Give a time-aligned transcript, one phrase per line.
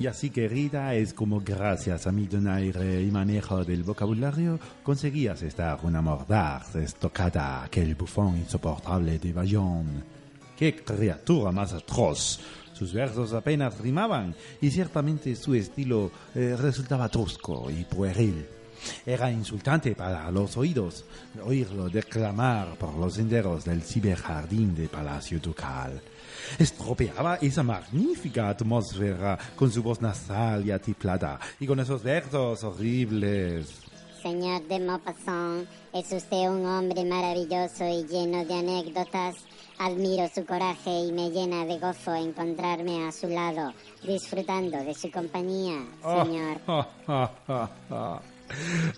[0.00, 5.78] Y así querida es como gracias a mi donaire y manejo del vocabulario conseguías estar
[5.82, 10.02] una mordaz, estocada, aquel bufón insoportable de Bayonne.
[10.56, 12.40] ¡Qué criatura más atroz!
[12.72, 18.46] Sus versos apenas rimaban y ciertamente su estilo eh, resultaba tosco y pueril.
[19.04, 21.04] Era insultante para los oídos
[21.44, 26.00] oírlo declamar por los senderos del ciberjardín de Palacio Ducal.
[26.58, 33.90] Estropeaba esa magnífica atmósfera con su voz nasal y atiplada y con esos versos horribles.
[34.22, 39.36] Señor de Maupassant, es usted un hombre maravilloso y lleno de anécdotas.
[39.78, 43.72] Admiro su coraje y me llena de gozo encontrarme a su lado,
[44.06, 46.60] disfrutando de su compañía, señor.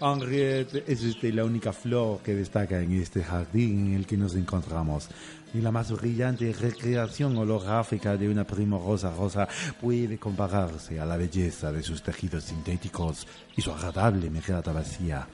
[0.00, 4.34] Henriette, es usted la única flor que destaca en este jardín en el que nos
[4.34, 5.08] encontramos.
[5.54, 9.46] Ni la más brillante recreación holográfica de una primorosa rosa
[9.80, 15.26] puede compararse a la belleza de sus tejidos sintéticos y su agradable mirada vacía.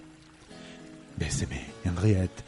[1.16, 2.44] Béseme, Henriette.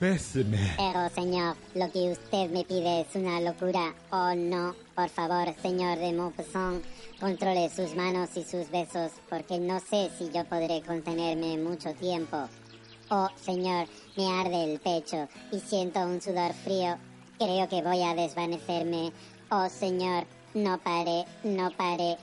[0.00, 0.74] Béseme.
[0.76, 3.94] Pero, señor, lo que usted me pide es una locura.
[4.10, 4.74] Oh, no.
[4.94, 6.84] Por favor, señor de Maupassant,
[7.20, 12.48] controle sus manos y sus besos, porque no sé si yo podré contenerme mucho tiempo.
[13.10, 16.96] Oh, señor, me arde el pecho y siento un sudor frío.
[17.38, 19.12] Creo que voy a desvanecerme.
[19.50, 20.24] Oh, señor,
[20.54, 22.16] no pare, no pare.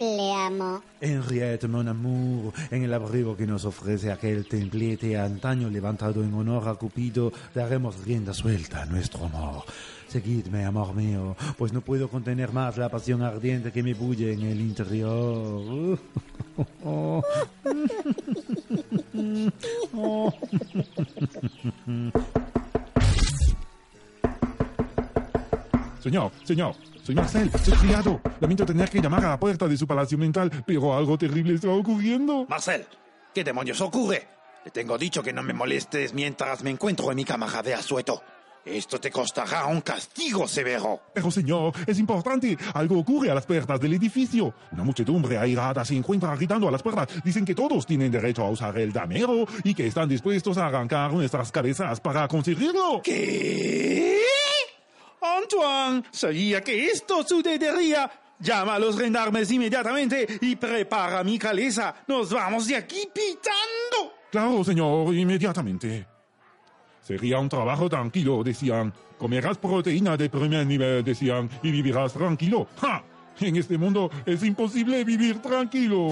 [0.00, 0.82] Le amo.
[1.00, 6.68] Henriette, mon amour, en el abrigo que nos ofrece aquel templete antaño levantado en honor
[6.68, 9.64] a Cupido, daremos rienda suelta a nuestro amor.
[10.08, 14.42] Seguidme, amor mío, pues no puedo contener más la pasión ardiente que me bulle en
[14.42, 15.98] el interior.
[26.00, 28.20] Señor, señor, soy Marcel, soy criado.
[28.40, 31.68] Lamento tener que llamar a la puerta de su palacio mental, pero algo terrible está
[31.68, 32.46] ocurriendo.
[32.48, 32.86] Marcel,
[33.34, 34.26] ¿qué demonios ocurre?
[34.64, 38.22] Le tengo dicho que no me molestes mientras me encuentro en mi cama de asueto.
[38.68, 41.00] Esto te costará un castigo severo.
[41.14, 42.56] Pero señor, es importante.
[42.74, 44.54] Algo ocurre a las puertas del edificio.
[44.72, 47.08] Una muchedumbre airada se encuentra gritando a las puertas.
[47.24, 51.12] Dicen que todos tienen derecho a usar el damero y que están dispuestos a arrancar
[51.12, 53.00] nuestras cabezas para conseguirlo.
[53.02, 54.20] ¿Qué?
[55.20, 58.10] Antoine, sabía que esto sucedería.
[58.40, 61.94] Llama a los gendarmes inmediatamente y prepara mi cabeza.
[62.06, 64.14] Nos vamos de aquí pitando.
[64.30, 66.17] Claro, señor, inmediatamente.
[67.08, 68.92] Sería un trabajo tranquilo, decían.
[69.16, 72.66] Comerás proteína de primer nivel, decían, y vivirás tranquilo.
[72.78, 73.02] ¡Ja!
[73.40, 76.10] En este mundo es imposible vivir tranquilo.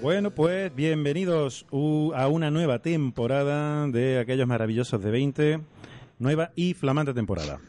[0.00, 1.66] Bueno, pues bienvenidos
[2.14, 5.77] a una nueva temporada de aquellos maravillosos de 20.
[6.18, 7.60] Nueva y flamante temporada.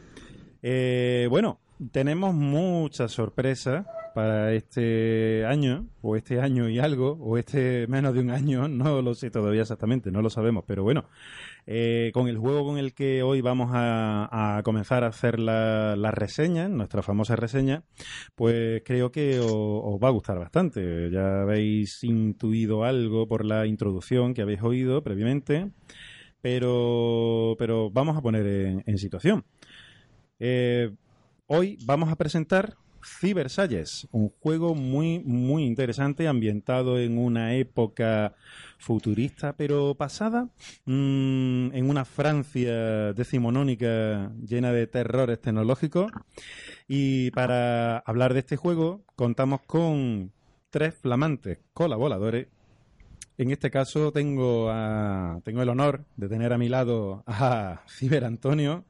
[0.62, 1.60] Eh, bueno,
[1.92, 8.20] tenemos muchas sorpresas para este año, o este año y algo, o este menos de
[8.22, 11.06] un año, no lo sé todavía exactamente, no lo sabemos, pero bueno,
[11.68, 16.12] eh, con el juego con el que hoy vamos a, comenzar a hacer la, la
[16.12, 17.84] reseña, nuestra famosa reseña,
[18.36, 21.10] pues creo que o- os va a gustar bastante.
[21.12, 25.70] Ya habéis intuido algo por la introducción que habéis oído previamente,
[26.42, 29.46] pero, pero vamos a poner en, situación.
[30.40, 30.92] Eh,
[31.48, 38.36] hoy vamos a presentar Cyber Salles, un juego muy, muy interesante, ambientado en una época
[38.78, 40.50] futurista, pero pasada,
[40.86, 46.12] mm, en una Francia decimonónica llena de terrores tecnológicos.
[46.88, 50.32] Y para hablar de este juego, contamos con
[50.70, 52.48] tres flamantes colaboradores.
[53.40, 58.26] En este caso tengo, a- tengo el honor de tener a mi lado a Ciber
[58.26, 58.84] Antonio,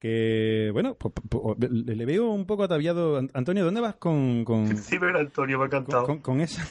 [0.00, 3.18] que, bueno, pues, pues, le veo un poco ataviado.
[3.18, 6.04] An- Antonio, ¿dónde vas con, con, Ciber Antonio me ha con, encantado.
[6.06, 6.62] con- con esa...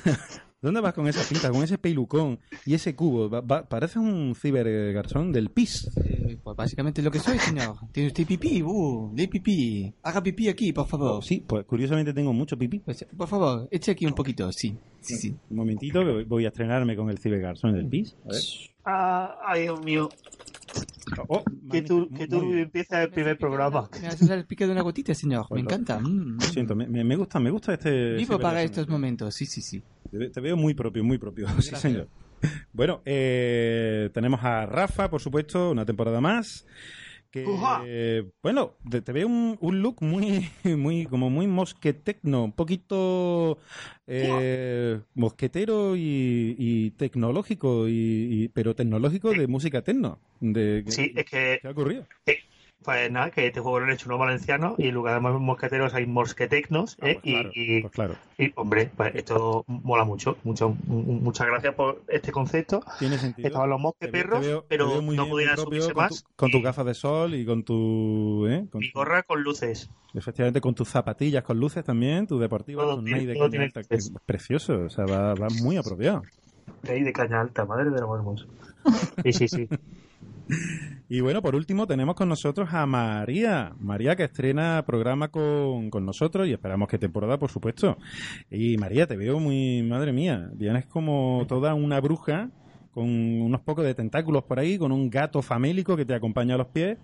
[0.64, 3.30] ¿Dónde vas con esa pinta, con ese pelucón y ese cubo?
[3.30, 5.92] Va- va- parece un cibergarzón del PIS.
[6.06, 7.76] Eh, pues básicamente lo que soy, señor.
[7.92, 8.64] ¿Tiene usted pipí?
[8.64, 9.94] Uh, de pipí.
[10.02, 11.24] Haga pipí aquí, por favor.
[11.24, 12.80] Sí, pues curiosamente tengo mucho pipí.
[12.80, 14.76] Pues, por favor, eche aquí un poquito, sí.
[15.02, 15.36] Sí, sí.
[15.50, 18.16] Un momentito, que voy a estrenarme con el cibergarzón del PIS.
[18.26, 18.42] A ver.
[18.86, 20.10] Ah, ay, Dios mío.
[21.28, 23.90] Oh, Que tú, que tú empiezas el primer programa.
[24.02, 25.46] ¿Me usar el pique de una gotita, señor?
[25.52, 26.00] Me encanta.
[26.00, 26.38] Mm.
[26.40, 28.16] Lo siento, me, me- gusta, me gusta este.
[28.16, 29.84] Vivo para estos momentos, sí, sí, sí.
[30.12, 31.48] Te, te veo muy propio, muy propio.
[31.62, 32.08] Sí, señor.
[32.74, 36.66] Bueno, eh, tenemos a Rafa, por supuesto, una temporada más.
[37.34, 37.44] Que
[37.86, 43.58] eh, bueno, te, te veo un, un look muy, muy, como muy mosquetecno, un poquito
[44.08, 47.94] eh, mosquetero y, y tecnológico, y,
[48.30, 50.20] y- pero tecnológico de música tecno.
[50.40, 52.06] De, Sí, es que, ¿Qué ha ocurrido?
[52.84, 55.94] Pues nada, que este juego lo han hecho unos valencianos y en lugar de mosqueteros
[55.94, 57.20] hay mosquetecnos, Ah, ¿eh?
[57.22, 58.16] pues claro, y, y- pues claro.
[58.38, 60.38] y, hombre, pues esto mola mucho.
[60.44, 62.82] mucho muchas gracias por este concepto.
[63.00, 63.48] Tiene sentido.
[63.48, 65.26] Estaban los Te veo- mosqueperros, te veo- te pero muy no
[65.56, 66.24] propio, subirse con, más.
[66.24, 68.66] tu- con tus gafas de sol y con tu, ¿eh?
[68.72, 69.90] con Mi tu- gorra con luces.
[70.14, 73.50] efectivamente con tus zapatillas con luces también, tus deportivas, Todo tus tiene- de todo caña
[73.52, 76.22] tiene alta, que- precioso, o sea, va, va muy apropiado.
[76.88, 78.46] Ahí de caña alta, madre de lo hermoso.
[79.24, 79.68] Sí, sí, sí.
[81.10, 83.74] Y bueno, por último tenemos con nosotros a María.
[83.80, 87.98] María que estrena programa con, con nosotros y esperamos que temporada, por supuesto.
[88.50, 92.50] Y María, te veo muy, madre mía, vienes como toda una bruja
[92.94, 96.60] con unos pocos de tentáculos por ahí, con un gato famélico que te acompaña a
[96.60, 96.98] los pies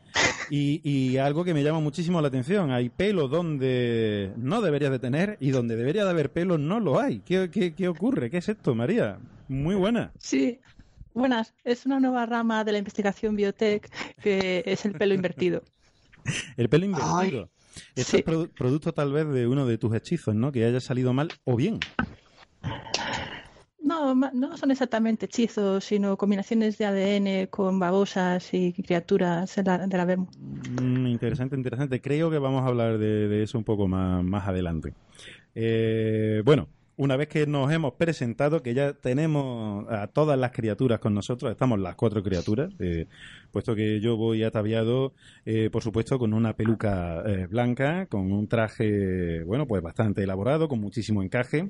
[0.51, 5.37] y, algo que me llama muchísimo la atención, hay pelo donde no deberías de tener
[5.39, 7.19] y donde debería de haber pelo no lo hay.
[7.19, 8.29] ¿Qué, qué, qué ocurre?
[8.29, 9.19] ¿Qué es esto, María?
[9.47, 10.11] Muy buena.
[10.17, 10.59] Sí,
[11.13, 11.53] buenas.
[11.63, 13.89] Es una nueva rama de la investigación biotech
[14.21, 15.63] que es el pelo invertido.
[16.57, 17.49] El pelo invertido.
[17.95, 18.17] Esto Sí.
[18.17, 20.51] es produ- producto tal vez de uno de tus hechizos, ¿no?
[20.51, 21.79] Que haya salido mal o bien.
[23.81, 29.77] No, no son exactamente hechizos, sino combinaciones de ADN con babosas y criaturas de la,
[29.87, 30.29] de la Vermo.
[30.81, 32.01] Mm, interesante, interesante.
[32.01, 34.93] Creo que vamos a hablar de, de eso un poco más, más adelante.
[35.55, 36.67] Eh, bueno,
[36.99, 41.49] una vez que nos hemos presentado, que ya tenemos a todas las criaturas con nosotros,
[41.49, 43.05] estamos las cuatro criaturas, eh,
[43.53, 45.13] puesto que yo voy ataviado,
[45.45, 50.67] eh, por supuesto, con una peluca eh, blanca, con un traje, bueno, pues bastante elaborado,
[50.67, 51.69] con muchísimo encaje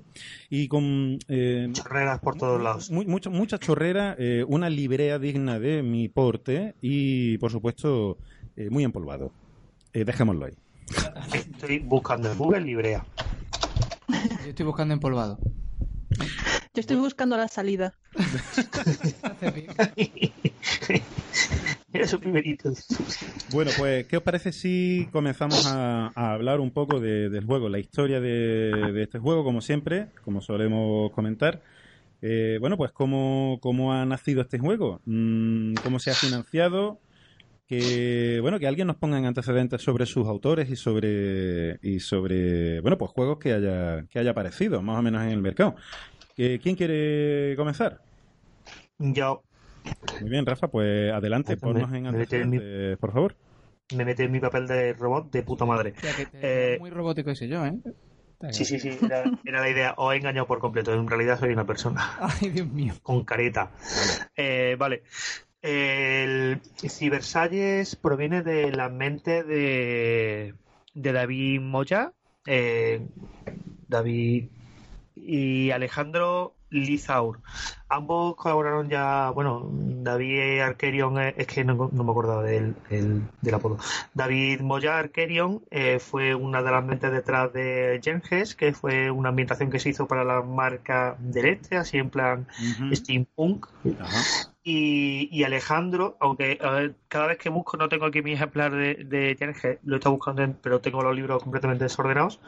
[0.49, 1.19] y con...
[1.27, 2.89] eh, Chorreras por todos lados.
[2.89, 8.17] Mu- mucho- mucha chorrera, eh, una librea digna de mi porte y, por supuesto,
[8.57, 9.31] eh, muy empolvado.
[9.93, 10.53] Dejémoslo ahí.
[11.33, 13.05] Estoy buscando en Google librea.
[14.43, 15.39] Yo estoy buscando empolvado.
[16.73, 17.93] Yo estoy buscando la salida.
[21.93, 22.71] Era su primerito.
[23.51, 27.69] Bueno, pues, ¿qué os parece si comenzamos a, a hablar un poco de- del juego,
[27.69, 31.61] la historia de, de este juego, como siempre, como solemos comentar?
[32.21, 35.01] Eh, bueno, pues, ¿cómo, ¿cómo ha nacido este juego?
[35.05, 36.99] Mm, ¿Cómo se ha financiado?
[37.69, 42.81] Que, bueno, que alguien nos ponga en antecedentes sobre sus autores y sobre, y sobre
[42.81, 45.75] bueno, pues juegos que haya, que haya aparecido, más o menos en el mercado.
[46.35, 47.99] Eh, ¿Quién quiere comenzar?
[48.97, 49.43] Yo
[50.19, 53.35] Muy bien, Rafa, pues adelante, Pues me- ponnos en mi- antecedentes, por favor.
[53.95, 55.93] me metí en mi papel de robot de puta madre.
[55.95, 57.77] Hostia, que te- Eh, muy robótico ese yo, ¿eh?
[58.49, 59.93] Sí, sí, sí, era, era la idea.
[59.97, 60.91] Os he engañado por completo.
[60.91, 62.01] En realidad soy una persona
[62.41, 62.93] Ay, Dios mío.
[63.03, 63.69] con careta.
[64.35, 65.03] Eh, vale.
[65.61, 70.55] El Cibersalles proviene de la mente de,
[70.93, 72.13] de David Moya,
[72.45, 73.05] eh,
[73.87, 74.47] David
[75.15, 77.41] y Alejandro Lizaur.
[77.89, 83.23] Ambos colaboraron ya, bueno, David Arkerion, eh, es que no, no me acordaba del, del,
[83.41, 83.79] del apodo.
[84.13, 89.29] David Moya Arkerion eh, fue una de las mentes detrás de Genges, que fue una
[89.29, 92.47] ambientación que se hizo para la marca del este, así en plan
[92.93, 93.67] steampunk.
[93.99, 94.48] Ajá.
[94.61, 96.57] Y, y Alejandro, aunque
[97.07, 100.43] cada vez que busco, no tengo aquí mi ejemplar de, de Genges, lo estado buscando,
[100.43, 102.39] en- pero tengo los libros completamente desordenados.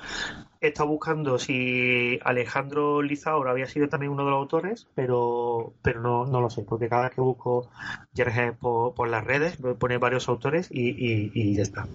[0.59, 6.25] Estado buscando si Alejandro Lizaur había sido también uno de los autores, pero, pero no,
[6.25, 7.69] no lo sé, porque cada vez que busco
[8.59, 11.87] por, por las redes, me pone varios autores y, y- y ya está.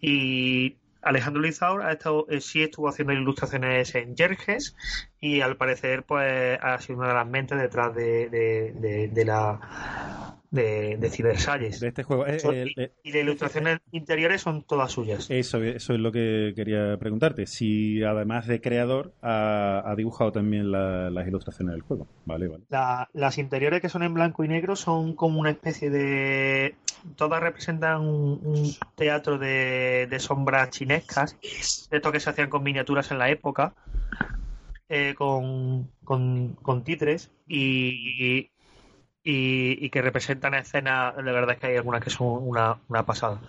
[0.00, 4.74] Y Alejandro Lizaur ha estado, eh, sí estuvo haciendo ilustraciones en Jerjes
[5.20, 9.24] y al parecer pues ha sido una de las mentes detrás de, de, de- de
[9.24, 9.60] la
[10.50, 11.80] de, de Cibersalles.
[11.80, 12.26] De este juego.
[12.28, 15.28] Eh, Son- eh, y las ilustraciones interiores son todas suyas.
[15.28, 17.46] eso, eso es lo que quería preguntarte.
[17.46, 22.06] Si además de creador ha, ha dibujado también la- las ilustraciones del juego.
[22.24, 22.64] Vale, vale.
[22.68, 26.76] La- las interiores que son en blanco y negro son como una especie de...
[27.16, 31.36] Todas representan un, un teatro de, de sombras chinescas,
[31.90, 33.74] de estos que se hacían con miniaturas en la época,
[34.88, 38.50] eh, con, con, con titres y,
[39.22, 43.04] y, y que representan escenas, la verdad es que hay algunas que son una, una
[43.06, 43.40] pasada.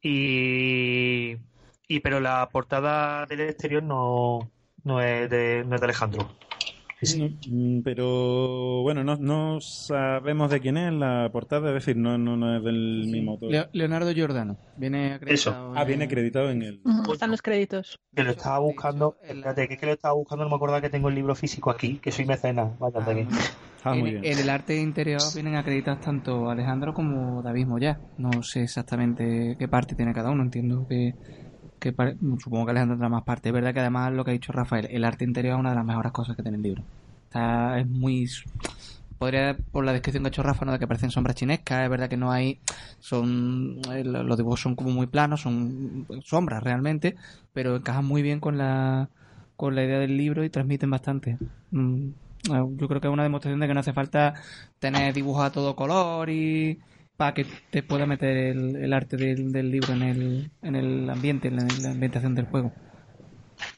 [0.00, 1.36] Y,
[1.88, 4.50] y pero la portada del exterior no,
[4.84, 6.28] no, es de, no es de Alejandro.
[7.02, 12.36] Mm, Pero bueno, no, no sabemos de quién es la portada, es decir, no, no,
[12.36, 13.50] no es del mismo autor.
[13.50, 14.56] Leo- Leonardo Giordano.
[14.76, 15.72] Viene acreditado.
[15.76, 16.80] Ah, viene en- acreditado en el.
[17.12, 17.98] Están los créditos.
[18.14, 19.16] Que lo estaba buscando.
[19.24, 21.34] el- Espérate, que es que lo estaba buscando, no me acordaba que tengo el libro
[21.34, 22.78] físico aquí, que soy mecenas.
[22.78, 23.26] Vaya, Ah, aquí.
[23.84, 24.32] Ah, muy en, bien.
[24.32, 27.98] en el arte interior vienen acreditados tanto Alejandro como David Moya.
[28.16, 30.44] No sé exactamente qué parte tiene cada uno.
[30.44, 31.14] Entiendo que,
[31.82, 33.48] que supongo que Alejandro tendrá más parte.
[33.48, 35.76] Es verdad que además lo que ha dicho Rafael, el arte interior es una de
[35.76, 36.82] las mejores cosas que tiene el libro.
[37.24, 38.28] Está, es muy
[39.18, 41.90] podría por la descripción que ha hecho Rafa no de que parecen sombras chinescas es
[41.90, 42.58] verdad que no hay
[42.98, 47.14] son eh, los dibujos son como muy planos son sombras realmente
[47.52, 49.10] pero encajan muy bien con la
[49.56, 51.38] con la idea del libro y transmiten bastante
[51.72, 52.10] Mm,
[52.52, 54.34] eh, yo creo que es una demostración de que no hace falta
[54.78, 56.78] tener dibujos a todo color y
[57.16, 61.10] para que te pueda meter el, el arte del, del libro en el, en el
[61.10, 62.72] ambiente en la, en la ambientación del juego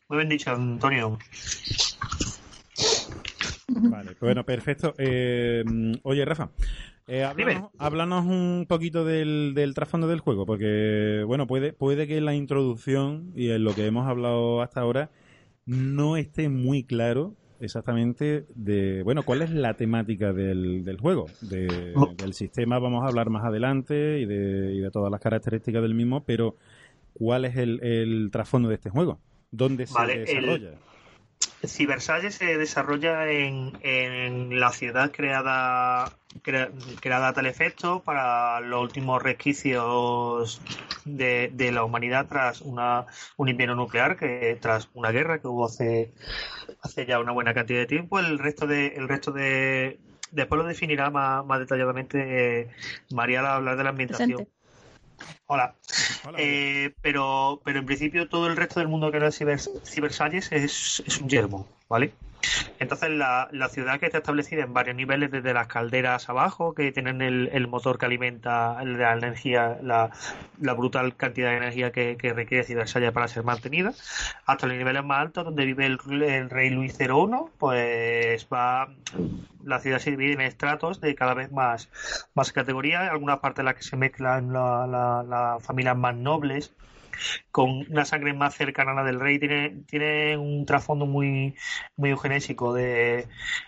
[0.09, 1.19] Muy bien dicho, Antonio.
[3.69, 4.95] Vale, pues bueno, perfecto.
[4.99, 5.65] Eh,
[6.03, 6.51] oye, Rafa,
[7.07, 12.19] eh, háblanos, háblanos un poquito del, del trasfondo del juego, porque, bueno, puede, puede que
[12.19, 15.11] en la introducción y en lo que hemos hablado hasta ahora
[15.67, 21.27] no esté muy claro exactamente de, bueno, cuál es la temática del, del juego.
[21.41, 25.83] De- del sistema vamos a hablar más adelante y de, y de todas las características
[25.83, 26.57] del mismo, pero
[27.15, 29.19] ¿cuál es el, el trasfondo de este juego?
[29.51, 30.71] ¿Dónde se Vale, el- desarrolla?
[31.67, 38.83] Cibersalles se desarrolla en, en la ciudad creada crea- creada a tal efecto para los
[38.83, 40.61] últimos resquicios
[41.05, 45.67] de, de la humanidad tras una, un invierno nuclear que tras una guerra que hubo
[45.67, 46.13] hace,
[46.83, 49.99] hace ya una buena cantidad de tiempo el resto de el resto de
[50.31, 52.69] después lo definirá más, más detalladamente eh,
[53.11, 54.53] María al hablar de la ambientación Presente.
[55.47, 55.75] hola
[56.27, 56.39] Hola.
[56.41, 60.51] eh, pero, pero en principio todo el resto del mundo que no es ciber, Cibersalles
[60.53, 62.13] es, es un yermo, ¿vale?
[62.79, 66.93] Entonces la, la ciudad que está establecida en varios niveles, desde las calderas abajo, que
[66.93, 70.11] tienen el, el motor que alimenta la energía, la,
[70.61, 73.93] la brutal cantidad de energía que, que requiere Cibersalles para ser mantenida,
[74.47, 78.89] hasta los niveles más altos, donde vive el, el rey Luis 01, pues va
[79.65, 81.89] la ciudad se divide en estratos de cada vez más,
[82.35, 86.73] más categoría, algunas partes en las que se mezclan la- la- las familias más nobles
[87.51, 91.55] con una sangre más cercana a la del rey tiene, tiene un trasfondo muy
[91.97, 93.27] muy eugenésico de,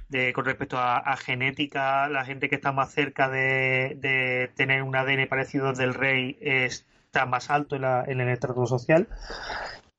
[0.09, 2.09] de- con respecto a, a genética.
[2.09, 6.37] La gente que está más cerca de, de tener un ADN parecido al del rey
[6.41, 9.09] está más alto en, la- en el estrato social.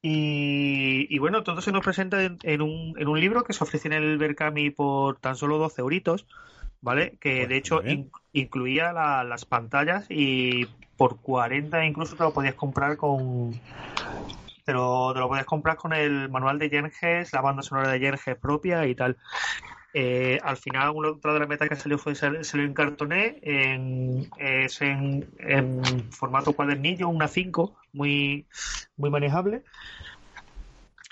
[0.01, 3.63] Y, y bueno, todo se nos presenta en, en un, en un libro que se
[3.63, 6.27] ofrece en el Berkami por tan solo 12 euritos,
[6.81, 7.17] ¿vale?
[7.19, 12.33] Que Pues de hecho in- incluía la- las pantallas y por 40 incluso te lo
[12.33, 13.51] podías comprar con...
[14.65, 17.99] Te lo, te lo podías comprar con el manual de Yenges, la banda sonora de
[17.99, 19.15] Yenges propia y tal.
[19.93, 23.39] Eh, al final, una otra de las metas que salió fue sal- salió en cartoné,
[23.41, 28.45] en, es en, en formato cuadernillo, una 5, muy,
[28.97, 29.63] muy manejable.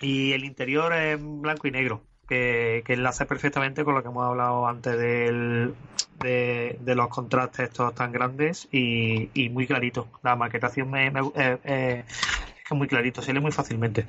[0.01, 4.25] Y el interior en blanco y negro, que, que enlaza perfectamente con lo que hemos
[4.25, 5.73] hablado antes del,
[6.15, 10.09] de, de los contrastes estos tan grandes y, y muy clarito.
[10.23, 14.07] La maquetación me, me- eh, eh, es que muy clarito, se lee muy fácilmente.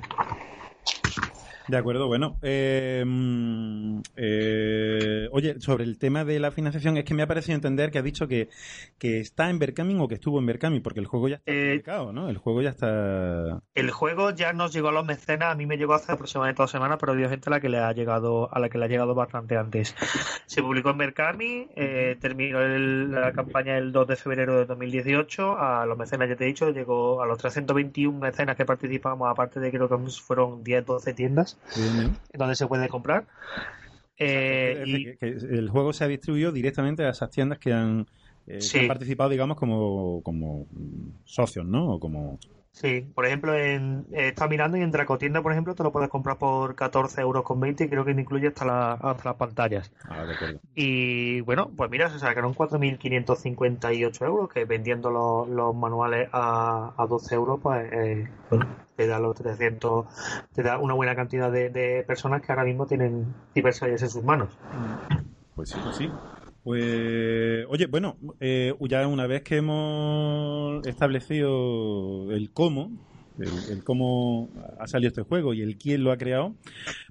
[1.67, 2.37] De acuerdo, bueno.
[2.41, 7.55] eh, mm, eh, oye, sobre el tema de la financiación, es que me ha parecido
[7.55, 8.47] entender que ha dicho que,
[8.97, 11.71] que está en Berkami o que estuvo en Berkami, porque el juego ya está Eh,
[11.71, 12.29] publicado, ¿no?
[12.29, 13.61] El juego ya está...
[13.75, 16.71] El juego ya nos llegó a los mecenas, a mí me llegó hace aproximadamente dos
[16.71, 18.87] semanas, pero habido gente a la que le ha llegado, a la que le ha
[18.87, 19.93] llegado bastante antes.
[20.45, 25.57] Se publicó en Berkami, eh, terminó el- la campaña el 2 de febrero de 2018,
[25.57, 29.59] a los mecenas ya te he dicho, llegó a los 321 mecenas que participamos, aparte
[29.59, 33.27] de creo que fueron 10, 12 tiendas Bien, donde se puede comprar.
[34.17, 37.59] Eh, Es y- decir, que, que el juego se ha distribuido directamente a esas tiendas
[37.59, 38.05] que han,
[38.47, 40.65] eh, que han participado, digamos, como, como
[41.25, 41.93] socios, ¿no?
[41.93, 42.39] O como...
[42.79, 46.09] Sí, por ejemplo, en, eh, está mirando y en Dracotienda, por ejemplo, te lo puedes
[46.09, 49.91] comprar por 14 euros con 20 y creo que incluye hasta, la- hasta las pantallas.
[50.07, 50.59] Ah, de acuerdo.
[50.75, 57.07] Y bueno, pues mira, se sacaron 4.558 euros, que vendiendo los, los manuales a, a
[57.07, 60.05] 12 euros, pues eh, bueno, te da los 300,
[60.53, 64.23] te da una buena cantidad de, de personas que ahora mismo tienen Cybersalles en sus
[64.23, 64.49] manos.
[65.55, 66.11] Pues sí, pues sí.
[66.67, 72.91] Pues, oye, bueno, eh, ya una vez que hemos establecido el cómo,
[73.39, 76.55] el, cómo ha salido este juego y el quién lo ha creado,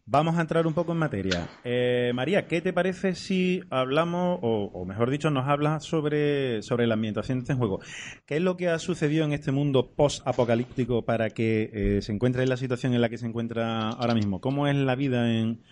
[0.05, 1.49] vamos a entrar un poco en materia.
[1.65, 6.87] Eh, María, ¿qué te parece si hablamos, o, o mejor dicho, nos hablas sobre, sobre
[6.87, 7.81] la ambientación de este juego?
[8.27, 12.43] ¿Qué es lo que ha sucedido en este mundo post-apocalíptico para que eh, se encuentre
[12.43, 14.39] en la situación en la que se encuentra ahora mismo?
[14.39, 15.63] ¿Cómo es la vida en,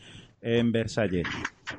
[0.45, 1.27] en Versalles.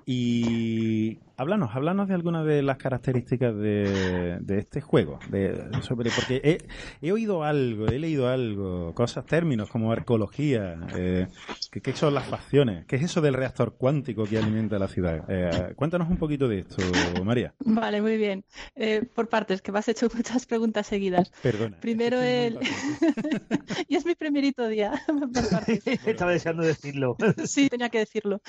[0.05, 5.19] Y háblanos, háblanos de algunas de las características de, de este juego.
[5.29, 6.57] De, sobre Porque he,
[7.05, 11.27] he, oído algo, he leído algo, cosas, términos como arqueología, eh,
[11.71, 12.85] ¿qué, ¿qué, son las facciones?
[12.85, 15.25] ¿Qué es eso del reactor cuántico que alimenta la ciudad?
[15.27, 16.77] Eh, cuéntanos un poquito de esto,
[17.23, 17.53] María.
[17.59, 18.45] Vale, muy bien.
[18.75, 21.31] Eh, por partes, que me has hecho muchas preguntas seguidas.
[21.41, 21.77] Perdona.
[21.79, 22.59] Primero el...
[23.87, 24.93] y es mi primerito día.
[26.05, 27.17] Estaba deseando decirlo.
[27.43, 28.41] sí, tenía que decirlo.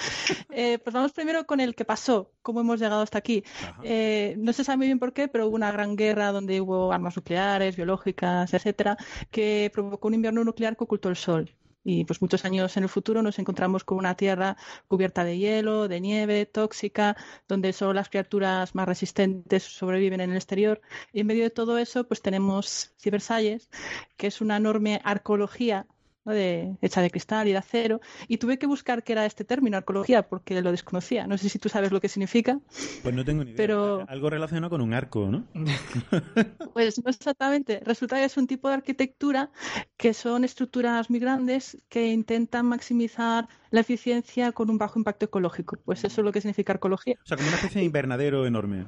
[0.50, 3.44] Eh, pues vamos primero con el que pasó, cómo hemos llegado hasta aquí.
[3.82, 6.92] Eh, no se sabe muy bien por qué, pero hubo una gran guerra donde hubo
[6.92, 8.96] armas nucleares, biológicas, etcétera,
[9.30, 11.50] que provocó un invierno nuclear que ocultó el sol.
[11.88, 14.56] Y pues muchos años en el futuro nos encontramos con una tierra
[14.88, 17.16] cubierta de hielo, de nieve, tóxica,
[17.46, 20.80] donde solo las criaturas más resistentes sobreviven en el exterior.
[21.12, 23.70] Y en medio de todo eso, pues tenemos Cibersalles,
[24.16, 25.86] que es una enorme arqueología
[26.26, 26.32] ¿no?
[26.32, 29.76] de, hecha de cristal y de acero, y tuve que buscar qué era este término,
[29.76, 31.26] arqueología, porque lo desconocía.
[31.26, 32.58] No sé si tú sabes lo que significa.
[33.02, 33.56] Pues no tengo ni idea.
[33.56, 34.04] Pero...
[34.08, 35.44] Algo relacionado con un arco, ¿no?
[36.74, 37.80] pues no exactamente.
[37.84, 39.50] Resulta que es un tipo de arquitectura
[39.96, 45.78] que son estructuras muy grandes que intentan maximizar la eficiencia con un bajo impacto ecológico.
[45.84, 47.16] Pues eso es lo que significa arqueología.
[47.22, 48.86] O sea, como una especie de invernadero enorme.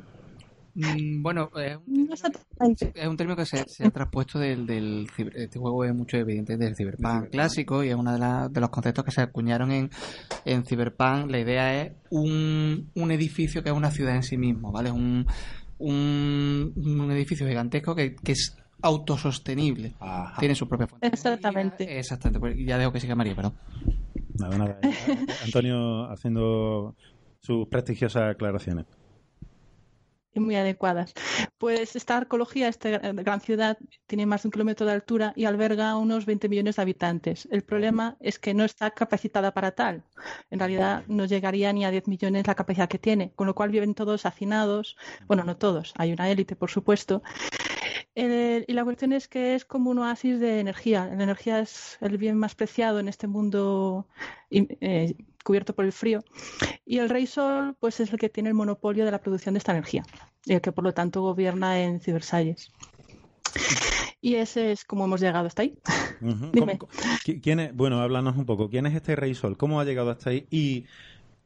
[0.79, 2.09] Mm, bueno, es un,
[2.95, 6.57] es un, término que se, se ha traspuesto del, del este juego es mucho evidente
[6.57, 9.91] del Cyberpunk clásico y es uno de, la, de, los conceptos que se acuñaron en,
[10.45, 11.33] en Cyberpunk.
[11.33, 14.93] La idea es un, un edificio que es una ciudad en sí mismo, ¿vale?
[14.93, 15.27] Un,
[15.79, 19.97] un, un edificio gigantesco que, que es autosostenible.
[19.99, 20.39] Ajá.
[20.39, 21.09] Tiene su propia fuente.
[21.09, 21.99] Exactamente.
[21.99, 22.39] Exactamente.
[22.39, 23.53] Pues ya dejo que siga María, pero.
[24.39, 24.79] Nada, nada.
[25.45, 26.95] Antonio haciendo
[27.41, 28.87] sus prestigiosas aclaraciones
[30.41, 31.15] muy adecuadas.
[31.59, 35.97] Pues esta arqueología, esta gran ciudad, tiene más de un kilómetro de altura y alberga
[35.97, 37.49] unos 20 millones de habitantes.
[37.51, 40.05] El problema es que no está capacitada para tal.
[40.51, 43.71] En realidad no llegaría ni a 10 millones la capacidad que tiene, con lo cual
[43.71, 44.97] viven todos hacinados.
[45.27, 47.23] Bueno, no todos, hay una élite, por supuesto.
[48.15, 51.07] Y la cuestión es que es como un oasis de energía.
[51.07, 54.09] La energía es el bien más preciado en este mundo
[54.51, 55.15] eh,
[55.49, 56.23] cubierto por el frío.
[56.85, 59.59] Y el Rey Sol, pues es el que tiene el monopolio de la producción de
[59.59, 60.05] esta energía,
[60.45, 62.71] y el que por lo tanto gobierna en Cibersalles.
[64.21, 65.79] Y ese es como hemos llegado hasta ahí.
[66.21, 66.51] Uh -huh.
[66.53, 66.79] Dime.
[67.43, 68.69] ¿Quién es, bueno, háblanos un poco.
[68.69, 69.57] ¿Quién es este Rey Sol?
[69.57, 70.47] ¿Cómo ha llegado hasta ahí?
[70.51, 70.85] Y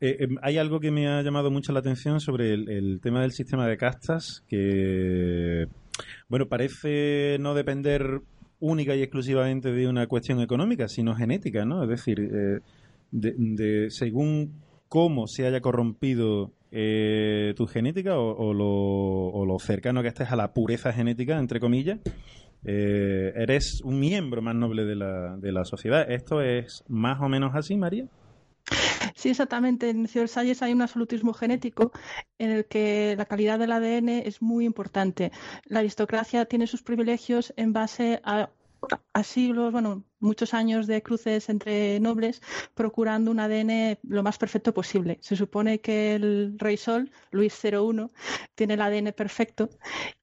[0.01, 3.21] eh, eh, hay algo que me ha llamado mucho la atención sobre el, el tema
[3.21, 5.69] del sistema de castas, que,
[6.29, 8.23] bueno, parece no depender
[8.59, 11.85] única y exclusivamente de una cuestión económica, sino genética, ¿no?
[11.85, 12.61] Es decir, eh,
[13.12, 20.09] de, según cómo se haya corrompido eh, tu genética o, lo, o, lo, cercano que
[20.09, 22.01] estés a la pureza genética, entre comillas,
[22.64, 26.11] eh, eres un miembro más noble de la, de la sociedad.
[26.11, 28.07] ¿Esto es más o menos así, María?
[29.14, 29.90] Sí, exactamente.
[29.90, 31.92] En Cibersalles hay un absolutismo genético
[32.38, 35.33] en el que la calidad del ADN es muy importante.
[35.66, 38.51] La aristocracia tiene sus privilegios en base a
[39.12, 42.40] a siglos, bueno, muchos años de cruces entre nobles,
[42.75, 45.18] procurando un ADN lo más perfecto posible.
[45.21, 48.11] Se supone que el rey Sol, Luis 01,
[48.55, 49.68] tiene el ADN perfecto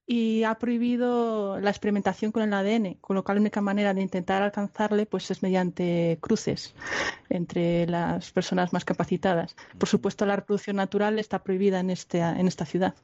[0.05, 4.01] y ha prohibido la experimentación con el ADN, con lo cual la única manera de
[4.01, 6.73] intentar alcanzarle pues es mediante cruces
[7.29, 9.55] entre las personas más capacitadas.
[9.77, 12.95] Por supuesto, la reproducción natural está prohibida en, este, en esta ciudad.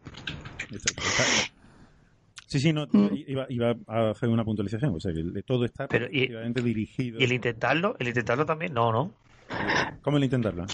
[2.48, 2.88] Sí, sí, no,
[3.28, 6.28] iba, iba, a hacer una puntualización, o sea, que todo está Pero y,
[6.62, 7.20] dirigido.
[7.20, 7.96] ¿Y el intentarlo?
[8.00, 8.74] ¿El intentarlo también?
[8.74, 9.14] No, ¿no?
[10.02, 10.66] ¿Cómo el intentarlo?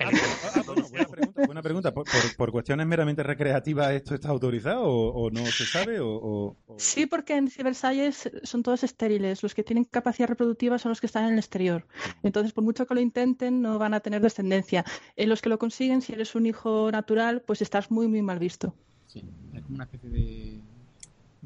[0.00, 0.10] Ah,
[0.54, 1.46] ah, bueno, buena pregunta.
[1.46, 1.94] Buena pregunta.
[1.94, 5.98] ¿Por, por, por, cuestiones meramente recreativas esto está autorizado o, o no se sabe?
[5.98, 9.42] O, o, Sí, porque en Cibersalles son todos estériles.
[9.42, 11.84] Los que tienen capacidad reproductiva son los que están en el exterior.
[12.22, 14.84] Entonces, por mucho que lo intenten, no van a tener descendencia.
[15.16, 18.38] En los que lo consiguen, si eres un hijo natural, pues estás muy, muy mal
[18.38, 18.76] visto.
[19.06, 20.60] Sí, es como una especie de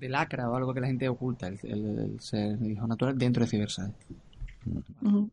[0.02, 3.46] de lacra o algo que la gente oculta, el, el, el ser hijo natural dentro
[3.46, 3.56] de.
[3.56, 3.62] Uh
[5.00, 5.30] -huh.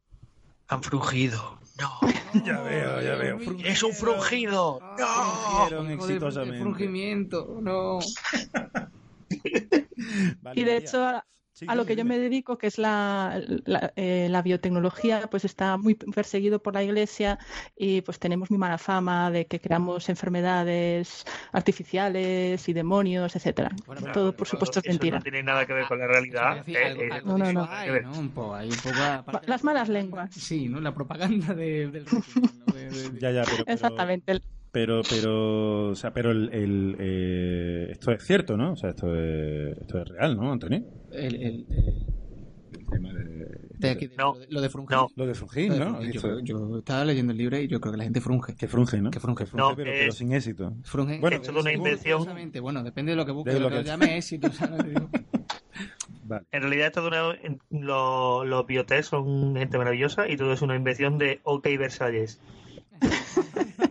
[0.68, 1.60] Han frugido.
[1.82, 1.90] No.
[2.46, 3.40] ya veo, ya veo.
[3.66, 4.80] Es un frugido.
[5.00, 5.90] No.
[5.90, 6.58] Exitosamente.
[6.58, 7.58] De frungimiento.
[7.62, 7.98] No.
[10.42, 11.24] vale, y de hecho,
[11.60, 15.44] Sí, a lo que yo me dedico, que es la, la, eh, la, biotecnología, pues
[15.44, 17.38] está muy perseguido por la Iglesia
[17.76, 23.72] y pues tenemos muy mala fama de que creamos enfermedades artificiales y demonios, etcétera.
[23.86, 25.18] Bueno, Todo, por supuesto, es mentira.
[25.18, 26.58] No tiene nada que ver con la realidad.
[26.60, 29.42] Decir, algo, eh, algo no, no, no.
[29.46, 30.34] Las malas lenguas.
[30.34, 30.80] Sí, ¿no?
[30.80, 32.06] La propaganda de, del
[32.68, 32.74] ¿no?
[32.74, 33.20] de, de...
[33.20, 33.74] Ya, ya, pero, pero...
[33.74, 34.32] Exactamente
[34.72, 39.14] pero pero o sea pero el, el eh, esto es cierto no o sea esto
[39.16, 43.30] es esto es real no Antonio el, el, el tema de
[43.80, 44.98] De aquí, de- No, lo de- lo de frungir.
[44.98, 45.08] no.
[45.16, 45.96] Lo de frungir, ¿no?
[45.96, 46.16] frungir.
[46.18, 48.56] Esto- Yo, yo estaba leyendo el libro y yo creo que la gente frunge.
[48.56, 49.10] Que frunge, ¿no?
[49.12, 49.46] Que frunge.
[49.54, 50.74] No, pero, es- pero sin éxito.
[50.84, 51.20] Frunge.
[51.20, 52.28] Bueno, eh, es toda una invención.
[52.62, 54.52] Bueno, depende de lo que busques, De lo lo que que- llame éxito.
[54.54, 54.84] ¿sabes?
[56.26, 56.46] Vale.
[56.52, 61.18] En realidad, esto de una, los biotech son gente maravillosa y todo es una invención
[61.18, 62.40] de OK Versalles.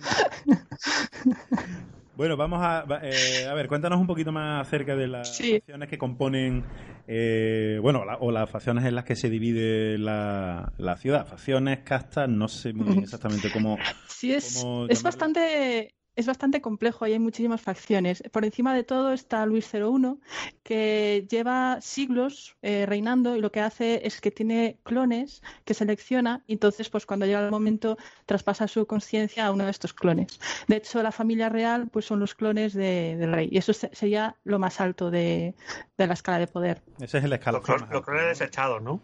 [2.16, 5.54] Bueno, vamos a, eh, a ver, cuéntanos un poquito más acerca de las Sí.
[5.54, 6.62] facciones que componen,
[7.06, 11.26] eh, bueno, la- o las facciones en las que se divide la, la ciudad.
[11.26, 13.78] Facciones, castas, no sé muy bien exactamente cómo...
[14.06, 18.22] Sí, es, ¿Cómo es bastante, es bastante complejo y hay muchísimas facciones.
[18.32, 20.18] Por encima de todo está Luis 01,
[20.62, 26.42] que lleva siglos eh, reinando y lo que hace es que tiene clones que selecciona
[26.46, 27.96] y entonces pues cuando llega el momento
[28.26, 30.38] traspasa su conciencia a uno de estos clones.
[30.68, 33.94] De hecho, la familia real pues son los clones de- del rey y eso se-
[33.94, 35.54] sería lo más alto de,
[35.96, 36.82] de la escala de poder.
[37.00, 39.00] Ese es el Los, más los clones desechados, ¿no?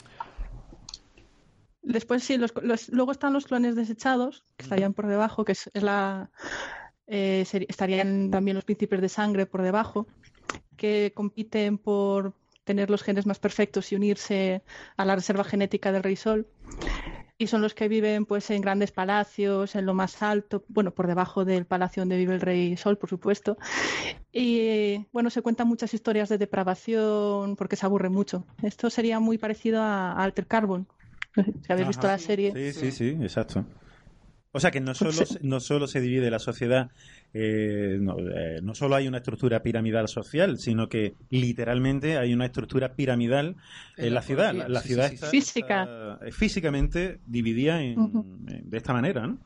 [1.82, 5.70] Después sí, los, los- luego están los clones desechados, que estarían por debajo, que es,
[5.72, 6.30] es la
[7.06, 10.06] eh, estarían también los príncipes de sangre por debajo,
[10.76, 14.62] que compiten por tener los genes más perfectos y unirse
[14.96, 16.46] a la reserva genética del Rey Sol.
[17.38, 21.06] Y son los que viven pues en grandes palacios, en lo más alto, bueno, por
[21.06, 23.58] debajo del palacio donde vive el Rey Sol, por supuesto.
[24.32, 28.44] Y bueno, se cuentan muchas historias de depravación porque se aburre mucho.
[28.62, 30.86] Esto sería muy parecido a, a Alter Carbon.
[31.34, 32.52] Si habéis visto la serie.
[32.54, 33.64] Sí, sí, sí, exacto.
[34.56, 36.88] O sea que no solo, se- no solo se divide la sociedad,
[37.34, 42.46] eh, no, eh, no solo hay una estructura piramidal social, sino que literalmente hay una
[42.46, 43.56] estructura piramidal
[43.98, 44.54] en la ciudad.
[44.54, 45.26] La, ciudad sí, sí, está.
[45.30, 45.82] Física.
[45.82, 49.36] está, eh, físicamente dividida en- de esta manera, ¿no?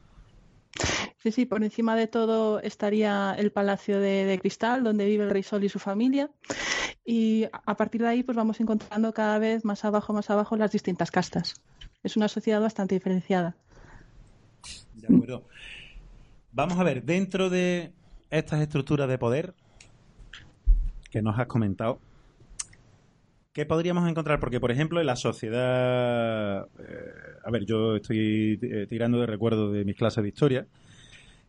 [1.19, 5.31] Sí, sí, por encima de todo estaría el Palacio de, de Cristal, donde vive el
[5.31, 6.31] Rey Sol y su familia.
[7.05, 10.71] Y a partir de ahí, pues vamos encontrando cada vez más abajo, más abajo las
[10.71, 11.55] distintas castas.
[12.05, 13.57] Es una sociedad bastante diferenciada.
[15.01, 15.45] De acuerdo.
[16.53, 17.93] Vamos a ver, dentro de
[18.31, 19.55] estas estructuras de poder
[21.11, 22.01] que nos has comentado,
[23.53, 24.41] ¿qué podríamos encontrar?
[24.41, 26.67] Porque, por ejemplo, en la sociedad...
[26.79, 27.13] eh,
[27.45, 30.67] a ver, yo estoy tirando de recuerdo de mis clases de historia,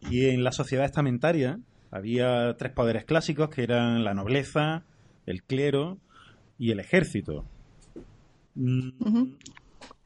[0.10, 1.60] y en la sociedad estamentaria
[1.92, 4.84] había tres poderes clásicos que eran la nobleza,
[5.26, 6.00] el clero
[6.58, 7.46] y el ejército.
[8.56, 9.30] Ujú.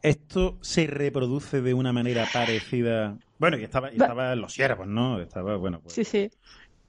[0.10, 3.18] Esto se reproduce de una manera parecida.
[3.40, 5.20] Bueno, y estaba, y estaban los siervos, ¿no?
[5.20, 6.30] Estaba, bueno, pues Sí, sí,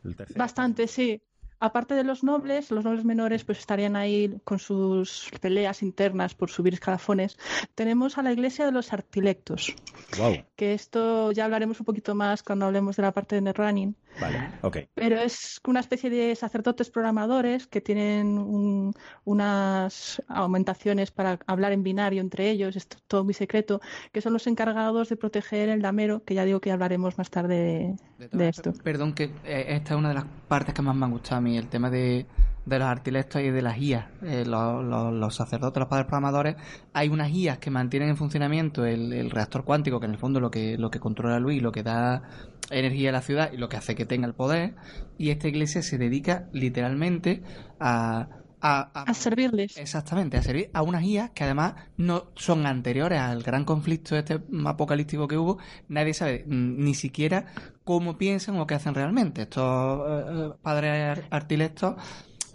[0.05, 1.21] el bastante, sí.
[1.59, 6.51] Aparte de los nobles, los nobles menores pues estarían ahí con sus peleas internas por
[6.51, 7.39] subir escalafones.
[7.75, 9.75] Tenemos a la iglesia de los artilectos,
[10.19, 10.45] Wow.
[10.55, 13.97] que esto ya hablaremos un poquito más cuando hablemos de la parte de Netrunning.
[14.21, 14.79] Vale, ok.
[14.95, 21.83] Pero es una especie de sacerdotes programadores que tienen un- unas aumentaciones para hablar en
[21.83, 23.81] binario entre ellos, esto es todo muy secreto,
[24.13, 27.97] que son los encargados de proteger el damero, que ya digo que hablaremos más tarde
[28.19, 28.73] de, De esto.
[28.83, 31.41] Perdón, que eh, esta es una de las partes que más me han gustado a
[31.41, 32.27] mí, el tema de,
[32.67, 34.07] de los artilectos y de las guías.
[34.21, 36.57] los, los- los sacerdotes, los padres programadores,
[36.93, 40.41] hay unas guías que mantienen en funcionamiento el, el reactor cuántico, que en el fondo
[40.41, 42.23] lo que, lo que controla Luis, lo que da
[42.71, 44.75] energía a la ciudad y lo que hace que tenga el poder.
[45.17, 47.43] Y esta iglesia se dedica literalmente
[47.81, 48.29] a...
[48.61, 49.77] a- a- A servirles.
[49.77, 54.41] Exactamente, a servir a unas guías que además no son anteriores al gran conflicto este
[54.67, 55.59] apocalíptico que hubo.
[55.89, 57.47] Nadie sabe ni siquiera
[57.85, 59.43] cómo piensan o qué hacen realmente.
[59.43, 61.95] Estos eh, eh, padres ar- artilectos,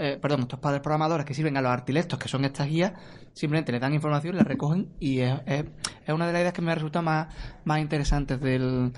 [0.02, 2.94] eh, perdón, estos padres programadores que sirven a los artilectos, que son estas guías,
[3.34, 5.66] simplemente les dan información, la recogen y es, es-
[6.06, 7.28] es una de las ideas que me resulta más,
[7.64, 8.92] más interesantes del,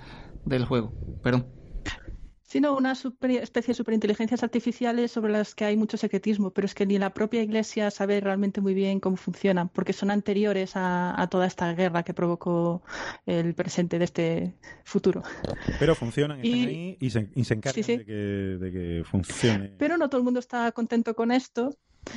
[0.46, 0.94] del juego.
[1.22, 1.46] Perdón.
[2.54, 6.76] Sino una super- especie de superinteligencias artificiales sobre las que hay mucho secretismo, pero es
[6.76, 11.20] que ni la propia Iglesia sabe realmente muy bien cómo funcionan, porque son anteriores a,
[11.20, 12.84] a toda esta guerra que provocó
[13.26, 15.24] el presente de este futuro.
[15.80, 17.98] Pero funcionan, están Y- ahí y se, y se encargan Sí, sí.
[17.98, 19.72] De, que, de que funcione.
[19.80, 21.76] Pero no todo el mundo está contento con esto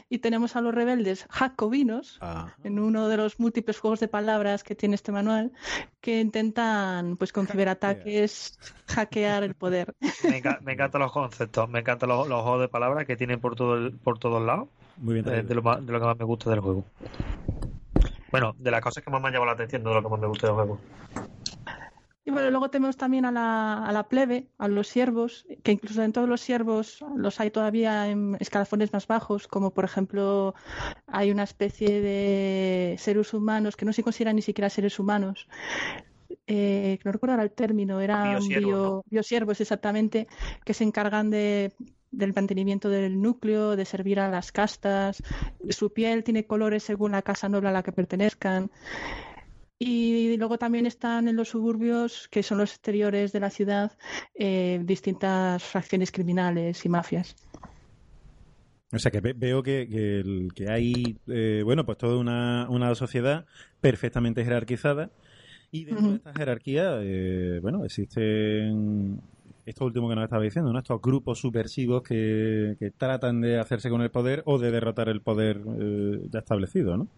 [0.09, 2.19] y tenemos a los rebeldes jacobinos
[2.65, 5.53] en uno de los múltiples juegos de palabras que tiene este manual
[6.01, 9.95] que intentan pues concebir ataques, hackear el poder.
[10.25, 13.41] Me, enca- me encantan los conceptos, me encantan los, los juegos de palabras que tienen
[13.41, 14.69] por todo el- por todos lados.
[14.97, 16.85] muy bien eh, de, lo más- de lo que más me gusta del juego.
[18.31, 20.09] Bueno, de las cosas que más me han llamado la atención, no de lo que
[20.09, 20.81] más me gusta del juego.
[22.27, 26.01] Y bueno, luego tenemos también a la, a la plebe, a los siervos, que incluso
[26.01, 30.53] dentro de los siervos los hay todavía en escalafones más bajos, como por ejemplo
[31.07, 35.47] hay una especie de seres humanos que no se consideran ni siquiera seres humanos.
[36.49, 39.53] Eh, no recuerdo ahora el término, eran Biosiervos, bio- ¿no?
[39.53, 40.27] exactamente,
[40.65, 41.73] que se encargan de
[42.11, 45.23] del mantenimiento del núcleo, de servir a las castas.
[45.69, 48.71] Su piel tiene colores según la casa noble a la que pertenezcan.
[49.79, 53.93] Y luego también están en los suburbios, que son los exteriores de la ciudad,
[54.35, 57.37] eh, distintas fracciones criminales y mafias.
[58.93, 62.69] O sea que ve- veo que, que, el- que hay, eh, bueno, pues toda una,
[62.71, 63.45] una sociedad
[63.81, 65.11] perfectamente jerarquizada
[65.73, 69.21] y dentro de esta jerarquía, eh, bueno, existen
[69.67, 70.79] esto último que nos estaba diciendo, ¿no?
[70.79, 75.21] Estos grupos subversivos que, que tratan de hacerse con el poder o de derrotar el
[75.21, 77.09] poder eh, ya establecido, ¿no?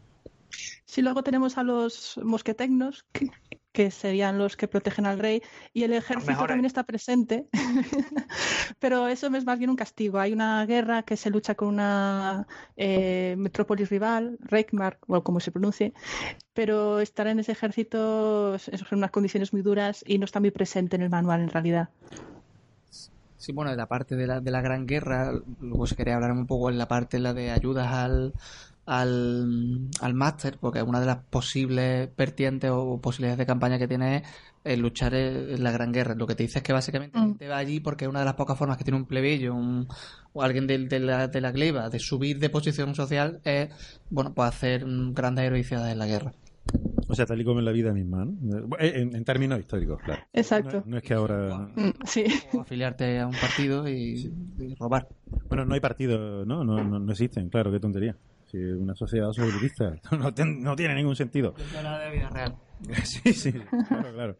[0.98, 3.30] Sí, luego tenemos a los mosquetecnos, que,
[3.70, 5.40] que serían los que protegen al rey,
[5.72, 7.46] y el ejército también está presente,
[8.80, 10.18] pero eso es más bien un castigo.
[10.18, 15.52] Hay una guerra que se lucha con una eh, metrópolis rival, Reikmark, o como se
[15.52, 15.92] pronuncie,
[16.52, 20.96] pero estar en ese ejército en unas condiciones muy duras y no está muy presente
[20.96, 21.90] en el manual en realidad.
[23.36, 25.30] Sí, bueno, de la parte de la, de la Gran Guerra,
[25.60, 28.34] luego se quería hablar un poco en la parte la de ayudas al,
[28.88, 34.16] al, al máster, porque una de las posibles vertientes o posibilidades de campaña que tiene
[34.16, 34.22] es
[34.64, 36.14] eh, luchar en la Gran Guerra.
[36.14, 37.22] Lo que te dice es que básicamente Mm.
[37.22, 39.86] gente va allí porque es una de las pocas formas que tiene un plebeyo un,
[40.32, 43.68] o alguien del- de, la, de la gleba de subir de posición social es,
[44.10, 46.32] bueno, pues hacer grandes heroicidades en la guerra.
[47.10, 48.76] O sea, tal y como en la vida misma, ¿no?
[48.78, 50.22] Eh, En, en términos históricos, claro.
[50.32, 50.78] Exacto.
[50.78, 51.70] No, no es que ahora...
[51.74, 52.24] Mm, Sí.
[52.52, 55.08] O afiliarte a un partido y, y robar.
[55.48, 56.64] Bueno, no hay partidos, ¿no?
[56.64, 58.14] No, no, no existen, claro, qué tontería.
[58.50, 61.52] Si una sociedad socialista no, ten- no tiene ningún sentido.
[61.52, 62.56] de vida real.
[63.04, 64.38] Sí, sí, claro, claro.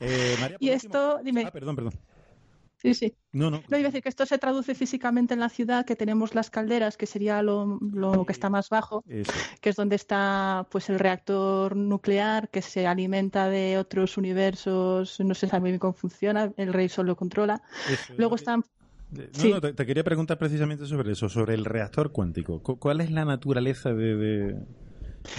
[0.00, 1.44] Eh, María, por Y último- esto, dime.
[1.46, 1.92] Ah, perdón, perdón.
[2.78, 3.14] Sí, sí.
[3.32, 3.62] No, no.
[3.68, 6.48] No, iba a decir que esto se traduce físicamente en la ciudad, que tenemos las
[6.48, 9.30] calderas, que sería lo, lo que está más bajo, Eso.
[9.60, 15.34] que es donde está pues el reactor nuclear que se alimenta de otros universos, no
[15.34, 17.60] se sabe bien cómo funciona, el rey solo lo controla.
[17.90, 18.79] Eso, Luego no, están No,
[19.32, 19.50] sí.
[19.50, 22.62] no, te, te quería preguntar precisamente sobre eso, sobre el reactor cuántico.
[22.62, 24.54] Cu- ¿Cuál es la naturaleza de, de,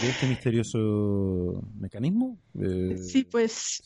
[0.02, 2.38] de este misterioso mecanismo?
[2.60, 3.82] Eh, sí, pues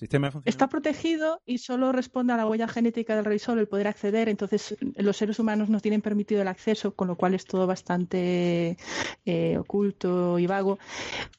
[0.46, 4.28] está protegido y solo responde a la huella genética del rey sol el poder acceder,
[4.30, 8.78] entonces los seres humanos no tienen permitido el acceso, con lo cual es todo bastante
[9.26, 10.78] eh, oculto y vago.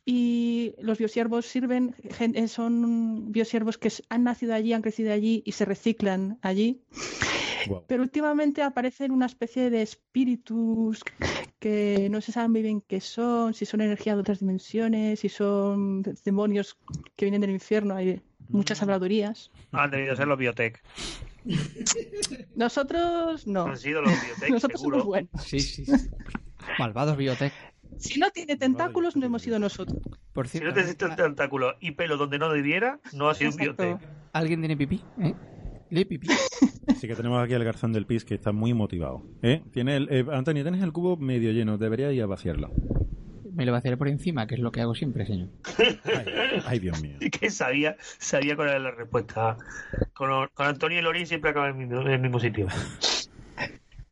[0.05, 5.53] Y los biosiervos sirven, eh, son biosiervos que han nacido allí, han crecido allí y
[5.53, 6.81] se reciclan allí.
[7.87, 11.03] Pero últimamente aparecen una especie de espíritus
[11.59, 15.29] que no se sabe muy bien qué son, si son energías de otras dimensiones, si
[15.29, 16.79] son demonios
[17.17, 19.51] que vienen del infierno, hay muchas habladurías.
[19.73, 20.83] Han debido ser los biotech.
[22.55, 23.65] Nosotros no.
[23.67, 24.99] Han sido los biotech, Nosotros seguro.
[24.99, 25.31] somos buenos.
[25.45, 25.85] Sí, sí.
[25.85, 25.93] sí.
[26.79, 27.53] Malvados biotech.
[27.99, 30.03] Si no tiene tentáculos, no hemos sido nosotros.
[30.33, 33.35] Por Si cierto, no te existe un tentáculo y pelo donde no debiera, no ha
[33.35, 33.83] sido un Exacto.
[33.85, 34.09] biotech.
[34.33, 35.03] ¿alguien tiene pipí?
[35.21, 35.35] ¿Eh?
[35.91, 36.29] ¿Le pipí?
[36.89, 39.23] Así que tenemos aquí al garzón del pis que está muy motivado.
[39.43, 39.63] ¿eh?
[39.73, 42.73] Tiene el, eh, Antonio, tienes el cubo medio lleno, debería ir a vaciarlo.
[43.53, 45.49] Me lo vaciaré por encima, que es lo que hago siempre, señor.
[45.79, 47.17] Ay, ay, Dios mío.
[47.21, 49.57] Y que sabía, sabía cuál era la respuesta.
[50.13, 52.67] Con, con Antonio y Lorín siempre acaba en el mismo, en el mismo sitio.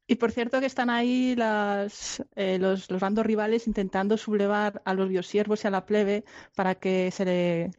[0.07, 4.93] Y por cierto que están ahí las, eh, los, los bandos rivales intentando sublevar a
[4.93, 7.71] los biosiervos y a la plebe para que se, le,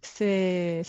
[0.00, 0.82] se,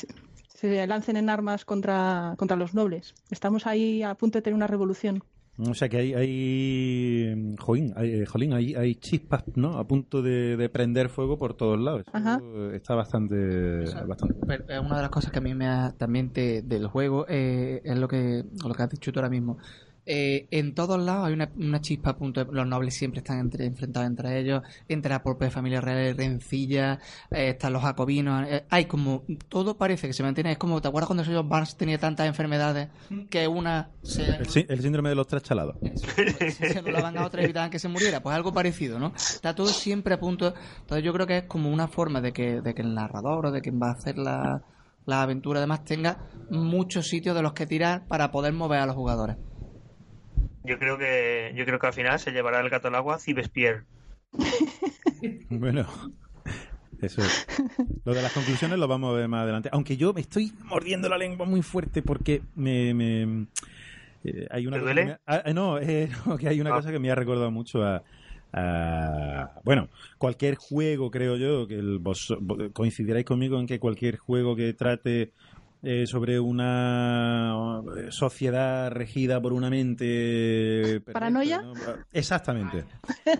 [0.60, 3.14] se lancen en armas contra, contra los nobles.
[3.30, 5.24] Estamos ahí a punto de tener una revolución.
[5.58, 9.78] O sea que hay, hay jolín, hay, eh, jolín, hay, hay chispas, ¿no?
[9.78, 12.04] A punto de, de prender fuego por todos lados.
[12.14, 12.42] Ajá.
[12.74, 13.36] Está bastante,
[14.08, 14.36] bastante.
[14.48, 17.26] Pero, eh, una de las cosas que a mí me ha, también te- del juego
[17.28, 19.58] eh, es lo que, lo que has dicho tú ahora mismo.
[20.12, 23.38] Eh, en todos lados hay una, una chispa a punto de- los nobles siempre están
[23.38, 26.98] entre- enfrentados entre ellos entre la propia familia real hay rencillas
[27.30, 30.88] eh, están los jacobinos eh, hay como todo parece que se mantiene es como te
[30.88, 32.88] acuerdas cuando Sergio Barnes tenía tantas enfermedades
[33.30, 35.76] que una se, El, sí- el síndrome de los tres chalados.
[35.96, 39.14] se, se anulaban a otra y evitaban que se muriera pues algo parecido ¿no?
[39.16, 42.62] está todo siempre a punto entonces yo creo que es como una forma de que,
[42.62, 44.64] de que el narrador o de quien va a hacer la,
[45.06, 46.18] la aventura además tenga
[46.50, 49.38] muchos sitios de los que tirar para poder mover a los jugadores
[50.70, 53.86] Yo creo que yo creo que al final se llevará el gato al agua Cibespierre.
[55.50, 55.88] Bueno,
[57.02, 57.48] eso es.
[58.06, 59.68] Lo de las conclusiones lo vamos a ver más adelante.
[59.72, 62.94] Aunque yo me estoy mordiendo la lengua muy fuerte porque me...
[62.94, 63.48] me-
[64.24, 65.06] eh, hay una ¿Te duele?
[65.06, 66.76] me- ah, no, eh, no, que hay una Ah.
[66.76, 68.04] cosa que me ha recordado mucho a,
[68.54, 74.18] a- bueno, cualquier juego, creo yo, que el, vos, vos coincidiráis conmigo en que cualquier
[74.18, 75.32] juego que trate
[75.82, 80.06] eh, sobre una eh, sociedad regida por una mente
[81.00, 81.62] perfecta, ¿Paranoia?
[81.62, 81.74] ¿no?
[82.12, 82.84] Exactamente,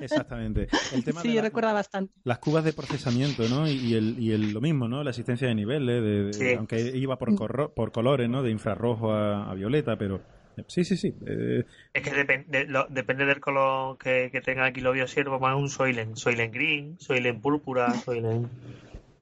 [0.02, 0.68] exactamente.
[0.94, 2.14] El tema de Sí, la- recuerda bastante.
[2.24, 3.68] las cubas de procesamiento, ¿no?
[3.68, 5.04] Y, y el, y el- lo mismo, ¿no?
[5.04, 6.54] La existencia de niveles, de, de- Sí.
[6.58, 8.42] aunque iba por, corro- por colores, ¿no?
[8.42, 10.22] De infrarrojo a, a violeta, pero
[10.68, 11.16] Sí, sí, sí.
[11.26, 15.40] Eh, Es que depen- de- lo- depende del color que, que tenga aquí lo biosiervo,
[15.40, 16.18] más un Soilen.
[16.18, 18.50] Soilen green, Soilen púrpura, Soilen...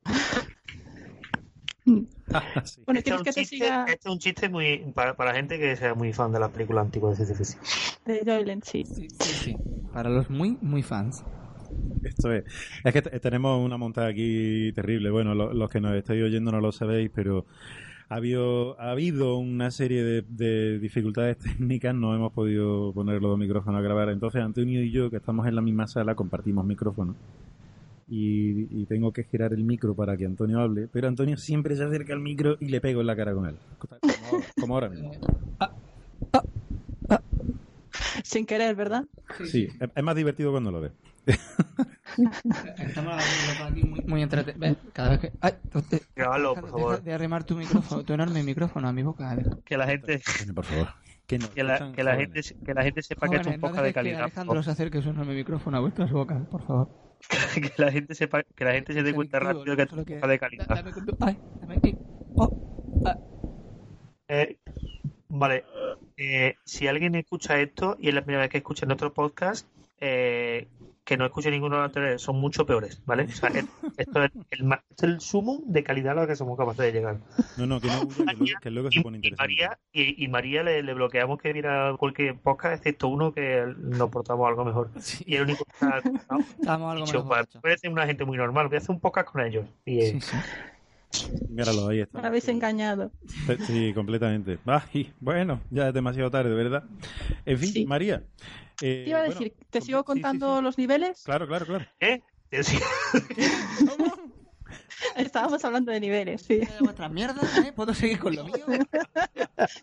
[2.66, 2.82] sí.
[2.86, 5.16] Bueno, Este es ¿quieres un que te chiste, siga este es un chiste muy para,
[5.16, 7.64] para gente que sea muy fan de las películas antiguas de ciencia ficción.
[8.06, 8.64] de Joyland?
[8.64, 8.84] Sí.
[8.86, 9.62] Sí, sí, sí.
[9.92, 11.26] Para los muy, muy fans.
[12.04, 12.46] Esto es.
[12.84, 15.10] Es que te- tenemos una montada aquí terrible.
[15.12, 17.46] Bueno, lo- los que nos estáis oyendo no lo sabéis, pero
[18.10, 21.96] ha habido, ha habido una serie de, de dificultades técnicas.
[21.96, 24.10] No hemos podido poner los dos micrófonos a grabar.
[24.10, 27.18] Entonces, Antonio y yo, que estamos en la misma sala, compartimos micrófonos.
[28.10, 30.88] Y, y tengo que girar el micro para que Antonio hable.
[30.88, 33.58] Pero Antonio siempre se acerca al micro y le pego en la cara con él.
[33.78, 34.00] Como,
[34.60, 35.12] como ahora mismo.
[38.24, 39.04] Sin querer, ¿verdad?
[39.46, 40.92] Sí, es, es más divertido cuando lo ves.
[42.78, 44.78] Estamos hablando aquí muy, muy entretenidos.
[44.94, 45.32] Cada vez que.
[45.42, 45.54] ¡Ay!
[46.16, 46.92] Grábalo, deja- por favor.
[46.96, 49.38] deja de arrimar tu micrófono, tu enorme micrófono a mi boca.
[49.66, 50.88] Que la gente Antonio, por favor.
[51.26, 52.48] Que, nos que la, que la jóvenes.
[52.50, 54.18] gente que la gente sepa que esto es un Jóvenes, no podcast de que calidad.
[54.20, 56.90] por Alejandro se acerque su enorme micrófono a vuestras bocas, por favor.
[57.56, 60.08] que la gente sepa que la gente se dé cuenta rápido que esto solo es
[60.08, 60.86] de da- calidad.
[62.36, 62.50] ¡Oh!
[63.06, 63.18] ah.
[64.30, 64.58] Eh,
[65.30, 65.64] vale,
[66.18, 69.68] eh, si alguien escucha esto y es la primera vez que escucha nuestro podcast,
[70.00, 70.68] eh,
[71.08, 73.24] que no escuche ninguno de los anteriores, son mucho peores, ¿vale?
[73.24, 73.66] O sea, es-
[73.96, 76.80] esto es el, ma- esto es el sumo de calidad a lo que somos capaces
[76.86, 77.18] de llegar.
[77.56, 79.42] No, no, que no que luego, que luego se Y, pone y interesante.
[79.42, 84.10] María, y, y María le, le bloqueamos que viera cualquier podcast, excepto uno que nos
[84.10, 84.90] portamos algo mejor.
[85.26, 86.40] Y el único que está ¿no?
[86.40, 87.62] Estábamos algo dicho, menos "Vale, borrachos.
[87.62, 89.66] parece una gente muy normal, voy a hacer un podcast con ellos.
[89.86, 90.38] Y, eh, Sí, sí.
[91.48, 92.22] Míralo, ahí está.
[92.22, 93.12] Me habéis engañado.
[93.66, 94.60] Sí, completamente.
[94.66, 96.84] Ay, bueno, ya es demasiado tarde, ¿verdad?
[97.46, 97.86] En fin, Sí.
[97.86, 98.24] María.
[98.82, 100.64] eh, Te iba a bueno, decir, ¿te sí, sigo sí, contando sí.
[100.64, 101.24] los niveles?
[101.24, 101.86] Claro, claro, claro.
[102.00, 102.22] ¿eh?
[102.52, 102.80] Decía-
[105.16, 106.60] Estábamos hablando de niveles, sí.
[106.62, 107.72] ¿eh?
[107.76, 108.66] ¿Puedo seguir con lo mío?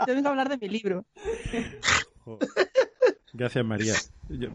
[0.06, 1.04] Yo vengo a hablar de mi libro.
[2.24, 2.48] Joder.
[3.32, 3.94] Gracias, María.
[4.28, 4.48] Yo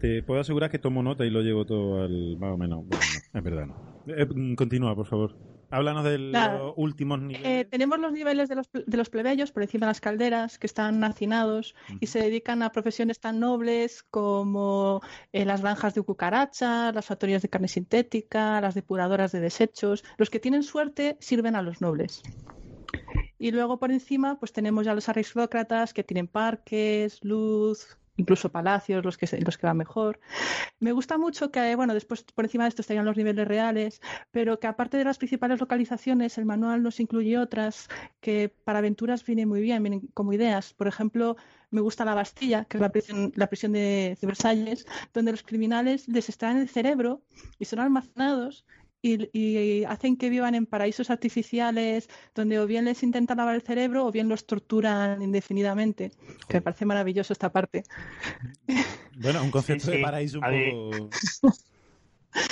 [0.00, 2.36] te puedo asegurar que tomo nota y lo llevo todo al.
[2.38, 2.84] Más o menos.
[2.86, 3.74] Bueno, no, es verdad, no.
[4.14, 5.34] Eh, continúa, por favor.
[5.70, 7.46] Háblanos de los últimos niveles.
[7.46, 10.58] Eh, tenemos los niveles de los, ple- de los plebeyos por encima de las calderas
[10.58, 15.00] que están hacinados y se dedican a profesiones tan nobles como
[15.32, 20.04] eh, las granjas de cucarachas, las factorías de carne sintética, las depuradoras de desechos.
[20.18, 22.22] Los que tienen suerte sirven a los nobles.
[23.38, 29.04] Y luego por encima pues tenemos ya los aristócratas que tienen parques, luz, incluso palacios,
[29.04, 30.20] los que, los que van mejor.
[30.80, 34.00] Me gusta mucho que, bueno, después por encima de esto estarían los niveles reales,
[34.30, 37.88] pero que aparte de las principales localizaciones, el manual nos incluye otras
[38.20, 40.72] que para aventuras vienen muy bien, vienen como ideas.
[40.74, 41.36] Por ejemplo,
[41.70, 46.08] me gusta la Bastilla, que es la prisión, la prisión de, Versalles, donde los criminales
[46.08, 47.22] les extraen el cerebro
[47.58, 48.64] y son almacenados
[49.14, 53.62] y, y hacen que vivan en paraísos artificiales donde o bien les intentan lavar el
[53.62, 56.10] cerebro o bien los torturan indefinidamente,
[56.48, 57.84] que me parece maravilloso esta parte.
[59.18, 60.02] Bueno, un concepto Sí, de sí.
[60.02, 61.10] paraíso un A mí- poco.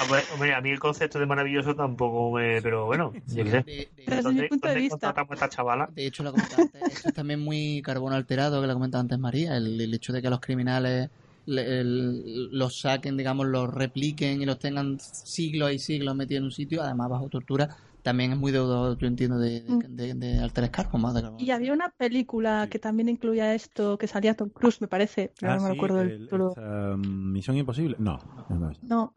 [0.03, 2.63] Hombre, hombre, a mí el concepto de maravilloso tampoco me.
[2.63, 3.57] Pero bueno, yo qué sé.
[3.59, 5.15] De, de- Desde mi ¿Dónde, punto de vista.
[5.31, 5.91] esta chavala?
[5.95, 9.19] de hecho, lo comentaba antes, esto es también muy carbono alterado, que lo comentaba antes
[9.19, 11.11] María, el, el hecho de que los criminales
[11.47, 16.45] le- el- los saquen, digamos, los repliquen y los tengan siglos y siglos metidos en
[16.45, 20.99] un sitio, además bajo tortura, también es muy deudor, yo entiendo, de, de, de, de
[20.99, 21.23] más de.
[21.39, 22.71] Y había una película Sí.
[22.71, 25.77] que también incluía esto, que salía Tom Cruise, me parece, pero Ah, no me sí,
[25.77, 26.55] acuerdo del el- título.
[26.57, 27.97] mm, Misión Imposible.
[27.99, 28.19] No,
[28.51, 29.13] no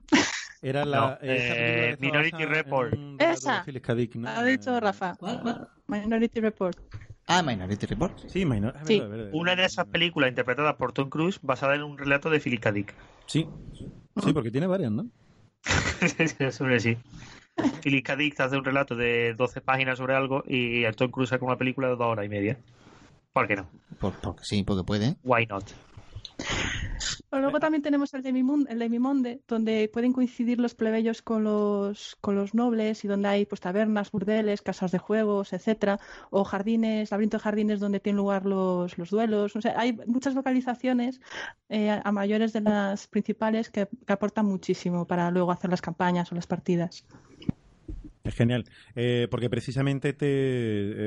[0.62, 1.20] Era la.
[1.22, 2.94] eh, estaba Minority Report.
[3.20, 3.64] Esa.
[4.26, 5.16] Ha dicho Eh, Rafa.
[5.16, 5.68] ¿Cuál, cuál?
[5.88, 6.78] Minority Report.
[7.28, 8.18] Ah, Minority Report.
[8.28, 9.00] Sí, Minor- es Sí.
[9.00, 9.30] verdad.
[9.34, 12.72] Una de esas películas interpretadas por Tom Cruise basada en un relato de Philip K.
[12.72, 12.94] Dick.
[13.26, 13.48] Sí,
[14.24, 15.08] sí, porque tiene varias, ¿no?
[16.52, 16.98] sobre sí.
[17.84, 18.16] Philip K.
[18.16, 21.58] Dick hace un relato de 12 páginas sobre algo y el Tom Cruise saca una
[21.58, 22.58] película de dos horas y media.
[23.34, 23.68] ¿Por qué no?
[24.00, 25.16] Por, porque sí, porque puede.
[25.24, 25.66] Why not?
[27.30, 31.22] Pero luego también tenemos el de, Mimun- el de Mimonde, donde pueden coincidir los plebeyos
[31.22, 36.00] con los, con los nobles y donde hay pues tabernas, burdeles, casas de juegos, etcétera,
[36.30, 39.58] o jardines, laberinto de jardines donde tienen lugar los, los duelos.
[39.58, 41.20] O sea, hay muchas localizaciones
[41.68, 46.32] eh, a mayores de las principales que, que aportan muchísimo para luego hacer las campañas
[46.32, 47.06] o las partidas.
[48.24, 48.64] Es genial.
[48.96, 50.28] Eh, porque precisamente te.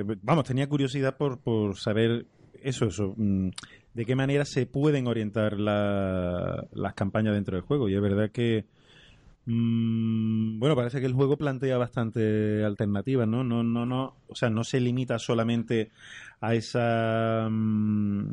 [0.01, 2.27] eh, vamos, tenía curiosidad por, por saber
[2.63, 3.15] eso, eso.
[3.95, 7.89] De qué manera se pueden orientar la- las campañas dentro del juego.
[7.89, 8.65] Y es verdad que.
[9.47, 13.43] mm, bueno, parece que el juego plantea bastante alternativas, ¿no?
[13.43, 14.17] No, no, no.
[14.29, 15.91] O sea, no se limita solamente
[16.41, 17.49] a esa.
[17.51, 18.29] mm,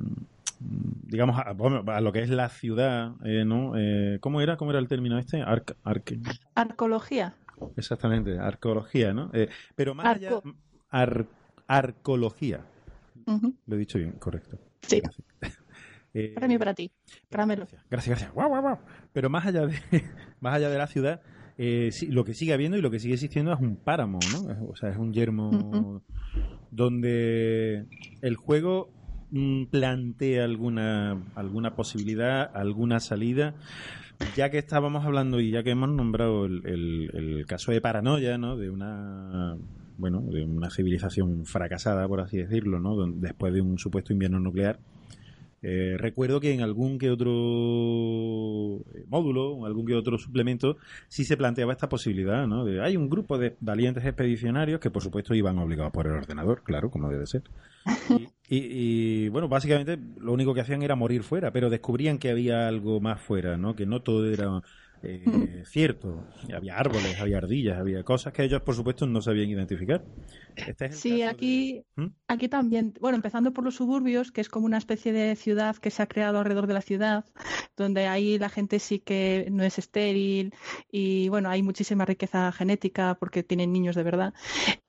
[0.60, 1.55] digamos, a,
[1.95, 3.74] a lo que es la ciudad, eh, ¿no?
[3.78, 4.58] Eh, ¿Cómo era?
[4.58, 5.41] ¿Cómo era el término este?
[5.41, 6.20] Arc, arque-
[6.55, 7.36] Arqueología.
[7.76, 9.30] Exactamente, arqueología, ¿no?
[9.34, 10.41] Eh, pero más Arco.
[10.43, 10.53] allá,
[10.89, 11.26] ar-
[11.68, 12.62] arqueología.
[13.26, 13.55] Ujú.
[13.68, 14.58] Lo he dicho bien, correcto.
[14.82, 15.01] Sí.
[16.13, 16.89] Eh, Premio para ti.
[17.30, 17.63] Caramelo.
[17.65, 18.07] Gracias, gracias.
[18.17, 18.34] gracias.
[18.34, 18.80] Guau, guau, guau.
[19.13, 19.75] Pero más allá de,
[20.39, 21.21] más allá de la ciudad,
[21.59, 24.67] eh, sí, lo que sigue habiendo y lo que sigue existiendo es un páramo, ¿no?
[24.67, 26.01] O sea, es un yermo
[26.71, 27.86] donde
[28.21, 28.89] el juego
[29.32, 33.53] mm, plantea alguna, alguna posibilidad, alguna salida.
[34.36, 38.39] Ya que estábamos hablando y ya que hemos nombrado el, el- el caso de paranoia,
[38.39, 38.57] ¿no?
[38.57, 39.55] De una
[39.98, 43.06] bueno, de una civilización fracasada, por así decirlo, ¿no?
[43.08, 44.80] Después de un supuesto invierno nuclear.
[45.64, 47.32] Eh, recuerdo que en algún que otro
[48.93, 50.78] eh, módulo, en algún que otro suplemento,
[51.08, 52.64] sí se planteaba esta posibilidad, ¿no?
[52.64, 56.62] De, hay un grupo de valientes expedicionarios que, por supuesto, iban obligados por el ordenador,
[56.64, 57.43] claro, como debe ser.
[58.50, 62.30] Y, y- y, bueno, básicamente lo único que hacían era morir fuera, pero descubrían que
[62.30, 63.76] había algo más fuera, ¿no?
[63.76, 64.62] Que no todo era
[65.04, 66.24] eh, cierto.
[66.54, 70.04] Había árboles, había ardillas, había cosas que ellos, por supuesto, no sabían identificar.
[70.56, 72.08] Este es Sí, de- aquí, ¿Mm?
[72.28, 75.91] aquí también, bueno, empezando por los suburbios, que es como una especie de ciudad que
[75.91, 77.26] se ha creado alrededor de la ciudad,
[77.76, 80.54] donde ahí la gente sí que no es estéril
[80.91, 84.34] y bueno, hay muchísima riqueza genética porque tienen niños de verdad.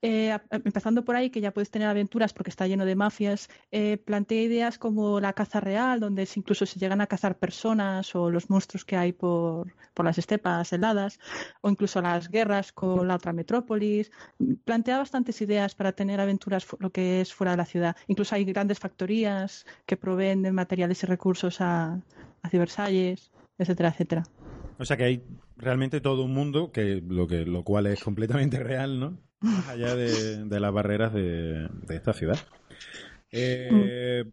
[0.03, 3.97] Eh, empezando por ahí, que ya puedes tener aventuras porque está lleno de mafias, eh,
[3.99, 8.49] plantea ideas como la caza real, donde incluso se llegan a cazar personas o los
[8.51, 11.19] monstruos que hay por, por las estepas heladas,
[11.61, 14.13] o incluso las guerras con la otra metrópolis.
[14.65, 17.97] Plantea bastantes ideas para tener aventuras lo que es fuera de la ciudad.
[18.07, 22.01] Incluso hay grandes factorías que proveen de materiales y recursos a,
[22.43, 24.23] a Cibersalles, etcétera, etcétera.
[24.79, 25.25] O sea que hay
[25.57, 29.19] realmente todo un mundo, que lo que lo cual es completamente real, ¿no?
[29.41, 32.39] Más allá de, de las barreras de, de esta ciudad.
[33.31, 34.25] Eh,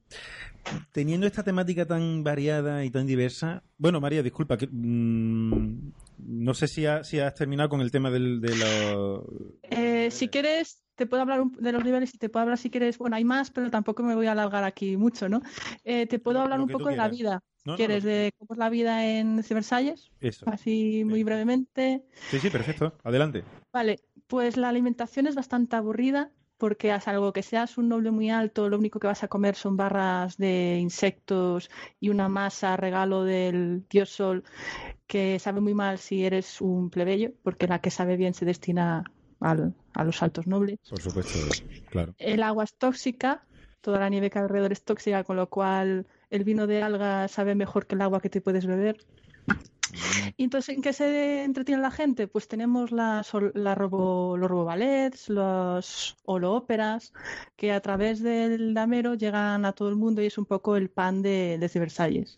[0.91, 6.67] teniendo esta temática tan variada y tan diversa, bueno, María, disculpa, que, mm, no sé
[6.67, 9.23] si, ha- si has terminado con el tema del, de los...
[9.63, 12.69] Eh, si quieres, te puedo hablar un- de los niveles y te puedo hablar si
[12.69, 12.97] quieres.
[12.97, 15.41] Bueno, hay más, pero tampoco me voy a alargar aquí mucho, ¿no?
[15.83, 17.41] Eh, te puedo hablar un poco de la vida.
[17.65, 20.11] No, no, ¿Quieres de cómo es la vida en Cibersalles?
[20.21, 20.45] Eso.
[20.49, 22.03] Así muy brevemente.
[22.31, 22.93] Sí, sí, perfecto.
[23.03, 23.43] Adelante.
[23.73, 28.29] Vale, pues la alimentación es bastante aburrida porque a salvo que seas un noble muy
[28.29, 33.23] alto, lo único que vas a comer son barras de insectos y una masa regalo
[33.23, 34.43] del dios sol
[35.07, 39.03] que sabe muy mal si eres un plebeyo, porque la que sabe bien se destina
[39.39, 40.79] al- a los altos nobles.
[40.89, 41.39] Por supuesto,
[41.91, 42.15] claro.
[42.17, 43.45] El agua es tóxica,
[43.81, 47.27] toda la nieve que hay alrededor es tóxica, con lo cual el vino de alga
[47.27, 48.97] sabe mejor que el agua que te puedes beber.
[50.37, 52.27] Y entonces, ¿en qué se entretiene la gente?
[52.27, 57.13] Pues tenemos las, la robo, los roboballets, los holoóperas,
[57.55, 60.89] que a través del damero llegan a todo el mundo y es un poco el
[60.89, 62.35] pan de, de Versalles.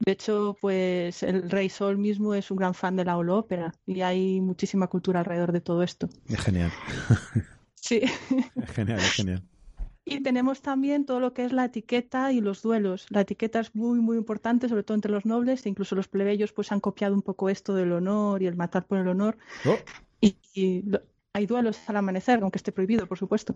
[0.00, 4.00] De hecho, pues el Rey Sol mismo es un gran fan de la holoópera y
[4.00, 6.08] hay muchísima cultura alrededor de todo esto.
[6.28, 6.72] Es genial.
[7.74, 8.02] Sí.
[8.56, 9.42] Es genial, es genial.
[10.10, 13.06] Y tenemos también todo lo que es la etiqueta y los duelos.
[13.10, 16.52] La etiqueta es muy, muy importante, sobre todo entre los nobles, e incluso los plebeyos
[16.52, 19.36] pues han copiado un poco esto del honor y el matar por el honor.
[19.66, 19.76] Oh,
[20.20, 21.00] Y, y lo-
[21.32, 23.54] hay duelos al amanecer, aunque esté prohibido, por supuesto.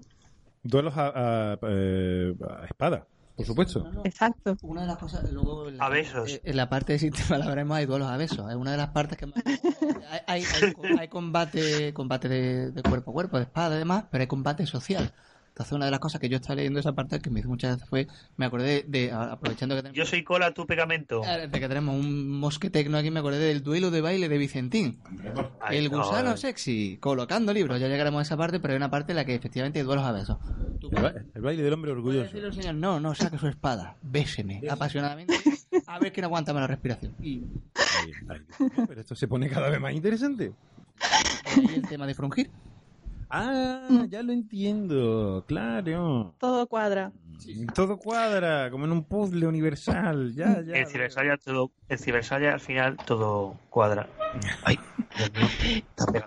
[0.62, 3.84] duelos a, a- eh, a espada, por supuesto.
[4.04, 4.56] Exacto.
[4.62, 6.40] Una de las cosas, luego en la, A besos.
[6.44, 8.48] en la parte de sistema hablaremos hay duelos a besos.
[8.48, 9.42] Es una de las partes que más.
[10.12, 14.04] Hay, hay, hay- hay combate, combate de, de cuerpo a cuerpo, de espada y demás,
[14.10, 15.10] pero hay combate social.
[15.52, 17.76] Entonces, una de las cosas que yo estaba leyendo esa parte que me hizo muchas
[17.76, 18.06] veces fue,
[18.38, 21.20] me acordé de, aprovechando que tenemos, Yo soy cola, tú pegamento.
[21.24, 24.98] eh, de que tenemos un mosquetecno aquí, me acordé del duelo de baile de Vicentín.
[25.60, 26.36] Ay, el no, gusano eh.
[26.38, 27.78] sexy, colocando libros.
[27.78, 30.06] Ya llegaremos a esa parte, pero hay una parte en la que efectivamente hay duelos
[30.06, 30.38] a besos.
[30.90, 32.30] El, ba- el baile del hombre orgulloso.
[32.52, 35.34] señor, no, no, saque su espada, béseme apasionadamente,
[35.86, 37.14] a ver quién aguanta más la respiración.
[37.20, 37.42] Y
[37.74, 38.40] Ay, ay,
[38.88, 40.54] pero esto se pone cada vez más interesante.
[41.44, 42.50] ahí el tema de frungir.
[43.34, 46.34] Ah, ya lo entiendo, claro.
[46.38, 47.12] Todo cuadra.
[47.74, 50.34] Todo cuadra, como en un puzzle universal.
[50.34, 50.74] Ya, ya.
[50.76, 54.06] En Cibersaya todo, en Cibersaya al final todo cuadra.
[54.64, 54.78] Ay.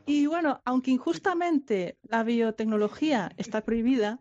[0.05, 4.19] Y bueno, aunque injustamente la biotecnología está prohibida,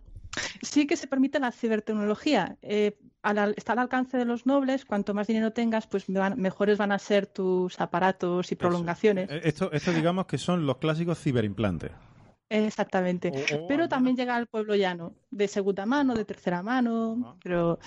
[0.63, 2.57] sí que se permite la cibertecnología.
[2.63, 6.77] Eh, al- está al alcance de los nobles, cuanto más dinero tengas, pues van- mejores
[6.79, 9.31] van a ser tus aparatos y prolongaciones.
[9.31, 11.91] Eh, Esto, esto digamos que son los clásicos ciberimplantes.
[12.63, 13.31] Exactamente.
[13.31, 17.17] O- o Pero también llega al pueblo llano, de segunda mano, de tercera mano.
[17.25, 17.37] Ah.
[17.43, 17.79] Pero...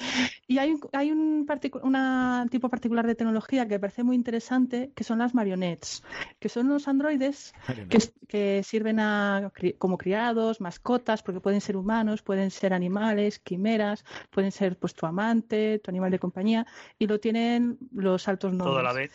[0.48, 4.16] Y hay, un, hay un, particu- una tipo particular de tecnología que me parece muy
[4.16, 6.04] interesante, que son las marionettes,
[6.39, 7.54] que son unos androides
[7.89, 14.04] que, que sirven a, como criados, mascotas, porque pueden ser humanos, pueden ser animales, quimeras,
[14.30, 16.68] pueden ser pues tu amante, tu animal de compañía,
[17.00, 18.72] y lo tienen los altos nobles.
[18.72, 19.12] Todo a la vez.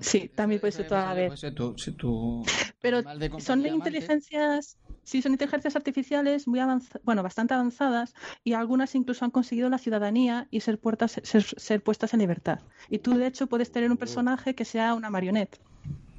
[0.00, 1.40] Sí, también puede ser toda la vez.
[1.54, 2.44] Tu, si tu
[2.80, 3.02] Pero
[3.38, 3.68] son amante.
[3.68, 4.76] inteligencias
[5.06, 9.78] Sí, son inteligencias artificiales muy avanzadas, bueno, bastante avanzadas y algunas incluso han conseguido la
[9.78, 12.60] ciudadanía y ser, puertas, ser, ser puestas en libertad.
[12.90, 15.58] Y tú, de hecho, puedes tener un personaje que sea una marioneta.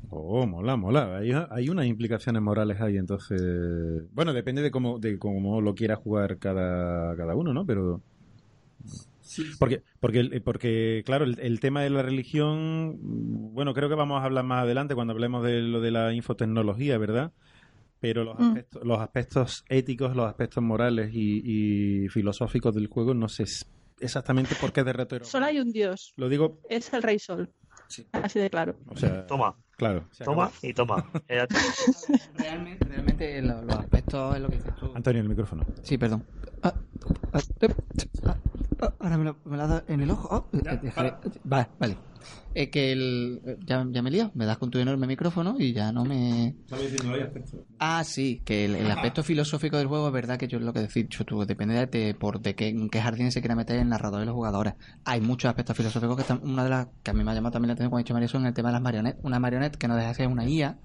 [0.10, 1.18] Oh, mola, mola.
[1.18, 3.40] Hay, hay unas implicaciones morales ahí, entonces.
[4.12, 7.66] Bueno, depende de cómo, de cómo lo quiera jugar cada, cada uno, ¿no?
[7.66, 8.04] Pero.
[9.58, 14.22] Porque, porque, el- porque claro, el, el tema de la religión, bueno, creo que vamos
[14.22, 17.34] a hablar más adelante cuando hablemos de lo de la infotecnología, ¿verdad?
[18.00, 18.44] Pero los, Mm.
[18.50, 23.46] aspectos, los aspectos éticos, los aspectos morales y, y filosóficos del juego, no sé
[24.00, 25.26] exactamente por qué de retro.
[25.26, 27.52] Solo hay un dios, Lo digo, es el Rey Sol.
[28.12, 28.76] Así de claro.
[28.88, 30.06] o sea, Toma, claro.
[30.26, 31.06] toma y toma.
[31.28, 31.48] Todo.
[32.36, 34.92] Realmente, realmente lo- los aspectos es lo que dices tú.
[34.94, 35.64] Antonio, el micrófono.
[35.84, 36.26] Sí, perdón.
[36.64, 36.74] Ah,
[37.34, 37.68] ah, eh,
[38.26, 38.36] ah,
[38.82, 40.28] ah, ahora me lo, me lo has dado en el ojo.
[40.52, 41.14] Oh, eh, dejaré-
[41.44, 41.98] Vale, vale.
[42.54, 44.32] Es que el, eh, ya, ya me he liado.
[44.34, 46.56] Me das con tu enorme micrófono y ya no me...
[47.78, 50.74] Ah, sí, que el, el aspecto filosófico del juego es verdad que yo es lo
[50.74, 53.56] que he dicho tú, depende de, te- por de qué, en qué jardín se quiera
[53.56, 54.74] meter el narrador y los jugadores.
[55.06, 57.52] Hay muchos aspectos filosóficos que están, una de las que a mí me ha llamado
[57.54, 59.20] también la atención cuando he dicho María son el tema de las marionetas.
[59.24, 60.78] Una marioneta que no deja de ser una IA,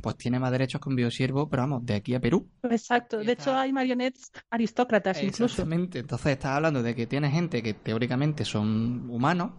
[0.00, 2.46] pues tiene más derechos que un biosiervo, pero vamos, de aquí a Perú.
[2.62, 3.18] Exacto.
[3.18, 5.44] De está- hecho, hay marionetas aristócratas incluso.
[5.44, 6.00] Exactamente.
[6.00, 9.50] Entonces estás hablando de que tiene gente que teóricamente son humanos,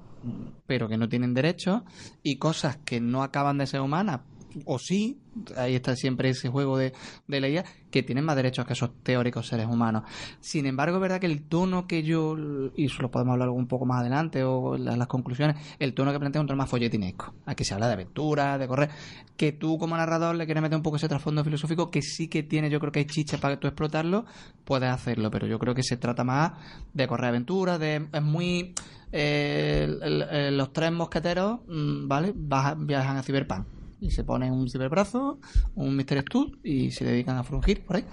[0.66, 1.84] pero que no tienen derechos,
[2.24, 4.22] y cosas que no acaban de ser humanas,
[4.66, 5.20] o sí,
[5.58, 6.94] ahí está siempre ese juego de,
[7.28, 10.04] de la IA, que tienen más derechos que esos teóricos seres humanos.
[10.40, 12.36] Sin embargo, es verdad que el tono que yo,
[12.76, 16.20] y eso lo podemos hablar un poco más adelante, o las, conclusiones, el tono que
[16.20, 17.34] plantea es un tono más folletinesco.
[17.46, 18.90] Aquí se habla de aventuras, de correr,
[19.38, 22.44] que tú como narrador le quieres meter un poco ese trasfondo filosófico, que sí que
[22.44, 24.26] tiene, yo creo que hay chicha para tú explotarlo,
[24.64, 26.54] puedes hacerlo, pero yo creo que se trata más
[26.94, 28.74] de correr aventuras, de es muy
[29.12, 32.34] eh, los tres mosqueteros, mm, ¿vale?
[32.36, 33.66] Viajan a Cyberpunk
[34.06, 35.40] y se ponen un ciberbrazo,
[35.76, 36.22] un Mr.
[36.22, 38.06] Stud y se dedican a frungir por ahí.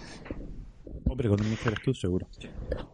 [1.13, 1.77] Hombre, con un Mr.
[1.79, 2.27] Stu seguro.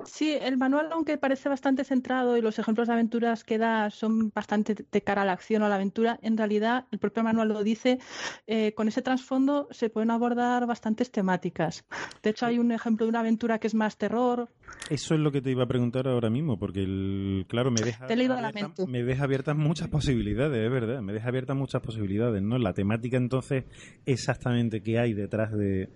[0.05, 4.31] Sí, el manual, aunque parece bastante centrado y los ejemplos de aventuras que da son
[4.35, 7.47] bastante de cara a la acción o a la aventura, en realidad el propio manual
[7.47, 8.01] lo dice,
[8.49, 11.85] eh, con ese trasfondo se pueden abordar bastantes temáticas.
[12.21, 14.49] De hecho, hay un ejemplo de una aventura que es más terror.
[14.91, 18.09] Eso es lo que te iba a preguntar ahora mismo, porque el, claro, me deja,
[18.09, 18.85] Te la mente.
[18.89, 22.59] me deja abiertas muchas posibilidades, es verdad, me deja abiertas muchas posibilidades, ¿no?
[22.59, 23.67] La temática entonces,
[24.07, 25.89] exactamente qué hay detrás de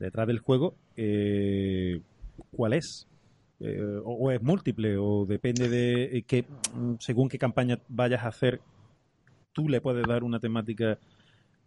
[0.00, 2.00] detrás del juego, eh,
[2.50, 3.06] ¿cuál es?
[3.60, 6.44] Eh, o, es múltiple, o depende de eh, qué,
[6.74, 8.60] mm, según qué campaña vayas a hacer,
[9.52, 10.98] tú le puedes dar una temática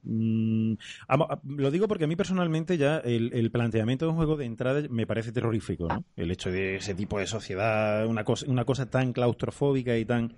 [0.05, 0.73] Mm,
[1.07, 4.35] amo- a- lo digo porque a mí personalmente ya el, el planteamiento de un juego
[4.35, 6.03] de entrada me parece terrorífico, ¿no?
[6.17, 10.33] El hecho de ese tipo de sociedad, una cosa, una cosa tan claustrofóbica y tan...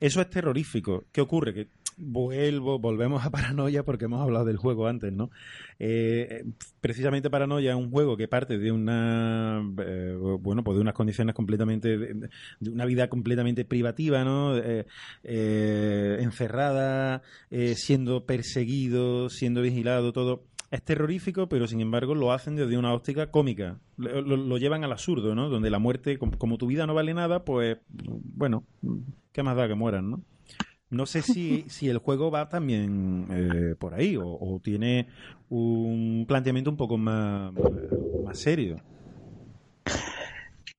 [0.00, 1.04] Eso es terrorífico.
[1.12, 1.54] ¿Qué ocurre?
[1.54, 5.30] Que vuelvo, volvemos a Paranoia porque hemos hablado del juego antes, ¿no?
[5.80, 6.44] Eh,
[6.80, 9.60] precisamente Paranoia es un juego que parte de una...
[9.78, 11.98] eh, bueno, pues de unas condiciones completamente...
[11.98, 12.30] De,
[12.70, 14.56] una vida completamente privativa, ¿no?
[14.56, 14.86] Eh,
[15.24, 20.44] eh, encerrada, eh, siendo perseguido, siendo vigilado, todo.
[20.70, 23.78] Es terrorífico, pero sin embargo lo hacen desde una óptica cómica.
[23.96, 25.48] Lo, lo- lo llevan al absurdo, ¿no?
[25.48, 28.64] Donde la muerte, como, como tu vida no vale nada, pues, bueno,
[29.32, 30.20] ¿qué más da que mueran, no?
[30.90, 35.08] No sé si, si el juego va también eh, por ahí o, o tiene
[35.48, 37.52] un planteamiento un poco más,
[38.24, 38.76] más serio.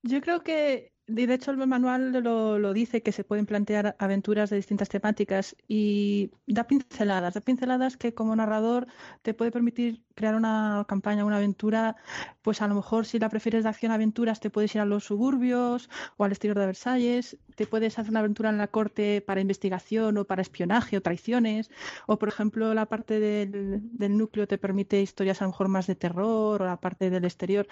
[0.03, 4.49] Yo creo que, de hecho, el manual lo, lo dice que se pueden plantear aventuras
[4.49, 8.87] de distintas temáticas y da pinceladas, da pinceladas que como narrador
[9.21, 11.95] te puede permitir crear una campaña, una aventura,
[12.41, 15.89] pues a lo mejor si la prefieres de acción-aventuras te puedes ir a los suburbios
[16.17, 20.17] o al exterior de Versalles, te puedes hacer una aventura en la corte para investigación
[20.17, 21.71] o para espionaje o traiciones,
[22.07, 25.87] o por ejemplo la parte del, del núcleo te permite historias a lo mejor más
[25.87, 27.67] de terror o la parte del exterior.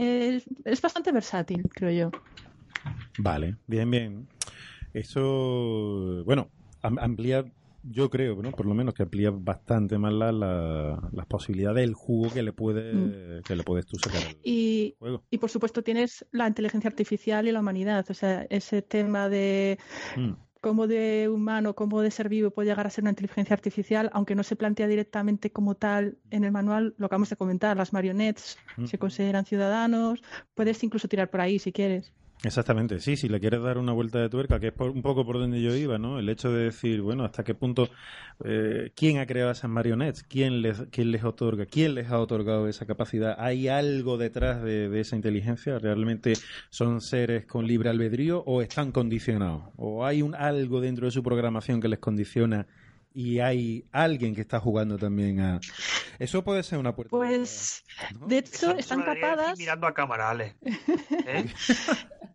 [0.00, 2.18] Es, es bastante versátil, creo yo.
[3.16, 4.28] Vale, bien, bien.
[4.94, 6.48] Eso, bueno,
[6.82, 7.44] am- amplía,
[7.82, 8.50] yo creo, ¿no?
[8.52, 12.52] Por lo menos que amplía bastante más la- la- las posibilidades del jugo que le
[12.52, 15.24] puede, que le puedes tú sacar al Y, juego.
[15.30, 18.06] y por supuesto tienes la inteligencia artificial y la humanidad.
[18.08, 19.78] O sea, ese tema de
[20.16, 20.32] Mm.
[20.60, 24.34] Cómo de humano, cómo de ser vivo puede llegar a ser una inteligencia artificial, aunque
[24.34, 27.92] no se plantea directamente como tal en el manual, lo que vamos a comentar, las
[27.92, 29.00] marionettes se Mm.
[29.00, 30.22] consideran ciudadanos,
[30.54, 32.12] puedes incluso tirar por ahí si quieres.
[32.44, 35.26] Exactamente, sí, si le quieres dar una vuelta de tuerca, que es por- un poco
[35.26, 36.20] por donde yo iba, ¿no?
[36.20, 37.90] El hecho de decir, bueno, hasta qué punto,
[38.44, 40.22] eh, ¿quién ha creado esas marionettes?
[40.22, 41.66] ¿Quién les, ¿Quién les otorga?
[41.66, 43.34] ¿Quién les ha otorgado esa capacidad?
[43.40, 45.80] ¿Hay algo detrás de, de esa inteligencia?
[45.80, 46.38] ¿Realmente
[46.70, 49.64] son seres con libre albedrío o están condicionados?
[49.76, 52.68] ¿O hay un algo dentro de su programación que les condiciona
[53.20, 55.58] y hay alguien que está jugando también a...
[56.20, 57.10] Eso puede ser una puerta.
[57.10, 57.82] Pues,
[58.18, 58.26] ¿no?
[58.28, 59.58] de hecho, están capadas.
[59.58, 60.54] mirando a cámara, Ale.
[61.26, 61.46] ¿Eh?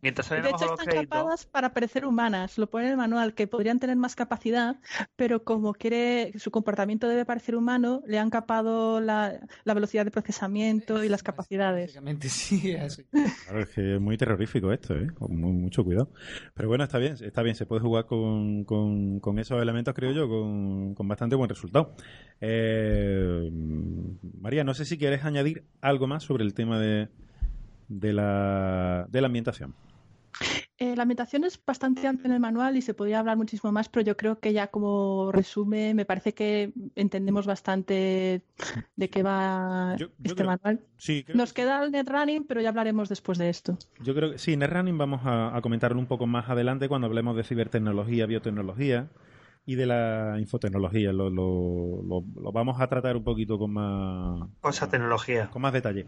[0.02, 1.08] Mientras salen De hecho, están créditos.
[1.18, 2.58] capadas para parecer humanas.
[2.58, 4.76] Lo pone en el manual, que podrían tener más capacidad,
[5.16, 10.12] pero como quiere, su comportamiento debe parecer humano, le han capado la, la velocidad de
[10.12, 11.86] procesamiento y las capacidades.
[11.88, 13.06] Básicamente sí, así.
[13.46, 15.08] Claro, es que es muy terrorífico esto, ¿eh?
[15.14, 16.12] Con mu- mucho cuidado.
[16.54, 20.12] Pero bueno, está bien, está bien, se puede jugar con, con- con esos elementos, creo
[20.12, 21.94] yo, con, con bastante buen resultado.
[22.42, 23.50] Eh,
[24.42, 27.08] María, no sé si quieres añadir algo más sobre el tema de,
[27.88, 29.74] de, la, de la ambientación.
[30.80, 33.88] Eh, la ambientación es bastante amplia en el manual y se podría hablar muchísimo más,
[33.88, 38.42] pero yo creo que ya como resumen me parece que entendemos bastante
[38.96, 40.82] de qué va Yo- yo este creo- manual.
[40.98, 43.78] Sí, Nos que queda el netrunning, pero ya hablaremos después de esto.
[44.02, 47.38] Yo creo que sí, NetRunning vamos a, a comentarlo un poco más adelante cuando hablemos
[47.38, 49.10] de cibertecnología, biotecnología
[49.66, 51.14] y de la infotecnología.
[51.14, 55.50] Lo, lo- lo- lo vamos a tratar un poquito con más, Cosa tecnología.
[55.52, 56.06] con más detalle.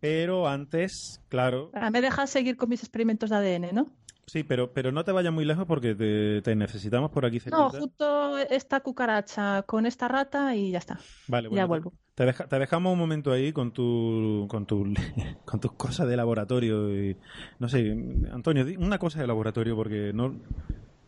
[0.00, 3.86] Pero antes, claro, Ah, Me dejas seguir con mis experimentos de ADN, ¿no?
[4.26, 7.70] sí, pero, pero no te vayas muy lejos porque te, te necesitamos por aquí No,
[7.70, 10.98] justo esta cucaracha con esta rata y ya está.
[11.26, 11.92] Vale, ya bueno, vuelvo.
[12.14, 14.92] Te, deja- te dejamos un momento ahí con tu, con tu,
[15.44, 17.16] con tus cosas de laboratorio y
[17.58, 17.92] no sé,
[18.32, 20.34] Antonio, di una cosa de laboratorio porque no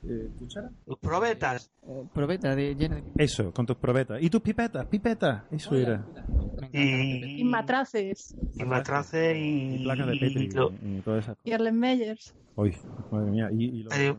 [0.05, 0.71] eh, ¿cuchara?
[1.01, 1.71] Probetas.
[1.87, 3.05] Eh, probeta de llena de...
[3.17, 4.23] Eso, con tus probetas.
[4.23, 4.87] ¿Y tus pipetas?
[4.87, 6.05] Pipetas, eso era.
[6.73, 8.35] Y, Y matraces.
[8.55, 12.35] y matraces y, Y placas de Petri y lo, y todas esas Y Erlenmeyers.
[12.57, 12.77] Uy,
[13.11, 13.49] madre mía.
[13.53, 14.17] Y, y lo- Eh,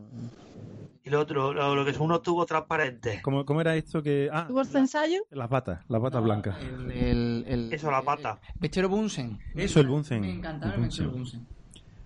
[1.04, 3.20] y lo otro, lo, lo que son unos tubos transparentes.
[3.22, 4.28] ¿Cómo, cómo era esto que...?
[4.32, 5.22] Ah, ¿Tubos de ensayo?
[5.30, 6.56] las batas, las batas blancas.
[6.62, 8.38] El, el, el, Eso, la pata.
[8.54, 9.38] el Mechero Bunsen.
[9.56, 10.20] Eso, el Bunsen.
[10.20, 11.44] Me encantaba El el Mechero Bunsen.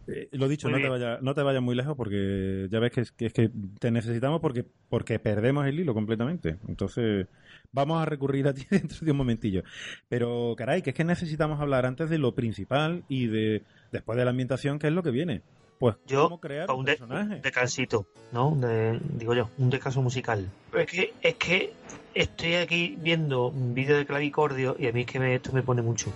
[0.09, 2.93] Eh, lo dicho, Muy no te, vayas, no te vayas muy lejos porque ya ves
[2.93, 3.51] que es, que es que
[3.81, 6.59] te necesitamos porque, porque perdemos el hilo completamente.
[6.69, 7.27] Entonces,
[7.73, 9.63] vamos a recurrir a ti dentro de un momentillo.
[10.09, 14.25] Pero, caray, que es que necesitamos hablar antes de lo principal y de después de
[14.25, 15.43] la ambientación, que es lo que viene.
[15.79, 17.35] Pues, Yo, cómo crear a un un, de- personaje.
[17.37, 18.57] un descansito, ¿no?
[18.57, 20.49] De- digo yo, un descanso musical.
[20.71, 21.73] Pero es que, es que
[22.15, 25.63] estoy aquí viendo un vídeo de clavicordio y a mí es que me- esto me
[25.63, 26.11] pone mucho.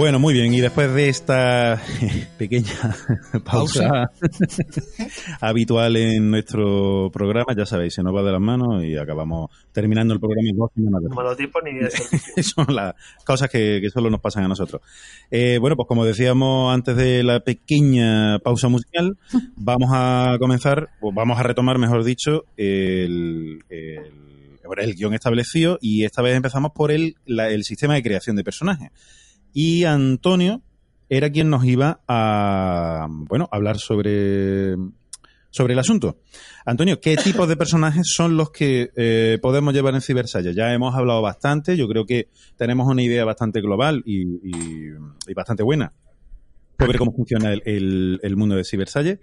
[0.00, 0.54] Bueno, muy bien.
[0.54, 1.78] Y después de esta
[2.38, 2.72] pequeña
[3.44, 4.10] pausa
[5.42, 10.14] habitual en nuestro programa, ya sabéis, se nos va de las manos y acabamos terminando
[10.14, 11.90] el programa en dos semanas No lo tiempo ni de.
[12.42, 12.94] Son las
[13.26, 14.80] cosas que, que solo nos pasan a nosotros.
[15.30, 19.18] Eh, bueno, pues como decíamos antes de la pequeña pausa musical,
[19.54, 24.00] vamos a comenzar, o vamos a retomar, mejor dicho, el, el,
[24.78, 28.44] el guion establecido y esta vez empezamos por el, la- el sistema de creación de
[28.44, 28.92] personajes.
[29.52, 30.62] Y Antonio
[31.08, 34.76] era quien nos iba a, bueno, hablar sobre,
[35.50, 36.18] sobre el asunto.
[36.64, 40.52] Antonio, ¿qué tipos de personajes son los que eh, podemos llevar en Cybersaya?
[40.52, 45.62] Ya hemos hablado bastante, yo creo que tenemos una idea bastante global y, y- bastante
[45.62, 45.92] buena
[46.78, 49.20] sobre cómo funciona el, el- mundo de Cybersalle.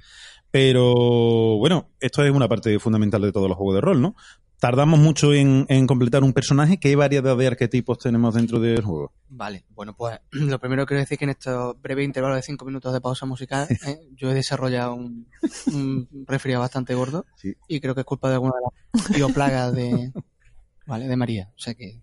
[0.51, 4.15] Pero bueno, esto es una parte fundamental de todos los juegos de rol, ¿no?
[4.59, 6.79] Tardamos mucho en, en completar un personaje.
[6.79, 9.13] ¿Qué variedad de arquetipos tenemos dentro del juego?
[9.29, 12.41] Vale, bueno, pues lo primero que quiero decir es que en estos breves intervalos de
[12.43, 13.99] 5 minutos de pausa musical ¿eh?
[14.15, 15.27] yo he desarrollado un,
[15.67, 17.53] un resfriado bastante gordo Sí.
[17.67, 20.11] y creo que es culpa de alguna de las bioplagas de,
[20.87, 21.51] vale, de María.
[21.55, 22.01] O sea que...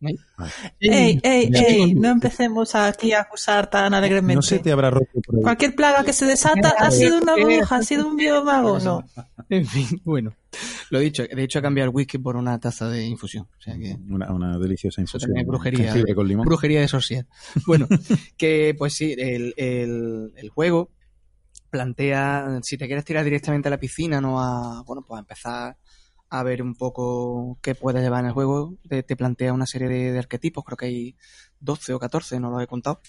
[0.00, 1.94] ¡Ey, ey, ey!
[1.94, 4.36] No empecemos aquí a acusar tan alegremente.
[4.36, 5.42] No se te habrá roto por ahí.
[5.42, 9.04] Cualquier plaga que se desata ha sido una bruja, ha sido un biomago, no.
[9.48, 10.34] En fin, bueno.
[10.90, 13.46] Lo dicho, de hecho he cambiado el whisky por una taza de infusión.
[13.58, 13.96] O sea que...
[14.08, 15.32] Una, una deliciosa infusión.
[15.46, 15.94] brujería.
[16.14, 16.46] con limón.
[16.46, 16.86] Brujería de.
[17.66, 17.86] Bueno,
[18.36, 20.90] que pues sí, el, el, el juego
[21.70, 25.76] plantea, si te quieres tirar directamente a la piscina, no a, bueno, pues a empezar
[26.30, 29.88] a ver un poco qué puedes llevar en el juego, te, te plantea una serie
[29.88, 31.16] de, de arquetipos, creo que hay
[31.60, 33.00] 12 o 14, no los he contado.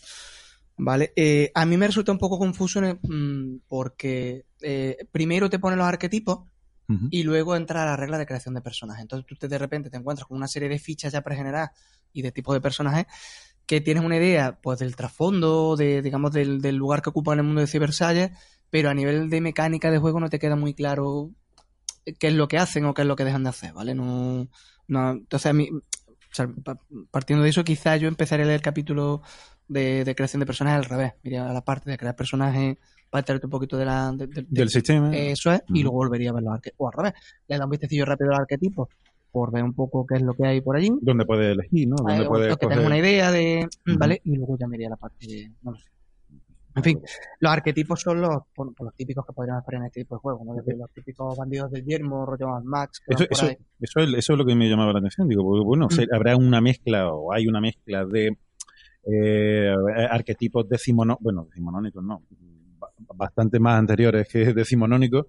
[0.78, 5.60] Vale, eh, a mí me resulta un poco confuso en- mm, porque eh, primero te
[5.60, 6.48] pone los arquetipos
[7.12, 9.02] y luego entra la regla de creación de personajes.
[9.02, 11.72] Entonces tú te- de repente te encuentras con una serie de fichas ya pregeneradas
[12.14, 13.06] y de tipos de personajes
[13.66, 17.40] que tienes una idea pues del trasfondo, de, digamos, del, del lugar que ocupan en
[17.40, 18.32] el mundo de Cybersalles,
[18.70, 21.32] pero a nivel de mecánica de juego no te queda muy claro
[22.20, 23.94] qué es lo que hacen o qué es lo que dejan de hacer, ¿vale?
[23.96, 24.48] No,
[24.88, 25.70] no, entonces a mí
[26.32, 26.80] sea, pa-
[27.12, 29.22] partiendo de eso, quizás yo empezaré a leer el capítulo
[29.68, 31.14] de, de creación de personajes al revés.
[31.24, 32.78] Iría a la parte de crear personajes
[33.10, 35.16] para enterarte un poquito de la, de- de- de- Del sistema.
[35.16, 36.86] Eso es, y luego volvería a ver los arquetipos.
[36.86, 37.14] O al revés,
[37.48, 38.90] le da un vistecillo rápido a los arquetipos
[39.32, 40.92] por ver un poco qué es lo que hay por allí.
[41.02, 41.96] donde puedes elegir, ¿no?
[41.98, 43.68] Donde puedes o que coger- tenga una idea de.
[43.98, 44.22] ¿Vale?
[44.26, 45.52] Y luego ya me iría a la parte.
[45.62, 45.90] No lo sé.
[46.78, 47.02] En fin,
[47.40, 50.46] los arquetipos son los, pues los típicos que podríamos esperar en este tipo de juego,
[50.46, 50.54] ¿no?
[50.54, 53.02] Desde los típicos bandidos del yermo, rollo Max.
[53.08, 53.46] Eso, por eso,
[53.80, 55.28] eso, es, eso es lo que me llamaba la atención.
[55.28, 56.14] Digo, porque, bueno, se- Mm.
[56.16, 58.38] habrá una mezcla o hay una mezcla de
[59.10, 59.74] eh,
[60.10, 62.24] arquetipos decimonónicos, bueno, decimonónicos no,
[62.78, 65.28] ba- bastante más anteriores que decimonónicos,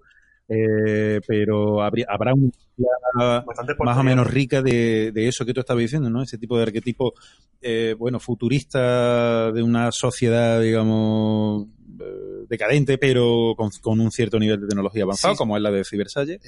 [0.49, 3.45] eh, pero habría, habrá una
[3.85, 6.23] más o menos rica de, de eso que tú estabas diciendo, ¿no?
[6.23, 7.15] Ese tipo de arquetipo,
[7.61, 11.67] eh, bueno, futurista de una sociedad, digamos,
[12.01, 15.39] eh, decadente, pero con, con un cierto nivel de tecnología avanzado, Sí.
[15.39, 16.41] como es la de Cybersalle,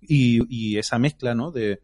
[0.00, 1.50] y, y esa mezcla, ¿no?
[1.50, 1.80] De,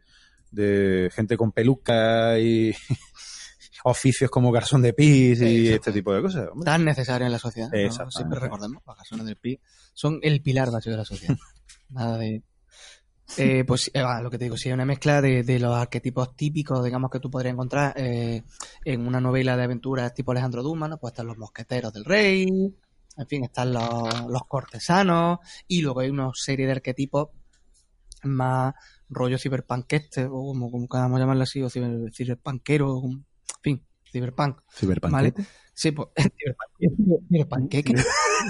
[0.50, 2.72] de gente con peluca y
[3.84, 5.74] oficios como garzón de pis y Exacto.
[5.90, 6.48] este tipo de cosas.
[6.50, 6.64] hombre.
[6.64, 7.70] Tan necesario en la sociedad.
[7.72, 8.10] ¿no?
[8.10, 9.60] Siempre recordemos, las razones del PI
[9.94, 11.36] son el pilar básico de la sociedad.
[11.90, 12.42] Nada de.
[13.36, 16.34] Eh, pues eh, lo que te digo, sí, hay una mezcla de, de los arquetipos
[16.34, 18.42] típicos, digamos, que tú podrías encontrar eh,
[18.84, 20.98] en una novela de aventuras tipo Alejandro Dumas, ¿no?
[20.98, 22.48] Pues están los mosqueteros del rey,
[23.16, 25.38] en fin, están los, los cortesanos,
[25.68, 27.28] y luego hay una serie de arquetipos
[28.24, 28.74] más
[29.08, 33.24] rollo ciberpanqueste, o como, como queramos llamarlo así, o ciber, ciberpanquero, en
[33.62, 34.60] fin, ciberpunk.
[34.72, 35.12] Cyberpunk.
[35.12, 35.34] ¿Vale?
[35.80, 36.08] Sí, pues,
[37.30, 37.94] ciberpanqueque.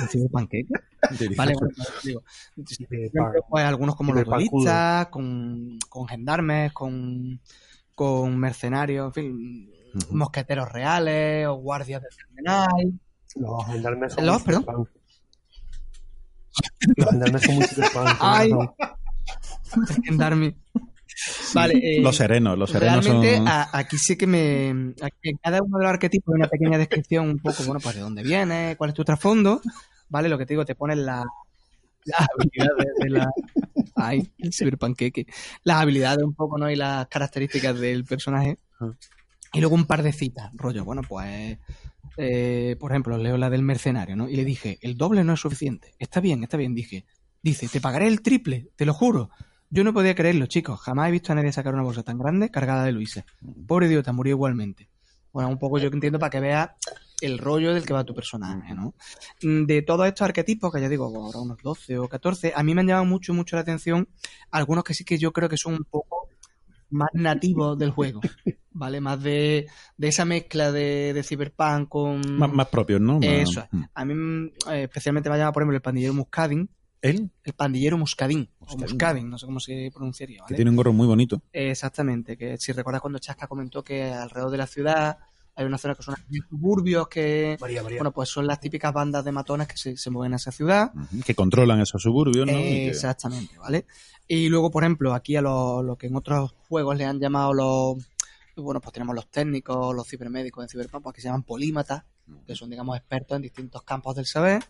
[0.09, 0.69] Ciberpanqueque.
[1.37, 1.69] Vale, bueno,
[2.03, 2.25] digo,
[3.49, 7.41] pues, algunos como los duelistas, con, con gendarmes, con,
[7.95, 10.17] con mercenarios, en fin, Ujú.
[10.17, 13.01] mosqueteros reales o guardias del cardenal.
[13.37, 14.89] Los gendarmes son Los, perdón.
[16.97, 17.65] Los gendarmes son muy.
[18.21, 18.51] Ay.
[18.51, 18.75] ¿no?
[19.89, 20.57] el gendarme.
[21.55, 23.49] Vale, eh, Los serenos, los serenos Realmente son...
[23.49, 24.95] a- aquí sí que me...
[25.03, 27.95] aquí en cada uno de los arquetipos hay una pequeña descripción un poco, bueno, pues
[27.97, 29.61] de dónde viene, cuál es tu trasfondo,
[30.09, 30.29] ¿vale?
[30.29, 31.25] Lo que te digo, te ponen la,
[32.05, 33.31] las habilidades de la...
[33.97, 35.27] Ay, ciberpanqueque.
[35.65, 36.71] Las habilidades un poco, ¿no?
[36.71, 38.59] Y las características del personaje.
[38.81, 38.91] Ah.
[39.53, 41.59] Y luego un par de citas, rollo, bueno, pues...
[42.17, 44.29] eh, por ejemplo, leo la del mercenario, ¿no?
[44.29, 45.93] Y le dije, el doble no es suficiente.
[45.99, 47.05] Está bien, está bien, dije.
[47.43, 49.31] Dice, te pagaré el triple, te lo juro.
[49.71, 50.81] Yo no podía creerlo, chicos.
[50.81, 53.25] Jamás he visto a nadie sacar una bolsa tan grande cargada de Luises.
[53.67, 54.89] Pobre idiota, murió igualmente.
[55.33, 56.71] Bueno, un poco yo que entiendo para que veas
[57.21, 58.95] el rollo del que va tu personaje, ¿no?
[59.43, 62.75] Mm, De todos estos arquetipos, que ya digo, ahora unos 12 o 14, a mí
[62.75, 64.09] me han llamado mucho, mucho la atención
[64.51, 66.29] algunos que sí que yo creo que son un poco
[66.89, 68.21] más nativos del juego,
[68.73, 69.01] ¿vale?
[69.01, 72.21] Más de, de esa mezcla de, de Cyberpunk con...
[72.37, 73.21] Más, más propios, ¿no?
[73.21, 73.67] Más- Eso es.
[73.71, 73.83] Mm.
[73.95, 76.69] A mí mm, eh, especialmente me ha llamado, por ejemplo, el pandillero Muscadin,
[77.03, 79.31] El pandillero Muscadín, o Muscadín.
[79.31, 81.41] No sé cómo se pronunciaría, que tiene un gorro muy bonito.
[81.53, 85.19] Exactamente, que si recuerdas cuando Chasca comentó que alrededor de la ciudad
[85.57, 86.15] hay una zona que son
[86.49, 87.99] suburbios que, María, María.
[87.99, 90.93] bueno, pues son las típicas bandas de matones que se, se mueven a esa ciudad.
[91.27, 92.53] Que controlan esos suburbios, ¿no?
[92.53, 93.85] Y que- Exactamente, ¿vale?
[94.29, 97.53] Y luego, por ejemplo, aquí a lo, lo que en otros juegos le han llamado
[97.53, 97.97] los,
[98.57, 102.05] bueno, pues tenemos los técnicos, los cibermédicos en Cyberpunk, pues que se llaman polímatas,
[102.47, 104.63] que son, digamos, expertos en distintos campos del saber,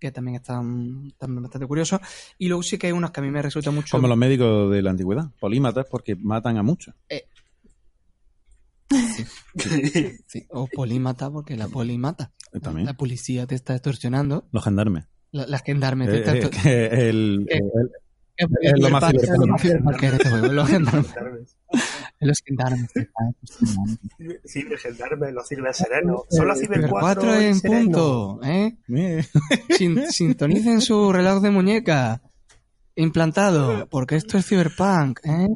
[0.00, 2.00] que también están, también bastante curiosos.
[2.38, 3.96] Y luego sí que hay unos que a mí me resulta mucho...
[3.96, 6.94] Como los médicos de la antigüedad, polímatas, porque matan a muchos.
[10.26, 12.32] Sí, o polímata, porque la poli mata.
[12.52, 12.86] Eh, También.
[12.86, 14.48] La policía te está extorsionando.
[14.50, 15.04] Los gendarmes.
[15.30, 17.46] La, las gendarmes te Eh, están eh, el,
[18.40, 19.04] Eh, lo más
[19.60, 21.56] ciberpunk, este Los gendarmes.
[22.20, 22.90] Los gendarmes.
[24.46, 26.22] Cibergendarmes, los ciberserenos.
[26.30, 27.82] Son las ciber Ciber 4 4 en sereno.
[27.84, 28.76] punto, ¿eh?
[29.70, 32.20] Sin- sintonicen su reloj de muñeca
[32.96, 35.48] implantado, porque esto es Cyberpunk, ¿eh?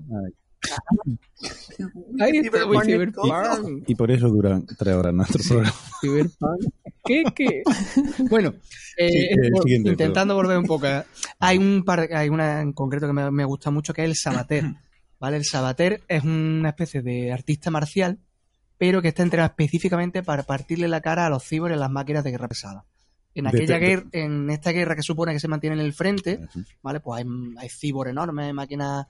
[2.21, 3.85] Ahí está, muy Cyberpunk.
[3.87, 5.75] y por eso duran tres horas nuestro programa.
[6.01, 6.61] Cyberpunk.
[7.05, 7.63] ¿Qué, qué?
[8.31, 8.55] Bueno,
[8.97, 10.87] eh, Sí, eh, intentando volver un poco.
[10.87, 11.05] a-
[11.41, 14.17] Hay un par, hay una en concreto que me, me gusta mucho que es el
[14.17, 14.65] Sabater.
[15.21, 15.37] ¿Vale?
[15.39, 18.19] El Sabater es una especie de artista marcial,
[18.79, 22.25] pero que está entrenado específicamente para partirle la cara a los cibor en las máquinas
[22.25, 22.85] de guerra pesada.
[23.35, 26.41] En aquella de- guerra, en esta guerra que supone que se mantiene en el frente,
[26.83, 27.01] ¿vale?
[27.01, 29.07] Pues hay, hay cibor enormes, máquinas.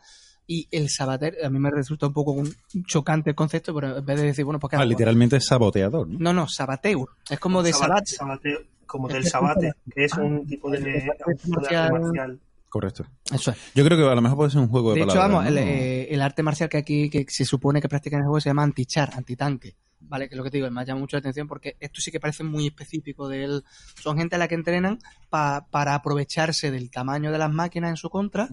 [0.46, 2.55] Y el Sabater, a mí me resulta un poco un-
[2.86, 4.88] chocante el concepto, pero en vez de decir, bueno, pues ¿qué Ah, hago?
[4.90, 6.07] literalmente es saboteador.
[6.07, 6.18] ¿no?
[6.18, 7.09] No, no, Sabateur.
[7.30, 8.40] Es como de Sabat- Sabat.
[8.42, 10.78] sabate- como del sabate, que es un tipo de,
[11.26, 12.40] un tipo de arte marcial.
[12.75, 13.07] Correcto.
[13.33, 13.57] Eso es.
[13.72, 15.33] Yo creo que a lo mejor puede ser un juego de, De hecho, palabras.
[15.45, 15.61] vamos, el, ¿no?
[15.61, 18.49] eh, el arte marcial que aquí que se supone que practican en el juego se
[18.49, 19.77] llama antichar, antitanque.
[20.01, 20.29] ¿Vale?
[20.29, 22.18] Que es lo que te digo, me llama mucho la atención porque esto sí que
[22.18, 23.64] parece muy específico de él.
[24.03, 24.99] Son gente a la que entrenan
[25.31, 28.49] pa- para aprovecharse del tamaño de las máquinas en su contra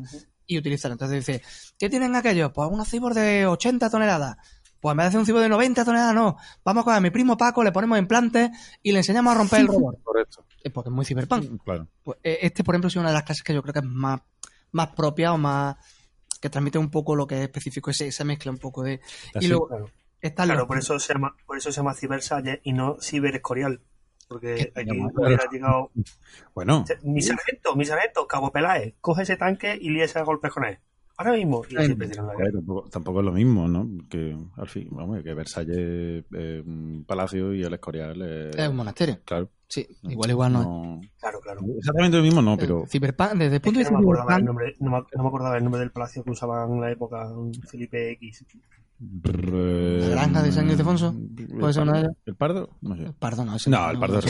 [0.45, 0.93] y utilizarlo.
[0.93, 1.41] Entonces dice,
[1.79, 2.51] ¿qué tienen aquellos?
[2.53, 4.37] Pues unos cibor de 80 toneladas.
[4.81, 6.37] Pues en vez de hacer un ciber de 90 toneladas, no.
[6.65, 8.49] Vamos a coger a mi primo Paco, le ponemos implantes
[8.81, 10.01] y le enseñamos a romper el robot.
[10.03, 10.43] Correcto.
[10.63, 11.63] Eh, Porque es muy cyberpunk.
[11.63, 11.87] Claro.
[12.03, 13.85] Pues, eh, este, por ejemplo, es una de las clases que yo creo que es
[13.85, 14.21] más,
[14.71, 15.75] más propia o más.
[16.41, 18.99] que transmite un poco lo que es específico, ese, esa mezcla un poco de.
[19.35, 19.89] Así, y luego claro.
[20.19, 23.81] están Claro, por eso se llama, por eso se llama Science y no Cyber Escorial.
[24.27, 25.91] Porque aquí hubiera llegado.
[26.55, 30.63] Bueno, Mi sargento, mi sargento, Cabo Peláez, coge ese tanque y líese a golpes con
[30.65, 30.79] él.
[31.17, 31.61] Ahora mismo.
[31.69, 33.87] Y siempre la tampoco, tampoco es lo mismo, ¿no?
[34.09, 38.55] Que al fin, vamos, que Versalles es un palacio y el Escorial es...
[38.55, 39.19] es un monasterio.
[39.25, 39.49] Claro.
[39.67, 40.63] Sí, igual, igual no.
[40.63, 41.61] no- Claro, claro.
[41.77, 42.79] Exactamente lo mismo, no, pero...
[42.79, 42.87] pero...
[42.89, 44.91] Cyberpunk, desde el Es punto que de no, vista me acordaba el cyberpunk, nombre, no,
[44.91, 47.29] me, no me acordaba el nombre del palacio que usaban en la época
[47.69, 48.45] Felipe X.
[48.99, 51.15] La granja de San Ildefonso?
[51.59, 52.11] ¿Puede ser una de ellas?
[52.25, 52.69] ¿El pardo?
[52.81, 53.13] No sé.
[53.19, 54.25] Perdón, no, ese No, el pardo es...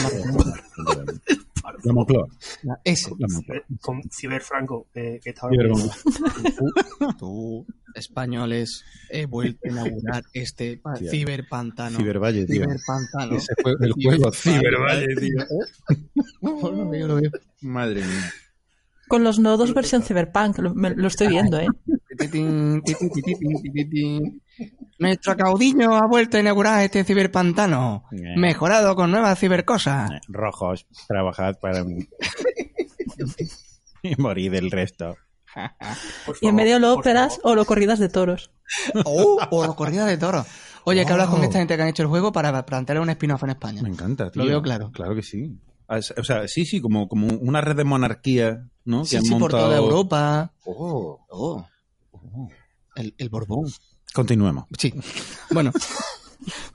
[1.83, 2.27] La Moncloa.
[2.63, 3.11] No, Ese.
[3.19, 3.57] La Moncloa.
[3.59, 5.51] Ciber- Con Ciber Franco, eh, que estaba.
[5.51, 7.65] Ciber- Tú,
[7.95, 11.11] españoles, he vuelto a inaugurar este Tía.
[11.11, 11.97] ciberpantano.
[11.97, 12.63] Cibervalle, tío.
[12.63, 13.35] Ciberpantano.
[13.35, 15.45] Ese fue el juego Cibervalle, tío.
[17.61, 18.33] Madre mía.
[19.07, 21.67] Con los nodos versión Cyberpunk, lo, me- lo estoy viendo, ¿eh?
[24.99, 28.37] Nuestro caudillo ha vuelto a inaugurar este ciberpantano, Eh.
[28.37, 30.11] mejorado con nuevas cibercosas.
[30.27, 32.07] Rojos, trabajad para mí.
[34.03, 35.15] y morir del resto.
[36.41, 37.51] Y en medio lo por óperas favor.
[37.51, 38.51] o lo corridas de toros.
[39.03, 40.47] Oh, o la corrida de toros.
[40.85, 41.43] Oye, que hablas con Oh.
[41.43, 43.81] esta gente que han hecho el juego para plantear un spin-off en España.
[43.81, 44.43] Me encanta, tío.
[44.43, 44.91] Lo veo claro.
[44.93, 45.59] Claro que sí.
[45.87, 49.03] O sea, sí, sí, como, como una red de monarquía, ¿no?
[49.03, 49.63] Sí, que han sí, por montado...
[49.65, 50.53] toda Europa.
[50.63, 51.19] Oh.
[51.29, 51.65] Oh.
[52.95, 53.65] El, el Borbón.
[54.13, 54.65] Continuemos.
[54.77, 54.93] Sí.
[55.51, 55.71] Bueno.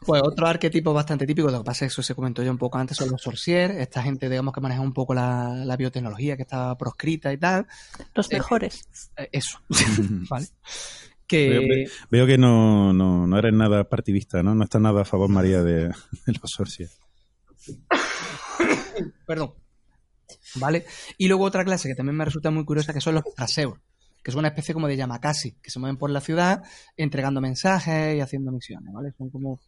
[0.04, 2.58] Pues otro arquetipo bastante típico, lo que pasa es que eso se comentó ya un
[2.58, 6.36] poco antes, son los sorciers, esta gente, digamos, que maneja un poco la, la biotecnología
[6.36, 7.66] que estaba proscrita y tal.
[8.14, 8.88] Los mejores.
[9.16, 9.58] Eh, Eso.
[10.30, 10.46] ¿Vale?
[11.26, 11.48] Que.
[11.48, 14.54] Veo, veo que no, no, no eres nada partidista, ¿no?
[14.54, 17.00] No estás nada a favor, María, de, de los socios.
[19.26, 19.54] Perdón.
[20.54, 20.86] ¿Vale?
[21.18, 23.80] Y luego otra clase que también me resulta muy curiosa, que son los traseur,
[24.26, 26.64] que son una especie como de yamakasi, que se mueven por la ciudad
[26.96, 29.12] entregando mensajes y haciendo misiones, ¿vale?
[29.16, 29.60] Son como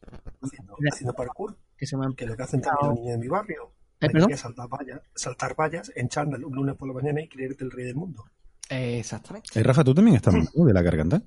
[0.42, 3.18] Haciendo, haciendo parkour, que se mueven que es lo que hacen también los niños de
[3.18, 3.70] mi barrio.
[4.00, 4.30] Eh, ¿perdón?
[4.30, 7.70] que saltar vallas, saltar vallas en chándal un lunes por la mañana y creerte el
[7.70, 8.24] rey del mundo.
[8.68, 9.48] Eh, exactamente.
[9.54, 11.22] Eh, Rafa, ¿tú también estás mal de la garganta?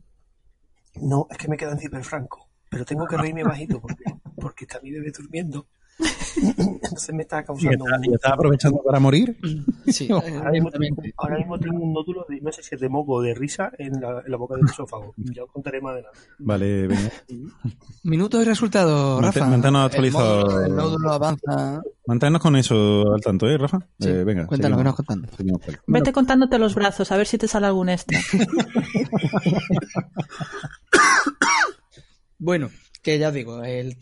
[0.96, 2.50] No, es que me quedan ciberfranco.
[2.70, 4.04] Pero tengo que reírme bajito porque,
[4.36, 5.70] porque está mi bebé durmiendo.
[6.84, 9.38] Entonces me está ¿Y causando y aprovechando para morir?
[9.88, 11.14] Sí, eh, Ahora mismo, tengo, evidentemente.
[11.18, 13.72] ahora mismo tengo un nódulo de, no sé si es de moco o de risa
[13.78, 15.14] en la, en la boca del esófago.
[15.18, 16.20] Ya os contaré más adelante.
[16.40, 17.12] Vale, venga.
[18.04, 19.46] Minutos y resultados, Rafa.
[19.48, 20.66] manténnos actualizados.
[20.66, 21.82] El nódulo avanza.
[22.08, 23.80] Manténnos con eso al tanto, ¿eh, Rafa?
[24.00, 24.48] Sí, Eh, venga.
[24.48, 24.78] cuéntanos, seguimos.
[24.78, 25.28] venos contando.
[25.38, 25.78] Seguimos por ahí.
[25.88, 28.20] Vete contándote los brazos, a ver si te sale algún extra.
[32.44, 32.70] Bueno,
[33.02, 33.98] que ya os digo, el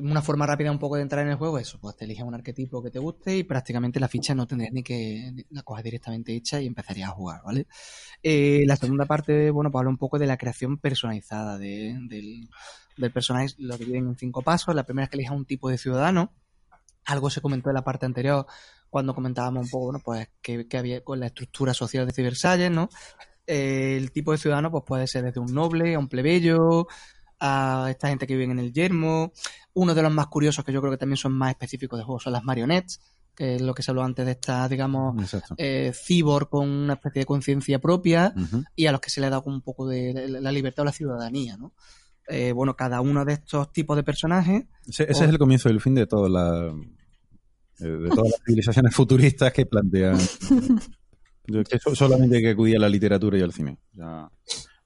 [0.00, 2.24] una forma rápida un poco de entrar en el juego es eso, pues te eliges
[2.24, 5.84] un arquetipo que te guste y prácticamente la ficha no tendrías ni que la coges
[5.84, 7.66] directamente hecha y empezarías a jugar, ¿vale?
[8.22, 12.48] Eh, la segunda parte, bueno, pues habla un poco de la creación personalizada de- del,
[12.96, 14.74] del personaje, lo dividen en cinco pasos.
[14.74, 16.32] La primera es que elijas un tipo de ciudadano.
[17.04, 18.46] Algo se comentó en la parte anterior
[18.90, 22.70] cuando comentábamos un poco, bueno, pues que, que había con la estructura social de Cybersalles,
[22.70, 22.88] ¿no?
[23.46, 26.88] Eh, el tipo de ciudadano pues puede ser desde un noble a un plebeyo,
[27.40, 29.32] a esta gente que vive en el yermo.
[29.74, 32.18] Uno de los más curiosos que yo creo que también son más específicos de juego
[32.20, 33.00] son las marionettes,
[33.34, 35.14] que es lo que se habló antes de esta, digamos,
[35.58, 38.32] eh, cyborg con una especie de conciencia propia
[38.74, 40.86] y a los que se le ha dado un poco de la- la libertad o
[40.86, 41.72] la ciudadanía, ¿no?
[42.28, 45.80] Eh, bueno, cada uno de estos tipos de personajes Ese, ese es el comienzo del
[45.80, 46.72] fin de todas las
[47.78, 50.18] eh, de todas las civilizaciones futuristas que plantean
[51.94, 53.78] solamente hay que acudir a la literatura y al cine.
[53.92, 54.28] Ya.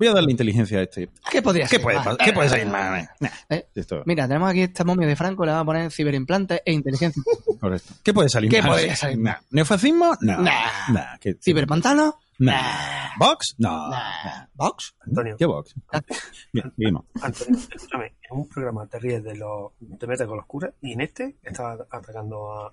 [0.00, 1.08] Voy a darle inteligencia a este.
[1.30, 1.82] ¿Qué podría ¿Qué ser?
[1.82, 3.06] puede, pa- ¿qué puede salir más?
[3.20, 6.62] Nah, Eh, esto, Mira, tenemos aquí esta momia de Franco, le vamos a poner ciberimplantes
[6.64, 7.22] e inteligencia.
[7.60, 7.92] correcto.
[8.02, 8.70] ¿Qué puede salir ¿Qué más?
[8.70, 9.34] podría salir Nah.
[9.50, 10.16] ¿Neofascismo?
[10.22, 10.38] No.
[10.40, 10.88] Nah.
[10.88, 12.18] Nah, ¿qué- ¿Ciberpantano?
[12.38, 13.10] Nah.
[13.18, 13.54] ¿Vox?
[13.58, 13.90] No.
[13.90, 14.46] Nah.
[14.54, 14.94] ¿Vox?
[15.06, 15.74] Antonio, ¿Qué Vox?
[16.52, 17.04] Bien, seguimos.
[17.20, 19.72] Antonio, escúchame, en un programa te ríes de los.
[19.98, 22.66] te metes con los curas y en este estás atacando a.
[22.68, 22.70] a-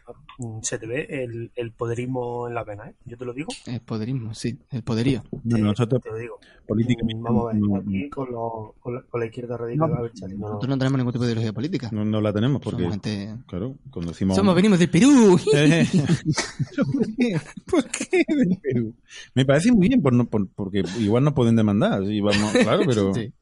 [0.61, 2.93] se te ve el, el poderismo en la pena, ¿eh?
[3.05, 3.49] Yo te lo digo.
[3.65, 5.23] El poderismo, sí, el poderío.
[5.43, 6.39] No, nosotros, Te lo digo.
[6.67, 9.93] políticamente, Vamos a ver, no, aquí con, los- con, la, con la izquierda radical.
[9.93, 10.47] a ver, Charlie, no, no.
[10.49, 11.89] Nosotros no tenemos ningún tipo de ideología política.
[11.91, 13.35] no, no la tenemos porque, Somos gente...
[13.47, 14.35] claro, cuando decimos...
[14.35, 15.39] Somos, venimos del Perú.
[15.55, 15.87] Eh,
[16.91, 17.39] ¿Por qué?
[17.65, 18.93] ¿Por qué del Perú?
[19.33, 22.03] Me parece muy bien, por no- por- porque igual nos pueden demandar.
[22.03, 23.33] y vamos, claro, pero Sí.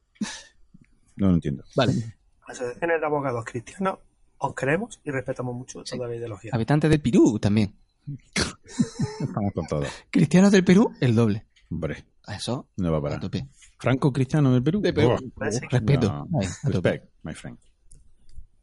[1.16, 1.64] No lo entiendo.
[1.76, 1.92] Vale.
[2.46, 3.98] Asociaciones de abogados cristianos
[4.38, 6.50] os creemos y respetamos mucho toda la ideología.
[6.54, 7.74] Habitantes del Perú también.
[9.20, 9.84] Estamos con todo.
[10.10, 11.46] Cristianos del Perú, el doble.
[11.70, 13.20] Hombre, Eso, no va a a parar.
[13.20, 13.48] tope.
[13.78, 14.80] Franco Cristiano del Perú.
[14.80, 15.16] De Perú.
[15.16, 16.26] Que- Respeto.
[16.30, 16.40] No.
[16.40, 16.92] Ay, a.
[16.92, 17.58] Respect, my friend.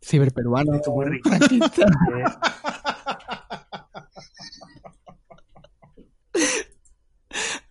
[0.01, 0.75] Ciberperuano.
[0.75, 1.29] Esto es muy rico.
[1.29, 1.85] franquista.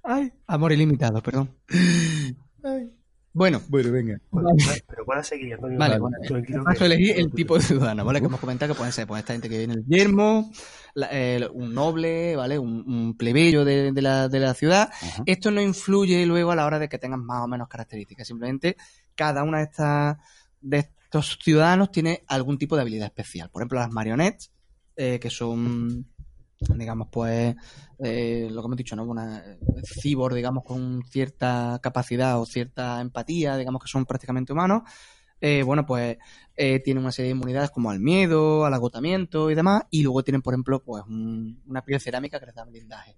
[0.03, 1.55] Ay, amor ilimitado, perdón.
[3.35, 4.19] Bueno, Bueno, venga.
[4.31, 5.79] pero puedes seguir, Antonio.
[5.79, 8.21] Vale, bueno, Tranquilo Paso elegir el tipo de ciudadano, ¿vale?
[8.21, 10.51] Que hemos comentado que pueden ser pues, esta gente que viene del yermo,
[10.95, 12.59] la- eh, un noble, ¿vale?
[12.59, 14.91] Un, un plebeyo de, de la, de la ciudad.
[14.93, 15.23] Ajá.
[15.25, 18.27] Esto no influye luego a la hora de que tengan más o menos características.
[18.29, 18.77] Simplemente
[19.15, 20.19] cada una de estas
[20.61, 23.49] de estos ciudadanos tiene algún tipo de habilidad especial.
[23.51, 24.53] Por ejemplo, las marionettes,
[24.97, 26.07] eh, que son,
[26.77, 27.55] digamos, pues,
[27.99, 29.05] eh, lo que hemos dicho, ¿no?
[29.05, 29.43] Una
[29.85, 34.83] cibor, digamos, con cierta capacidad o cierta empatía, digamos que son prácticamente humanos.
[35.41, 36.19] Eh, bueno, pues
[36.57, 39.83] eh, tienen una serie de inmunidades como al miedo, al agotamiento y demás.
[39.91, 43.17] Y luego tienen, por ejemplo, pues un- una piel cerámica que les da blindaje.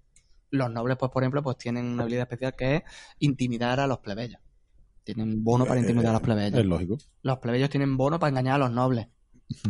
[0.49, 2.83] Los nobles, pues, por ejemplo, pues tienen una habilidad especial que es
[3.19, 4.41] intimidar a los plebeyos.
[5.03, 6.59] Tienen bono para intimidar a los plebeyos.
[6.59, 6.97] Es lógico.
[7.21, 9.07] Los plebeyos tienen bono para engañar a los nobles.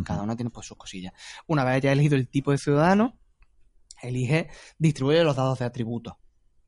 [0.06, 1.12] Cada uno tiene pues sus cosillas.
[1.48, 3.20] Una vez ya elegido el tipo de ciudadano,
[4.08, 6.14] elige, distribuye los dados de atributos.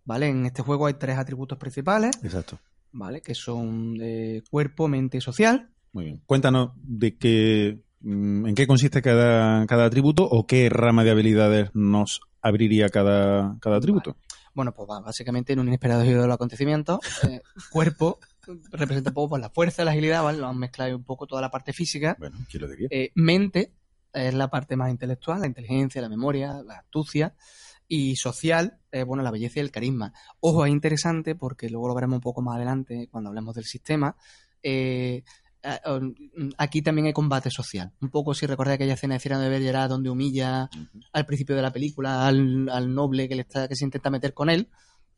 [0.05, 0.29] ¿Vale?
[0.29, 2.59] En este juego hay tres atributos principales, Exacto.
[2.93, 3.21] ¿vale?
[3.21, 5.69] Que son eh, cuerpo, mente y social.
[5.91, 6.21] Muy bien.
[6.25, 11.71] Cuéntanos de qué, mm, en qué consiste cada, cada atributo o qué rama de habilidades
[11.73, 14.15] nos abriría cada, cada atributo.
[14.53, 18.19] Bueno, pues va, básicamente en un inesperado giro de los acontecimientos, eh, cuerpo
[18.71, 20.39] representa un poco pues, la fuerza, la agilidad, ¿vale?
[20.39, 22.15] Lo han mezclado un poco toda la parte física.
[22.17, 22.88] Bueno, ¿quién lo diría?
[22.89, 23.73] Eh, mente
[24.14, 27.36] es la parte más intelectual, la inteligencia, la memoria, la astucia.
[27.89, 30.12] Y social, eh, bueno, la belleza y el carisma.
[30.41, 34.18] Ojo, es interesante porque luego lo veremos un poco más adelante cuando hablemos del sistema.
[34.62, 35.24] eh,
[36.58, 37.91] aquí también hay combate social.
[38.01, 40.70] Un poco si recordáis aquella escena de Cyrano de Bergerac donde humilla
[41.14, 44.34] al principio de la película al, al noble que, le está, que se intenta meter
[44.34, 44.70] con él.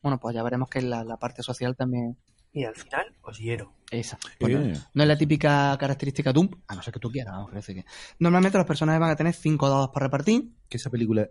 [0.02, 2.18] Bueno, pues ya veremos que la, la parte social también
[2.52, 3.74] Y al final, os hiero.
[3.92, 4.18] esa.
[4.18, 4.60] Eh, Bueno,
[4.94, 7.86] no es la típica característica Doom, a no ser que tú quieras, vamos, parece que.
[8.20, 10.52] Normalmente los personajes van a tener cinco dados para repartir.
[10.68, 11.28] que esa película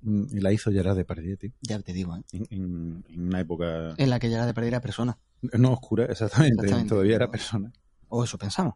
[0.00, 1.50] mm, la hizo Gerard Depardieu, tío.
[1.60, 2.22] Ya te digo, ¿eh?
[2.32, 5.18] En, en- en una época En la que llega de perder a persona.
[5.42, 6.88] no oscura, exactamente, Exactamente.
[6.88, 7.70] todavía era persona.
[8.08, 8.74] O eso pensamos.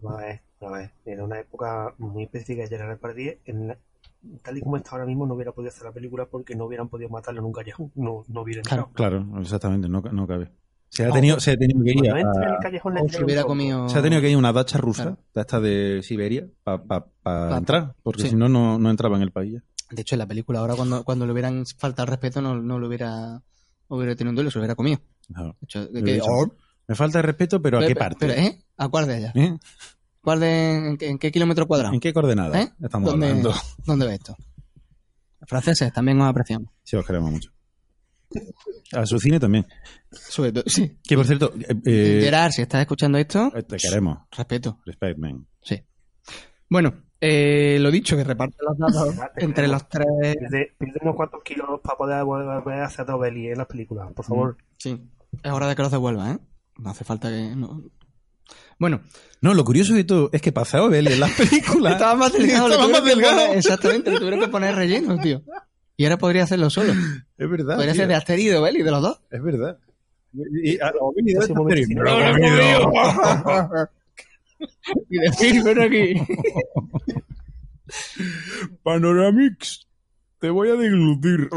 [0.00, 0.92] Vamos a ver, a ver.
[1.04, 3.34] Era una época muy específica de Gerard Depardieu.
[3.46, 3.78] En la-
[4.42, 6.88] tal y como está ahora mismo, no hubiera podido hacer la película porque no hubieran
[6.88, 7.90] podido matarlo en un callejón.
[7.96, 8.90] No, no hubiera entrado.
[8.94, 10.50] Claro, exactamente, no, no cabe.
[10.88, 13.02] Se ha tenido, se ha tenido que ir a- entre en el callejón le O
[13.04, 13.52] entra si un hubiera tronco.
[13.52, 13.88] comido.
[13.88, 15.18] se ha tenido que ir a una dacha rusa, Claro.
[15.34, 18.28] de esta de Siberia, para Pa- entrar, porque sí.
[18.30, 19.54] si no, no no entraba en el país.
[19.54, 19.60] ya.
[19.94, 22.78] De hecho, en la película, ahora cuando, cuando le hubieran faltado el respeto, no, no
[22.78, 23.42] lo hubiera,
[23.88, 25.00] hubiera tenido un duelo, se lo hubiera comido.
[25.26, 25.56] Claro.
[25.60, 26.26] De hecho, Lo he que- dicho.
[26.28, 26.54] oh,
[26.86, 28.26] Me falta el respeto, pero ¿a qué parte?
[28.26, 28.62] Pero, ¿eh?
[28.76, 29.32] ¿A cuál de ellas?
[29.36, 29.56] ¿Eh?
[30.20, 31.92] ¿Cuál de, en, qué, en qué kilómetro cuadrado?
[31.94, 32.72] ¿En qué coordenada ¿Eh?
[32.82, 33.52] estamos ¿Dónde, hablando?
[33.86, 34.36] ¿Dónde ves esto?
[35.46, 36.70] Franceses, también os apreciamos.
[36.82, 37.50] Sí, os queremos mucho.
[38.92, 39.66] A su cine también.
[40.10, 40.98] Sobre todo, sí.
[41.02, 44.18] Que por cierto, eh, eh, Gerard, si estás escuchando esto, te queremos.
[44.30, 44.78] respeto.
[44.84, 45.46] Respect, man.
[45.62, 45.82] Sí.
[46.68, 48.76] Bueno, eh, lo dicho, que reparte los
[49.36, 50.06] te entre los tres.
[50.78, 54.56] Pierde unos cuantos kilos para poder volver a hacer Dobelli en las películas, por favor.
[54.78, 55.00] Sí.
[55.42, 56.38] Es hora de que los devuelva, ¿eh?
[56.78, 57.54] No hace falta que.
[57.56, 57.82] no-
[58.78, 59.00] Bueno,
[59.40, 61.92] No, lo curioso de todo es que pasado Belly en las películas.
[61.94, 62.68] estaba más delgado.
[62.68, 63.46] le Estaba tuvieron más que delgado.
[63.46, 65.42] poner- exactamente, le tuvieron que poner relleno, tío.
[65.96, 66.92] Y ahora podría hacerlo solo.
[67.36, 67.74] Es verdad.
[67.76, 68.00] Podría tío.
[68.02, 69.20] ser de Asterix y de Belly, de los dos.
[69.30, 69.78] Es verdad.
[70.32, 72.78] Y, y a lo Belly Ese debe momento estar sí, pero- no, ¡Me lo he
[72.80, 73.90] comido!
[75.10, 76.14] y decir, ven aquí.
[78.82, 79.86] Panoramix,
[80.40, 81.48] te voy a deglutir.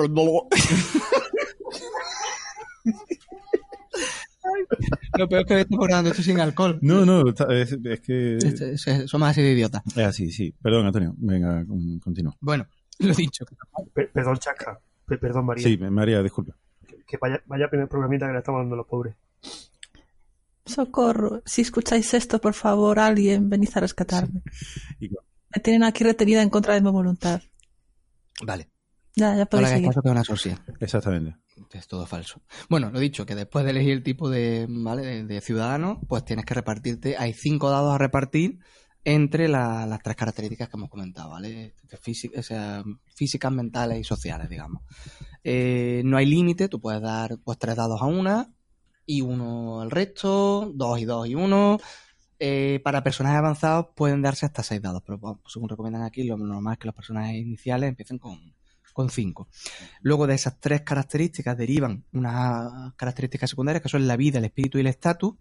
[5.18, 6.78] Lo peor es que estamos grabando esto sin alcohol.
[6.82, 8.38] No, no, está- es, es que.
[8.38, 9.82] Este- Somos así de idiotas.
[9.96, 10.54] Es así, sí.
[10.62, 11.14] Perdón, Antonio.
[11.18, 12.36] Venga, con- continúa.
[12.40, 12.68] Bueno,
[13.08, 13.46] lo dicho.
[13.94, 14.80] Pe- perdón, Chasca.
[15.06, 15.64] Pe- perdón, María.
[15.68, 16.56] Sí, María, disculpa.
[17.08, 19.16] Que vaya, vaya primer programita que le estamos dando a los pobres.
[20.66, 21.42] Socorro.
[21.46, 24.42] Si escucháis esto, por favor, alguien, venid a rescatarme.
[25.00, 27.42] Me tienen aquí retenida en contra de mi voluntad.
[28.44, 28.70] Vale.
[29.16, 30.64] Ya, ya podéis caso que es una sorcia.
[30.80, 31.38] Exactamente.
[31.72, 32.42] Es todo falso.
[32.70, 35.02] Bueno, lo dicho, que después de elegir el tipo de, ¿vale?
[35.04, 37.16] de, de ciudadano, pues tienes que repartirte.
[37.18, 38.60] Hay cinco dados a repartir
[39.04, 41.74] entre la- las tres características que hemos comentado, ¿vale?
[42.02, 44.84] Físicas, mentales y sociales, digamos.
[45.44, 48.52] Eh, no hay límite, tú puedes dar pues tres dados a una
[49.06, 51.78] y uno al resto, dos y dos y uno.
[52.40, 56.74] Eh, para personajes avanzados pueden darse hasta seis dados, pero según recomiendan aquí, lo normal
[56.74, 58.54] es que los personajes iniciales empiecen con,
[58.94, 59.48] con cinco.
[60.02, 64.78] Luego de esas tres características derivan unas características secundarias que son la vida, el espíritu
[64.78, 65.34] y el estatus,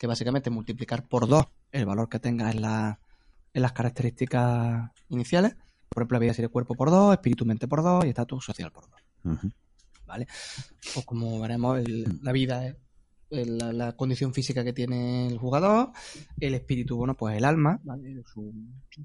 [0.00, 2.98] que básicamente es multiplicar por dos el valor que tengas en, la-
[3.52, 5.54] en las características iniciales.
[5.90, 8.72] Por ejemplo, la vida sería cuerpo por dos, espíritu mente por dos y estatus social
[8.72, 8.98] por dos.
[9.24, 9.50] Ujú.
[10.06, 10.26] ¿vale?
[10.96, 15.90] O como veremos, el- la vida es la, la condición física que tiene el jugador,
[16.40, 18.22] el espíritu, bueno, pues el alma, ¿vale?
[18.24, 18.52] Su,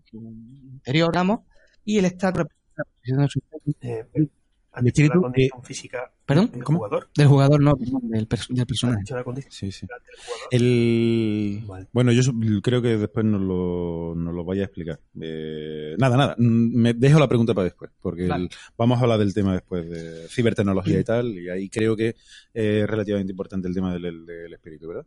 [0.06, 1.42] su interior, digamos,
[1.84, 3.42] y el estado representa la posición de su
[3.82, 4.30] Eh,
[4.76, 6.52] ¿Has dicho la condición física ¿Perdón?
[6.52, 6.78] del ¿Cómo?
[6.80, 7.10] jugador?
[7.16, 9.00] del jugador, no, perdón, del, pers- del ¿Has personaje.
[9.00, 9.88] dicho la condición Sí, sí.
[9.88, 10.48] del jugador?
[10.52, 11.64] El...
[11.68, 11.88] Vale.
[11.94, 12.22] Bueno, yo
[12.62, 15.00] creo que después nos lo, nos lo vaya a explicar.
[15.22, 16.36] Eh, nada, nada.
[16.38, 18.46] mm, Me dejo la pregunta para después, porque Vale.
[18.46, 22.16] el- vamos a hablar del tema después de cibertecnología y tal, y ahí creo que
[22.54, 25.06] es relativamente importante el tema del, del espíritu, ¿verdad?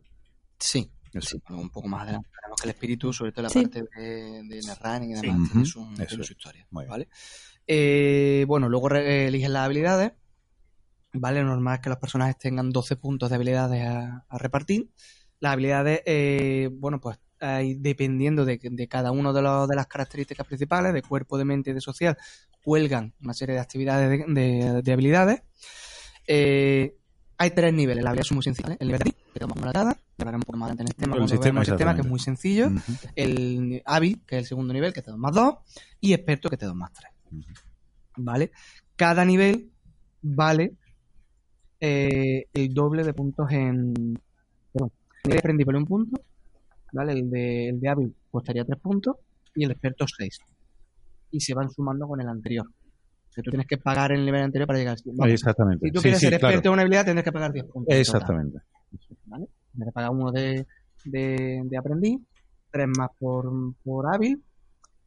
[0.57, 0.89] Sí,
[1.21, 2.29] sí, un poco más adelante.
[2.61, 3.61] Que el espíritu, sobre todo la Sí.
[3.61, 4.67] parte de, de y Sí.
[5.21, 6.27] demás, Ujú, tiene su, eso tiene es.
[6.27, 6.67] su historia.
[6.71, 6.89] Muy bien.
[6.89, 7.07] ¿vale?
[7.71, 10.13] Eh, bueno, luego re- eliges las habilidades.
[11.13, 11.41] ¿Vale?
[11.41, 14.89] Lo normal es que los personajes tengan 12 puntos de habilidades a, a repartir.
[15.39, 19.87] Las habilidades, eh, bueno, pues hay, dependiendo de, de cada una de, los- de las
[19.87, 22.17] características principales, de cuerpo, de mente y de social,
[22.63, 25.41] cuelgan una serie de actividades de, de- de habilidades.
[26.27, 26.95] Eh,
[27.37, 28.03] hay tres niveles.
[28.03, 28.71] Las habilidades son muy sencillas.
[28.71, 28.77] ¿eh?
[28.79, 30.95] El nivel de que tenemos una dada, que hablaremos un poco más adelante en el
[30.95, 32.69] tema, El sistema, el sistema, que es muy sencillo
[33.15, 35.55] el hábil, que es el segundo nivel, que te da más 2,
[36.01, 37.11] y experto, que te da más 3.
[38.17, 38.51] ¿Vale?
[38.95, 39.69] Cada nivel
[40.21, 40.73] vale
[41.79, 43.93] eh, el doble de puntos en.
[44.73, 44.91] Perdón,
[45.23, 46.21] el nivel aprendiz vale un punto,
[46.91, 47.13] ¿vale?
[47.13, 49.15] El de, el de hábil costaría 3 puntos
[49.55, 50.39] y el experto 6.
[51.31, 52.67] Y se van sumando con el anterior.
[52.67, 55.31] O sea, tú tienes que pagar el nivel anterior para llegar al siguiente.
[55.31, 55.85] Exactamente.
[55.85, 56.69] si tú Sí, quieres sí, ser experto claro.
[56.69, 57.95] en una habilidad, tendrás que pagar 10 puntos.
[57.95, 58.59] Exactamente.
[59.25, 59.47] ¿vale?
[59.71, 60.65] Tendrás que pagar uno de,
[61.05, 62.19] de, de aprendiz,
[62.71, 63.49] tres más por,
[63.83, 64.43] por hábil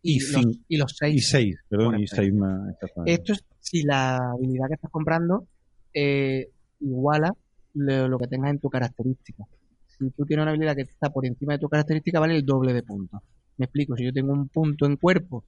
[0.02, 1.28] y, los, y los Y seis.
[1.28, 2.74] seis, perdón, y seis más.
[3.06, 5.46] Esto es si la habilidad que estás comprando
[5.94, 6.48] eh,
[6.80, 7.34] iguala
[7.74, 9.44] lo, lo que tengas en tu característica.
[9.86, 12.72] Si tú tienes una habilidad que está por encima de tu característica, vale el doble
[12.72, 13.20] de puntos.
[13.58, 15.44] Me explico, si yo tengo un punto en cuerpo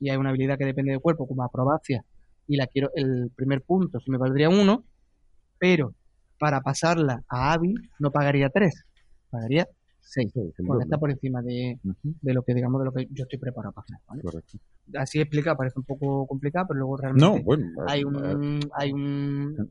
[0.00, 2.04] y hay una habilidad que depende del cuerpo, como acrobacia,
[2.48, 4.84] y la quiero, el primer punto se me valdría uno,
[5.58, 5.94] pero
[6.38, 8.84] para pasarla a hábil no pagaría tres,
[9.30, 9.68] pagaría
[10.12, 10.84] porque doble.
[10.84, 13.84] está por encima de, de lo que digamos de lo que yo estoy preparado para
[13.84, 13.98] hacer.
[14.06, 14.22] ¿vale?
[14.22, 14.58] Correcto.
[14.96, 17.66] Así explica, parece un poco complicado, pero luego realmente No, bueno.
[17.86, 19.70] hay eh, un, hay un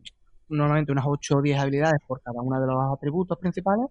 [0.49, 3.87] normalmente unas 8 o 10 habilidades por cada uno de los atributos principales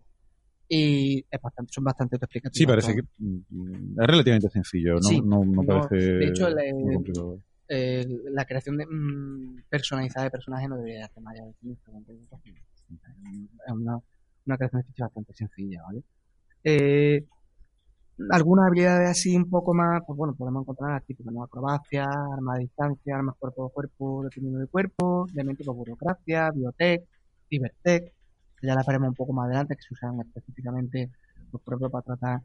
[0.68, 2.56] y es bastante, son bastante autoexplicativas.
[2.56, 7.42] Sí, parece que mm, es relativamente sencillo, no, Sí, no, parece de hecho, el-.
[7.74, 11.82] Eh, la creación de, mm, personalizada de personajes no debería hacer más allá de 15
[11.88, 12.40] o 20 minutos.
[13.66, 13.98] Es una,
[14.44, 16.02] una creación de ficha bastante sencilla, ¿vale?
[16.64, 17.24] Eh,
[18.30, 21.42] algunas habilidades así un poco más, pues bueno, podemos encontrar las típicas, ¿no?
[21.42, 27.02] Acrobacia, armas a distancia, armas cuerpo a cuerpo, dependiendo del cuerpo, elementos tipo burocracia, biotech,
[27.48, 28.12] cibertech,
[28.60, 31.10] que ya las veremos un poco más adelante, que se usan específicamente
[31.52, 32.40] los propios para tratar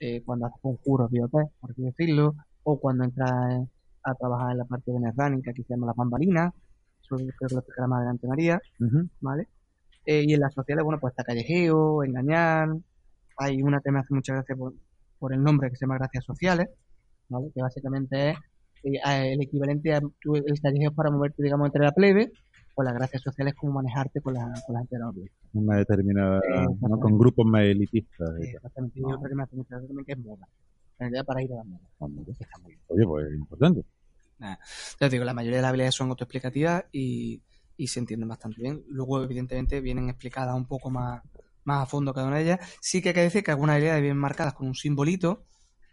[0.00, 3.68] eh, cuando haces conjuros biotech, por así decirlo, o cuando entras
[4.02, 6.52] a trabajar en la parte de netrunning, que aquí se llama las bambalinas,
[7.02, 9.08] eso creo que lo explicará más adelante María, Ujú.
[9.20, 9.48] ¿vale?
[10.06, 12.70] Eh, y en las sociales, bueno, pues está callejeo, engañar,
[13.42, 14.74] hay una que me hace mucha gracia por,
[15.18, 16.68] por el nombre que se llama gracias sociales,
[17.28, 17.50] ¿vale?
[17.54, 18.36] Que básicamente es
[18.84, 22.30] eh, el equivalente a tú, el callejeo es para moverte, digamos, entre la plebe,
[22.74, 25.34] o las gracias sociales como manejarte con la, con la gente de la nobleza.
[25.52, 26.98] Una determinada, Eh, ¿no?
[27.00, 28.28] con grupos más elitistas.
[28.38, 28.54] y Eh, tal.
[28.56, 29.00] exactamente.
[29.00, 30.46] Y otra que me hace mucha gracia también que es moda.
[30.98, 31.80] En realidad para ir a la moda.
[32.66, 32.78] Bien.
[32.88, 33.84] Oye, pues importante.
[34.38, 37.42] Entonces digo, la mayoría de las habilidades son autoexplicativas y,
[37.76, 38.82] y se entienden bastante bien.
[38.88, 41.22] Luego, evidentemente, vienen explicadas un poco más,
[41.64, 42.60] más a fondo cada una de ellas.
[42.80, 45.44] Sí que hay que decir que algunas habilidades vienen marcadas con un simbolito,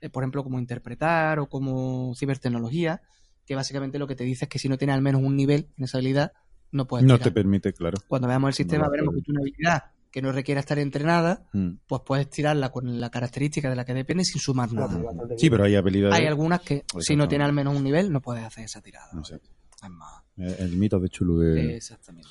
[0.02, 3.02] eh, por ejemplo, como interpretar o como cibertecnología,
[3.46, 5.70] que básicamente lo que te dice es que si no tienes al menos un nivel
[5.78, 6.34] en esa habilidad,
[6.72, 7.24] no puedes No tirar.
[7.24, 7.98] te permite, claro.
[8.08, 11.46] Cuando veamos el sistema, No, veremos que tú una habilidad que no requiera estar entrenada,
[11.54, 11.72] Mm.
[11.88, 15.00] pues puedes tirarla con la característica de la que depende sin sumar nada.
[15.38, 16.18] Sí, pero hay habilidades.
[16.18, 17.28] Hay algunas que, si no Exactamente.
[17.30, 19.10] tienes al menos un nivel, no puedes hacer esa tirada.
[19.14, 19.36] No sé.
[19.36, 20.24] Es más.
[20.38, 21.76] Eh, El mito de Chulu de.
[21.76, 22.30] Exactamente.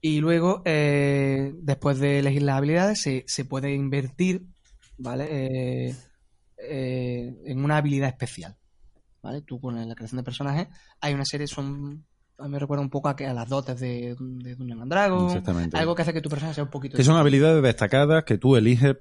[0.00, 4.46] Y luego, eh, después de elegir las habilidades, se, se puede invertir,
[4.96, 5.26] ¿vale?
[5.30, 5.96] Eh,
[6.58, 8.56] eh, en una habilidad especial,
[9.22, 9.42] ¿vale?
[9.42, 10.68] Tú con la creación de personajes,
[11.00, 12.04] hay una serie, son,
[12.38, 14.90] a mí me recuerda un poco a, que, a las dotes de, de Dungeons and
[14.90, 15.76] Dragons, Exactamente.
[15.76, 16.96] algo que hace que tu personaje sea un poquito...
[16.96, 18.96] Que son habilidades destacadas que tú eliges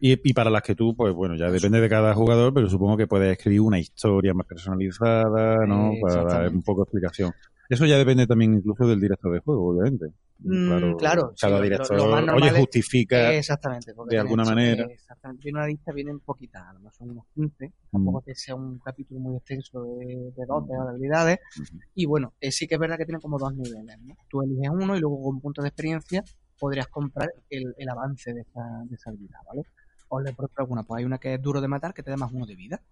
[0.00, 2.96] y, y para las que tú, pues bueno, ya depende de cada jugador, pero supongo
[2.96, 5.92] que puedes escribir una historia más personalizada, ¿no?
[5.92, 7.32] Eh, para dar un poco de explicación.
[7.68, 10.06] Eso ya depende también incluso del director de juego, obviamente.
[10.40, 13.32] Mm, claro, Cada director, lo oye, es- justifica.
[13.32, 13.92] Exactamente.
[13.92, 14.84] porque de alguna manera.
[14.84, 15.42] Exactamente.
[15.44, 17.72] Viene una lista, vienen poquitas, a lo mejor son unos 15.
[17.90, 21.38] Tampoco que sea un capítulo muy extenso de, de dotes o de habilidades.
[21.60, 21.78] Ujú.
[21.94, 23.98] Y bueno, eh, sí que es verdad que tienen como dos niveles.
[24.00, 24.16] ¿no?
[24.28, 26.24] Tú eliges uno y luego con puntos de experiencia
[26.58, 29.62] podrías comprar el, el avance de esa, de esa habilidad, ¿vale?
[30.08, 30.82] Os le por alguna.
[30.82, 32.82] Pues hay una que es duro de matar que te da más uno de vida.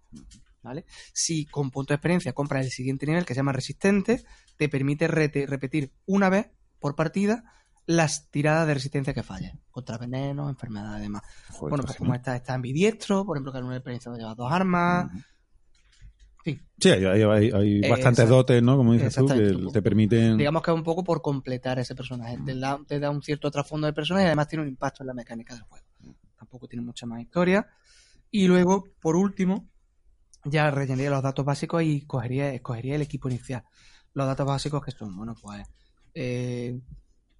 [0.63, 0.85] ¿Vale?
[1.13, 4.23] Si con punto de experiencia compras el siguiente nivel que se llama resistente,
[4.57, 6.49] te permite rete- repetir una vez
[6.79, 7.43] por partida
[7.85, 9.61] las tiradas de resistencia que fallen.
[9.71, 11.21] Contra veneno, enfermedades y demás.
[11.49, 11.99] Joder, bueno, pues pues sí.
[11.99, 15.09] como está, está ambidiestro, por ejemplo, que en una experiencia lleva dos armas.
[16.43, 18.35] Sí, hay, hay, hay- hay Eh, bastantes exacto.
[18.35, 18.77] dotes, ¿no?
[18.77, 20.37] Como dices tú, que te permiten...
[20.37, 22.37] Digamos que es un poco por completar ese personaje.
[22.45, 25.07] Te da, te da un cierto trasfondo del personaje y además tiene un impacto en
[25.07, 25.85] la mecánica del juego.
[26.47, 27.67] Tampoco tiene mucha más historia.
[28.31, 29.69] Y luego, por último,
[30.45, 33.63] ya rellenaría los datos básicos y cogería, escogería el equipo inicial.
[34.13, 35.67] Los datos básicos que son, bueno, pues
[36.13, 36.79] eh,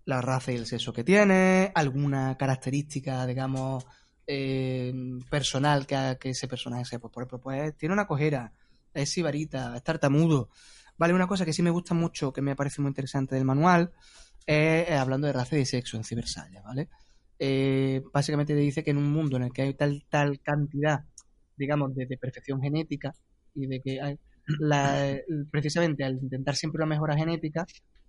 [0.03, 3.85] la raza y el sexo que tiene, alguna característica, digamos,
[4.25, 4.93] eh,
[5.29, 6.99] personal que, que ese personaje sea.
[6.99, 8.51] Pues, por ejemplo, pues tiene una cojera,
[8.93, 10.49] es sibarita, es tartamudo.
[10.97, 13.93] Vale, una cosa que sí me gusta mucho, que me parece muy interesante del manual,
[14.45, 16.89] es hablando de raza y de sexo en Cibersalle, ¿vale?
[17.39, 21.01] Eh, básicamente te dice que en un mundo en el que hay tal, tal cantidad,
[21.55, 23.13] digamos, de, de perfección genética
[23.53, 24.19] y de que hay
[24.59, 25.17] la-
[25.51, 27.65] precisamente al intentar siempre una mejora genética,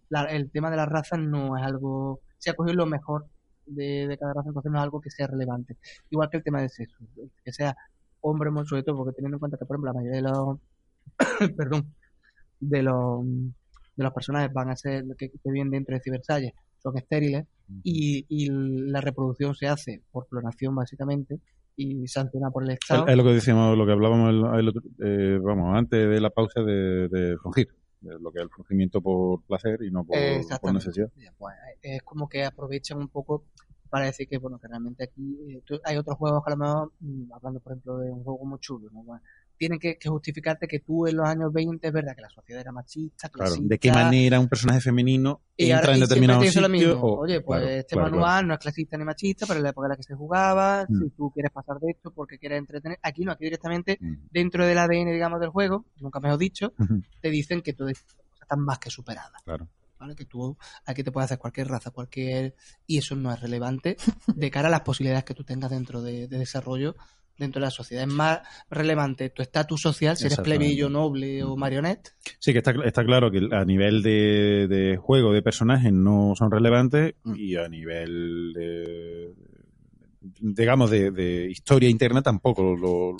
[0.08, 3.26] la- el tema de las razas no es algo, se ha cogido lo mejor
[3.66, 5.76] de, de cada raza, entonces no es algo que sea relevante.
[6.10, 6.96] Igual que el tema del sexo,
[7.44, 7.76] que sea
[8.20, 10.58] hombre o sobre todo, porque teniendo en cuenta que, por ejemplo, la mayoría de los,
[11.56, 11.94] perdón,
[12.60, 16.96] de los, de los personajes van a ser, que, que viven dentro de Cibersalle, son
[16.96, 17.46] estériles,
[17.82, 21.40] y, y la reproducción se hace por clonación, básicamente,
[21.76, 23.06] y sancionada por el Estado.
[23.06, 26.30] Es, lo que decíamos, lo que hablábamos el, el otro- eh, vamos, antes de la
[26.30, 27.68] pausa de, de fungir.
[28.00, 30.16] de lo que es el fungimiento por placer y no por,
[30.60, 31.10] por necesidad.
[31.36, 33.44] Pues, es como que aprovechan un poco
[33.90, 36.92] para decir que, bueno, que realmente aquí eh, hay otros juegos que a lo mejor,
[37.00, 39.02] mm, hablando por ejemplo de un juego como chulo, ¿no?
[39.58, 42.60] Tienen que, que justificarte que tú en los años 20 es verdad que la sociedad
[42.62, 46.38] era machista, Claro, clasista, de qué manera un personaje femenino y entra ahora- en determinado
[46.40, 46.88] te dice lo sitio.
[46.94, 47.02] mismo.
[47.02, 48.46] o- Oye, pues claro, este claro, manual claro.
[48.46, 50.98] no es clasista ni machista, pero en la época en la que se jugaba, Mm.
[51.02, 54.14] si tú quieres pasar de esto porque quieres entretener, aquí no, aquí directamente Mm.
[54.30, 56.72] dentro del ADN, digamos, del juego, nunca mejor dicho,
[57.20, 59.42] te dicen que todas estas cosas están más que superadas.
[59.44, 59.68] Claro.
[60.00, 60.14] ¿vale?
[60.14, 60.56] Que tú
[60.86, 62.54] aquí te puedes hacer cualquier raza, cualquier...
[62.86, 63.96] Y eso no es relevante
[64.28, 66.94] de cara a las posibilidades que tú tengas dentro de, de desarrollo
[67.38, 68.02] dentro de la sociedad.
[68.04, 72.10] Es más relevante tu estatus social, si eres plebeyo, noble o marionette.
[72.40, 76.50] Sí, que está, está claro que a nivel de, de juego de personajes no son
[76.50, 77.34] relevantes Mm.
[77.36, 79.34] y a nivel de
[80.40, 83.16] digamos de, de historia interna tampoco lo,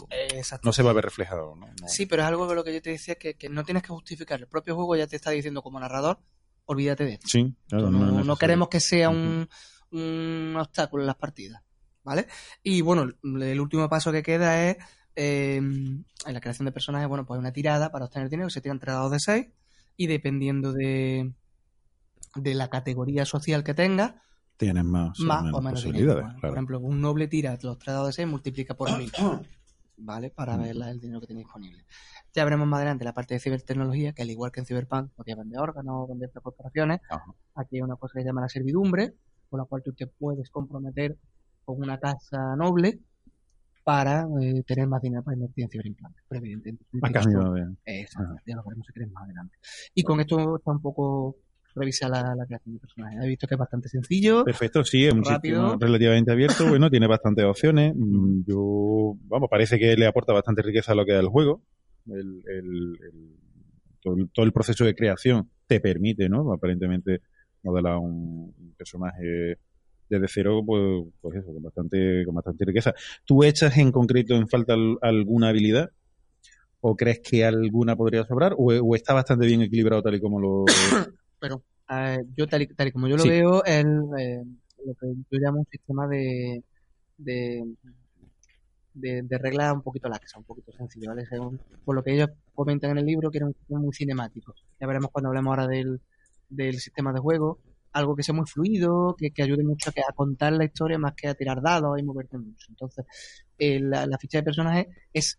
[0.63, 1.55] no se va a ver reflejado.
[1.55, 1.67] ¿no?
[1.81, 1.89] No.
[1.89, 3.91] Sí, pero es algo de lo que yo te decía que, que no tienes que
[3.91, 4.41] justificar.
[4.41, 6.19] El propio juego ya te está diciendo como narrador,
[6.67, 7.29] olvídate de esto.
[7.29, 9.49] Sí, claro, no, no queremos que sea un,
[9.93, 11.63] un obstáculo en las partidas,
[12.09, 12.27] ¿vale?
[12.63, 14.77] Y bueno, el último paso que queda es
[15.15, 18.61] eh, en la creación de personajes, bueno, pues una tirada para obtener dinero, que se
[18.61, 19.47] tiran tres dados de 6
[19.97, 21.33] y dependiendo de,
[22.35, 24.15] de la categoría social que tengas,
[24.57, 26.09] Tienes más, más menos o menos posibilidades.
[26.09, 26.15] dinero.
[26.23, 26.41] Bueno, claro.
[26.53, 29.13] Por ejemplo, un noble tira los tres dados de 6 multiplica por mil,
[29.99, 30.31] ¿vale?
[30.31, 31.85] Para ver la- el dinero que tiene disponible.
[32.35, 35.37] Ya veremos más adelante la parte de cibertecnología, que al igual que en Cyberpunk podía
[35.37, 37.25] vender órganos, vender corporaciones, Ajá.
[37.55, 39.15] aquí hay una cosa que se llama la servidumbre,
[39.51, 41.17] con la cual tú te puedes comprometer
[41.69, 42.99] con una casa noble
[43.85, 46.25] para eh, tener más dinero para invertir en ciberimplantes.
[46.29, 46.85] Pero evidentemente,
[47.85, 49.57] Exactamente, ya lo veremos si querés más adelante.
[49.95, 51.37] Y con esto está un poco
[51.75, 53.21] revisar la, la creación de personajes.
[53.23, 54.45] He visto que es bastante sencillo.
[54.45, 55.77] Perfecto, sí, es un Rápido.
[55.79, 57.95] relativamente abierto, bueno, tiene bastantes opciones.
[57.95, 61.63] Mm, Yo, vamos, parece que le aporta bastante riqueza a lo que es el juego.
[62.07, 63.37] El, el- el-
[64.01, 66.51] todo, el, todo el proceso de creación te permite, ¿no?
[66.53, 67.21] Aparentemente
[67.63, 69.59] modelar un personaje
[70.09, 72.95] desde cero, pues, pues eso, con bastante, con bastante riqueza.
[73.25, 75.91] ¿Tú echas en concreto en falta al- alguna habilidad?
[76.81, 78.55] ¿O crees que alguna podría sobrar?
[78.57, 80.65] ¿O, o está bastante bien equilibrado tal y como lo...
[81.41, 83.29] pero eh, yo tal y, tal y como yo lo Sí.
[83.31, 84.45] veo es eh,
[84.87, 86.63] lo que yo llamo un sistema de
[87.17, 87.65] de,
[88.95, 91.27] de, de reglas un poquito laxa, un poquito sencillo, ¿vale?
[91.27, 94.55] Según- por lo que ellos comentan en el libro, que era un sistema muy cinemático.
[94.81, 96.01] Ya veremos cuando hablemos ahora del,
[96.49, 97.59] del sistema de juego,
[97.93, 100.99] algo que sea muy fluido, que, que ayude mucho a, que- a contar la historia
[100.99, 102.67] más que a tirar dados y moverte mucho.
[102.71, 103.05] Entonces,
[103.59, 105.39] eh, la, ficha de personaje es,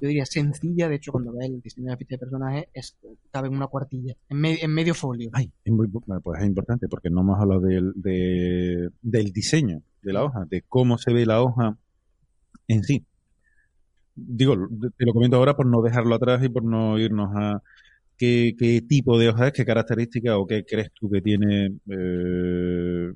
[0.00, 0.88] yo diría, sencilla.
[0.88, 2.96] De hecho, cuando ves el diseño de la ficha de personaje, es,
[3.30, 5.30] cabe en una cuartilla, en, me- en medio folio.
[5.64, 10.24] Es muy, pues es importante porque no hemos hablado del, de- del diseño de la
[10.24, 11.76] hoja, de cómo se ve la hoja
[12.68, 13.04] en sí.
[14.14, 14.54] Digo,
[14.98, 17.62] te lo comento ahora por no dejarlo atrás y por no irnos a
[18.20, 23.12] qué, qué tipo de hoja es, qué características o qué crees tú que tiene eh,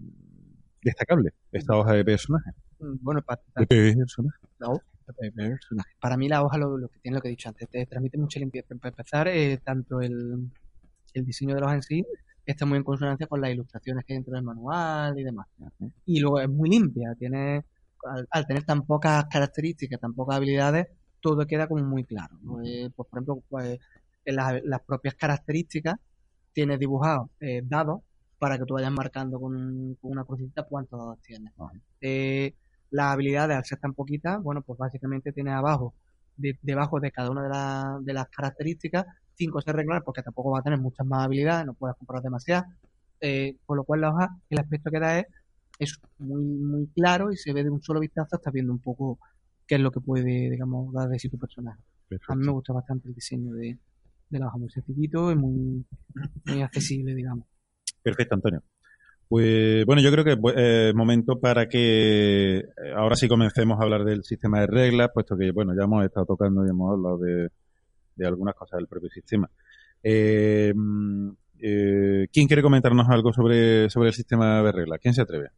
[0.83, 2.51] destacable esta hoja de personaje.
[2.79, 4.39] Mm, Bueno, para, De personaje.
[4.59, 4.85] la hoja
[5.21, 5.91] de personaje.
[6.01, 8.17] Para mí la hoja lo, lo que tiene lo que he dicho antes, te transmite
[8.17, 8.75] mucha limpieza.
[8.77, 10.51] Para empezar, eh, tanto el,
[11.13, 12.05] el diseño de la hoja en sí
[12.47, 15.47] está muy en consonancia con las ilustraciones que hay dentro del manual y demás.
[16.07, 17.65] Y luego es muy limpia, tiene
[18.07, 20.89] al, al tener tan pocas características, tan pocas habilidades,
[21.21, 22.37] todo queda como muy claro.
[22.43, 22.63] ¿no?
[22.63, 23.79] Eh, pues, por ejemplo, pues,
[24.25, 25.97] en las, las propias características
[26.53, 28.01] tienes dibujados eh, dados
[28.39, 31.53] para que tú vayas marcando con, un- con una crucita cuántos dados tienes.
[32.01, 32.55] Eh,
[32.91, 35.95] las habilidades, al ser tan poquitas, bueno, pues básicamente tienes abajo,
[36.37, 40.51] de- debajo de cada una de, la- de las características, cinco se reglas, porque tampoco
[40.53, 42.67] va a tener muchas más habilidades, no puedes comprar demasiadas.
[43.21, 45.27] Eh, con lo cual la hoja, el aspecto que da es,
[45.79, 49.19] es muy, muy claro y se ve de un solo vistazo, estás viendo un poco
[49.67, 51.81] qué es lo que puede, digamos, dar de sí tu personaje.
[52.29, 53.79] A mí me gusta bastante el diseño de,
[54.29, 55.85] de la hoja, muy sencillito y muy,
[56.47, 57.47] muy accesible, digamos.
[58.03, 58.63] Perfecto, Antonio.
[59.29, 62.65] Pues bueno, yo creo que es eh, momento para que eh,
[62.95, 66.27] ahora sí comencemos a hablar del sistema de reglas, puesto que bueno, ya hemos estado
[66.27, 67.49] tocando y hemos hablado de,
[68.17, 69.51] de algunas cosas del propio sistema.
[70.03, 71.31] Eh, mm,
[71.61, 75.01] eh, ¿Quién quiere comentarnos algo sobre, sobre el sistema de reglas?
[75.01, 75.51] ¿Quién se atreve?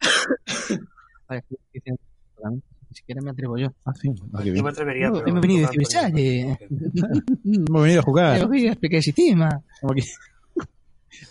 [3.02, 3.68] Siquiera me atrevo yo.
[3.84, 4.10] Ah, sí.
[4.32, 4.64] Ah, Yo bien.
[4.64, 6.58] me atrevería, No, pero hemos venido no de Cibersale.
[7.44, 8.40] Hemos venido a jugar.
[8.40, 9.48] Yo voy a explicar el sistema.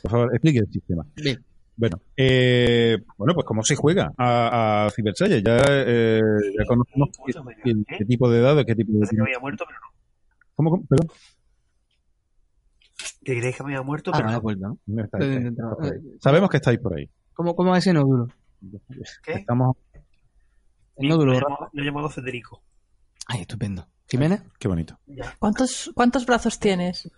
[0.01, 1.05] Por favor, explique el sistema.
[1.15, 1.43] Bien.
[1.77, 4.89] Bueno, eh, bueno, pues cómo se juega a, a.
[4.89, 6.21] Ya, eh,
[6.59, 7.33] ya conocemos qué,
[7.63, 9.07] qué- qué tipo de dados, qué tipo de...
[9.07, 9.87] Que me había muerto, pero no.
[10.55, 10.83] ¿Cómo, cómo?
[10.85, 11.07] Perdón.
[13.23, 14.41] Que creéis que me había muerto, Ah, pero vale, no.
[14.41, 14.77] pues no.
[14.87, 15.99] No estáis, ahí.
[16.19, 17.09] Sabemos que estáis por ahí.
[17.33, 18.27] ¿Cómo, cómo va ese nódulo?
[19.23, 19.33] ¿Qué?
[19.33, 19.75] Estamos...
[20.97, 21.33] El nódulo.
[21.33, 22.63] Lo he llamado- lo he llamado Federico.
[23.27, 23.87] Ay, estupendo.
[24.09, 24.41] ¿Jiménez?
[24.59, 24.99] Qué bonito.
[25.07, 25.35] Ya.
[25.39, 27.09] ¿Cuántos, ¿Cuántos brazos tienes?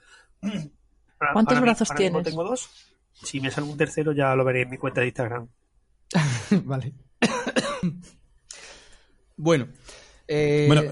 [1.34, 2.24] ¿Cuántos brazos tienes?
[2.24, 2.70] tengo dos.
[3.14, 5.48] Si me sale un tercero, ya lo veré en mi cuenta de Instagram.
[6.66, 6.94] vale.
[9.38, 9.68] bueno.
[10.28, 10.92] eh, Bueno,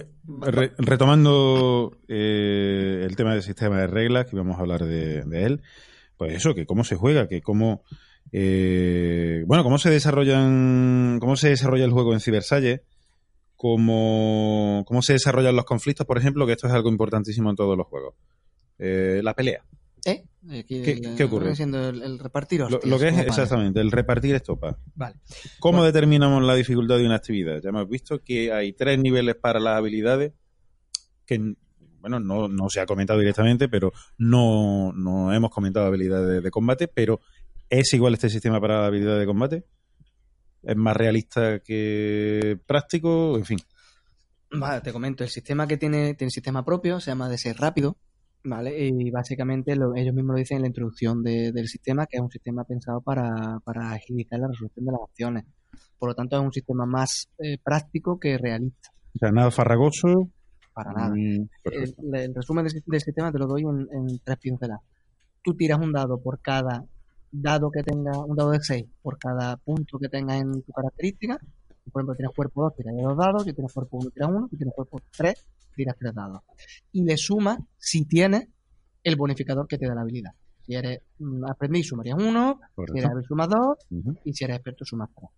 [0.51, 5.43] re- retomando eh, el tema del sistema de reglas, que íbamos a hablar de, de
[5.45, 5.61] él,
[6.17, 7.83] pues eso, que cómo se juega, que cómo...
[8.31, 11.17] eh, bueno, cómo se desarrollan...
[11.19, 12.83] Cómo se desarrolla el juego en Cybersalle,
[13.55, 17.77] cómo, cómo se desarrollan los conflictos, por ejemplo, que esto es algo importantísimo en todos
[17.77, 18.15] los juegos.
[18.79, 19.63] Eh, la pelea.
[20.05, 20.23] ¿eh?
[20.49, 21.55] Aquí ¿Qué- el- qué ocurre?
[21.55, 24.75] siendo el, el repartir Lo, hostias, lo que es exactamente, el repartir estopas.
[24.95, 25.15] Vale.
[25.59, 25.85] ¿Cómo Bueno.
[25.93, 27.61] determinamos la dificultad de una actividad?
[27.61, 30.33] Ya hemos visto que hay tres niveles para las habilidades
[31.27, 31.53] que,
[31.99, 36.87] bueno, no, no se ha comentado directamente, pero no, no hemos comentado habilidades de combate,
[36.87, 37.21] pero
[37.71, 39.63] ¿es igual este sistema para habilidades de combate?
[40.63, 43.35] ¿Es más realista que práctico?
[43.37, 43.57] En fin.
[44.51, 47.95] Vale, te comento, el sistema que tiene, tiene sistema propio, se llama de ser rápido,
[48.43, 48.77] ¿vale?
[48.87, 52.21] Y básicamente lo- ellos mismos lo dicen en la introducción de- del sistema, que es
[52.21, 55.45] un sistema pensado para, para agilizar la resolución de las acciones.
[55.97, 60.29] Por lo tanto, es un sistema más eh, práctico que realista, O sea, nada farragoso.
[60.73, 61.15] para nada.
[61.15, 64.83] Mm, el resumen del, del sistema te lo doy en, en tres pinceladas.
[65.41, 66.83] Tú tiras un dado por cada
[67.31, 71.39] dado que tenga, un dado de 6 por cada punto que tenga en tu característica.
[71.91, 74.57] Por ejemplo, tienes cuerpo 2, tiras dos dados, si tienes cuerpo 1, tiras uno, si
[74.57, 75.45] tienes cuerpo 3,
[75.75, 76.41] tiras tres dados.
[76.91, 78.47] Y le sumas si tienes
[79.03, 80.31] el bonificador que te da la habilidad.
[80.65, 82.59] Si eres mm, aprendiz, sumarías 1,
[82.91, 84.17] si eres hábil, sumas 2, Ujú.
[84.25, 85.29] y si eres experto, sumas 3.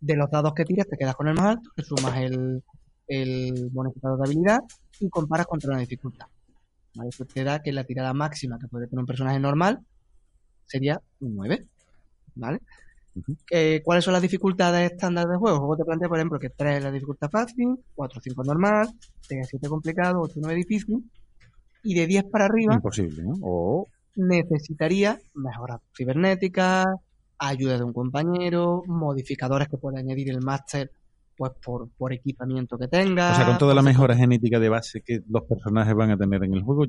[0.00, 2.62] De los dados que tiras, te quedas con el más alto, te sumas el,
[3.08, 4.60] el bonificador de habilidad
[5.00, 6.26] y comparas contra la dificultad.
[6.94, 7.10] ¿Vale?
[7.10, 9.80] Eso te da que la tirada máxima que puede tener un personaje normal
[10.68, 11.66] sería un 9.
[12.36, 12.60] ¿Vale?
[13.50, 15.56] Eh, ¿Cuáles son las dificultades estándar del juego?
[15.56, 18.88] El juego te plantea, por ejemplo, que 3 es la dificultad fácil, 4 5 normal,
[19.22, 21.04] 6 7 complicado, 8 9 difícil,
[21.82, 23.34] y de 10 para arriba Imposible, ¿no?
[23.42, 26.86] O necesitaría mejoras cibernéticas,
[27.38, 30.90] ayuda de un compañero, modificadores que pueda añadir el máster
[31.36, 33.30] pues por, por equipamiento que tenga.
[33.30, 36.42] O sea, con toda la mejora genética de base que los personajes van a tener
[36.42, 36.86] en el juego,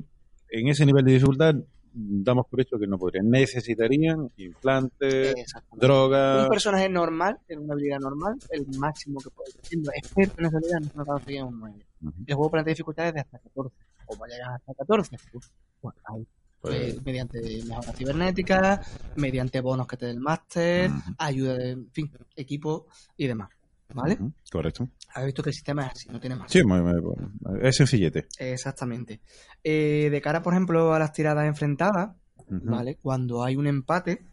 [0.50, 1.54] en ese nivel de dificultad
[1.92, 3.30] damos por hecho que no podrían.
[3.30, 5.34] Necesitarían implantes,
[5.72, 6.44] drogas.
[6.44, 10.56] Un personaje normal, en una habilidad normal, el máximo que puede siendo experto en esa
[10.58, 11.86] habilidad, no se conseguir un 9.
[12.02, 12.14] Ujú.
[12.26, 13.76] El juego plantea dificultades de hasta 14.
[14.06, 15.16] O va a llegar hasta 14.
[15.32, 16.26] Pues, pues ahí.
[16.60, 21.90] Pues, Eh, mediante mejoras cibernéticas, mediante bonos que te dé el máster, ayuda de, en
[21.90, 22.86] fin, equipo
[23.16, 23.48] y demás.
[23.94, 24.18] ¿Vale?
[24.52, 24.88] Correcto.
[25.14, 26.50] Has visto que el sistema es así, no tiene más.
[26.50, 28.28] Sí, muy- muy- bueno, es sencillete.
[28.38, 29.20] Exactamente.
[29.64, 32.16] Eh, de cara, por ejemplo, a las tiradas enfrentadas.
[32.52, 32.96] ¿vale?
[33.00, 34.24] Cuando hay un empate,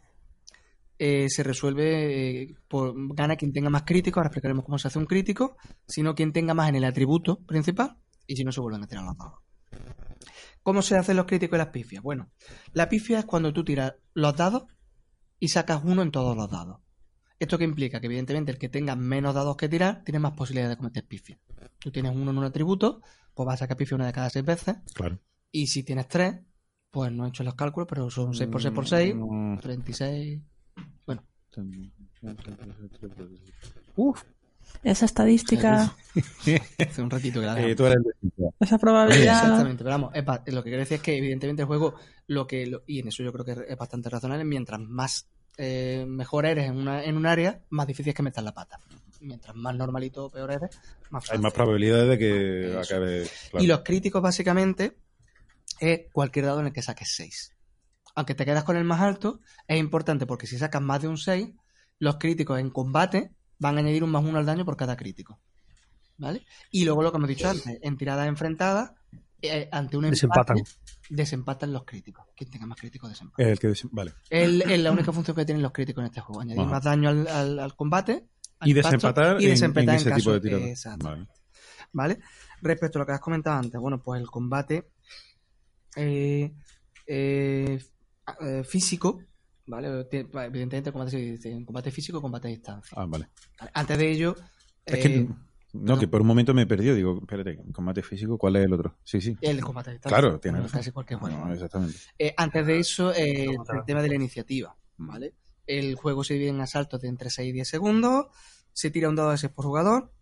[0.98, 4.98] eh, se resuelve, eh, por, gana quien tenga más críticos, ahora explicaremos cómo se hace
[4.98, 5.56] un crítico,
[5.86, 9.04] sino quien tenga más en el atributo principal, y si no se vuelven a tirar
[9.04, 9.34] los dados.
[10.64, 12.02] ¿Cómo se hacen los críticos y las pifias?
[12.02, 12.30] Bueno,
[12.72, 14.64] la pifia es cuando tú tiras los dados
[15.38, 16.80] y sacas uno en todos los dados.
[17.38, 18.00] ¿Esto qué implica?
[18.00, 21.38] Que evidentemente el que tenga menos dados que tirar tiene más posibilidades de cometer pifia.
[21.78, 23.00] Tú tienes uno en un atributo,
[23.34, 25.18] pues vas a sacar pifia una de cada seis veces, Claro.
[25.52, 26.36] y si tienes tres,
[26.90, 30.40] Pues no he hecho los cálculos, pero son 6 por 6 por 6, Mm, 36.
[31.06, 31.22] Bueno,
[33.96, 34.22] Uf.
[34.82, 35.94] Esa estadística,
[36.78, 39.34] hace un ratito que la Eh, tú eres el esa probabilidad.
[39.34, 41.94] Exactamente, pero vamos, es lo que quiero decir es que evidentemente el juego,
[42.26, 45.26] lo que lo- y en eso yo creo que es bastante razonable, mientras más
[45.58, 48.78] eh, mejor eres en, una, en un área, más difícil es que metas la pata.
[49.20, 50.70] Mientras más normalito o peor eres,
[51.10, 51.40] más Hay fácil.
[51.42, 52.80] más probabilidades de que Eso.
[52.80, 53.28] acabe.
[53.50, 53.64] claro.
[53.64, 54.96] Y los críticos básicamente
[55.80, 57.52] es cualquier dado en el que saques 6.
[58.14, 61.18] Aunque te quedas con el más alto, es importante porque si sacas más de un
[61.18, 61.48] 6,
[61.98, 65.40] los críticos en combate van a añadir un más 1 al daño por cada crítico.
[66.16, 66.44] ¿Vale?
[66.70, 68.92] Y luego lo que hemos dicho antes, en tiradas enfrentadas,
[69.42, 70.56] eh, ante un empate, Desempatan.
[71.10, 72.26] desempatan los críticos.
[72.36, 73.42] Quien tenga más críticos desempata.
[73.42, 74.12] El que vale.
[74.30, 76.40] Es, es la única función que tienen los críticos en este juego.
[76.42, 76.70] Añadir Ajá.
[76.70, 78.28] más daño al, al- al combate.
[78.58, 80.68] al Y impacto, desempatar y en- desempatar en ese tipo de tiradas.
[80.68, 81.06] Exacto.
[81.06, 81.28] Vale.
[81.92, 82.18] ¿Vale?
[82.60, 84.90] Respecto a lo que has comentado antes, bueno, pues el combate
[85.96, 86.52] eh,
[87.06, 87.78] eh,
[88.64, 89.22] físico,
[89.66, 90.06] ¿vale?
[90.10, 92.96] Evidentemente, combate, combate físico, combate a distancia.
[93.00, 93.28] Ah, vale.
[93.74, 94.36] Antes de ello,
[94.84, 95.28] Es que.
[95.82, 96.94] No, que por un momento me perdió.
[96.94, 98.96] Digo, espérate, combate físico, ¿cuál es el otro?
[99.04, 99.36] Sí, sí.
[99.40, 100.18] el combate a distancia.
[100.18, 100.78] Claro, tiene razón.
[100.78, 101.46] casi cualquier juego.
[101.46, 101.96] No, exactamente.
[102.18, 105.34] Eh, antes de eso, eh, el tema de la iniciativa, ¿vale?
[105.66, 108.26] El juego se divide en asaltos de entre 6 y 10 segundos,
[108.72, 110.12] se tira un dado de 6 por jugador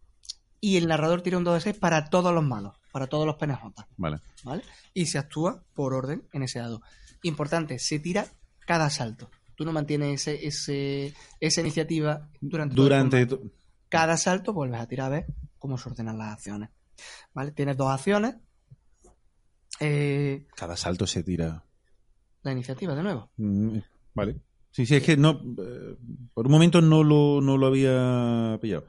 [0.61, 3.37] y el narrador tira un dado de 6 para todos los malos, para todos los
[3.37, 3.62] PNJ,
[3.97, 4.19] Vale.
[4.43, 4.62] ¿vale?
[4.95, 6.83] Y se actúa por orden en ese dado.
[7.23, 8.27] Importante, se tira
[8.66, 9.31] cada asalto.
[9.55, 13.28] Tú no mantienes ese, ese- esa iniciativa durante, todo el Durante.
[13.88, 15.26] Cada asalto vuelves a tirar a ver
[15.58, 16.70] cómo se ordenan las acciones.
[17.34, 17.52] ¿Vale?
[17.52, 18.36] Tienes dos acciones.
[19.80, 21.64] Eh, Cada salto se tira.
[22.42, 23.30] la iniciativa de nuevo.
[23.36, 23.78] Mm,
[24.14, 24.40] Vale.
[24.70, 25.40] Sí, sí, es que no.
[25.58, 25.96] eh,
[26.34, 28.86] Por un momento no lo, no lo había pillado.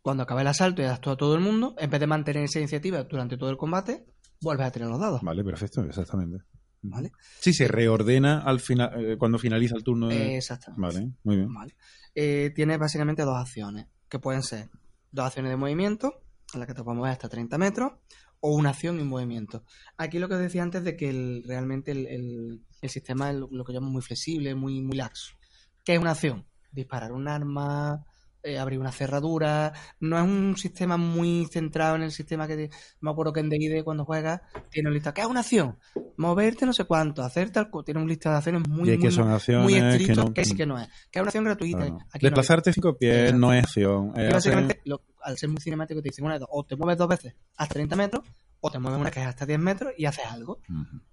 [0.00, 2.44] Cuando acaba el asalto y das todo a todo el mundo, en vez de mantener
[2.44, 4.04] esa iniciativa durante todo el combate,
[4.40, 5.22] vuelves a tirar los dados.
[5.22, 6.44] Vale, perfecto, exactamente.
[6.82, 7.12] ¿Vale?
[7.40, 10.08] Sí, se reordena al final eh, cuando finaliza el turno.
[10.08, 10.80] de- Exactamente.
[10.82, 11.54] Vale, muy bien.
[11.54, 11.76] Vale.
[12.14, 14.68] Eh, tienes básicamente dos acciones, que pueden ser
[15.10, 16.22] dos acciones de movimiento,
[16.52, 17.92] en las que te podemos mover hasta 30 metros,
[18.40, 19.64] o una acción y un movimiento.
[19.96, 23.64] Aquí lo que os decía antes de que realmente el, el- sistema es lo, lo
[23.64, 25.34] que llamo muy flexible, muy, muy laxo.
[25.84, 26.44] ¿Qué es una acción?
[26.72, 28.04] Disparar un arma,
[28.42, 29.72] eh, abrir una cerradura.
[30.00, 32.56] No es un sistema muy centrado en el sistema que...
[32.56, 32.70] te-
[33.00, 34.40] me acuerdo que en D&D cuando juegas
[34.70, 35.14] tiene un listado.
[35.14, 35.78] ¿Qué es una acción?
[36.16, 37.70] Moverte no sé cuánto, hacer tal...
[37.84, 40.24] Tiene un listado de acciones muy, y es que muy, son acciones muy que estricto,
[40.24, 40.34] no.
[40.34, 40.88] que sí que no es.
[41.10, 41.78] Que es una acción gratuita.
[41.78, 41.98] Claro.
[42.12, 42.30] Aquí no.
[42.30, 43.38] Desplazarte cinco pies Exacto.
[43.38, 44.10] no es acción.
[44.14, 46.98] Hacer- básicamente, lo- al ser muy cinemático, te dicen una de dos, o te mueves
[46.98, 48.24] dos veces hasta 30 metros,
[48.60, 50.60] o te mueves una que es hasta 10 metros y haces algo.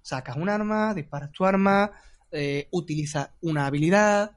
[0.02, 1.92] Sacas un arma, disparas tu arma,
[2.32, 4.32] eh, utilizas una habilidad,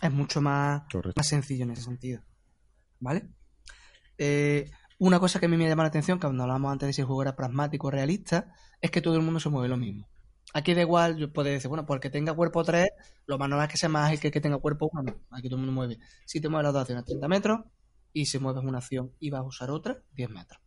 [0.00, 1.14] es mucho más, Correcto.
[1.16, 2.22] más sencillo en ese sentido.
[3.00, 3.28] ¿Vale?
[4.18, 6.92] Eh, una cosa que a mí me llama la atención, que cuando hablábamos antes de
[6.92, 9.76] si el juego era pragmático o realista, es que todo el mundo se mueve lo
[9.76, 10.08] mismo.
[10.54, 12.88] Aquí da igual, yo puedo decir, bueno, porque tenga cuerpo 3,
[13.26, 15.02] lo más normal es que sea más ágil que el que tenga cuerpo 1.
[15.02, 15.98] No, aquí todo el mundo mueve.
[16.24, 17.60] Si te mueves las dos acciones 30 metros
[18.12, 20.60] y si mueves una acción y vas a usar otra, 10 metros.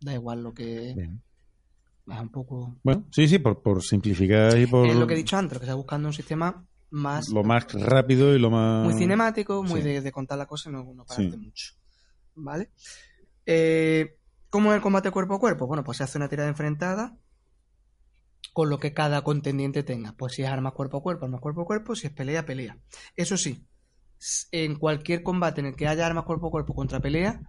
[0.00, 0.92] Da igual lo que...
[0.94, 1.22] Bien.
[2.06, 2.76] Es un poco...
[2.84, 5.64] Bueno, sí, sí, por, por simplificar y por Es lo que he dicho antes, que
[5.64, 7.28] está buscando un sistema más...
[7.28, 8.84] lo más rápido y lo más.
[8.84, 9.88] muy cinemático, muy sí.
[9.88, 11.36] de, de contar la cosa no, no pararte Sí.
[11.38, 11.74] mucho.
[12.34, 12.70] ¿Vale?
[13.46, 14.16] Eh,
[14.50, 15.66] ¿Cómo es el combate cuerpo a cuerpo?
[15.66, 17.16] Bueno, pues se hace una tirada enfrentada
[18.52, 20.12] con lo que cada contendiente tenga.
[20.12, 22.78] Pues si es armas cuerpo a cuerpo, armas cuerpo a cuerpo, si es pelea, pelea.
[23.16, 23.66] Eso sí,
[24.52, 27.40] en cualquier combate en el que haya armas cuerpo a cuerpo contra pelea,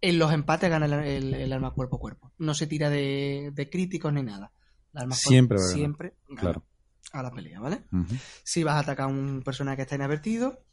[0.00, 2.32] en los empates gana el, el- el arma cuerpo a cuerpo.
[2.38, 4.52] No se tira de, de críticos ni nada.
[4.92, 5.72] Cuerpo- Siempre ganar.
[5.74, 6.64] siempre gana Claro.
[7.12, 7.84] A la pelea, ¿vale?
[8.44, 10.64] Si vas a atacar a un personaje que está inadvertido,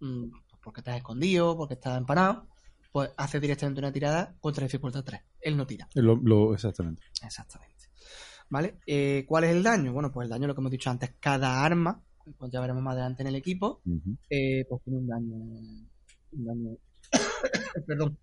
[0.00, 0.24] mm,
[0.62, 2.48] porque estás escondido, porque estás empanado,
[2.92, 5.20] pues hace directamente una tirada contra dificultad 3.
[5.40, 5.88] Él no tira.
[5.94, 7.02] Lo, lo- exactamente.
[7.24, 7.72] Exactamente.
[8.50, 8.78] ¿Vale?
[8.86, 9.92] Eh, ¿Cuál es el daño?
[9.92, 12.02] Bueno, pues el daño, lo que hemos dicho antes, cada arma,
[12.38, 13.80] pues ya veremos más adelante en el equipo,
[14.28, 16.76] eh, pues tiene un daño, un daño
[17.86, 18.18] perdón,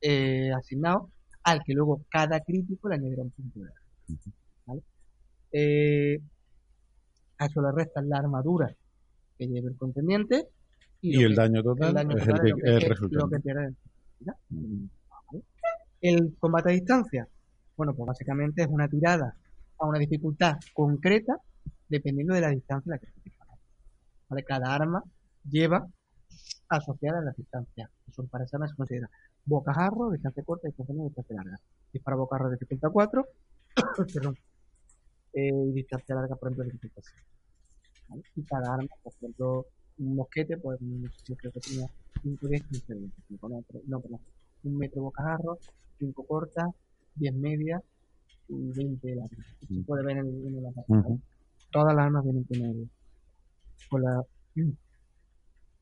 [0.00, 1.10] eh, asignado,
[1.44, 4.20] al que luego cada crítico le añadirá un punto de daño.
[4.66, 4.82] ¿Vale?
[5.52, 6.20] Eh,
[7.38, 8.74] a eso le restan la armadura
[9.38, 10.48] que lleve el contendiente
[11.00, 12.84] Y lo el que- daño total el daño es el, que- es
[13.46, 13.76] el.
[14.20, 14.34] ¿Ya?
[14.50, 15.44] Vale.
[16.00, 17.28] El combate a distancia,
[17.76, 19.36] bueno, pues básicamente es una tirada
[19.78, 21.36] a una dificultad concreta
[21.88, 23.52] dependiendo de la distancia a la que se dispara.
[24.28, 24.42] ¿Vale?
[24.44, 25.02] Cada arma
[25.48, 25.86] lleva
[26.68, 29.08] asociadas las distancias, que son para esa arma se considera
[29.44, 31.56] bocajarro, distancia corta, distancia media, distancia larga.
[31.92, 33.26] Dispara bocajarro dificultad 4,
[34.14, 34.36] perdón,
[35.32, 37.24] eh, y distancia larga, por ejemplo, dificultad 6.
[38.08, 38.22] ¿Vale?
[38.36, 39.66] Y cada arma, por ejemplo,
[39.98, 40.78] un mosquete, pues
[41.24, 41.86] si creo que tenía
[42.22, 44.20] 5, 10, 15, 20, cinco, no, pero- no, perdón,
[44.64, 45.58] un metro bocajarro,
[45.98, 46.68] 5 cortas,
[47.16, 47.82] 10 medias
[48.48, 49.36] y 20 de largo.
[49.68, 51.00] Se puede ver en, el- en la pantalla.
[51.00, 51.20] Ujú.
[51.70, 52.90] Todas las armas vienen con el.
[53.90, 54.22] Con la.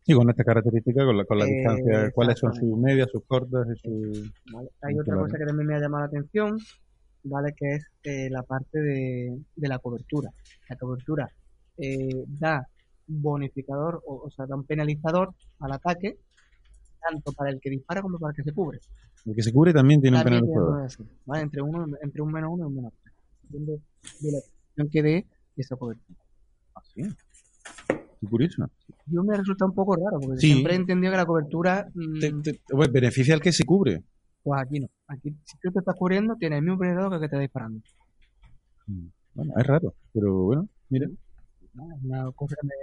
[0.08, 3.24] Y con esta característica, con la, con la Eh, distancia, cuáles son sus medias, sus
[3.24, 4.32] cortas y sus...
[4.52, 4.68] ¿vale?
[4.82, 6.58] Hay otra cosa que también me ha llamado la atención,
[7.28, 7.52] ¿vale?
[7.56, 10.30] Que es eh, la parte de, de la cobertura.
[10.68, 11.28] La cobertura
[11.78, 12.66] eh, da
[13.06, 16.18] bonificador, o, o sea, da un penalizador al ataque,
[17.00, 18.78] tanto para el que dispara como para el que se cubre.
[19.24, 21.08] El que se cubre también tiene un También penalizador.
[21.24, 21.42] ¿vale?
[21.42, 23.14] Entre, uno, entre un menos uno y un menos tres.
[23.42, 23.72] Depende
[24.20, 25.26] de la posición que dé
[25.56, 26.18] esa cobertura.
[26.74, 27.02] Así.
[28.20, 28.68] Qué curioso.
[29.06, 30.52] Yo me resulta un poco raro, porque Sí.
[30.52, 34.02] siempre he entendido que la cobertura, mm, Te- te- bueno, beneficia al que se cubre.
[34.46, 34.88] Pues aquí no.
[35.08, 37.40] Aquí, si tú te estás cubriendo, tienes el mismo penalizador que el que te está
[37.40, 37.80] disparando.
[39.34, 41.08] Bueno, es raro, pero bueno, mira.
[41.74, 41.92] ¿no?
[41.92, 42.74] Es una cosa que me...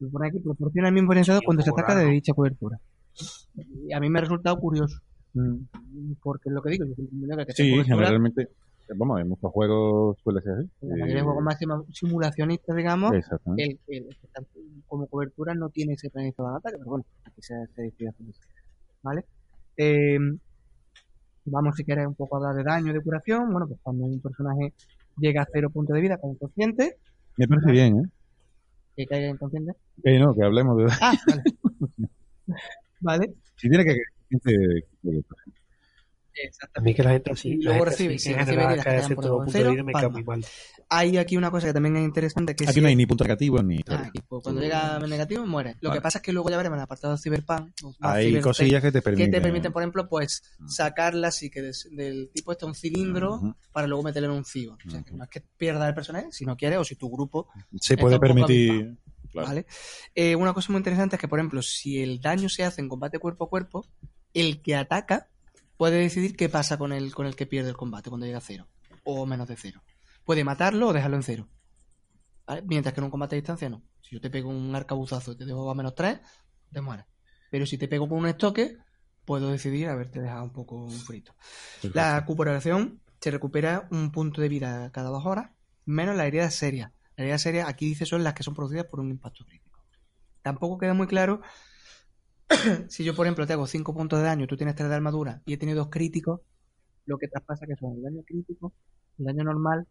[0.00, 2.78] Me pone aquí, proporciona el mismo penalizador cuando se ataca de dicha cobertura.
[3.88, 5.00] Y a mí me ha resultado curioso.
[6.22, 8.50] Porque es lo que digo, yo que Sí, generalmente,
[8.94, 10.70] vamos, en muchos juegos suele ser así.
[10.82, 11.58] en la mayoría de juegos más
[11.90, 13.12] simulacionistas, digamos,
[13.56, 14.16] el, el
[14.86, 18.28] como cobertura no tiene ese penalizador de ataque, pero bueno, aquí se, se decide hacer
[18.28, 18.40] eso.
[19.02, 19.24] ¿Vale?
[19.76, 20.18] Eh,
[21.44, 23.50] vamos, si quieres, un poco a hablar de daño, de curación.
[23.50, 24.72] Bueno, pues cuando un personaje
[25.18, 26.98] llega a cero puntos de vida con inconsciente,
[27.36, 28.08] Me parece bien, ¿eh?
[28.96, 29.72] que caiga inconsciente.
[30.04, 30.86] Eh, no, que hablemos de...
[31.00, 31.42] Ah, vale.
[33.00, 33.34] vale.
[33.56, 33.96] Si tiene que...
[34.44, 34.82] que-
[36.74, 39.52] A mí que la gente así, luego recibe- recibe que por cierto debajo de punto
[39.52, 40.44] de vida me cae muy mal.
[40.94, 43.06] Hay aquí una cosa que también es interesante, que Aquí si no hay es- ni
[43.06, 43.80] puntos negativos ni...
[43.88, 45.76] Ah, aquí, pues, cuando llega negativo muere.
[45.80, 45.98] Lo Vale.
[45.98, 47.70] que pasa es que luego ya veremos en el apartado de Cyberpunk,
[48.00, 49.30] Hay cosillas que te que permiten...
[49.30, 53.86] te permiten, por ejemplo, pues sacarla así que des- del tipo este un cilindro para
[53.86, 54.76] luego meterle en un cibo.
[54.86, 57.10] O sea, que no es que pierda el personaje, si no quiere o si tu
[57.10, 57.48] grupo
[57.80, 58.96] Se puede permitir...
[59.30, 59.48] Claro.
[59.48, 59.66] ¿Vale?
[60.14, 62.88] Eh, una cosa muy interesante es que, por ejemplo, si el daño se hace en
[62.90, 63.86] combate cuerpo a cuerpo,
[64.34, 65.28] el que ataca
[65.78, 68.42] puede decidir qué pasa con el, con el que pierde el combate cuando llega a
[68.42, 68.66] cero
[69.04, 69.82] o menos de cero.
[70.24, 71.48] Puede matarlo o dejarlo en cero.
[72.46, 72.62] ¿Vale?
[72.62, 73.82] Mientras que en un combate a distancia no.
[74.00, 76.20] Si yo te pego un arcabuzazo y te dejo a menos tres,
[76.72, 77.06] te mueres.
[77.50, 78.76] Pero si te pego con un estoque,
[79.24, 81.34] puedo decidir haberte dejado un poco frito.
[81.94, 85.50] La recuperación se recupera un punto de vida cada dos horas,
[85.84, 86.92] menos las heridas serias.
[87.16, 89.84] Las heridas serias, aquí dice, son las que son producidas por un impacto crítico.
[90.42, 91.40] Tampoco queda muy claro
[92.88, 95.42] si yo, por ejemplo, te hago 5 puntos de daño, tú tienes 3 de armadura
[95.44, 96.40] y he tenido dos críticos,
[97.06, 98.72] lo que traspasa que son el daño crítico,
[99.18, 99.86] el daño normal.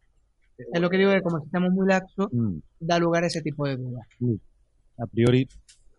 [0.58, 3.28] Es lo que digo que como el sistema es muy laxo, Mm, da lugar a
[3.28, 4.08] ese tipo de dudas.
[4.98, 5.48] A priori...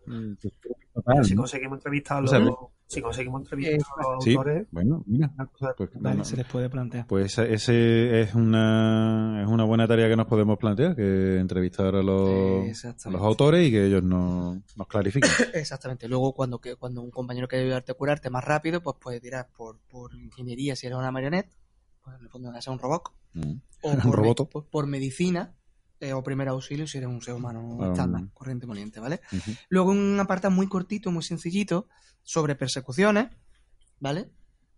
[0.05, 0.53] pues,
[0.93, 1.41] total, Si ¿no?
[1.41, 2.45] conseguimos entrevistar a O los, sea,
[2.87, 5.31] si conseguimos entrevistar a los Sí, autores, bueno, mira.
[5.35, 7.07] una cosa Pues, no, se les puede plantear.
[7.07, 12.03] Pues ese es una, es una buena tarea que nos podemos plantear, que entrevistar a
[12.03, 15.29] los, a los autores y que ellos nos, nos clarifiquen.
[15.55, 16.07] Exactamente.
[16.07, 19.47] Luego, cuando, que, cuando un compañero quiere ayudarte a curarte más rápido, pues puede tirar
[19.57, 21.49] por, por ingeniería si eres una marioneta,
[22.03, 23.03] pues en el fondo ser un robot,
[23.33, 23.53] Mm.
[23.81, 24.49] o Un por, roboto.
[24.49, 25.55] por, por medicina
[25.99, 28.29] eh, o primer auxilio si eres un ser humano Ah, estándar, mm.
[28.33, 29.21] corriente moliente, ¿vale?
[29.69, 31.87] Luego un apartado muy cortito, muy sencillito,
[32.21, 33.27] sobre persecuciones,
[33.99, 34.29] ¿vale?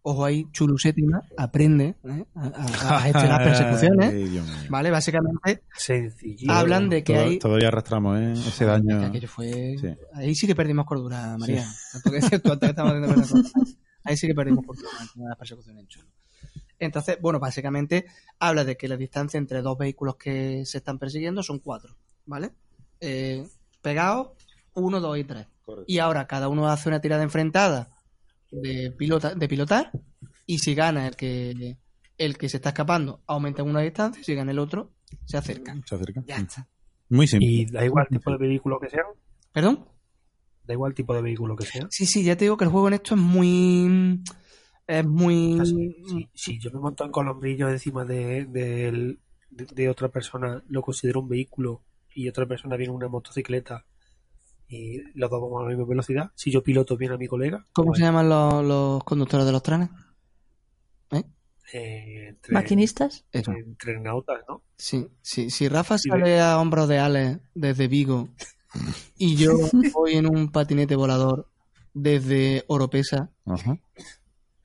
[0.07, 2.26] Ojo ahí, Chulusetima aprende ¿eh?
[2.35, 4.68] a, a- a gestionar persecuciones, Ay.
[4.69, 4.91] ¿vale?
[4.91, 6.53] Básicamente sencillito.
[6.53, 7.39] hablan de que Todo- hay...
[7.39, 8.34] Todavía arrastramos ¿eh?
[8.34, 9.03] ese daño.
[9.03, 9.76] aquello fue...
[9.81, 9.88] Sí.
[10.14, 11.65] Ahí sí que perdimos cordura, María.
[11.93, 13.43] Antes haciendo.
[14.03, 16.06] Ahí sí que perdimos cordura en las persecuciones en.
[16.80, 18.06] Entonces, bueno, básicamente
[18.39, 21.95] habla de que la distancia entre dos vehículos que se están persiguiendo son cuatro,
[22.26, 22.52] ¿vale?
[22.99, 23.47] Eh,
[23.81, 24.30] pegados,
[24.73, 25.47] uno, dos y tres.
[25.88, 27.89] Y ahora cada uno hace una tirada enfrentada
[28.52, 29.91] de, pilota, de pilotar
[30.45, 31.77] y si gana el que
[32.18, 34.91] el que se está escapando aumenta una distancia y si gana el otro
[35.26, 35.76] se acerca.
[35.85, 36.23] Se acerca.
[36.26, 36.68] Ya está.
[37.10, 37.47] Muy simple.
[37.47, 39.03] Y da igual tipo de vehículo que sea,
[39.52, 39.85] ¿Perdón?
[40.65, 41.88] da igual tipo de vehículo que sea.
[41.89, 44.23] Sí, sí, ya te digo que el juego en esto es muy...
[44.87, 45.57] Es muy...
[46.05, 50.81] Si, si yo me monto en colombrillo encima de, del- de, de otra persona, lo
[50.81, 51.81] considero un vehículo
[52.13, 53.85] y otra persona viene en una motocicleta
[54.67, 56.31] y los dos vamos a la misma velocidad.
[56.35, 59.51] Si yo piloto bien a mi colega, ¿Cómo pues, se llaman los, los conductores de
[59.51, 59.89] los trenes?
[61.73, 63.25] eh, entre, ¿Maquinistas?
[63.31, 63.51] Eso.
[63.51, 64.61] entre nautas, ¿no?
[64.77, 65.49] Sí, sí.
[65.49, 68.29] Si Rafa sale a hombros de Ale desde Vigo
[69.17, 69.49] y yo
[69.93, 71.47] voy en un patinete volador
[71.93, 73.77] desde Oropesa, Ajá.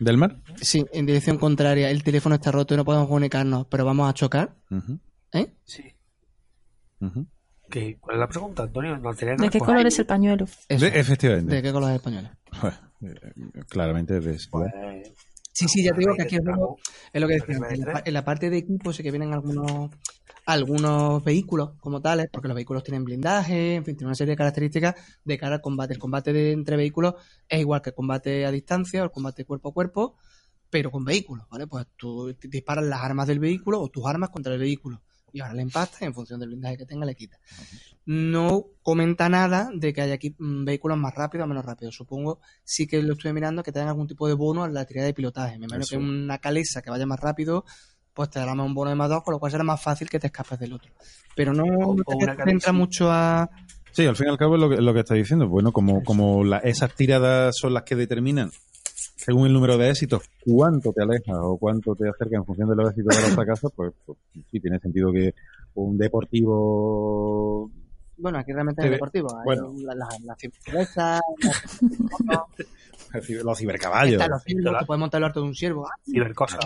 [0.00, 0.42] ¿Del mar?
[0.56, 4.14] sí, en dirección contraria, el teléfono está roto y no podemos comunicarnos, pero vamos a
[4.14, 4.56] chocar,
[5.32, 5.54] ¿eh?
[5.64, 5.84] Sí.
[7.00, 7.26] ujú.
[7.70, 8.96] ¿Qué, ¿Cuál es la pregunta, Antonio?
[8.96, 9.16] No ¿De
[9.48, 10.46] qué pues, color ahí, es el pañuelo?
[10.68, 11.54] De- efectivamente.
[11.54, 12.30] ¿De qué color es español?
[12.60, 13.32] Pues, eh,
[13.68, 14.70] claramente es de color.
[14.72, 15.12] pues,
[15.52, 16.42] Sí, sí, ya te digo que aquí el
[17.12, 19.90] es lo que decía, en la, en parte de equipo sí que vienen algunos
[20.46, 24.36] algunos vehículos como tales, porque los vehículos tienen blindaje, en fin, tienen una serie de
[24.36, 24.94] características
[25.24, 25.94] de cara al combate.
[25.94, 27.14] El combate de, entre vehículos
[27.48, 30.16] es igual que el combate a distancia o el combate cuerpo a cuerpo,
[30.68, 31.66] pero con vehículos, ¿vale?
[31.66, 35.02] Pues tú disparas las armas del vehículo o tus armas contra el vehículo.
[35.32, 37.40] Y ahora le empastas y en función del blindaje que tenga le quitas.
[38.04, 41.94] No comenta nada de que haya aquí mm, vehículos más rápidos o menos rápidos.
[41.94, 45.06] Supongo, sí que lo estoy mirando, que tengan algún tipo de bono a la tirada
[45.06, 45.58] de pilotaje.
[45.58, 45.90] Me imagino Eso.
[45.90, 47.64] que una calesa que vaya más rápido,
[48.20, 50.10] pues te dará más un bono de más dos, con lo cual será más fácil
[50.10, 50.90] que te escapes del otro.
[51.34, 53.48] Pero no, O- no te centra mucho a...
[53.92, 55.48] Sí, al fin y al cabo es lo que, lo que está diciendo.
[55.48, 58.50] Bueno, como, como la- esas tiradas son las que determinan,
[59.16, 62.76] según el número de éxitos, cuánto te alejas o cuánto te acerca en función de
[62.76, 64.18] los éxitos de los fracasos, pues, pues
[64.50, 65.34] sí, tiene sentido que
[65.76, 67.70] un deportivo...
[68.18, 69.34] Bueno, aquí realmente es deportivo.
[69.34, 69.72] Hay bueno.
[69.82, 70.36] la- la- las
[73.44, 74.12] Los cibercaballos.
[74.14, 75.86] están los ciervos, que puedes montar el arte de un ciervo.
[75.88, 76.58] Ah, Cibercosa,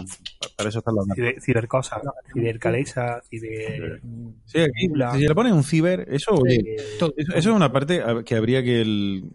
[0.57, 2.01] Para eso están los ciber, cibercosa,
[2.33, 4.01] cibercalesa, ciber...
[4.45, 5.13] Sí, aquí, Bla.
[5.15, 8.81] si le ponen un ciber, eso, oye, eso, eso es una parte que habría que,
[8.81, 9.31] el,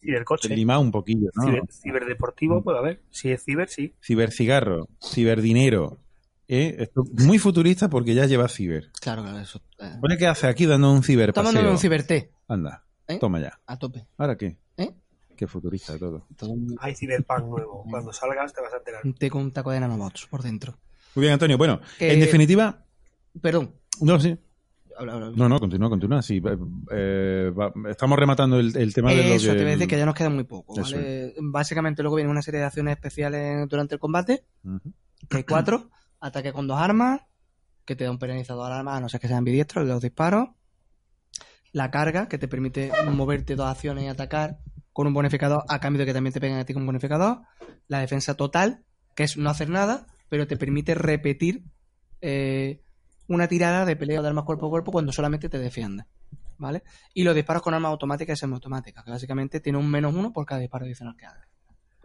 [0.00, 0.54] cibercoche.
[0.54, 1.44] limar un poquillo, ¿no?
[1.44, 3.00] Ciber- ciberdeportivo, puede haber.
[3.10, 3.94] Si es ciber, sí.
[4.02, 5.98] Cibercigarro, ciberdinero.
[6.48, 6.76] ¿eh?
[6.78, 8.90] Esto es muy futurista porque ya lleva ciber.
[9.00, 9.60] Claro, claro, eso.
[9.80, 10.16] eh.
[10.18, 13.18] ¿qué hace aquí dando un ciber Estamos dando un ciberté, Anda, ¿Eh?
[13.18, 13.58] toma ya.
[13.66, 14.06] a tope.
[14.18, 14.56] ¿Ahora qué?
[14.76, 14.90] ¿Eh?
[15.44, 16.26] Qué futurista de todo.
[16.78, 17.84] Hay ciberpunk nuevo.
[17.90, 19.02] Cuando salgas te vas a enterar.
[19.30, 20.74] con un taco de nanobots por dentro.
[21.14, 21.58] Muy bien, Antonio.
[21.58, 22.82] Bueno, en definitiva,
[23.42, 23.74] Perdón.
[24.00, 24.38] no, sí.
[24.96, 25.36] Habla, habla, habla.
[25.38, 26.22] No, no, continúa, continúa.
[26.22, 26.56] Sí, eh,
[26.92, 29.56] eh, va- estamos rematando el, el tema de lo Eso, que...
[29.56, 30.74] te voy a decir que ya nos queda muy poco.
[31.42, 34.44] Básicamente luego viene una serie de acciones especiales durante el combate,
[35.28, 35.90] que hay cuatro.
[36.20, 37.20] Ataque con dos armas,
[37.84, 39.92] que te da un penalizador al arma, a no ser que sea ambidiestro, el de
[39.94, 40.48] los disparos.
[41.72, 44.58] La carga, que te permite moverte dos acciones y atacar
[44.94, 47.42] con un bonificador, a cambio de que también te peguen a ti con un bonificador.
[47.88, 48.84] La defensa total,
[49.16, 51.64] que es no hacer nada, pero te permite repetir
[52.20, 52.80] eh,
[53.26, 56.06] una tirada de pelea de armas cuerpo a cuerpo cuando solamente te defiendes.
[56.58, 56.84] ¿Vale?
[57.12, 60.46] Y los disparos con armas automáticas y semiautomáticas, que básicamente tiene un menos uno por
[60.46, 61.48] cada disparo adicional que haga.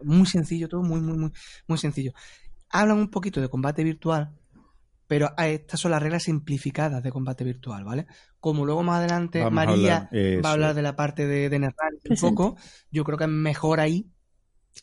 [0.02, 1.32] Muy sencillo todo, muy, muy, muy,
[1.68, 2.12] muy sencillo.
[2.70, 4.36] Hablan un poquito de combate virtual,
[5.10, 8.06] pero a- estas son las reglas simplificadas de combate virtual, ¿ale?
[8.38, 10.08] Como luego más adelante Vamos María
[10.44, 12.56] va a hablar de la parte de, de Nerral un poco,
[12.92, 14.08] yo creo que es mejor ahí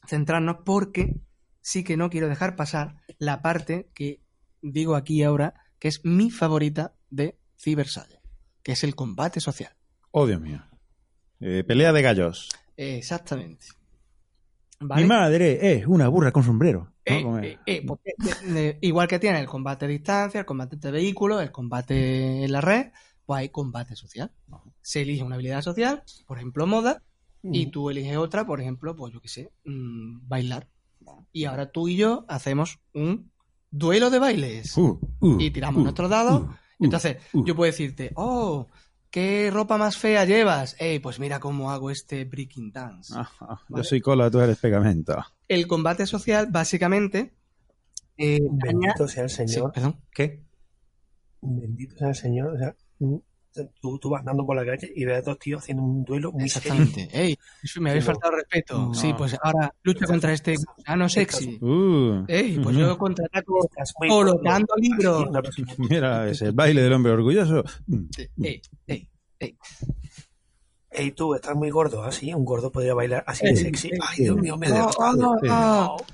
[0.05, 1.15] centrarnos porque
[1.61, 4.21] sí que no quiero dejar pasar la parte que
[4.61, 8.19] digo aquí ahora, que es mi favorita de Cybersalle,
[8.63, 9.71] que es el combate social.
[10.11, 10.61] Oh, Dios mío.
[11.39, 12.49] Eh, pelea de gallos.
[12.75, 13.67] Exactamente.
[14.79, 15.01] ¿Vale?
[15.01, 16.91] Mi madre es una burra con sombrero.
[17.09, 17.39] ¿no?
[17.39, 18.13] Eh, eh, eh, porque,
[18.45, 22.51] eh, igual que tiene el combate a distancia, el combate de vehículos, el combate en
[22.51, 22.91] la red,
[23.25, 24.31] pues hay combate social.
[24.81, 27.01] Se elige una habilidad social, por ejemplo, moda,
[27.43, 30.67] y tú eliges otra, por ejemplo, pues yo qué sé, mm, bailar.
[31.31, 33.31] Y ahora tú y yo hacemos un
[33.71, 34.77] duelo de bailes.
[34.77, 36.41] Uh, uh, y tiramos uh, nuestros dados.
[36.41, 36.49] uh,
[36.79, 37.45] Entonces, uh.
[37.45, 38.67] yo puedo decirte, oh,
[39.17, 40.75] ¿qué ropa más fea llevas?
[40.79, 43.13] Eh, pues mira cómo hago este breaking dance.
[43.17, 43.83] Ah, ah, ¿Vale?
[43.83, 45.15] Yo soy cola, tú eres pegamento.
[45.47, 47.33] El combate social, básicamente,
[48.15, 49.71] eh, daña- Bendito sea el Sí, Señor.
[49.71, 49.99] perdón.
[50.13, 50.43] ¿Qué?
[51.41, 52.53] Bendito sea el Señor.
[52.53, 52.75] O sea,
[53.81, 56.31] tú, tú vas andando por la calle y ves a dos tíos haciendo un duelo
[56.31, 56.73] muy serio.
[56.73, 57.09] Exactamente.
[57.21, 58.77] Ey, eso me habéis faltado respeto.
[58.77, 58.93] No.
[58.93, 61.57] Sí, pues ahora lucha contra este gusano sexy.
[61.61, 62.85] Uh, Ey, pues ujú.
[62.85, 63.69] yo contraataco
[64.07, 65.29] colocando libros.
[65.77, 67.63] Mira, es el baile del hombre orgulloso.
[68.41, 69.09] Ey, ey,
[69.39, 69.57] ey.
[70.89, 72.03] Ey, tú, estás muy gordo.
[72.03, 73.89] Así, un gordo podría bailar así de sexy.
[73.89, 75.31] ey, Ay, Dios mío, me Oh, derrotado.
[75.31, 76.05] oh, oh.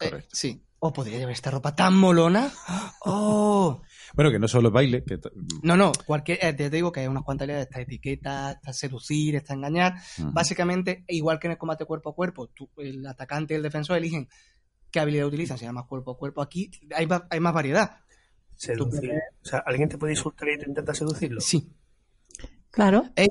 [0.00, 0.60] Eh, sí.
[0.78, 2.50] O podría llevar esta ropa tan molona.
[3.08, 3.80] Oh.
[4.16, 5.20] Bueno, que no solo es baile, que
[5.62, 9.36] No, no, cualquier, eh, te digo que hay unas cuantas líneas, está etiqueta, está seducir,
[9.36, 9.94] está engañar.
[10.32, 13.98] Básicamente, igual que en el combate cuerpo a cuerpo, tú- el atacante y el defensor
[13.98, 14.28] eligen
[14.90, 16.40] qué habilidad utilizan, si es más cuerpo a cuerpo.
[16.42, 17.98] Aquí hay, hay más variedad.
[18.54, 19.12] Seducir.
[19.42, 21.40] O sea, ¿alguien te puede insultar y te intenta seducirlo?
[21.42, 21.70] Sí.
[22.70, 23.04] Claro.
[23.16, 23.28] Ey,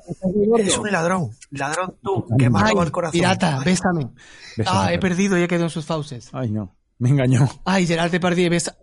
[0.58, 1.30] Eres un ladrón.
[1.50, 3.12] Ladrón tú, que robado el corazón.
[3.12, 4.10] pirata, Ay, bésame.
[4.56, 6.30] Bésame, Ah, he perdido y he quedado en sus fauces.
[6.32, 6.76] Ay, no.
[6.98, 7.46] Me engañó.
[7.64, 8.76] Ay, Gerard y besa.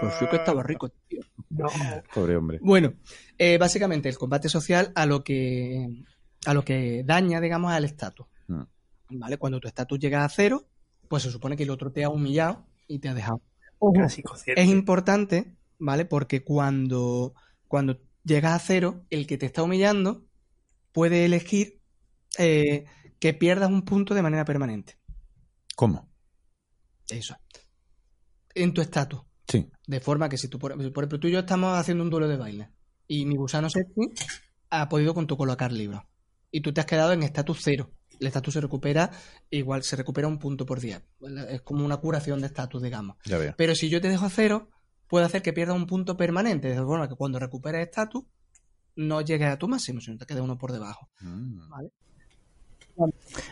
[0.00, 1.20] Pues sí que estaba rico, tío.
[1.50, 1.68] no.
[2.14, 2.58] Pobre hombre.
[2.60, 2.94] Bueno,
[3.38, 6.04] eh, básicamente el combate social a lo que
[6.44, 8.26] a lo que daña, digamos, al estatus.
[8.48, 8.62] Mm.
[9.10, 9.38] ¿Vale?
[9.38, 10.66] Cuando tu estatus llega a cero,
[11.08, 13.40] pues se supone que el otro te ha humillado y te ha dejado.
[14.46, 16.04] Es importante, ¿vale?
[16.04, 17.34] Porque cuando,
[17.68, 20.24] cuando llegas a cero, el que te está humillando
[20.92, 21.80] puede elegir
[22.38, 22.84] eh,
[23.18, 24.96] que pierdas un punto de manera permanente.
[25.76, 26.08] ¿Cómo?
[27.08, 27.36] Eso.
[28.54, 29.22] En tu estatus.
[29.48, 29.70] Sí.
[29.86, 32.28] De forma que si tú, por, por ejemplo, tú y yo estamos haciendo un duelo
[32.28, 32.70] de baile
[33.06, 34.12] y mi gusano sexy
[34.70, 36.02] ha podido con tu colocar libros
[36.50, 37.90] y tú te has quedado en estatus cero.
[38.20, 39.10] El estatus se recupera,
[39.50, 41.02] igual se recupera un punto por día.
[41.48, 43.16] Es como una curación de estatus, digamos.
[43.24, 43.54] Ya veo.
[43.56, 44.70] Pero si yo te dejo a cero,
[45.08, 48.22] puedo hacer que pierdas un punto permanente, de forma que cuando recuperes estatus,
[48.94, 51.10] no llegues a tu máximo, sino te quede uno por debajo.
[51.20, 51.58] Mm.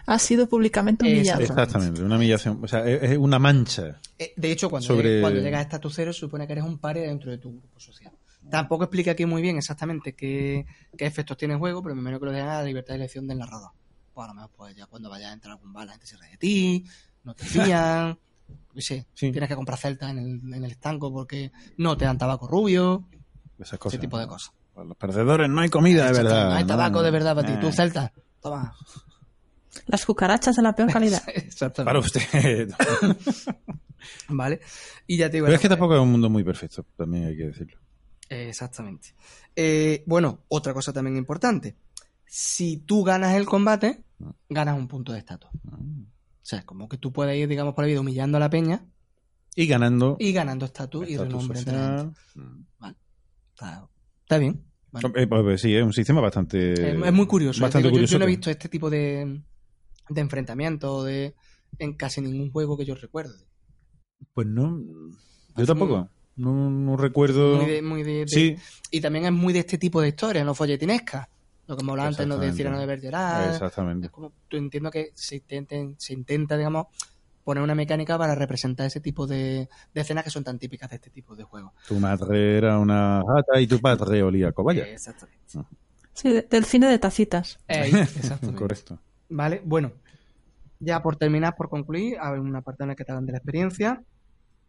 [0.07, 1.41] Ha sido públicamente humillado.
[1.41, 2.59] Exactamente, una humillación.
[2.63, 4.01] O sea, es una mancha.
[4.19, 6.65] Eh, De hecho, cuando, Sobre- llegas, cuando llegas a estatus cero, se supone que eres
[6.65, 8.13] un paria dentro de tu grupo social.
[8.51, 12.19] Tampoco explica aquí muy bien exactamente qué, qué efectos tiene el juego, pero me imagino
[12.21, 13.71] que lo dejan a la libertad de elección del narrador.
[14.15, 16.07] Pues a lo mejor, pues ya cuando vayas a entrar a algún bar, la gente
[16.07, 16.85] se ríe de ti,
[17.25, 17.45] no te
[17.75, 18.19] fían,
[18.77, 19.31] sé, Sí.
[19.31, 23.05] tienes que comprar celtas en el, en el estanco porque no te dan tabaco rubio,
[23.59, 23.95] Esas cosas.
[23.95, 24.53] ese tipo de cosas.
[24.75, 26.49] Para los perdedores no hay comida, de verdad.
[26.51, 27.53] No hay tabaco de verdad para ti.
[27.55, 28.75] Eh, Tú, celta, toma.
[29.87, 31.23] Las cucarachas de la peor calidad.
[31.29, 31.85] Exactamente.
[31.85, 32.71] Para usted.
[34.29, 34.61] Vale.
[35.07, 35.47] Y ya te digo.
[35.47, 37.79] Pero es que eh, tampoco es un mundo muy perfecto, también hay que decirlo.
[38.29, 39.15] Eh, Exactamente.
[39.57, 41.77] Eh, bueno, otra cosa también importante.
[42.25, 44.05] Si tú ganas el combate,
[44.49, 45.51] ganas un punto de estatus.
[45.53, 48.85] O sea, como que tú puedes ir, digamos, por la vida humillando a la peña
[49.57, 50.17] Y ganando.
[50.19, 52.15] y ganando estatus y renombre social.
[52.33, 52.59] gente.
[53.55, 53.89] Está,
[54.23, 54.65] está bien.
[54.93, 55.09] Vale.
[55.17, 56.73] Eh, pues, pues sí, es un sistema bastante.
[56.73, 57.61] es, es muy curioso.
[57.61, 58.13] Bastante Digo, yo- curioso.
[58.13, 59.41] yo, no he visto este tipo de,
[60.11, 61.35] de enfrentamiento de,
[61.79, 63.35] en casi ningún juego que yo recuerde.
[64.35, 64.81] Pues no.
[65.57, 66.09] Yo tampoco.
[66.37, 67.57] No, no recuerdo.
[67.57, 68.57] Muy de, muy de- de- Sí,
[68.91, 71.27] Y también es muy de este tipo de historias, no folletinescas.
[71.67, 72.53] Lo que hemos hablado antes, no de.
[72.53, 73.51] Cyrano de Bergerac.
[73.53, 74.07] exactamente.
[74.07, 76.87] Es como, tú entiendo que se, intenten, se intenta, digamos,
[77.45, 80.97] poner una mecánica para representar ese tipo de, de escenas que son tan típicas de
[80.97, 81.73] este tipo de juegos.
[81.87, 84.85] Tu madre era una gata y tu padre olía a cobaya.
[84.87, 85.41] Exactamente.
[86.13, 87.59] Sí, de- del cine de tacitas.
[87.69, 87.83] Eh,
[88.17, 88.59] exactamente.
[88.59, 88.99] Correcto.
[89.31, 89.93] Vale, bueno.
[90.83, 93.39] Ya por terminar, por concluir, hay una parte en la que te hablan de la
[93.39, 94.03] experiencia,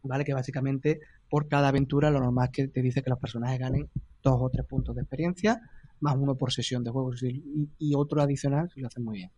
[0.04, 0.26] ¿vale?
[0.26, 3.90] Que básicamente por cada aventura lo normal es que te dice que los personajes ganen
[4.22, 5.62] dos o tres puntos de experiencia,
[6.02, 9.32] más uno por sesión de juego y, y otro adicional si lo hacen muy bien.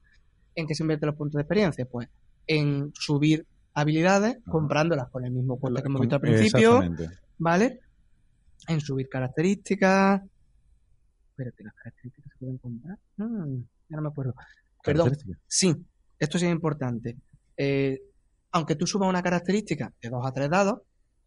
[0.56, 1.86] ¿En qué se invierten los puntos de experiencia?
[1.86, 2.10] Pues
[2.48, 7.20] en subir habilidades, comprándolas con el mismo coste que hemos visto al principio, Exactamente.
[7.38, 7.80] ¿vale?
[8.68, 10.22] En subir características.
[11.30, 12.98] Espérate, las características se pueden comprar.
[13.18, 14.36] Mm, ya no me acuerdo.
[14.84, 15.18] Perdón.
[15.48, 15.74] Sí,
[16.20, 17.18] esto sí es importante.
[17.58, 18.02] Eh,
[18.52, 20.82] aunque tú subas una característica de 2 a 3 dados,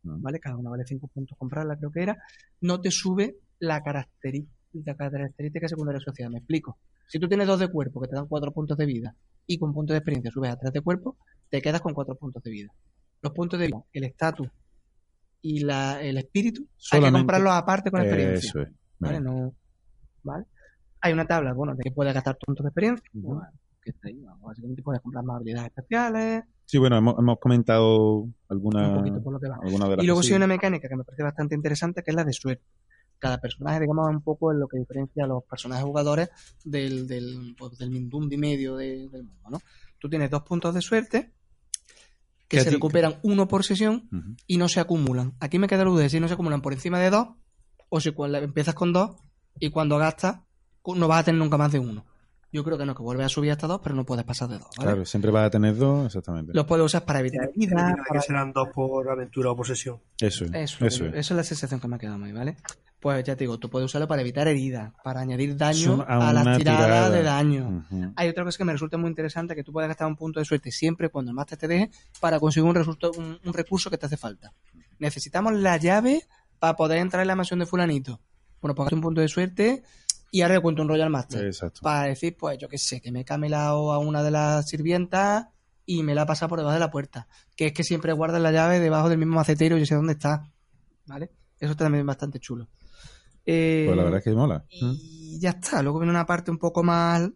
[0.06, 0.22] Mm.
[0.22, 0.40] ¿vale?
[0.40, 2.16] Cada una vale 5 puntos comprarla, creo que era,
[2.60, 6.30] no te sube la, la característica secundaria asociada.
[6.30, 6.78] Me explico.
[7.08, 9.14] Si tú tienes 2 de cuerpo que te dan 4 puntos de vida
[9.46, 11.16] y con puntos de experiencia subes a 3 de cuerpo,
[11.50, 12.72] te quedas con 4 puntos de vida.
[13.22, 14.48] Los puntos de vida, el estatus
[15.42, 18.48] y la, el espíritu, hay que comprarlos aparte con experiencia.
[18.48, 18.68] Eso es.
[18.98, 19.20] ¿vale?
[19.20, 19.54] No,
[20.22, 20.44] ¿vale?
[21.06, 23.08] Hay una tabla, bueno, de que puedes gastar puntos de experiencia.
[23.14, 23.34] Ujú.
[23.34, 23.48] Bueno,
[23.82, 24.36] que está ahí, ¿no?
[24.38, 29.32] Básicamente puedes comprar más habilidades especiales, Sí, bueno, hemos, hemos comentado alguna, un poquito por
[29.34, 29.56] lo que va.
[29.62, 32.10] alguna de las Y luego sí hay una mecánica que me parece bastante interesante, que
[32.10, 32.64] es la de suerte.
[33.20, 36.28] Cada personaje, digamos, es un poco en lo que diferencia a los personajes jugadores
[36.64, 39.60] del, del, pues, del Mindundi medio de- del mundo, ¿no?
[40.00, 41.32] Tú tienes dos puntos de suerte
[42.48, 44.08] que se recuperan uno por sesión
[44.46, 45.34] y no se acumulan.
[45.40, 47.28] Aquí me queda la duda de si no se acumulan por encima de dos
[47.88, 49.16] o si cuando empiezas con dos
[49.60, 50.40] y cuando gastas
[50.94, 52.04] no vas a tener nunca más de uno.
[52.52, 54.58] Yo creo que no, que vuelves a subir hasta dos, pero no puedes pasar de
[54.58, 54.68] dos.
[54.78, 54.90] ¿vale?
[54.90, 56.52] Claro, siempre vas a tener dos, exactamente.
[56.54, 60.00] Los puedes usar para evitar heridas, que serán dos por aventura o posesión.
[60.20, 60.50] Eso es.
[60.54, 61.14] Eso, Eso, eso, es.
[61.16, 62.56] es la sensación que me ha quedado muy, ¿vale?
[63.00, 66.32] Pues ya te digo, tú puedes usarlo para evitar heridas, para añadir daño a, a
[66.32, 67.10] las tiradas tirada.
[67.10, 67.86] de daño.
[68.16, 70.46] Hay otra cosa que me resulta muy interesante, que tú puedes gastar un punto de
[70.46, 71.90] suerte siempre cuando el máster te deje
[72.20, 74.52] para conseguir un, resulto- un, un recurso que te hace falta.
[74.98, 76.22] Necesitamos la llave
[76.58, 78.20] para poder entrar en la mansión de fulanito.
[78.62, 79.82] Bueno, pues un punto de suerte
[80.36, 81.46] y ahora le cuento un Royal Master.
[81.46, 81.80] Exacto.
[81.82, 85.46] Para decir, pues yo qué sé, que me he camelado a una de las sirvientas
[85.86, 87.26] y me la ha pasado por debajo de la puerta.
[87.56, 90.12] Que es que siempre guardan la llave debajo del mismo macetero y yo sé dónde
[90.12, 90.50] está.
[91.06, 91.30] ¿Vale?
[91.58, 92.68] Eso está también bastante chulo.
[93.46, 94.64] Eh, Pues la verdad es que mola.
[94.68, 95.82] y ya está.
[95.82, 97.30] Luego viene una parte un poco más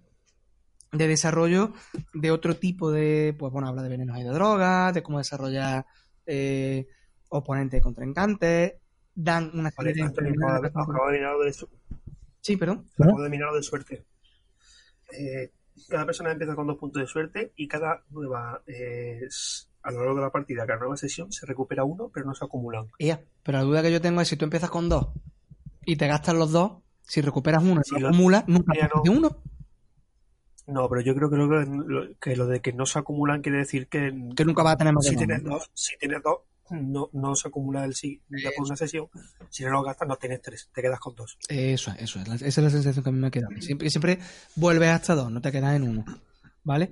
[0.92, 1.72] de desarrollo
[2.12, 5.86] de otro tipo de, pues bueno, habla de venenos y de drogas, de cómo desarrollar
[6.26, 6.86] eh,
[7.30, 8.74] oponentes contrincantes,
[9.14, 10.00] dan una serie de
[12.40, 12.86] Sí, perdón.
[12.98, 14.04] acabo de mirar lo de suerte.
[15.12, 15.50] Eh,
[15.88, 19.26] cada persona empieza con dos puntos de suerte y cada nueva eh,
[19.82, 22.44] a lo largo de la partida, cada nueva sesión se recupera uno, pero no se
[22.44, 22.86] acumulan.
[22.98, 25.08] Pero la duda que yo tengo es si tú empiezas con dos
[25.84, 29.02] y te gastas los dos, si recuperas uno y Sí, lo acumulas, nunca no.
[29.02, 29.36] de uno.
[30.66, 33.58] No, pero yo creo que lo, lo- que lo de que no se acumulan quiere
[33.58, 36.22] decir que, Que nunca vas a tener más de si dos, tienes dos, si tienes
[36.22, 36.38] dos,
[36.70, 39.08] no, no se acumula el sí ya por una sesión.
[39.48, 41.36] Si no lo gastas, no tienes tres, te quedas con dos.
[41.48, 43.52] Eso es, eso Esa es la sensación que a mí me ha quedado.
[43.60, 44.18] Siempre, siempre
[44.56, 46.04] vuelves hasta dos, no te quedas en uno.
[46.62, 46.90] ¿Vale?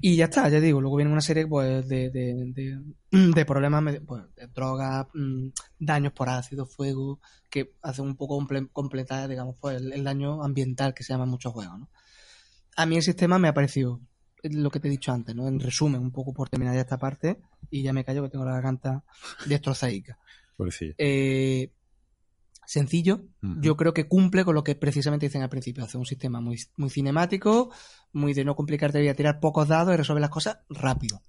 [0.00, 0.80] Y ya está, ya digo.
[0.80, 2.80] Luego viene una serie pues, de, de, de,
[3.34, 7.20] de problemas, pues, de drogas, mm, daños por ácido, fuego,
[7.50, 11.24] que hacen un poco comple- completar, digamos, pues, el, el daño ambiental que se llama
[11.24, 11.90] en muchos juegos, ¿no?
[12.74, 14.00] A mí el sistema me ha parecido
[14.42, 15.46] lo que te he dicho antes, ¿no?
[15.48, 17.38] En resumen, un poco por terminar ya esta parte,
[17.70, 19.04] y ya me callo que tengo la garganta
[19.46, 20.18] destrozadica.
[20.98, 21.72] Eh,
[22.66, 23.24] sencillo,
[23.62, 26.58] yo creo que cumple con lo que precisamente dicen al principio, hace un sistema muy,
[26.76, 27.70] muy cinemático,
[28.12, 31.22] muy de no complicarte a tirar pocos dados y resolver las cosas rápido.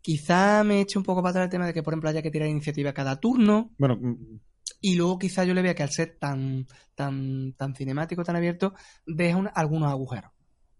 [0.00, 2.30] Quizá me eche un poco para atrás el tema de que, por ejemplo, haya que
[2.30, 3.70] tirar iniciativa cada turno.
[3.78, 4.40] Bueno, mm,
[4.80, 6.66] Y luego quizá yo le vea que al ser tan,
[6.96, 8.74] tan, tan cinemático, tan abierto,
[9.06, 10.32] deja un- algunos agujeros.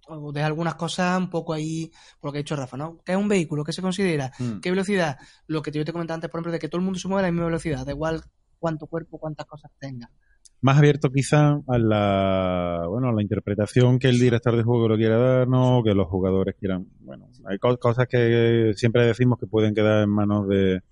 [0.08, 2.98] O deja algunas cosas un poco ahí, por lo que ha dicho Rafa, ¿no?
[3.04, 3.64] ¿Qué es un vehículo?
[3.64, 4.32] ¿Qué se considera?
[4.38, 4.58] Mm.
[4.60, 5.16] ¿Qué velocidad?
[5.46, 7.20] Lo que yo te comentaba antes, por ejemplo, de que todo el mundo se mueve
[7.20, 8.22] a la misma velocidad, da igual
[8.58, 10.10] cuánto cuerpo, cuántas cosas tenga.
[10.60, 14.96] más abierto quizá a la bueno a la interpretación que el director de juego lo
[14.96, 19.46] quiera darnos o que los jugadores quieran bueno hay co- cosas que siempre decimos que
[19.48, 20.82] pueden quedar en manos de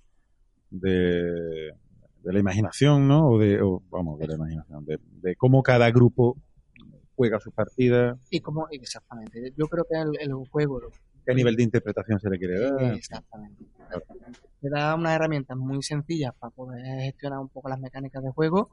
[0.70, 1.73] de,
[2.23, 5.91] de la imaginación no o de o, vamos de la imaginación de, de cómo cada
[5.91, 6.37] grupo
[7.21, 10.81] juega sus partidas Y como, exactamente, yo creo que el, el juego,
[11.27, 13.63] qué nivel de interpretación se le quiere dar Exactamente.
[14.63, 18.71] Te da unas herramientas muy sencillas para poder gestionar un poco las mecánicas de juego.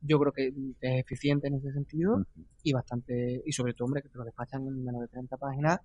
[0.00, 0.48] Yo creo que
[0.80, 2.24] es eficiente en ese sentido
[2.62, 5.80] y bastante, y sobre todo, hombre, que te lo despachan en menos de 30 páginas.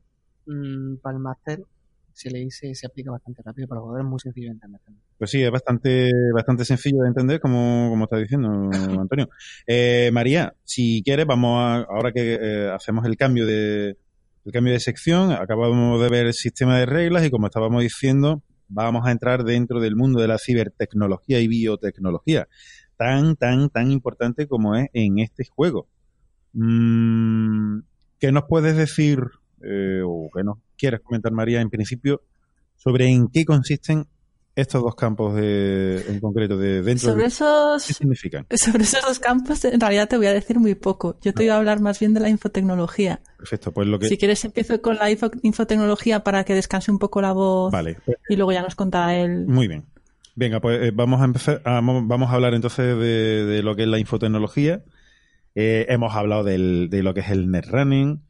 [0.45, 1.63] mm, para el máster
[2.17, 4.81] se le dice, se aplica bastante rápido, para los jugadores es muy sencillo de entender.
[4.83, 5.03] también.
[5.19, 8.49] Pues sí, es bastante, bastante sencillo de entender, como, como está diciendo
[8.99, 9.29] Antonio.
[9.67, 13.97] Eh, María, si quieres, vamos a, ahora que eh, hacemos el cambio de,
[14.45, 18.41] el cambio de sección, acabamos de ver el sistema de reglas y como estábamos diciendo,
[18.67, 22.47] vamos a entrar dentro del mundo de la cibertecnología y biotecnología,
[22.97, 25.87] tan, tan, tan importante como es en este juego.
[26.53, 27.81] Mm,
[28.19, 29.19] ¿Qué nos puedes decir,
[29.61, 32.21] eh, o qué nos quieres comentar, María, en principio,
[32.75, 34.05] sobre en qué consisten
[34.55, 38.47] estos dos campos de, en concreto de dentro Sobre de esos, qué significan?
[38.55, 41.15] sobre esos dos campos, en realidad te voy a decir muy poco.
[41.21, 43.19] Yo te voy a hablar más bien de la infotecnología.
[43.37, 46.97] Perfecto, pues lo que Si quieres, empiezo con la info- infotecnología para que descanse un
[46.97, 47.97] poco la voz vale,
[48.29, 49.45] y luego ya nos contará él.
[49.47, 49.85] muy bien.
[50.35, 53.83] Venga, pues eh, vamos a empezar, a- vamos a hablar entonces de, de lo que
[53.83, 54.81] es la infotecnología.
[55.53, 58.21] Eh, hemos hablado del- de lo que es el netrunning.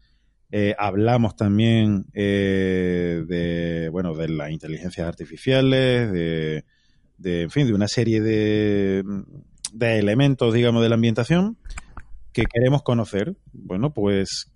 [0.51, 6.63] Eh, hablamos también eh, de bueno de las inteligencias artificiales, de,
[7.17, 9.03] de, en fin, de una serie de,
[9.73, 11.57] de elementos, digamos, de la ambientación
[12.31, 13.35] que queremos conocer.
[13.51, 14.51] Bueno, pues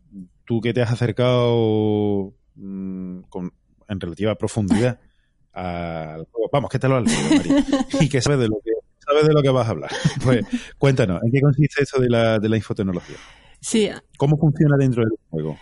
[0.45, 3.53] tú que te has acercado mm, con,
[3.87, 4.99] en relativa profundidad
[5.53, 7.65] al juego, vamos, que te lo has leído, María,
[7.99, 9.91] y que sabes de lo que sabes de lo que vas a hablar.
[10.23, 10.45] Pues
[10.77, 13.17] cuéntanos, ¿en qué consiste eso de la, de la infotecnología?
[13.59, 15.57] Sí, ¿Cómo funciona dentro del juego?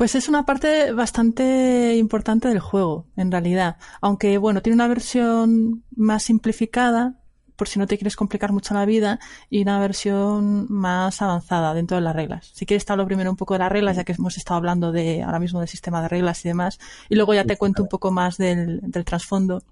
[0.00, 3.76] Pues es una parte bastante importante del juego, en realidad.
[4.00, 7.20] Aunque, bueno, tiene una versión más simplificada,
[7.54, 9.20] por si no te quieres complicar mucho la vida,
[9.50, 12.50] y una versión más avanzada dentro de las reglas.
[12.54, 14.90] Si quieres, te hablo primero un poco de las reglas, ya que hemos estado hablando
[14.90, 16.78] de ahora mismo del sistema de reglas y demás,
[17.10, 19.62] y luego ya te cuento un poco más del, del trasfondo.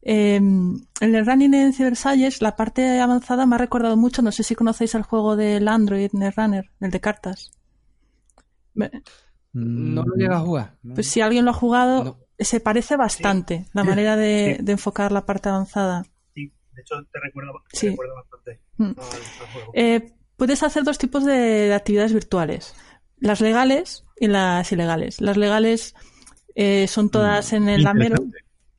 [0.00, 4.42] Eh, en el running en Cybersalles, la parte avanzada me ha recordado mucho, no sé
[4.42, 7.57] si conocéis el juego del Android Netrunner, el de cartas.
[9.52, 10.76] No lo llega a jugar.
[10.94, 12.18] pues si alguien lo ha jugado, No.
[12.38, 14.64] se parece bastante la manera de, Sí.
[14.64, 16.04] de enfocar la parte avanzada.
[16.34, 17.88] Sí, de hecho te recuerda, te Sí.
[17.90, 18.84] recuerda bastante Mm.
[18.84, 19.72] al, al juego.
[19.74, 22.74] Eh, puedes hacer dos tipos de, de actividades virtuales,
[23.16, 25.20] las legales y las ilegales.
[25.20, 25.94] Las legales
[26.54, 28.16] eh, son todas en el Lamero,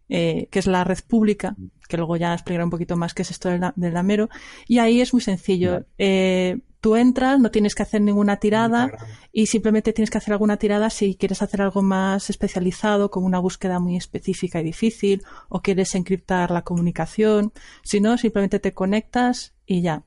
[0.10, 1.56] eh, que es la red pública,
[1.88, 4.30] que luego ya explicaré un poquito más qué es esto del, del Lamero.
[4.68, 5.86] Y ahí es muy sencillo.
[5.98, 8.90] Eh, tú entras, no tienes que hacer ninguna tirada
[9.32, 13.40] y simplemente tienes que hacer alguna tirada si quieres hacer algo más especializado, como una
[13.40, 17.52] búsqueda muy específica y difícil, o quieres encriptar la comunicación.
[17.84, 20.04] Si no, simplemente te conectas y ya.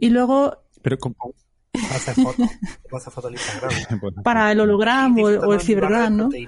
[0.00, 1.14] Y luego, Pero con,
[1.92, 2.42] Hace foto,
[2.96, 4.22] hace foto al Instagram.
[4.24, 6.28] para el hologram o, el- o el cibergram, ¿no?
[6.32, 6.46] el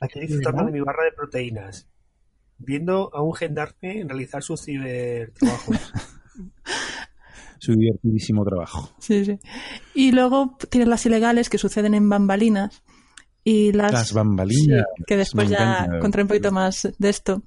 [0.00, 1.88] Aquí disfrutando de mi barra de proteínas.
[2.58, 5.72] Viendo a un gendarme realizar su cibertrabajo.
[7.58, 8.90] su divertidísimo trabajo.
[8.98, 9.38] Sí, sí.
[9.94, 12.82] Y luego tienes las ilegales que suceden en bambalinas.
[13.46, 14.84] Y las, Las bambalinas.
[14.96, 15.98] Sí, que después Me ya encanta.
[16.00, 17.42] contaré un poquito más de esto.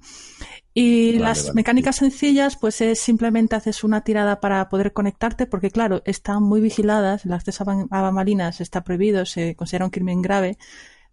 [0.72, 5.46] Y Vale, las vale, mecánicas sencillas, pues es simplemente haces una tirada para poder conectarte,
[5.46, 10.22] porque claro, están muy vigiladas, el acceso a bambalinas está prohibido, se considera un crimen
[10.22, 10.56] grave.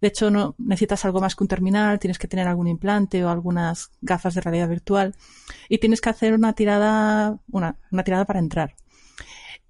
[0.00, 3.30] De hecho, no necesitas algo más que un terminal, tienes que tener algún implante o
[3.30, 5.14] algunas gafas de realidad virtual
[5.68, 8.74] y tienes que hacer una tirada, una, tirada para entrar.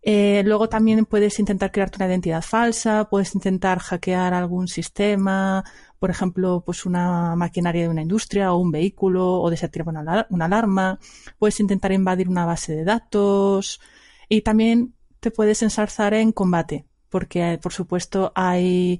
[0.03, 5.65] Eh, luego también puedes intentar crearte una identidad falsa, puedes intentar hackear algún sistema,
[5.98, 10.44] por ejemplo, pues una maquinaria de una industria o un vehículo o desactivar una, una
[10.44, 11.01] alarma,
[11.39, 13.81] puedes intentar invadir una base de datos
[14.28, 18.98] y también te puedes ensalzar en combate, porque por supuesto hay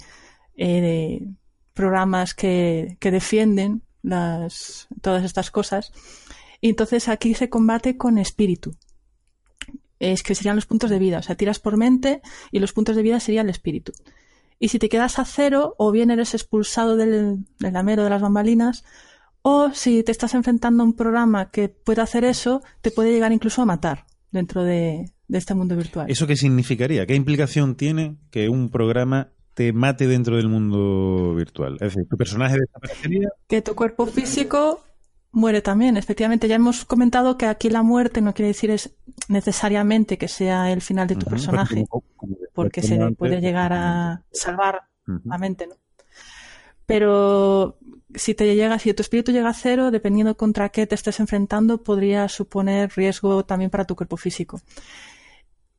[0.57, 1.27] eh,
[1.75, 5.93] programas que, que defienden las, todas estas cosas
[6.61, 8.75] Y entonces aquí se combate con espíritu.
[9.99, 11.19] Es que serían los puntos de vida.
[11.19, 13.93] O sea, tiras por mente y los puntos de vida sería el espíritu.
[14.59, 18.23] Y si te quedas a cero, o bien eres expulsado del, del amero de las
[18.23, 18.85] bambalinas,
[19.43, 23.33] o si te estás enfrentando a un programa que puede hacer eso, te puede llegar
[23.33, 26.11] incluso a matar dentro de, de este mundo virtual.
[26.11, 27.07] ¿Eso qué significaría?
[27.07, 31.75] ¿Qué implicación tiene que un programa te mate dentro del mundo virtual?
[31.81, 33.29] Es decir, tu personaje desaparecería.
[33.49, 34.85] Que tu cuerpo físico
[35.33, 35.97] muere también.
[35.97, 38.95] Efectivamente, ya hemos comentado que aquí la muerte no quiere decir es
[39.29, 43.41] necesariamente que sea el final de tu personaje, como- como decía porque se antes, puede
[43.41, 44.83] llegar a salvar
[45.25, 45.77] la mente, ¿no?
[46.87, 47.79] Pero
[48.15, 51.83] si te llega, si tu espíritu llega a cero, dependiendo contra qué te estés enfrentando,
[51.83, 54.61] podría suponer riesgo también para tu cuerpo físico.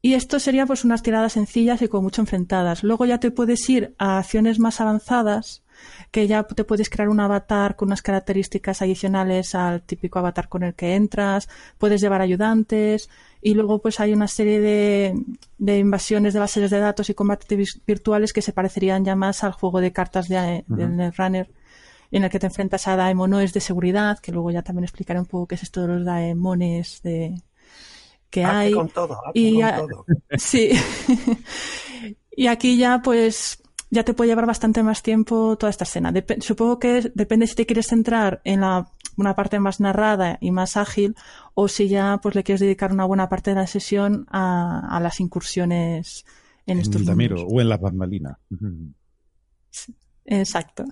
[0.01, 2.83] Y esto sería pues unas tiradas sencillas y con mucho enfrentadas.
[2.83, 5.63] Luego ya te puedes ir a acciones más avanzadas,
[6.11, 10.63] que ya te puedes crear un avatar con unas características adicionales al típico avatar con
[10.63, 13.09] el que entras, puedes llevar ayudantes
[13.41, 15.15] y luego pues hay una serie de,
[15.57, 19.51] de invasiones de bases de datos y combates virtuales que se parecerían ya más al
[19.51, 21.49] juego de cartas de, del Netrunner
[22.11, 25.25] en el que te enfrentas a daemonoes de seguridad, que luego ya también explicaré un
[25.25, 27.41] poco qué es esto de los daemones de
[28.29, 28.73] que Hazte hay.
[28.73, 30.05] con todo, hazte Y con a- todo.
[30.37, 30.71] Sí.
[32.31, 36.11] y aquí ya, pues, ya te puede llevar bastante más tiempo toda esta escena.
[36.11, 40.51] Dep- supongo que depende si te quieres centrar en la, una parte más narrada y
[40.51, 41.15] más ágil
[41.53, 44.99] o si ya, pues, le quieres dedicar una buena parte de la sesión a, a
[44.99, 46.25] las incursiones
[46.65, 47.43] en, En estos mundos.
[47.49, 48.37] o en las bambalinas.
[48.51, 48.91] Ujú.
[50.25, 50.83] Exacto.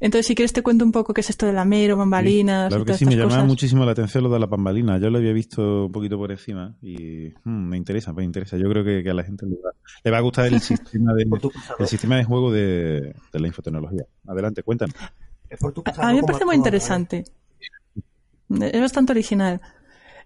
[0.00, 2.82] Entonces, si quieres te cuento un poco qué es esto de la mero, bambalinas Claro
[2.82, 3.48] y que todas sí, me llamaba cosas.
[3.48, 5.00] muchísimo la atención lo de las bambalinas.
[5.00, 8.56] Yo lo había visto un poquito por encima y mm, me interesa, me interesa.
[8.56, 9.70] Yo creo que, que a la gente le va,
[10.02, 11.26] le va a gustar el sistema de,
[11.78, 14.04] el sistema de juego de, de la infotecnología.
[14.26, 14.96] Adelante, cuéntanos.
[15.50, 17.24] Es por tu A- mí me parece muy interesante.
[18.48, 19.60] Es bastante original.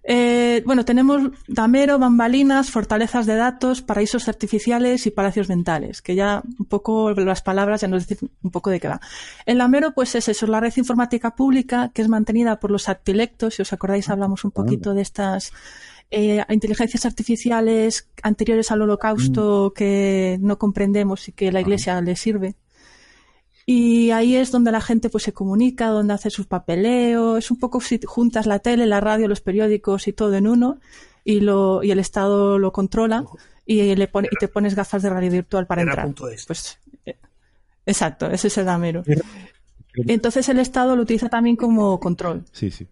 [0.06, 6.43] Eh, bueno, tenemos Damero, bambalinas, fortalezas de datos, paraísos artificiales y palacios mentales, que ya
[6.59, 9.01] un poco las palabras ya nos dicen un poco de qué va.
[9.47, 13.55] El Damero, pues es eso, la red informática pública que es mantenida por los actilectos,
[13.55, 15.52] si os acordáis hablamos un poquito de estas
[16.10, 22.56] eh, inteligencias artificiales anteriores al holocausto que no comprendemos y que la iglesia le sirve.
[23.66, 27.59] Y ahí es donde la gente pues se comunica, donde hace sus papeleos, es un
[27.59, 30.81] poco si juntas la tele, la radio, los periódicos y todo en uno
[31.24, 33.24] y lo y el Estado lo controla
[33.65, 36.05] y le pone y te pones gafas de radio virtual para entrar.
[36.05, 36.45] punto es.
[36.45, 37.16] Pues eh,
[37.86, 39.03] exacto, ese es el damero.
[39.95, 42.45] Entonces el Estado lo utiliza también como control.
[42.53, 42.86] Sí, sí.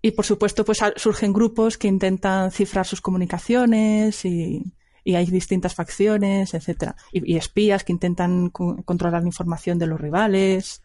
[0.00, 4.62] Y por supuesto, pues surgen grupos que intentan cifrar sus comunicaciones y,
[5.08, 6.94] y hay distintas facciones, etcétera.
[7.12, 10.82] Y, y espías que intentan co- controlar la información de los rivales.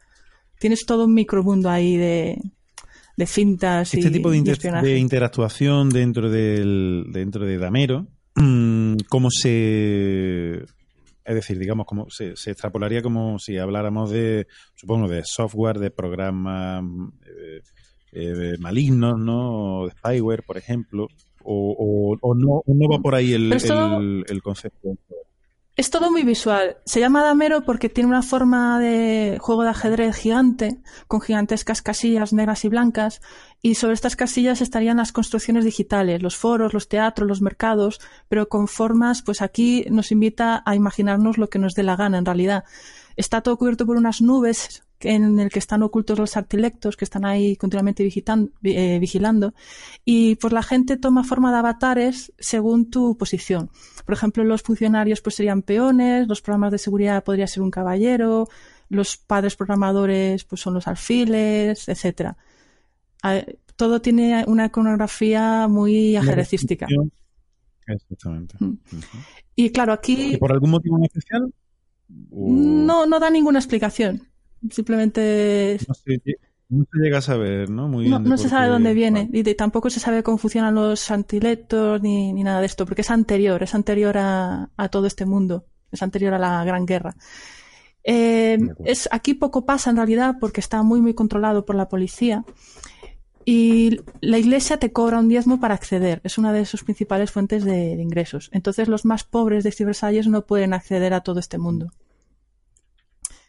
[0.60, 2.42] Tienes todo un micromundo ahí de,
[3.18, 8.96] de fintas Este y, tipo de, inter- de interactuación dentro del dentro de Damero, mm,
[9.10, 10.64] ¿cómo se
[11.26, 15.92] es decir, digamos, como se, se extrapolaría como si habláramos de, supongo, de software, de
[15.92, 16.82] programas
[17.26, 17.62] eh,
[18.14, 19.80] eh, malignos, ¿no?
[19.82, 21.08] O de spyware, por ejemplo,
[21.44, 24.98] o, o- o no, va por ahí el, Pero es todo- el- el concepto.
[25.76, 26.78] Es todo muy visual.
[26.86, 32.32] Se llama damero porque tiene una forma de juego de ajedrez gigante, con gigantescas casillas
[32.32, 33.22] negras y blancas,
[33.60, 38.00] y sobre estas casillas estarían las construcciones digitales, los foros, los teatros, los mercados,
[38.30, 42.20] pero con formas, pues aquí nos invita a imaginarnos lo que nos dé la gana
[42.20, 42.66] en realidad.
[43.16, 47.26] Está todo cubierto por unas nubes en el que están ocultos los artilectos que están
[47.26, 48.04] ahí continuamente
[48.64, 49.54] eh, vigilando
[50.06, 53.70] y pues la gente toma forma de avatares según tu posición.
[54.06, 58.48] Por ejemplo, los funcionarios pues serían peones, los programas de seguridad podría ser un caballero,
[58.90, 62.38] los padres programadores pues son los alfiles, etcétera.
[63.24, 63.42] Ah,
[63.76, 66.88] Todo tiene una iconografía muy ajedrecística.
[67.88, 68.56] Exactamente.
[68.60, 68.74] Mm.
[69.56, 71.54] Y claro, aquí ¿Y por algún motivo en especial?
[72.32, 74.28] O- no, no da ninguna explicación.
[74.72, 76.22] Simplemente No se,
[76.70, 77.88] no se llega a saber, ¿no?
[77.88, 80.38] Muy no, bien de no se sabe dónde viene y de- tampoco se sabe cómo
[80.38, 84.90] funcionan los antilectos ni, ni nada de esto, porque es anterior, es anterior a, a
[84.90, 87.16] todo este mundo, es anterior a la Gran Guerra.
[88.06, 92.44] Eh, es, aquí poco pasa en realidad porque está muy muy controlado por la policía
[93.46, 97.64] y la iglesia te cobra un diezmo para acceder, es una de sus principales fuentes
[97.66, 98.50] de, de ingresos.
[98.54, 101.92] Entonces los más pobres de Versalles no pueden acceder a todo este mundo.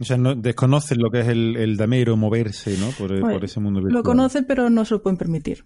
[0.00, 2.88] O sea, no, desconocen lo que es el, el damero moverse, ¿no?
[2.90, 3.94] Por, Bueno, por ese mundo virtual.
[3.94, 5.62] Lo conocen, pero no se lo pueden permitir.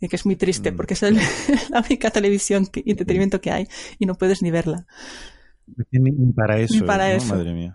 [0.00, 0.76] Y que es muy triste, Mm.
[0.76, 1.16] porque es el-
[1.70, 3.68] la única televisión y entretenimiento que hay
[3.98, 4.86] y no puedes ni verla.
[5.90, 7.14] Ni ni para eso, Ni para ¿no?
[7.14, 7.34] eso.
[7.34, 7.74] Madre mía.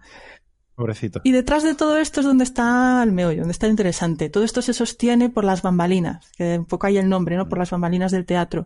[0.76, 1.20] Pobrecito.
[1.24, 4.30] Y detrás de todo esto es donde está el meollo, donde está lo interesante.
[4.30, 7.48] Todo esto se sostiene por las bambalinas, que un poco hay el nombre, ¿no?
[7.50, 8.66] Por las bambalinas del teatro.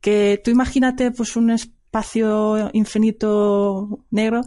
[0.00, 4.40] Que tú imagínate, pues, un espacio infinito negro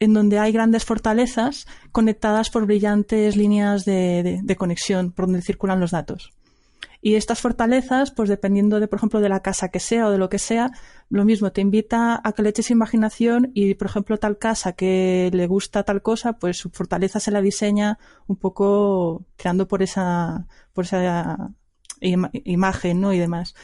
[0.00, 5.90] en donde hay grandes fortalezas conectadas por brillantes líneas de, conexión por donde circulan los
[5.92, 6.32] datos.
[7.00, 10.16] Y estas fortalezas, pues dependiendo de, por ejemplo, de la casa que sea o de
[10.16, 10.70] lo que sea,
[11.10, 15.30] lo mismo, te invita a que le eches imaginación y, por ejemplo, tal casa que
[15.34, 20.46] le gusta tal cosa, pues su fortaleza se la diseña un poco creando por esa,
[20.72, 21.50] por esa
[22.00, 23.12] ima- imagen, ¿no?
[23.12, 23.54] Y demás.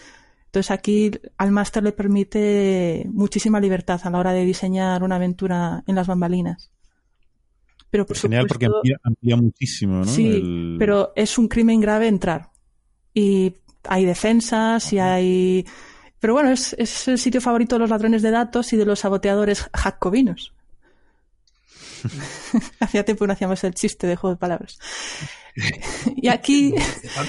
[0.51, 5.85] Entonces aquí al máster le permite muchísima libertad a la hora de diseñar una aventura
[5.87, 6.73] en las bambalinas.
[7.89, 10.05] Pero por Genial porque supuesto- amplía, amplía muchísimo, ¿no?
[10.07, 12.51] Sí, El- pero es un crimen grave entrar.
[13.15, 13.55] Y
[13.85, 15.65] hay defensas y hay...
[16.19, 18.99] Pero bueno, es, es el sitio favorito de los ladrones de datos y de los
[18.99, 20.53] saboteadores jacobinos.
[22.81, 24.79] Hacía tiempo que no hacíamos el chiste de juego de palabras.
[26.17, 26.75] y aquí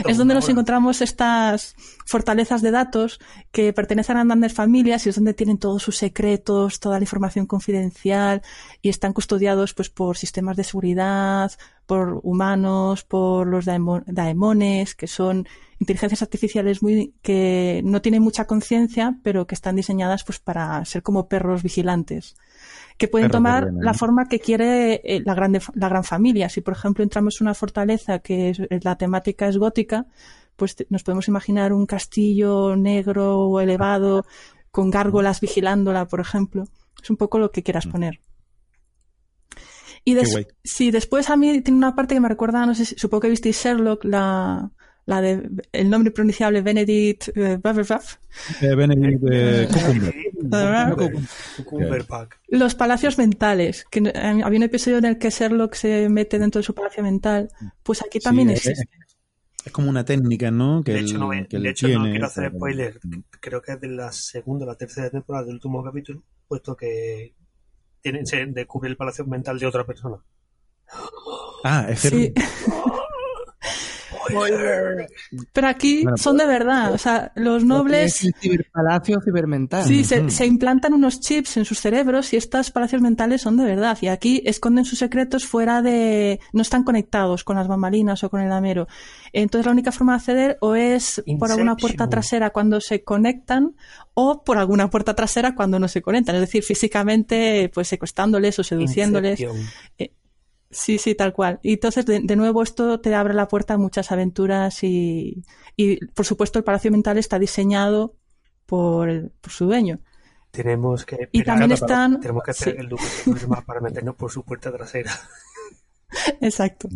[0.08, 1.76] es donde nos encontramos estas
[2.06, 3.20] fortalezas de datos
[3.52, 7.46] que pertenecen a grandes familias y es donde tienen todos sus secretos, toda la información
[7.46, 8.42] confidencial
[8.82, 11.52] y están custodiados pues por sistemas de seguridad,
[11.86, 15.48] por humanos, por los daemo- daemones, que son
[15.80, 21.02] inteligencias artificiales muy que no tienen mucha conciencia, pero que están diseñadas pues para ser
[21.02, 22.36] como perros vigilantes
[23.02, 26.48] que pueden tomar la forma que quiere eh, la, grande, la gran familia.
[26.50, 30.06] Si, por ejemplo, entramos en una fortaleza que es- la temática es gótica,
[30.56, 34.26] pues te- nos podemos imaginar un castillo negro o elevado
[34.72, 36.66] con gárgolas vigilándola, por ejemplo.
[37.02, 38.20] Es un poco lo que quieras poner.
[40.04, 40.30] Y des-
[40.64, 43.30] sí, después a mí tiene una parte que me recuerda, no sé, si- supongo que
[43.30, 44.70] visteis Sherlock, la,
[45.06, 48.02] la de el nombre pronunciable Benedict eh, blah, blah, blah.
[48.62, 49.68] Eh, Benedict eh,
[51.58, 52.06] Cucumber.
[52.48, 56.60] Los palacios mentales, que eh, había un episodio en el que Sherlock se mete dentro
[56.60, 57.50] de su palacio mental,
[57.84, 58.84] pues aquí también Sí, existe.
[58.84, 60.84] es, es como una técnica, ¿no?
[60.84, 63.00] Que De hecho, no, que de hecho, no quiero hacer para- spoiler.
[63.40, 67.34] Creo que es de la segunda o la tercera temporada del último capítulo, puesto que
[68.02, 70.18] tiene, se descubre el palacio mental de otra persona.
[71.64, 72.34] Ah, es Sí.
[75.54, 79.84] Pero aquí Bueno, son de verdad, o sea, los nobles Es el ciberpalacio cibermental.
[79.86, 83.66] Sí, se, se implantan unos chips en sus cerebros y estos palacios mentales son de
[83.66, 83.98] verdad.
[84.02, 86.40] Y aquí esconden sus secretos fuera de...
[86.54, 88.88] no están conectados con las bambalinas o con el damero.
[89.34, 93.76] Entonces la única forma de acceder o es por alguna puerta trasera cuando se conectan
[94.14, 96.36] o por alguna puerta trasera cuando no se conectan.
[96.36, 99.40] Es decir, físicamente pues secuestrándoles o seduciéndoles.
[99.40, 100.21] Inception.
[100.72, 101.60] Sí, sí, tal cual.
[101.64, 105.44] Y entonces, de, de nuevo, esto te abre la puerta a muchas aventuras y,
[105.76, 108.16] y por supuesto, el Palacio Mental está diseñado
[108.66, 110.00] por, el- por su dueño.
[110.52, 112.20] Tenemos que Y también están...
[112.20, 112.80] Tenemos que hacer sí.
[112.80, 115.12] el duque de Lerma para meternos por su puerta trasera.
[116.42, 116.90] Exacto.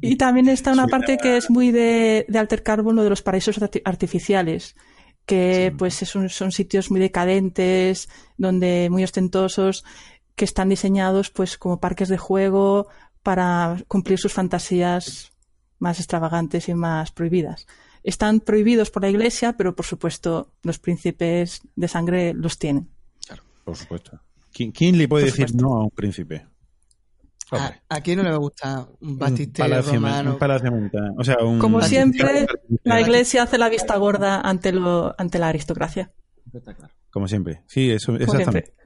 [0.00, 3.22] Y también está una parte que es muy de, de Alter Carbon, lo de los
[3.22, 4.76] paraísos arti- artificiales,
[5.26, 9.84] que pues son, son sitios muy decadentes, donde muy ostentosos,
[10.40, 12.88] que están diseñados pues como parques de juego
[13.22, 15.32] para cumplir sus fantasías
[15.78, 17.66] más extravagantes y más prohibidas.
[18.04, 22.88] Están prohibidos por la iglesia, pero por supuesto los príncipes de sangre los tienen.
[23.64, 24.18] Por supuesto.
[24.50, 25.68] ¿Quién, quién le puede Por decir supuesto.
[25.68, 26.46] no a un príncipe?
[27.50, 30.32] ¿A, a quién no le va a gustar un palacio, romano?
[30.32, 30.72] un palacio.
[31.18, 32.46] O sea, un Como siempre,
[32.84, 36.10] la iglesia hace la vista gorda ante, lo, ante la aristocracia.
[37.10, 37.62] Como siempre.
[37.66, 38.79] Sí, eso, Como exactamente.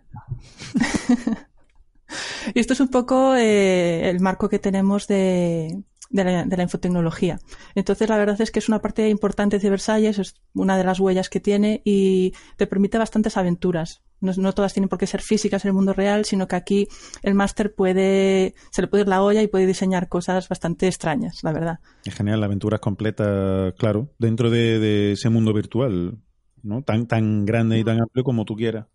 [2.55, 5.85] Y esto es un poco eh, el marco que tenemos de,
[6.15, 7.41] de, la, infotecnología.
[7.75, 11.01] Entonces, la verdad es que es una parte importante de Versalles, es una de las
[11.01, 14.03] huellas que tiene y te permite bastantes aventuras.
[14.21, 16.89] No, no todas tienen por qué ser físicas en el mundo real, sino que aquí
[17.23, 21.43] el máster puede, se le puede ir la olla y puede diseñar cosas bastante extrañas,
[21.43, 21.81] la verdad.
[22.05, 26.19] Es genial, la aventura es completa, claro, dentro de, de ese mundo virtual,
[26.63, 26.83] ¿no?
[26.83, 28.87] Tan, tan grande y tan amplio como tú quieras.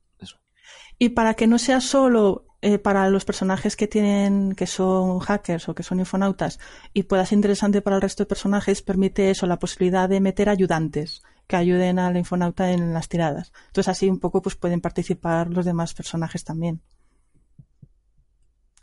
[1.00, 5.70] Y para que no sea solo eh, para los personajes que tienen, que son hackers
[5.70, 6.60] o que son infonautas,
[6.94, 10.50] y pueda ser interesante para el resto de personajes, permite eso, la posibilidad de meter
[10.50, 13.54] ayudantes que ayuden al infonauta en las tiradas.
[13.68, 16.82] Entonces así un poco pues pueden participar los demás personajes también.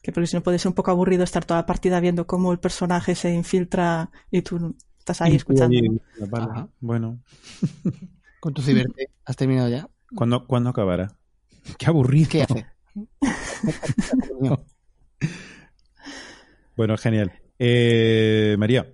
[0.03, 2.51] Que porque si no puede ser un poco aburrido estar toda la partida viendo cómo
[2.53, 5.77] el personaje se infiltra y tú estás ahí Y escuchando.
[6.81, 7.21] Bueno,
[8.41, 9.11] Con tu ciberte.
[9.25, 9.89] ¿Has terminado ya?
[10.15, 11.17] ¿cuándo, ¿cuándo acabará?
[11.79, 12.29] Qué aburrido.
[12.31, 12.65] ¿Qué haces?
[16.77, 17.33] Bueno, genial.
[17.59, 18.93] Eh, María,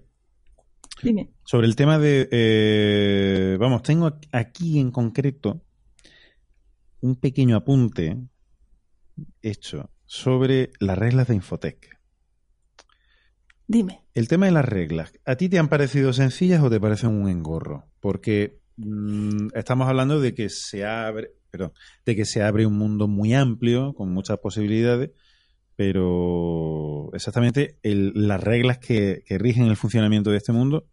[1.03, 1.31] Dime.
[1.45, 2.29] sobre el tema de...
[2.31, 5.63] eh, vamos, tengo aquí en concreto
[7.01, 8.17] un pequeño apunte
[9.43, 11.99] hecho sobre las reglas de Infotec.
[13.67, 14.05] Dime.
[14.15, 17.29] El tema de las reglas, ¿a ti te han parecido sencillas o te parecen un
[17.29, 17.89] engorro?
[17.99, 21.73] Porque mm, estamos hablando de que se abre, perdón,
[22.07, 25.11] de que se abre un mundo muy amplio con muchas posibilidades,
[25.77, 30.87] pero exactamente el- las reglas que, que rigen el funcionamiento de este mundo,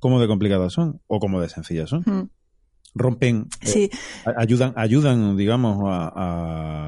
[0.00, 2.00] ¿cómo de complicadas son o cómo de sencillas son?
[2.04, 2.28] Mm.
[2.94, 3.90] Rompen, eh, Sí,
[4.36, 6.12] ayudan, ayudan, digamos, a,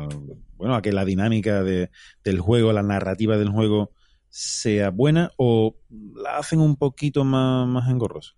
[0.05, 0.09] a-
[0.57, 1.91] bueno, a que la dinámica de-
[2.25, 3.93] del juego, la narrativa del juego
[4.31, 5.77] sea buena o
[6.17, 8.33] la hacen un poquito más, más engorrosa.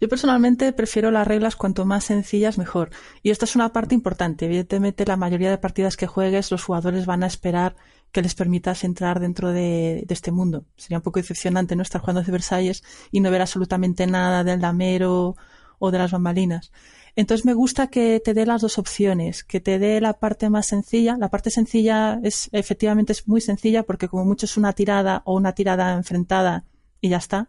[0.00, 2.90] Yo personalmente prefiero las reglas cuanto más sencillas mejor.
[3.22, 4.46] Y esta es una parte importante.
[4.46, 7.76] Evidentemente, la mayoría de partidas que juegues, los jugadores van a esperar
[8.12, 10.64] que les permitas entrar dentro de, de este mundo.
[10.76, 14.60] Sería un poco decepcionante no estar jugando de Versalles y no ver absolutamente nada del
[14.60, 15.36] damero
[15.78, 16.72] o de las bambalinas.
[17.14, 20.66] Entonces me gusta que te dé las dos opciones, que te dé la parte más
[20.66, 21.16] sencilla.
[21.18, 25.34] La parte sencilla es efectivamente es muy sencilla porque como mucho es una tirada o
[25.34, 26.64] una tirada enfrentada
[27.00, 27.48] y ya está.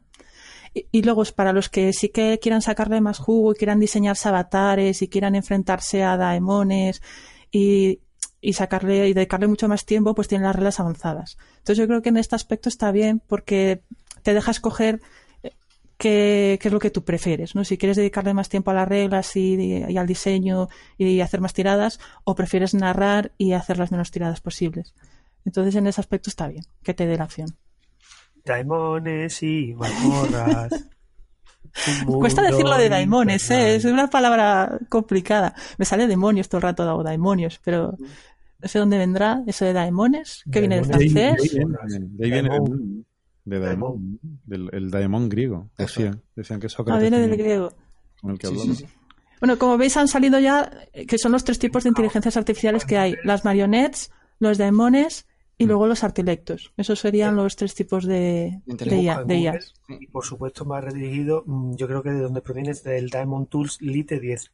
[0.92, 4.30] Y, luego es para los que sí que quieran sacarle más jugo y quieran diseñarse
[4.30, 7.02] avatares y quieran enfrentarse a daemones
[7.52, 8.02] y,
[8.42, 11.38] y sacarle y dedicarle mucho más tiempo, pues tienen las reglas avanzadas.
[11.58, 13.82] Entonces yo creo que en este aspecto está bien porque
[14.24, 15.02] te deja escoger
[15.44, 15.54] eh,
[15.98, 17.64] qué, qué es lo que tú prefieres, ¿no?
[17.64, 19.56] Si quieres dedicarle más tiempo a las reglas y,
[19.88, 24.42] y al diseño y hacer más tiradas o prefieres narrar y hacer las menos tiradas
[24.42, 24.94] posibles.
[25.46, 27.58] Entonces en ese aspecto está bien que te dé la opción.
[28.48, 30.70] Daimones y mazmorras.
[32.08, 33.52] Cuesta decirlo de daimones.
[33.52, 33.76] ¿eh?
[33.76, 35.54] es una palabra complicada.
[35.78, 37.96] Me sale demonios todo el rato, o daimonios, pero
[38.60, 40.44] no sé dónde vendrá eso de daimones.
[40.52, 41.14] ¿Qué viene del Daimones.
[41.14, 41.54] De ahí francés?
[41.54, 43.06] viene, de ahí viene Daemon.
[43.46, 45.70] de Daemon, del el Daemon griego.
[45.78, 47.72] Decían, decían que Ah, Sócrates viene del griego.
[48.22, 48.74] con el que Sí, hablaba.
[48.76, 48.94] sí, sí.
[49.40, 52.86] Bueno, como veis, han salido ya, eh, que son los tres tipos de inteligencias artificiales
[52.86, 54.10] que hay: las marionettes,
[54.40, 55.27] los daimones
[55.58, 55.68] y Mm.
[55.68, 56.72] luego los artilectos.
[56.78, 59.60] Esos serían los tres tipos de, de, IA, de.
[60.00, 63.48] Y por supuesto, más redirigido, mm, yo creo que de donde proviene es del Diamond
[63.50, 64.52] Tools Lite 10.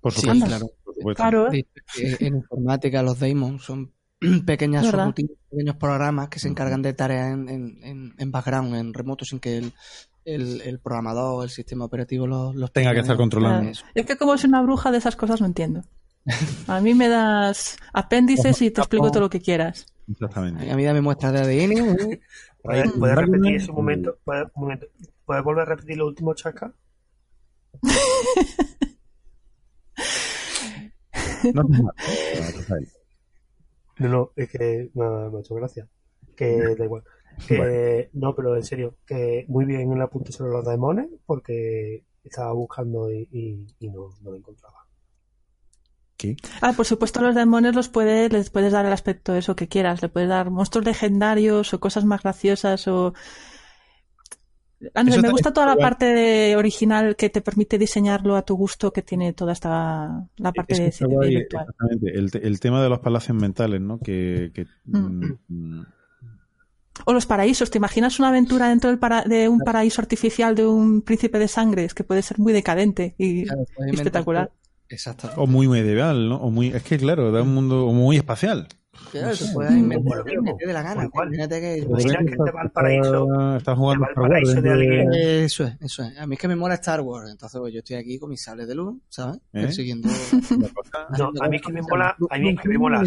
[0.00, 0.46] Por Sí, supuesto.
[0.46, 0.66] claro.
[0.84, 1.22] por supuesto.
[1.22, 1.66] Claro, De-
[2.00, 3.92] eh, En informática los daemons son
[4.46, 5.00] pequeñas ¿Verdad?
[5.04, 9.40] subroutines, pequeños programas que se encargan de tareas en, en, en- background, en remoto, sin
[9.40, 9.72] que el,
[10.24, 13.70] el, el programador o el sistema operativo los, los Tenga que estar controlando.
[13.72, 13.86] Claro.
[13.94, 15.82] Es que como soy una bruja de esas cosas no entiendo.
[16.68, 19.86] A mí me das apéndices y te explico todo lo que quieras.
[20.10, 20.70] Exactamente.
[20.70, 21.72] A mí dame muestras de ADN.
[22.12, 22.20] ¿eh?
[22.62, 24.18] ¿Puedes, puedes repetir ese momento?
[24.24, 24.86] ¿Puedes, un momento?
[25.24, 26.72] ¿Puedes volver a repetir lo último, Chaca?
[31.54, 31.90] No, no, no,
[32.56, 32.88] Rafael.
[33.98, 35.88] No, no, es que me ha, me ha hecho gracia.
[36.36, 37.02] Que da igual.
[37.48, 42.52] Que, No, pero en serio, que muy bien el apunte sobre los daimones, porque estaba
[42.52, 44.81] buscando y, y- y no, no lo encontraba.
[46.22, 46.36] ¿Qué?
[46.60, 50.02] Ah, por supuesto, los demonios los puedes, les puedes dar el aspecto eso que quieras.
[50.02, 53.12] Le puedes dar monstruos legendarios o cosas más graciosas o.
[54.94, 55.90] Me gusta toda la igual.
[55.90, 60.52] parte de- original que te permite diseñarlo a tu gusto, que tiene toda esta la
[60.52, 61.66] parte Eso de, de virtual.
[61.68, 62.18] exactamente.
[62.18, 63.98] El, te- el tema de los palacios mentales, ¿no?
[64.00, 65.24] Que, que, Mm.
[65.48, 65.86] mm,
[67.06, 67.70] O los paraísos.
[67.70, 71.48] ¿Te imaginas una aventura dentro del para- de un paraíso artificial de un príncipe de
[71.48, 71.84] sangre?
[71.84, 74.50] Es que puede ser muy decadente y Claro, puedes y espectacular.
[74.92, 75.30] Exacto.
[75.36, 76.36] o muy medieval, ¿no?
[76.36, 78.68] O muy, es que claro, da un mundo o muy espacial.
[79.10, 79.46] Claro, sé.
[79.46, 79.78] te puedes Mm.
[79.78, 80.56] inventar Lo mismo.
[80.58, 81.08] te dé la gana.
[81.08, 81.26] Pues.
[81.26, 83.24] Imagínate que Imagina que te va al paraíso.
[83.24, 85.08] Está, está jugando al paraíso de alguien.
[85.14, 86.18] Eso es, eso es.
[86.18, 87.30] A mí es que me mola Star Wars.
[87.30, 89.36] Entonces, pues yo estoy aquí con mis sables de luz, ¿sabes?
[89.54, 89.62] ¿Eh?
[89.62, 90.08] Persiguiendo.
[91.18, 93.02] No, a mí es que me mola, a mí es que me mola.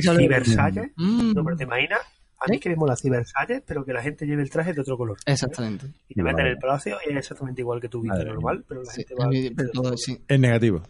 [0.95, 1.34] Mm.
[1.34, 1.99] No, pero te imaginas,
[2.40, 4.82] a mí es que me mola Cibersalle, pero que la gente lleve el traje de
[4.82, 5.18] otro color.
[5.26, 5.88] Exactamente.
[6.10, 8.84] Y te meten en el palacio y es exactamente igual que tu vida normal, pero
[8.84, 9.30] la gente va.
[10.28, 10.82] Es negativo.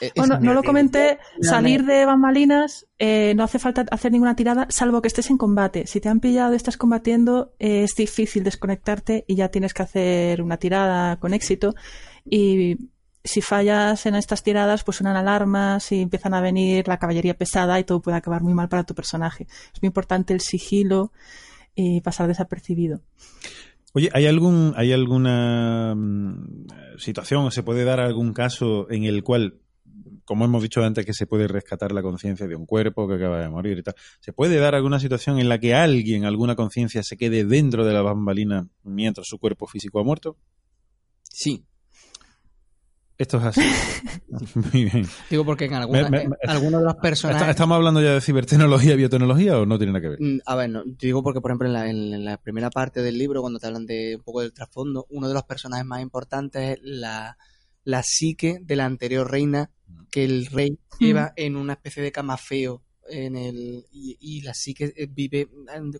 [0.00, 4.66] Eh, Bueno, no lo comenté, salir de bambalinas eh, no hace falta hacer ninguna tirada,
[4.70, 5.86] salvo que estés en combate.
[5.86, 9.82] Si te han pillado y estás combatiendo, eh, es difícil desconectarte y ya tienes que
[9.82, 11.74] hacer una tirada con éxito.
[12.24, 12.76] Y
[13.24, 17.78] si fallas en estas tiradas, pues suenan alarmas y empiezan a venir la caballería pesada
[17.78, 19.46] y todo puede acabar muy mal para tu personaje.
[19.74, 21.12] Es muy importante el sigilo
[21.74, 23.00] y pasar desapercibido.
[23.94, 29.22] Oye, ¿hay algún, hay alguna mm, situación o se puede dar algún caso en el
[29.22, 29.60] cual,
[30.28, 33.40] como hemos dicho antes, que se puede rescatar la conciencia de un cuerpo que acaba
[33.40, 33.94] de morir y tal?
[34.20, 37.94] ¿Se puede dar alguna situación en la que alguien, alguna conciencia, se quede dentro de
[37.94, 40.36] la bambalina mientras su cuerpo físico ha muerto?
[41.22, 41.64] Sí.
[43.16, 43.62] Esto es así.
[44.54, 45.04] Muy bien.
[45.28, 47.48] Digo porque en alguna, Me- me- en algunos de los ¿Está- personajes.
[47.48, 50.18] ¿Estamos hablando ya de cibertecnología, bioteknología o no tiene nada que ver?
[50.20, 53.18] Mm, A ver, no, digo porque, por ejemplo, en la, en la primera parte del
[53.18, 56.74] libro, cuando te hablan de un poco del trasfondo, uno de los personajes más importantes
[56.76, 57.36] es la,
[57.88, 59.70] la psique de la anterior reina
[60.10, 64.92] que el rey lleva en una especie de camafeo en el y, y la psique
[64.94, 65.48] eh, vive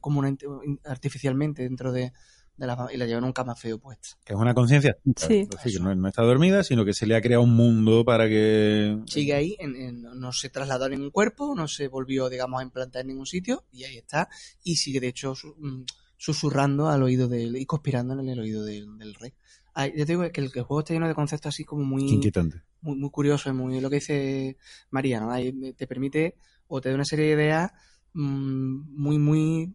[0.02, 0.36] como una,
[0.84, 2.12] artificialmente dentro de,
[2.58, 4.08] de la y la llevan en un cama feo puesta.
[4.22, 4.98] Que es una conciencia.
[5.16, 5.40] Sí.
[5.40, 8.04] Es decir, que no, no está dormida, sino que se le ha creado un mundo
[8.04, 8.98] para que.
[9.06, 12.64] Sigue ahí, en- en- no se trasladó a ningún cuerpo, no se volvió, digamos, a
[12.64, 14.28] implantar en ningún sitio, y ahí está,
[14.62, 15.84] y sigue, de hecho, su- mm,
[16.18, 19.32] susurrando al oído del, y conspirando en el oído del, del rey.
[19.80, 21.84] Ah, yo te digo que el, que el juego está lleno de conceptos así como
[21.84, 22.62] muy, Inquietante.
[22.80, 24.56] muy, muy curiosos, muy lo que dice
[24.90, 25.30] María, ¿no?
[25.30, 26.34] Ahí te permite,
[26.66, 27.70] o te da una serie de ideas
[28.12, 29.72] mm, muy, muy...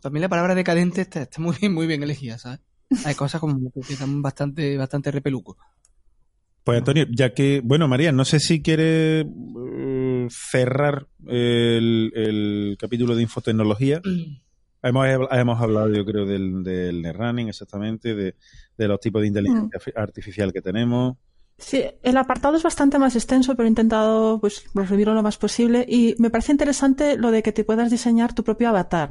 [0.00, 2.60] También la palabra decadente está, está muy bien, muy bien elegida, ¿sabes?
[3.04, 5.58] Hay cosas como que están bastante, bastante repeluco.
[6.62, 13.16] Pues Antonio, ya que, bueno, María, no sé si quiere eh, cerrar el, el capítulo
[13.16, 14.00] de infotecnología.
[14.82, 18.34] Hemos, hemos hablado, yo creo, del, del running exactamente, de,
[18.76, 21.16] de los tipos de inteligencia artificial que tenemos.
[21.60, 25.84] Sí, el apartado es bastante más extenso, pero he intentado pues resumirlo lo más posible
[25.86, 29.10] y me parece interesante lo de que te puedas diseñar tu propio avatar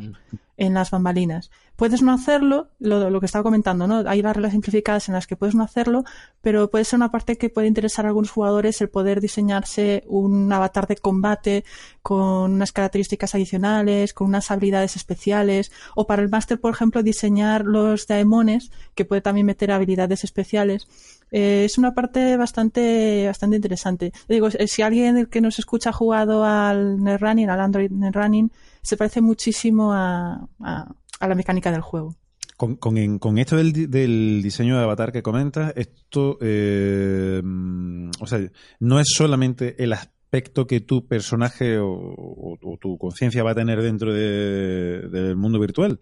[0.58, 1.52] en las bambalinas.
[1.76, 4.04] Puedes no hacerlo, lo, lo que estaba comentando, ¿no?
[4.10, 6.04] Hay las reglas simplificadas en las que puedes no hacerlo,
[6.42, 10.52] pero puede ser una parte que puede interesar a algunos jugadores el poder diseñarse un
[10.52, 11.64] avatar de combate
[12.02, 17.64] con unas características adicionales, con unas habilidades especiales, o para el máster, por ejemplo, diseñar
[17.64, 20.88] los daemones, que puede también meter habilidades especiales.
[21.32, 24.12] Eh, es una parte bastante, bastante interesante.
[24.28, 28.52] Digo, eh, si alguien que nos escucha ha jugado al Netrunning, al Android Netrunning,
[28.82, 32.16] se parece muchísimo a, a, la mecánica del juego.
[32.58, 38.40] Con, con, esto del, del diseño de avatar que comentas, esto, eh, mm, o sea,
[38.80, 44.14] no es solamente el aspecto que tu personaje o tu conciencia va a tener dentro
[44.14, 46.00] de- del mundo virtual,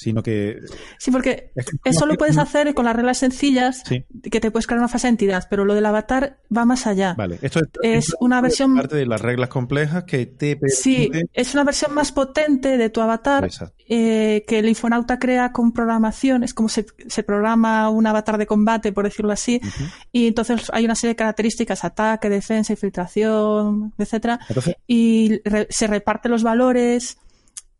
[0.00, 0.58] sino que...
[0.98, 4.04] Sí, porque es que- eso lo puedes hacer con las reglas sencillas, Sí.
[4.30, 7.14] que te puedes crear una fase de entidad, pero lo del avatar va más allá.
[7.18, 11.30] Vale, esto Es una versión- parte de las reglas complejas que te Sí, permite...
[11.34, 13.48] es una versión más potente de tu avatar
[13.88, 16.44] eh, que el Infonauta crea con programación.
[16.44, 19.84] Es como se, se programa un avatar de combate, por decirlo así, Ujú.
[20.12, 25.86] y entonces hay una serie de características, ataque, defensa, infiltración, etcétera, Entonces, y re- se
[25.86, 27.18] reparte los valores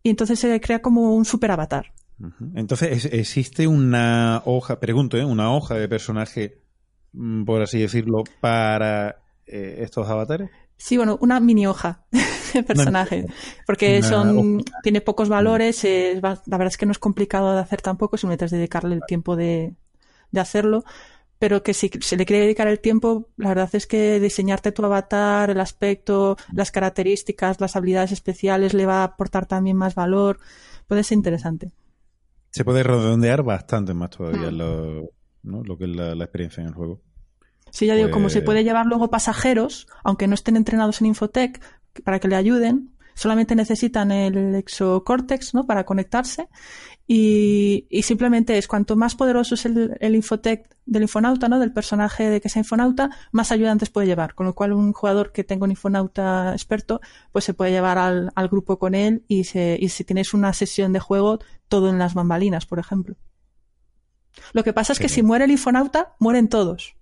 [0.02, 1.92] y entonces se crea como un super avatar.
[2.54, 5.24] Entonces, ¿es- ¿existe una hoja, pregunto, ¿eh?
[5.24, 6.58] una hoja de personaje,
[7.12, 10.50] mm, por así decirlo, para eh, estos avatares?
[10.76, 12.04] Sí, bueno, una mini hoja
[12.54, 13.26] de personaje,
[13.66, 17.60] porque son tiene pocos valores, eh, va- la verdad es que no es complicado de
[17.60, 19.74] hacer tampoco, simplemente es dedicarle el tiempo de,
[20.30, 20.84] de hacerlo,
[21.38, 24.84] pero que si se le quiere dedicar el tiempo, la verdad es que diseñarte tu
[24.84, 30.38] avatar, el aspecto, las características, las habilidades especiales le va a aportar también más valor,
[30.86, 31.72] puede ser interesante.
[32.50, 34.56] Se puede redondear bastante más todavía Mm.
[34.56, 35.02] lo,
[35.42, 35.62] ¿no?
[35.64, 37.00] lo que es la, la experiencia en el juego.
[37.70, 41.06] Sí, ya digo, como se Pues- puede llevar luego pasajeros, aunque no estén entrenados en
[41.06, 41.60] Infotec,
[42.04, 45.66] para que le ayuden, solamente necesitan el exocórtex, ¿no?
[45.66, 46.48] Para conectarse.
[47.12, 51.58] Y, y simplemente es cuanto más poderoso es el, el Infotec del Infonauta, ¿no?
[51.58, 54.36] Del personaje de que sea Infonauta, más ayudantes puede llevar.
[54.36, 57.00] Con lo cual, un jugador que tenga un Infonauta experto,
[57.32, 60.52] pues se puede llevar al, al grupo con él y, se, y si tienes una
[60.52, 63.16] sesión de juego, todo en las bambalinas, por ejemplo.
[64.52, 65.16] Lo que pasa es que Sí.
[65.16, 66.94] si muere el Infonauta, mueren todos.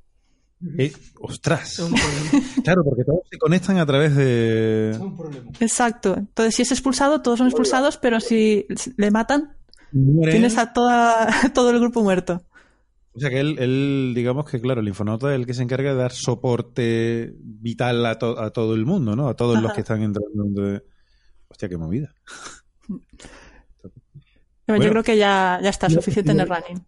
[0.78, 0.90] Eh,
[1.20, 1.82] ¡Ostras!
[2.64, 4.90] Claro, porque todos se conectan a través de...
[4.92, 5.50] Es un problema.
[5.60, 6.14] Exacto.
[6.16, 8.66] Entonces, si es expulsado, todos son expulsados, pero si
[8.96, 9.57] le matan,
[9.92, 12.42] Tienes a toda, todo el grupo muerto.
[13.14, 15.90] O sea que él, él, digamos que, claro, el infonauta es el que se encarga
[15.90, 19.28] de dar soporte vital a, to- a todo el mundo, ¿no?
[19.28, 20.44] A todos los que están entrando.
[20.62, 20.82] De...
[21.48, 22.14] Hostia, qué movida.
[24.66, 24.84] Bueno.
[24.84, 26.84] Yo creo que ya, ya está suficiente en el running.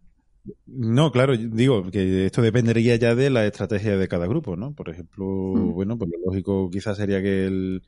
[0.67, 4.73] No, claro, digo que esto dependería ya de la estrategia de cada grupo, ¿no?
[4.75, 5.73] Por ejemplo, Mm.
[5.73, 7.83] bueno, pues lo lógico quizás sería que el,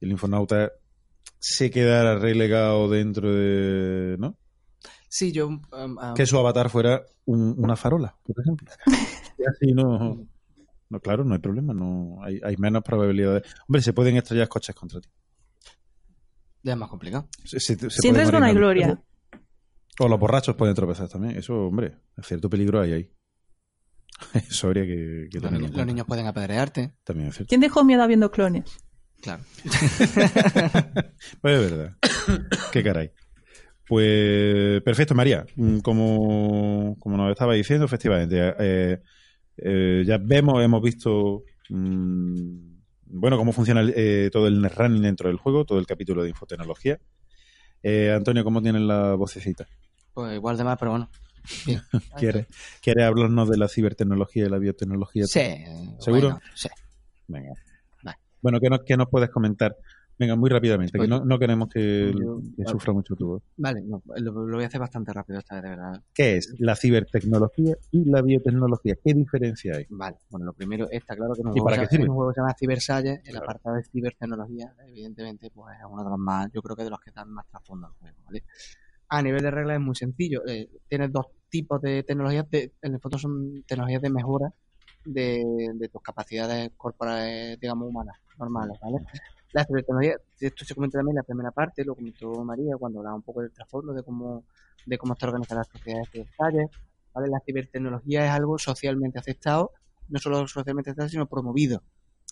[0.00, 0.72] el infonauta
[1.40, 4.38] se quedara relegado dentro de, ¿no?
[5.08, 5.48] Sí, yo...
[5.48, 8.68] um, um, Que su avatar fuera un- una farola, por ejemplo.
[9.38, 10.28] Y así no,
[10.90, 13.42] no, claro, no hay problema, no hay, hay menos probabilidades.
[13.66, 15.08] Hombre, se pueden estrellar coches contra ti.
[16.62, 17.26] ya es más complicado.
[17.44, 19.02] Se- se- se Sin riesgo no hay gloria.
[19.98, 21.36] O los borrachos pueden tropezar también.
[21.38, 23.10] Eso, hombre, cierto peligro hay ahí.
[24.34, 26.92] Eso habría que, que Los, tenerlo los niños pueden apedrearte.
[27.02, 27.48] También es cierto.
[27.48, 28.64] ¿Quién dejó miedo habiendo clones?
[29.20, 29.42] Claro.
[31.40, 31.96] Pues es verdad.
[32.72, 33.10] Qué caray.
[33.86, 35.44] Pues perfecto, María.
[35.56, 38.98] Mm, Como, como nos estaba diciendo, efectivamente, eh,
[39.56, 45.28] eh, ya vemos, hemos visto, mm, bueno, cómo funciona el- eh, todo el running dentro
[45.28, 46.98] del juego, todo el capítulo de infotecnología.
[47.82, 49.66] Eh, Antonio, ¿cómo tienes la vocecita?
[50.14, 51.10] Pues igual de más, pero bueno.
[52.18, 52.46] ¿Quieres,
[52.82, 55.24] ¿Quieres hablarnos de la cibertecnología y la biotecnología?
[55.26, 55.64] Sí.
[55.98, 56.28] ¿Seguro?
[56.30, 56.68] bueno, sí.
[57.26, 57.52] Venga.
[58.42, 59.76] Bueno, ¿qué nos, qué nos puedes comentar
[60.18, 63.42] Venga, muy rápidamente, que Pues- no, no queremos que, Yo- que sufra mucho tu voz.
[63.56, 66.02] Vale, no, lo, lo voy a hacer bastante rápido esta vez, de verdad.
[66.12, 68.96] ¿Qué es la cibertecnología y la biotecnología?
[69.02, 69.86] ¿Qué diferencia hay?
[69.88, 72.06] Vale, bueno, lo primero está claro que un, ¿Y para qué sirve?
[72.06, 73.44] un juego que se llama Cyber Science, el Claro.
[73.46, 77.00] apartado de cibertecnología, evidentemente, pues es uno de los más, yo creo que de los
[77.00, 78.44] que dan más trasfondo al juego, ¿vale?
[79.08, 80.42] A nivel de reglas es muy sencillo.
[80.46, 84.52] eh, tienes dos tipos de tecnologías, de, en el fondo son tecnologías de mejora
[85.04, 88.98] de, tus capacidades corporales, digamos, humanas, normales, ¿vale?
[89.52, 93.16] La cibertecnología, esto se comenta también en la primera parte, lo comentó María cuando hablaba
[93.16, 94.44] un poco del trasfondo de cómo,
[94.86, 96.70] de cómo está organizada la sociedad de calles,
[97.12, 97.28] ¿vale?
[97.28, 99.72] La cibertecnología es algo socialmente aceptado,
[100.08, 101.82] no solo socialmente aceptado, sino promovido.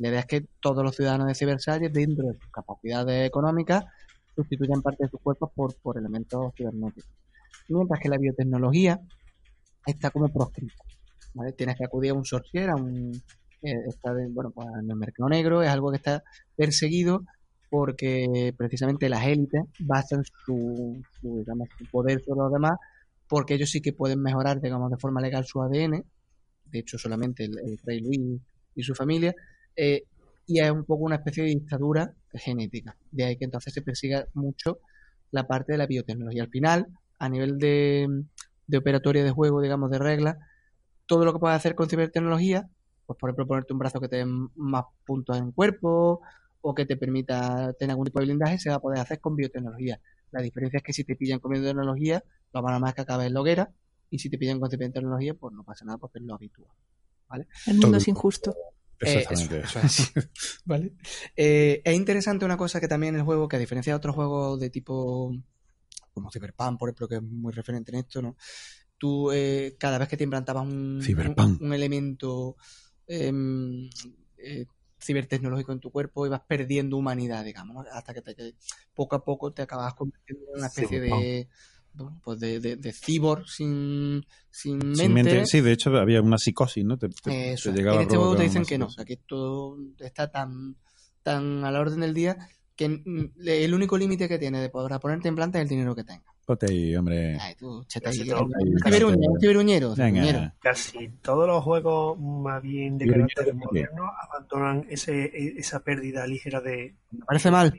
[0.01, 3.85] La idea es que todos los ciudadanos de Cibersalles, dentro de sus capacidades económicas,
[4.37, 7.11] sustituyan parte de sus cuerpos por, por elementos cibernéticos.
[7.69, 9.01] Mientras que la biotecnología
[9.85, 10.85] está como proscrita.
[11.57, 13.13] Tienes que acudir a un sorcier, a un,
[13.63, 13.75] eh,
[14.31, 16.23] bueno, pues en el mercado negro, es algo que está
[16.57, 17.25] perseguido
[17.71, 22.79] porque precisamente las élites basan su, digamos, poder sobre los demás
[23.29, 26.03] porque ellos sí que pueden mejorar, digamos, de forma legal su ADN,
[26.67, 28.41] de hecho solamente el, el rey Luis
[28.75, 29.35] y su familia,
[29.77, 30.05] eh,
[30.47, 32.97] y es un poco una especie de dictadura genética.
[33.11, 34.79] De ahí que entonces se persiga mucho
[35.31, 36.43] la parte de la biotecnología.
[36.43, 36.87] Al final,
[37.19, 38.09] a nivel de,
[38.67, 40.37] de operatoria de juego, digamos, de reglas,
[41.09, 42.71] todo lo que puedas hacer con cibertecnología,
[43.07, 46.21] pues por ejemplo ponerte un brazo que te dé más puntos en el cuerpo
[46.61, 49.35] o que te permita tener algún tipo de blindaje, se va a poder hacer con
[49.35, 50.01] biotecnología.
[50.31, 52.23] La diferencia es que si te pillan con biotecnología,
[52.53, 53.73] lo van a más que acabes en la hoguera,
[54.11, 56.71] y si te pillan con cibertecnología, pues no pasa nada porque es lo habitual.
[57.67, 57.97] El mundo Todo.
[57.97, 58.55] es injusto.
[59.01, 59.61] Eh, Exactamente.
[59.61, 60.31] eso, eso es.
[60.65, 60.93] ¿Vale?
[61.37, 64.61] Eh, es interesante una cosa que también el juego, que a diferencia de otros juegos
[64.61, 65.33] de tipo
[66.13, 68.37] como Cyberpunk, por ejemplo, que es muy referente en esto, ¿no?
[68.99, 71.61] Tú eh, cada vez que te implantabas un, Cyberpunk.
[71.61, 72.57] un, un elemento
[73.07, 73.89] em,
[74.37, 74.67] eh,
[75.01, 77.91] cibertecnológico en tu cuerpo, ibas perdiendo humanidad, digamos, ¿no?
[77.93, 78.55] hasta que, te, que
[78.95, 81.49] poco a poco te acabas convirtiendo en una especie de,
[81.95, 84.97] bueno, pues de, de, de cyborg sin, sin mente.
[85.03, 86.99] Sin mente- sí, de hecho había una psicosis, ¿no?
[86.99, 87.73] Te, te- Eso.
[87.73, 90.77] te en este juego te dicen que no, sea, que todo está tan,
[91.23, 92.37] tan a la orden del día
[92.75, 95.95] que mm, el único límite que tiene de poder ponerte en planta es el dinero
[95.95, 96.35] que tengas.
[96.49, 97.37] Ponte ahí, hombre.
[97.39, 98.49] Ay, tú, cheta, Casi todo.
[101.21, 106.27] todos los juegos más bien de ¿Y el carácter moderno abandonan ese, e- esa pérdida
[106.27, 106.95] ligera de...
[107.11, 107.79] Me parece mal.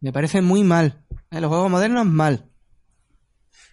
[0.00, 1.04] Me parece muy mal.
[1.30, 2.46] Eh, Los juegos modernos, mal.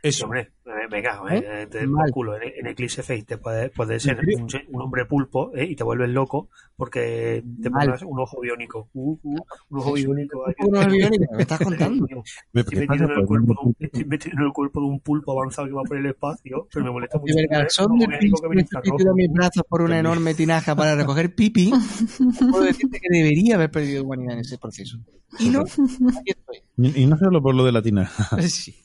[0.03, 1.43] Eso, hombre, eh, venga, ¿Eh?
[1.63, 2.35] eh, te por culo.
[2.35, 5.83] En, en Eclipse Face te puede, puede ser un, un hombre pulpo eh, y te
[5.83, 7.85] vuelves loco porque te Mal.
[7.87, 8.89] pones un ojo biónico.
[8.93, 9.35] Uh, uh,
[9.69, 10.43] un ojo biónico.
[10.59, 12.05] Uno es biónico, ¿qué estás contando?
[12.53, 14.85] Me- Estoy ¿qué metido, en el cuerpo de un, estoy metido en el cuerpo de
[14.87, 17.33] un pulpo avanzado que va por el espacio, pero me molesta mucho.
[17.33, 21.71] Cibergarzón Un de ojo que me mis brazos por una enorme tinaja para recoger pipi.
[22.51, 24.97] Puedo decirte que debería haber perdido humanidad en ese proceso.
[25.39, 26.57] Y no, aquí estoy.
[26.77, 28.09] Y y no solo por lo de la tina.
[28.47, 28.75] Sí.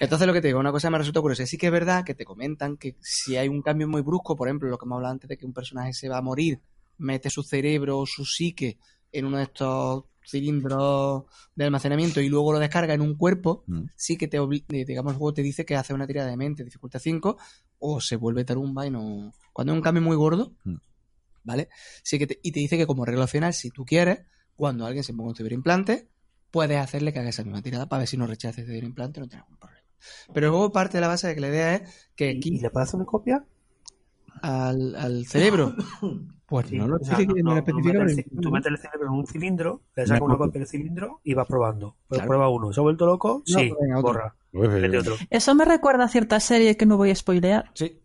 [0.00, 1.46] Entonces lo que te digo, una cosa me resulta curiosa.
[1.46, 4.48] Sí que es verdad que te comentan que si hay un cambio muy brusco, por
[4.48, 6.60] ejemplo, lo que hemos hablado antes de que un personaje se va a morir,
[6.98, 8.78] mete su cerebro o su psique
[9.12, 13.84] en uno de estos cilindros de almacenamiento y luego lo descarga en un cuerpo, Mm.
[13.96, 16.64] sí que te eh, digamos el juego te dice que hace una tirada de mente,
[16.64, 17.38] dificultad 5,
[17.78, 19.32] o se vuelve tarumba y no.
[19.52, 20.74] Cuando es un cambio muy gordo, Mm.
[21.44, 21.68] ¿vale?
[22.02, 24.20] Sí que te- y te dice que como regla final, si tú quieres,
[24.54, 26.08] cuando alguien se ponga un ciberimplante,
[26.50, 29.28] puedes hacerle que haga esa misma tirada para ver si no rechaza ese ciberimplante, no
[29.28, 29.77] tiene ningún problema.
[30.32, 32.88] Pero luego parte de la base de que la idea es que ¿Y, le puedes
[32.88, 33.44] hacer una copia?
[34.42, 35.74] al, al cerebro,
[36.46, 40.60] pues Sí, no lo tú metes el cerebro en un cilindro, le sacas una copia
[40.60, 41.96] del cilindro y vas probando.
[42.06, 42.28] Pues Claro.
[42.28, 42.72] prueba uno.
[42.72, 43.42] ¿Se ha vuelto loco?
[43.48, 44.12] No, sí, venga, otro.
[44.12, 44.34] borra.
[44.52, 45.16] Mete otro.
[45.28, 47.70] Eso me recuerda a cierta serie que no voy a spoilear.
[47.74, 48.00] Sí.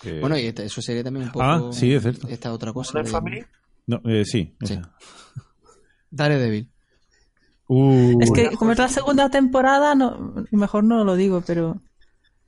[0.00, 1.44] que- Bueno, y esta- eso sería también un poco.
[1.44, 2.28] Ah, sí, es cierto.
[2.28, 2.92] Esta otra cosa.
[2.92, 3.44] ¿Modern de- Family?
[3.86, 4.56] No, eh, sí.
[4.64, 4.78] Sí.
[6.10, 6.70] Daredevil.
[7.68, 11.80] Uh, Es que como es la segunda temporada, no, mejor no lo digo, pero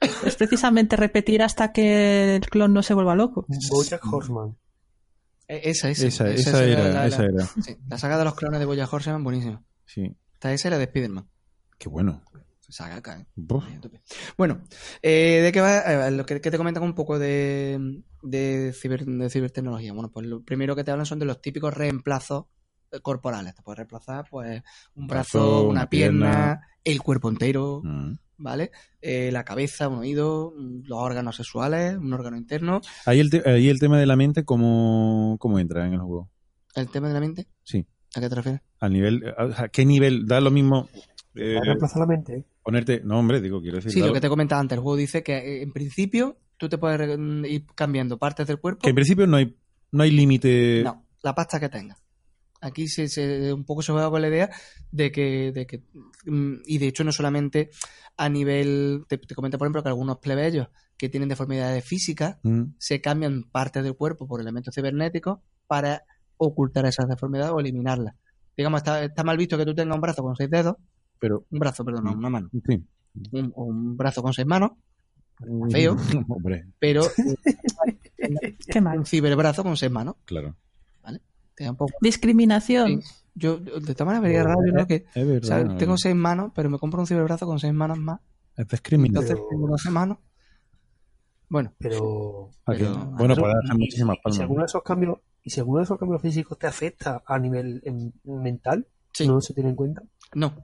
[0.01, 3.47] es precisamente repetir hasta que el clon no se vuelva loco.
[3.71, 4.57] Bojack Horseman.
[5.47, 7.47] Eh, Esa, esa, esa, esa era, la, esa la- era.
[7.63, 9.63] sí, la saga de los clones de Boya Horseman, buenísima.
[9.85, 10.17] Sí.
[10.35, 11.29] Está esa la de Spider-Man.
[11.77, 12.23] Qué bueno.
[12.69, 13.27] Saga acá, ¿eh?
[14.39, 14.63] Bueno,
[15.03, 15.79] eh, ¿de qué va?
[15.81, 19.93] Eh, lo que, que te comentan un poco de, de, ciber- de cibertecnología.
[19.93, 22.45] Bueno, pues lo primero que te hablan son de los típicos reemplazos
[23.03, 23.55] corporales.
[23.55, 24.63] Te puedes reemplazar, pues,
[24.95, 26.61] un brazo, Brazo, una, una pierna, pierna.
[26.85, 28.13] el cuerpo entero, Mm.
[28.39, 28.71] ¿vale?
[29.03, 32.81] Eh, la cabeza, un oído, mm, los órganos sexuales, un órgano interno.
[33.07, 36.29] Ahí el, te- ahí el tema de la mente, ¿cómo, ¿cómo entra en el juego?
[36.75, 37.85] El tema de la mente, Sí.
[38.15, 38.61] ¿a qué te refieres?
[38.81, 40.27] Al nivel, ¿a qué nivel?
[40.27, 40.89] Da lo mismo
[41.35, 42.45] eh, Reemplaza la mente.
[42.63, 43.03] ponerte.
[43.05, 43.93] No, hombre, digo, quiero decir.
[43.93, 46.77] Sí, lo que te comentaba antes, el juego dice que eh, en principio tú te
[46.79, 48.81] puedes re- ir cambiando partes del cuerpo.
[48.83, 49.57] que en principio no hay,
[49.93, 50.83] no hay límite.
[50.85, 52.03] No, la pasta que tengas.
[52.63, 54.51] Aquí se, se- un poco se juega con la idea
[54.93, 55.83] de que, de que
[56.27, 57.71] mm, y de hecho no solamente
[58.17, 60.69] a nivel, te, te comento por ejemplo que algunos plebeyos
[60.99, 62.75] que tienen deformidades físicas Mm.
[62.79, 66.05] se cambian partes del cuerpo por elementos cibernéticos para
[66.37, 68.15] ocultar esas deformidades o eliminarlas.
[68.57, 70.77] Digamos, está, está mal visto que tú tengas un brazo con seis dedos,
[71.19, 72.85] Pero, un brazo, perdón, no, una mano, sí.
[73.33, 74.73] un, o un brazo con seis manos,
[75.71, 75.97] feo,
[76.29, 77.03] Hombre, pero
[78.71, 78.99] Qué mal.
[78.99, 80.17] un ciberbrazo con seis manos.
[80.25, 80.57] claro.
[82.01, 83.03] Discriminación.
[83.03, 83.09] Sí.
[83.35, 84.87] Yo, de todas maneras, vería raro, ¿no?
[84.87, 88.21] Que, Es o tengo seis manos, pero me compro un ciberbrazo con seis manos más.
[88.57, 89.23] Es discriminación.
[89.31, 90.19] Entonces tengo 12 manos.
[91.49, 92.51] Bueno, Pero.
[92.67, 94.41] Bueno, Pero, puede hacer y- muchísimas y si palmas.
[94.41, 97.83] alguno de esos cambios y si alguno de esos cambios físicos te afecta a nivel
[98.25, 99.27] mental, Sí.
[99.27, 100.03] no se tiene en cuenta.
[100.35, 100.55] no,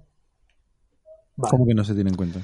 [1.39, 1.51] Vale.
[1.51, 2.40] ¿Cómo que no se tiene en cuenta?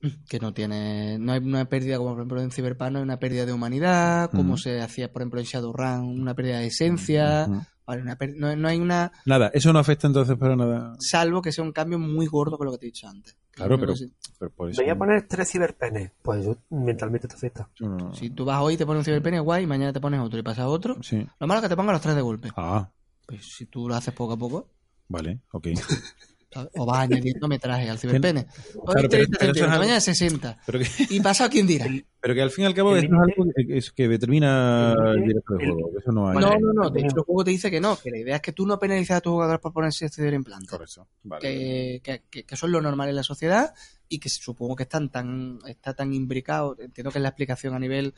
[0.28, 3.18] que no tiene no hay una pérdida como por ejemplo en Cyberpunk no hay una
[3.18, 7.48] pérdida de humanidad como se hacía por ejemplo en Shadowrun una pérdida de esencia
[7.86, 10.94] vale, una pér- no, no hay una Nada, eso no afecta entonces para nada.
[10.98, 13.78] salvo que sea un cambio muy gordo con lo que te he dicho antes Claro,
[13.80, 14.82] pero, único que pero por eso.
[14.82, 16.10] Voy a poner tres ciberpenes.
[16.20, 17.70] Pues eso mentalmente te afecta.
[17.74, 20.00] yo no- si, tú vas hoy y te pones un ciberpene guay y mañana te
[20.00, 21.26] pones otro y pasas otro Sí.
[21.40, 22.90] lo malo es que te pongan los tres de golpe Ah,
[23.24, 24.68] pues si tú lo haces poco a poco
[25.08, 25.68] vale, ok.
[26.74, 28.46] o vas añadiendo metraje al ciberpene
[28.76, 31.86] hoy Claro, pero- 30 pero mañana 60 Pero que, y pasado quién dirá
[32.20, 35.22] pero que al fin y al cabo eso es algo que, es que determina el
[35.26, 35.92] director juego.
[35.92, 36.38] que Eso no hay.
[36.38, 36.90] No, no, no.
[36.90, 38.80] De hecho, el juego te dice que no, que la idea es que tú no
[38.80, 40.66] penalizas a tus jugadores por ponerse este implante.
[40.70, 41.06] Por eso.
[41.22, 41.40] Vale.
[41.40, 43.72] Que, que, que- que eso es lo normal en la sociedad
[44.08, 46.74] y que supongo que están tan, está tan imbricado.
[46.80, 48.12] Entiendo que es la explicación a nivel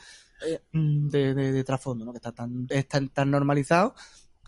[0.47, 2.13] eh, de, de- de trasfondo, ¿no?
[2.13, 3.95] Que está tan, es tan, tan normalizado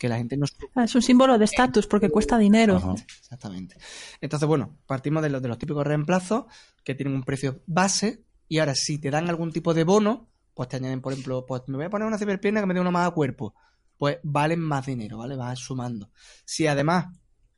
[0.01, 2.77] que la gente no Ah, Es un símbolo de estatus porque cuesta dinero.
[2.77, 2.95] Ajá.
[3.21, 3.77] Exactamente.
[4.23, 6.47] Entonces, bueno, partimos de los, de los típicos reemplazos
[6.83, 10.71] que tienen un precio base y ahora si te dan algún tipo de bono, pues
[10.71, 12.91] te añaden, por ejemplo, pues me voy a poner una ciberpierna que me dé uno
[12.91, 13.55] más a cuerpo,
[13.99, 15.37] pues valen más dinero, ¿vale?
[15.37, 16.11] Vas sumando.
[16.47, 17.09] Si además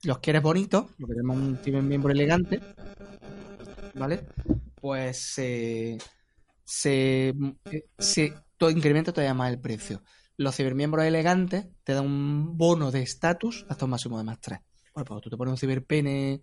[0.02, 2.60] los quieres bonitos, lo que llamamos un cibermiembro elegante,
[3.94, 4.26] ¿vale?
[4.80, 5.96] Pues eh,
[6.64, 7.32] se,
[7.98, 10.02] se todo incrementa todavía más el precio.
[10.42, 14.58] Los cibermiembros elegantes te dan un bono de estatus hasta un máximo de más 3.
[14.94, 16.42] Bueno, pues tú te pones un ciberpene,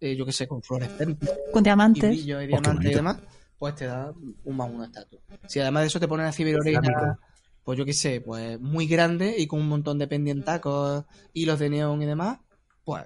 [0.00, 2.10] eh, yo qué sé, con fluorescentes Con y diamantes.
[2.10, 3.18] brillo y qué diamantes y demás,
[3.58, 4.12] pues te da
[4.44, 5.20] un más uno de estatus.
[5.48, 7.18] Si además de eso te ponen una ciberoreja, Cerámico.
[7.64, 11.70] pues yo qué sé, pues muy grande y con un montón de pendientacos, hilos de
[11.70, 12.38] neón y demás,
[12.84, 13.04] pues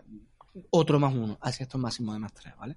[0.71, 2.77] otro más uno, así esto es máximo de más 3, ¿vale?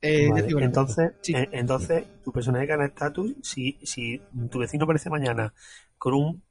[0.00, 1.34] Eh, Vale, ya digo, entonces, sí.
[1.34, 4.20] eh, entonces, tu personaje gana estatus si, si
[4.50, 5.52] tu vecino aparece mañana
[5.98, 6.42] con un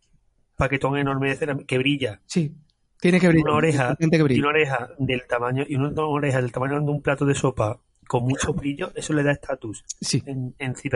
[0.62, 2.56] paquetón enorme de cera que brilla sí,
[3.00, 3.48] tiene que brillar.
[3.48, 4.40] una oreja que y brille.
[4.42, 8.24] una oreja del tamaño y una oreja del tamaño de un plato de sopa con
[8.24, 10.90] mucho brillo, eso le da estatus Sí, en, en sí,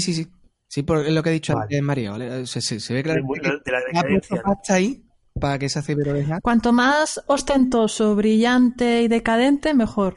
[0.00, 0.26] sí, sí.
[0.66, 1.64] Sí, por lo que he dicho Vale.
[1.64, 2.46] antes, María, ¿vale?
[2.46, 4.42] Se, se- se ve de, claro que de la ha puesto decadencia.
[4.42, 5.04] pasta ahí
[5.38, 6.40] para que esa ciberoreja...
[6.40, 10.14] Cuanto más ostentoso, brillante y decadente, mejor.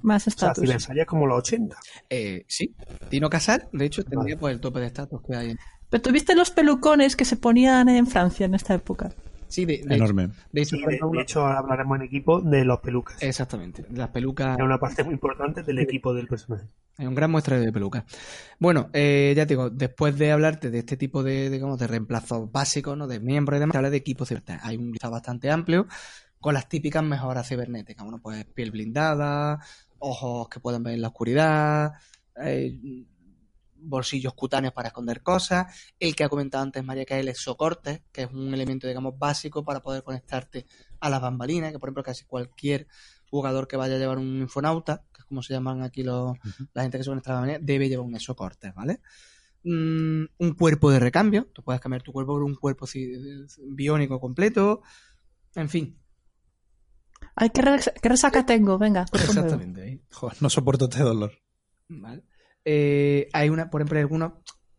[0.00, 0.88] Más O sea, estatus.
[0.96, 1.76] Es como los 80.
[2.08, 2.74] Eh, sí,
[3.10, 4.36] Tino Casal, de hecho, tendría Vale.
[4.38, 5.50] pues el tope de estatus que hay.
[5.50, 5.58] en-
[5.90, 9.10] Pero tuviste los pelucones que se ponían en Francia en esta época.
[9.48, 10.28] Sí, de, de, Enorme.
[10.52, 13.16] de hecho, Y por de, ejemplo, de hecho, ahora hablaremos en equipo de los pelucas.
[13.22, 16.66] exactamente, las pelucas, Es una parte muy importante del equipo del personaje.
[16.98, 18.04] es un gran muestra de pelucas.
[18.58, 22.52] Bueno, eh, ya te digo, después de hablarte de este tipo de, digamos, de reemplazos
[22.52, 23.06] básicos, ¿no?
[23.06, 24.68] De miembros y demás, te habla de equipos cibernéticos.
[24.68, 25.86] Hay un listado bastante amplio
[26.40, 28.04] con las típicas mejoras cibernéticas.
[28.04, 29.60] Bueno, pues piel blindada,
[29.98, 31.92] ojos que pueden ver en la oscuridad,
[32.44, 32.78] eh,
[33.80, 38.04] bolsillos cutáneos para esconder cosas, el que ha comentado antes María que es el exocorte,
[38.12, 40.66] que es un elemento, digamos, básico para poder conectarte
[41.00, 42.86] a las bambalinas, que por ejemplo casi cualquier
[43.30, 46.36] jugador que vaya a llevar un infonauta, que es como se llaman aquí los,
[46.74, 49.00] la gente que se conecta a la bambalina, debe llevar un exocorte, ¿vale?
[49.64, 52.86] Mm, un cuerpo de recambio, tú puedes cambiar tu cuerpo por un cuerpo
[53.68, 54.82] biónico completo,
[55.54, 55.98] en fin.
[57.34, 58.78] Ay, ¿qué, res- qué resaca tengo?
[58.78, 59.04] Venga.
[59.12, 60.02] Exactamente.
[60.12, 61.32] Joder, no soporto este dolor.
[61.88, 62.22] ¿vale?
[62.64, 64.32] Eh, hay una, por ejemplo, algunos,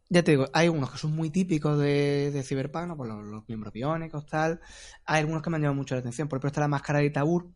[0.10, 2.98] ya te digo, hay algunos que son muy típicos de, de Cyberpunk, ¿no?
[2.98, 4.60] Por los, los miembros biónicos, tal.
[5.06, 6.28] Hay algunos que me han llamado mucho la atención.
[6.28, 7.50] Por ejemplo, está la máscara de Tabur,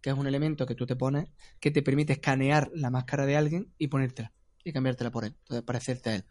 [0.00, 1.28] que es un elemento que tú te pones
[1.60, 4.32] que te permite escanear la máscara de alguien y ponértela
[4.64, 6.24] y cambiártela por él, entonces parecerte a él.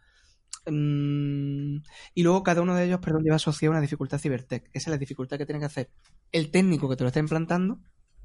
[0.66, 1.82] Mm,
[2.14, 4.64] y luego cada uno de ellos, perdón, lleva asociado una dificultad cibertech.
[4.72, 5.90] Esa es la dificultad que tiene que hacer
[6.32, 7.80] el técnico que te lo está implantando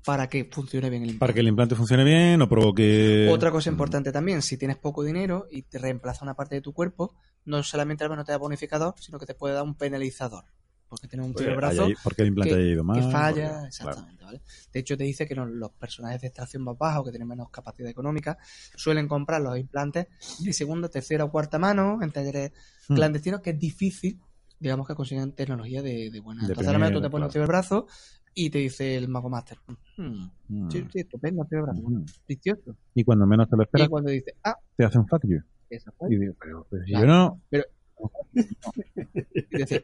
[0.05, 1.19] para que funcione bien el implante.
[1.19, 3.27] Para que el implante funcione bien o provoque.
[3.31, 6.73] Otra cosa importante también, si tienes poco dinero y te reemplaza una parte de tu
[6.73, 7.15] cuerpo,
[7.45, 10.45] no solamente al menos te da bonificador, sino que te puede dar un penalizador.
[10.89, 13.01] Porque tienes un ciberbrazo haya- porque el implante que, haya ido mal.
[13.01, 14.41] que falla, porque- exactamente, ¿vale?
[14.71, 17.27] De hecho, te dice que no- los personajes de extracción más baja o que tienen
[17.27, 18.37] menos capacidad económica
[18.75, 20.07] suelen comprar los implantes
[20.39, 22.51] de segunda, tercera o cuarta mano en talleres
[22.89, 22.95] Hmm.
[22.95, 24.19] clandestinos que es difícil,
[24.59, 26.41] digamos, que consigan tecnología de, de buena.
[26.41, 27.87] De Entonces, ahora tú te pones un claro.
[28.35, 29.57] Y te dice el Mago Master,
[29.97, 30.71] "Hmm, Mm.
[30.71, 32.03] sí, sí, estupendo, Mm.
[32.27, 32.75] vicioso.
[32.95, 35.39] Y cuando menos te lo Y esperas, cuando dice, ah, te hacen fuck you.
[36.09, 37.05] Y digo, pero, pero si Claro.
[37.05, 37.41] yo no.
[37.51, 37.57] Y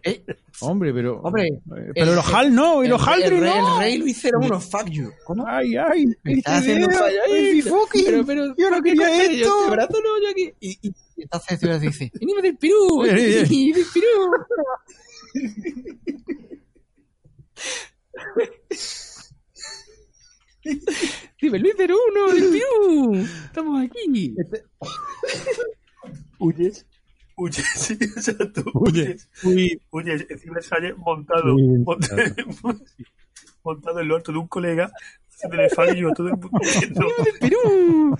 [0.04, 0.26] "Eh,
[0.62, 1.22] Hombre, pero.
[1.22, 1.62] Hombre, eh,
[1.94, 3.76] pero el- los HAL no, y los el, rey, no.
[3.76, 5.10] el rey Luis 01, fuck you.
[5.26, 5.46] ¿Cómo?
[5.48, 6.06] Ay, ay.
[6.24, 7.62] Me haciendo un fallo ahí,
[8.06, 9.38] pero, pero, yo no quería ¿qué esto.
[9.48, 10.52] Yo, este brazo no, yo aquí.
[10.60, 13.06] Y, y, y entonces Ciudad dice, ¡Venime del Perú!
[13.06, 14.32] ¡Y del Perú!
[21.42, 23.16] Dime, Luis 01 del Perú.
[23.46, 24.36] Estamos aquí.
[26.38, 26.86] Huyes.
[27.36, 27.98] Huyes, sí.
[28.74, 29.30] Huyes.
[29.44, 29.80] Huyes.
[29.92, 30.26] Huyes.
[30.30, 31.56] Encima sale montado.
[31.58, 32.22] Montado,
[33.64, 34.92] montado en lo alto de un colega.
[35.74, 36.60] Fallo a todo el mundo.
[37.40, 38.18] Perú.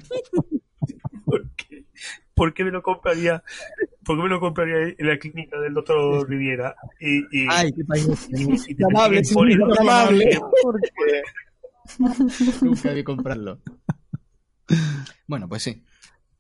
[2.40, 2.54] ¿Por qué?
[2.54, 3.44] ¿Por qué me lo compraría?
[4.06, 6.74] ¿Por qué me lo compraría en la clínica del doctor Riviera?
[7.00, 8.08] Y, y, Ay, qué país.
[8.68, 9.22] y amable.
[10.64, 11.22] Porque-
[12.62, 13.60] Nunca vi comprarlo.
[15.28, 15.84] Bueno, pues sí.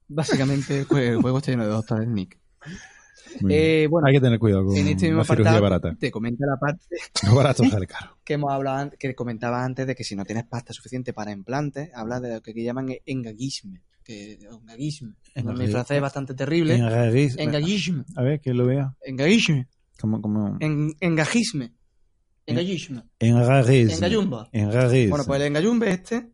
[0.08, 2.38] Básicamente pues, el juego está lleno de doctores Nick.
[3.48, 5.96] Eh, bueno, Hay que tener cuidado con en este mismo la cirugía apartado barata.
[6.00, 6.86] te comenta la parte
[7.28, 8.18] Lo barato sale caro.
[8.24, 11.32] que hemos hablado antes, que comentaba antes de que si no tienes pasta suficiente para
[11.32, 13.82] implantes, habla de lo que llaman engagisme.
[14.10, 15.14] Que, engagisme.
[15.36, 16.74] Mi francés es bastante terrible.
[16.76, 17.44] Engagisme.
[17.44, 18.04] Engagisme.
[18.16, 18.96] A ver, que lo vea.
[19.06, 19.68] Engagisme.
[20.02, 20.58] Como, como...
[20.60, 21.74] En- Engagisme.
[22.48, 23.04] Engagisme.
[23.20, 23.94] Engagisme.
[23.94, 24.50] Engayumba.
[24.52, 25.10] Engagisme.
[25.10, 26.32] Bueno, pues el engayumbe este,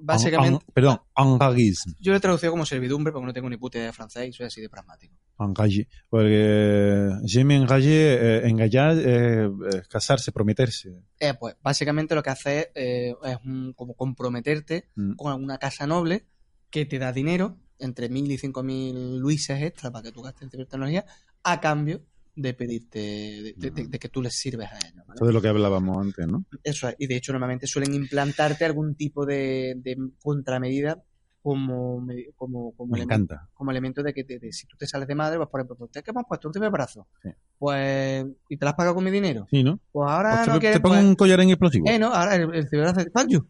[0.00, 1.94] básicamente, En- en- perdón, engagisme.
[2.00, 4.32] yo lo he traducido como servidumbre porque no tengo ni puta idea de francés y
[4.32, 5.14] soy así de pragmático.
[5.38, 5.86] Engagé.
[6.10, 10.90] Porque je me engagé, eh, engallar, eh, eh, casarse, prometerse.
[11.20, 15.14] Eh, pues básicamente lo que hace es, eh, es un- como comprometerte Mm.
[15.14, 16.26] con alguna casa noble
[16.70, 20.42] que te da dinero, entre mil y cinco mil luises extra para que tú gastes
[20.42, 21.04] en cierta tecnología,
[21.44, 22.02] a cambio
[22.34, 25.04] de pedirte, de, de- de- de que tú les sirves a ellos.
[25.06, 25.16] ¿vale?
[25.16, 26.44] Eso de lo que hablábamos antes, ¿no?
[26.62, 29.76] Eso es, y de hecho normalmente suelen implantarte algún tipo de,
[30.22, 31.02] contramedida
[31.42, 32.04] como,
[32.36, 33.48] como, como, Me elemento, encanta.
[33.54, 35.84] como elemento de que te- de si tú te sales de madre, pues por ejemplo,
[35.86, 36.48] ¿usted qué me has puesto?
[36.48, 37.06] Un primer brazo.
[37.22, 37.30] Sí.
[37.58, 39.46] Pues, ¿y te las has pagado con mi dinero?
[39.50, 39.80] Sí, ¿no?
[39.90, 41.86] Pues ahora Pues te, no te quieres, pongo pues- un collarín explosivo.
[41.88, 43.48] Eh, no, ahora el, el ciberbrazo "Fuck you".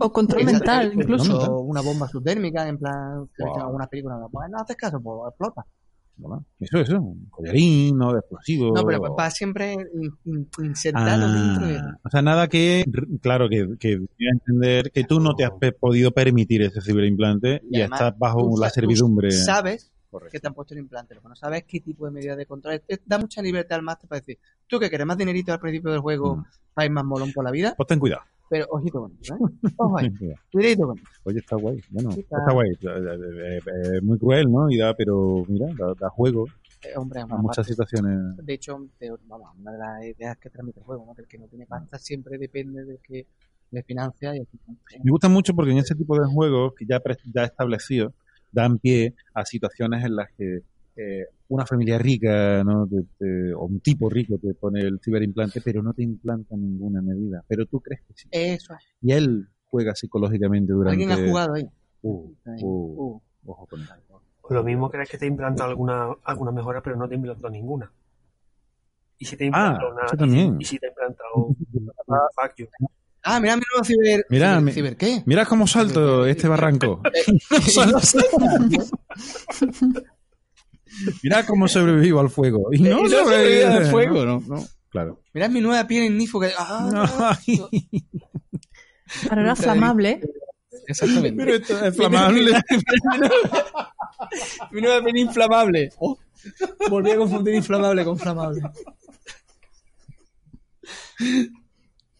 [0.00, 1.38] O control Exacto, mental, incluso.
[1.52, 3.56] O una bomba subtérmica, en plan, que Wow.
[3.56, 5.66] en algunas películas, pues no haces caso, pues explota.
[6.58, 7.00] Eso, eso.
[7.00, 8.12] Un collarín, ¿no?
[8.12, 8.72] De explosivo.
[8.74, 11.78] No, pero va siempre in- in- insertado Ah, dentro de...
[12.02, 12.84] O sea, nada que,
[13.22, 17.62] claro, que, que voy a entender que tú no te has podido permitir ese ciberimplante
[17.70, 19.30] y, Y además, estás bajo tú la servidumbre.
[19.30, 20.32] sabes Correcto.
[20.32, 22.82] que te han puesto el implante, pero no sabes qué tipo de medidas de control.
[23.06, 26.00] Da mucha libertad al máster para decir, tú que quieres más dinerito al principio del
[26.00, 26.44] juego, Mm.
[26.74, 28.22] para ir más molón por la vida, Pues ten cuidado.
[28.50, 29.38] Pero ojito con eso, ¿eh?
[29.76, 30.10] Ojo ahí,
[30.52, 31.06] cuidadito con eso.
[31.24, 31.80] Oye, está guay.
[31.90, 32.70] Bueno, está, está- guay.
[32.70, 33.60] Eh, eh,
[33.96, 34.70] eh, muy cruel, ¿no?
[34.70, 36.46] Y da, pero mira, da, da juego
[36.82, 38.36] Eh, hombre, a muchas parte- situaciones.
[38.44, 38.78] De hecho,
[39.26, 41.14] vamos, una de las ideas que transmite el juego, ¿no?
[41.14, 43.26] Que el que no tiene pasta siempre depende de que
[43.70, 44.40] le financia y
[45.04, 47.00] Me gusta mucho porque en ese tipo de juegos que ya,
[47.34, 48.12] ya establecidos
[48.50, 50.62] dan pie a situaciones en las que
[51.00, 52.86] eh, una familia rica ¿no?
[52.86, 57.00] Te- te- o un tipo rico te pone el ciberimplante, pero no te implanta ninguna
[57.00, 57.44] medida.
[57.46, 58.28] Pero tú crees que sí.
[58.32, 58.84] Eso es.
[59.00, 61.02] Y él juega psicológicamente durante.
[61.04, 61.68] ¿Alguien ha jugado ahí?
[62.02, 63.46] Uh, uh, Uh.
[63.46, 63.80] ojo con
[64.56, 67.92] lo mismo crees que te implanta alguna, alguna mejora, pero no te implantó ninguna.
[69.18, 70.56] Y si te implantó Ah, una, eso también.
[70.58, 71.56] Y si te implantó un
[72.06, 72.66] fuck you.
[73.24, 74.24] Ah, mira mi nuevo ciber...
[74.30, 75.22] Mira, ciber, mi- ciber ¿qué?
[75.26, 77.02] Mira cómo salto este barranco.
[81.22, 82.72] Mira cómo sobrevivo al fuego.
[82.72, 85.20] Y no, Y no sobrevive al fuego, no, no, claro.
[85.34, 86.50] Mira mi nueva piel en Nifo que...
[86.58, 87.36] Ah,
[89.30, 90.20] Ahora era flamable.
[90.86, 91.44] Exactamente.
[91.44, 92.52] Pero esto es flamable.
[94.72, 95.90] mi nueva piel inflamable.
[95.98, 96.18] Oh,
[96.88, 98.62] volví a confundir inflamable con flamable.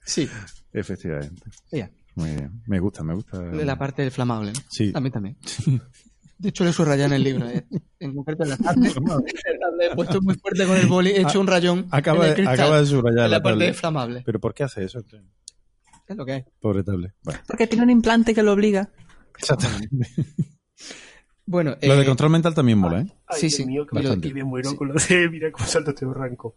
[0.05, 0.29] Sí,
[0.73, 1.43] Efectivamente.
[1.71, 1.91] ya.
[2.15, 2.63] Muy bien.
[2.67, 3.39] Me gusta, me gusta.
[3.39, 4.53] De la parte del flamable.
[4.53, 4.61] ¿no?
[4.69, 4.91] Sí.
[4.95, 5.37] A mí también.
[6.39, 7.49] De hecho, lo he subrayado en el libro.
[7.49, 7.67] eh.
[8.01, 8.93] En concreto en la tarde.
[9.91, 11.11] He puesto muy fuerte con el boli.
[11.11, 11.87] He hecho un rayón.
[11.91, 13.69] Acaba, en el de, cristal, acaba de subrayar en la la parte tablet.
[13.69, 14.23] de flamable.
[14.25, 15.01] Pero ¿por qué hace eso?
[16.07, 16.45] Es lo que es.
[16.61, 17.13] Pobre tablet.
[17.23, 18.89] Bueno, Porque tiene un implante que lo obliga.
[19.37, 19.89] exactamente.
[21.51, 23.07] Bueno, Lo de eh, control mental también mola, ¿eh?
[23.27, 24.77] Ay, Sí, Dios sí, mío, que que me muero Sí.
[24.77, 26.57] con lo de mira cómo salta este barranco.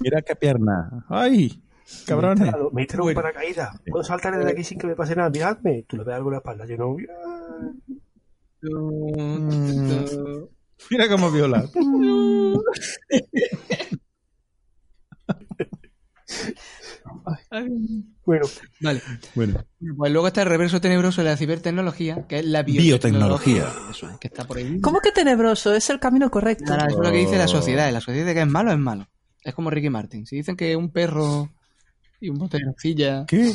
[0.00, 1.04] Mira qué pierna.
[1.08, 1.62] ¡Ay!
[2.06, 2.52] Cabrones.
[2.72, 3.80] Me he tirado un paracaídas.
[3.88, 5.30] Puedo saltar desde aquí sin que me pase nada.
[5.30, 5.84] Miradme.
[5.88, 6.66] Tú le ves algo en la espalda.
[6.66, 6.96] Yo no.
[8.60, 10.50] tu-
[10.90, 11.64] Mira cómo viola.
[18.24, 18.46] Bueno,
[18.80, 19.00] Vale.
[19.34, 19.64] Bueno,
[19.96, 23.64] Pues luego está el reverso tenebroso de la cibertecnología, que es la Biotecnología.
[23.64, 23.90] biotecnología.
[23.90, 24.80] Eso es, que está por ahí.
[24.80, 25.74] ¿Cómo que tenebroso?
[25.74, 26.72] Es el camino correcto.
[26.72, 27.48] Ahora, eso es lo que dice la Oh.
[27.48, 27.90] sociedad.
[27.92, 29.06] La sociedad dice que es malo, es malo.
[29.42, 30.26] Es como Ricky Martin.
[30.26, 31.50] Si dicen que un perro
[32.20, 33.24] y un bote de arcilla...
[33.26, 33.52] ¿qué?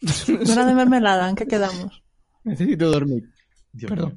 [0.46, 2.02] Dona de mermelada, ¿en qué quedamos?
[2.44, 3.30] Necesito dormir.
[3.86, 4.16] Perdón.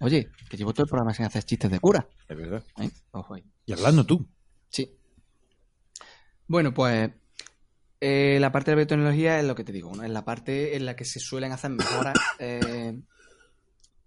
[0.00, 2.06] Oye, que llevo todo el programa sin hacer chistes de cura.
[2.28, 2.62] Es verdad.
[2.80, 2.90] ¿eh?
[3.12, 3.44] Ojo ahí.
[3.64, 4.26] Y hablando tú.
[4.68, 4.96] Sí.
[6.46, 7.10] Bueno, pues
[8.00, 10.02] eh, la parte de la biotecnología es lo que te digo, ¿no?
[10.02, 13.00] es la parte en la que se suelen hacer mejoras eh,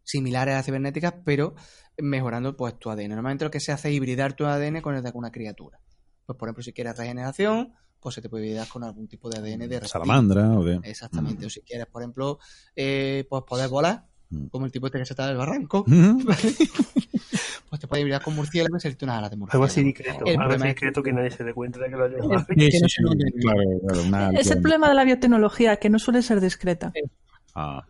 [0.04, 1.56] similares a las cibernéticas, pero
[1.98, 3.10] mejorando pues tu ADN.
[3.10, 5.80] Normalmente lo que se hace es hibridar tu ADN con el de alguna criatura.
[6.28, 9.38] Pues por ejemplo, si quieres regeneración, pues se te puede hibridar con algún tipo de
[9.40, 9.90] ADN de reptil.
[9.90, 10.80] Salamandra o de...
[10.84, 11.46] Exactamente.
[11.46, 12.40] O si quieres, por ejemplo,
[12.76, 14.48] eh, pues poder volar, Mm.
[14.48, 16.18] como el tipo este que se está del barranco, Ujú.
[17.70, 19.66] pues te puedes hibridar con murciélago y salirte unas alas de algo murciélago.
[19.66, 20.26] así discreto.
[20.26, 22.08] El Algo problema así es discreto que nadie se dé cuenta de que lo ha
[22.10, 22.46] llevado.
[22.46, 23.20] se lo ven.
[23.40, 26.92] Claro, claro, una Es el problema de la biotecnología, que no suele ser discreta.
[27.56, 27.86] Ah.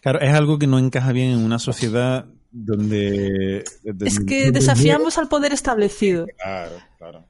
[0.00, 3.64] Claro, es algo que no encaja bien en una sociedad donde...
[3.82, 6.26] donde- Es que donde- desafiamos al poder establecido.
[6.40, 7.26] Claro, claro.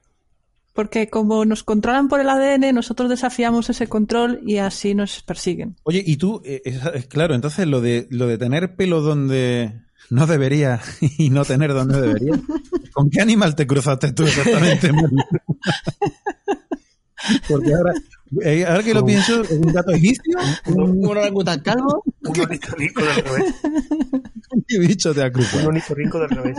[0.75, 5.77] Porque como nos controlan por el ADN, nosotros desafiamos ese control y así nos persiguen.
[5.83, 9.81] Oye, y tú, eh, es, es claro, entonces lo de, lo de tener pelo donde
[10.09, 10.81] no debería
[11.17, 12.33] y no tener donde debería,
[12.93, 14.91] ¿con qué animal te cruzaste tú exactamente?
[17.47, 17.93] Porque ahora,
[18.43, 20.37] eh, ahora que lo pienso, ¿es un gato egipcio?
[20.67, 22.03] Un orangután calvo.
[22.21, 23.53] Un ornitorrinco del revés.
[24.67, 25.67] ¿Qué bicho te ha Un cruzado?
[25.69, 26.57] ornitorrinco del revés.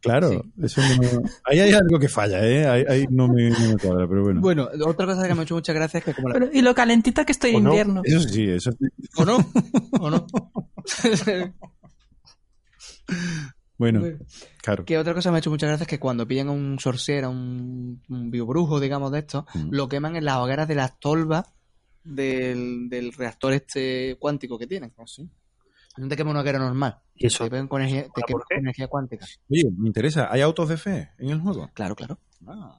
[0.00, 2.66] Claro, eso no- ahí hay algo que falla, ¿eh?
[2.66, 4.40] Ahí, ahí no, me, no me cuadra, pero bueno.
[4.40, 6.34] Bueno, otra cosa que me ha hecho mucha gracia es que como la...
[6.34, 7.70] Pero- y lo calentita que estoy ¿O en no?
[7.70, 8.02] invierno.
[8.04, 8.86] Eso sí, eso sí.
[9.16, 9.38] ¿O no?
[10.00, 10.26] ¿O no?
[13.78, 14.02] Bueno,
[14.62, 14.84] claro.
[14.84, 16.78] que otra cosa que me ha hecho mucha gracia es que cuando pillan a un
[16.78, 19.68] sorcier, a un, un biobrujo, digamos, de esto, Mm.
[19.70, 21.46] lo queman en las hogueras de las tolvas
[22.04, 24.92] del, del reactor este cuántico que tienen.
[24.98, 25.06] No
[26.08, 26.98] te quema una hoguera normal.
[27.14, 27.48] ¿Y eso?
[27.48, 29.26] Te, con energía, te ¿Por con energía cuántica.
[29.50, 31.70] Oye, me interesa, ¿hay autos de fe en el juego?
[31.74, 32.18] Claro, claro.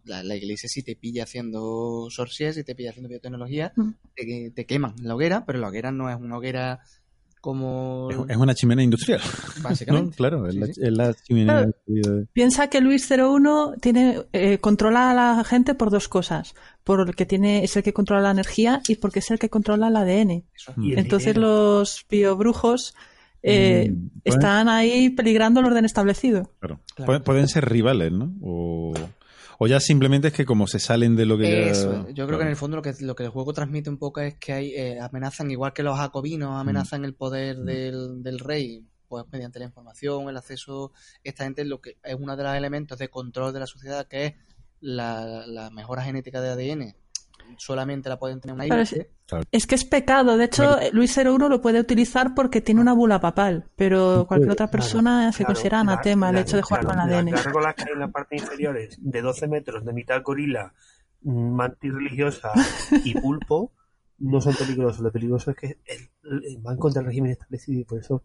[0.05, 3.73] La, la iglesia si te pilla haciendo sorciers, si te pilla haciendo biotecnología,
[4.15, 6.79] te, te queman la hoguera, pero la hoguera no es una hoguera
[7.41, 8.09] como...
[8.11, 9.19] Es, es una chimenea industrial.
[9.61, 10.09] Básicamente.
[10.11, 10.15] ¿no?
[10.15, 10.73] Claro, es, Sí, la, sí.
[10.83, 11.71] es la chimenea Claro.
[11.87, 16.53] de- Piensa que Luis 01 tiene, eh, controla a la gente por dos cosas.
[16.83, 19.95] Porque tiene, es el que controla la energía y porque es el que controla el
[19.95, 20.43] ADN.
[20.77, 21.79] Y el Entonces dinero.
[21.79, 22.95] los biobrujos
[23.43, 26.51] eh, Mm, pueden- están ahí peligrando el orden establecido.
[26.59, 26.79] Claro.
[26.95, 27.05] Claro.
[27.07, 28.33] Pueden, pueden ser rivales, ¿no?
[28.41, 28.93] O,
[29.57, 32.43] o ya simplemente es que como se salen de lo que Eso, yo creo que
[32.45, 34.71] en el fondo lo que, lo que el juego transmite un poco es que hay
[34.75, 39.65] eh, amenazan, igual que los jacobinos amenazan el poder del, del rey, pues mediante la
[39.65, 40.91] información, el acceso,
[41.23, 44.25] esta gente lo que es uno de los elementos de control de la sociedad que
[44.27, 44.33] es
[44.79, 46.95] la, la mejora genética de ADN.
[47.57, 48.81] Solamente la pueden tener una isla.
[48.81, 48.95] es,
[49.51, 50.37] es que es pecado.
[50.37, 50.77] De hecho.
[50.91, 53.65] Luis 01 lo puede utilizar porque tiene una bula papal.
[53.75, 57.09] Pero cualquier otra persona se Claro, considera la- anatema el hecho de jugar claro, con
[57.11, 57.31] ADN.
[57.31, 60.73] Las gárgolas que hay en la parte inferiores de 12 metros de mitad gorila,
[61.23, 62.51] mantis religiosa
[63.03, 63.71] y pulpo
[64.19, 65.01] no son peligrosos.
[65.01, 65.77] Lo peligroso es que
[66.59, 68.23] van contra el régimen establecido y por eso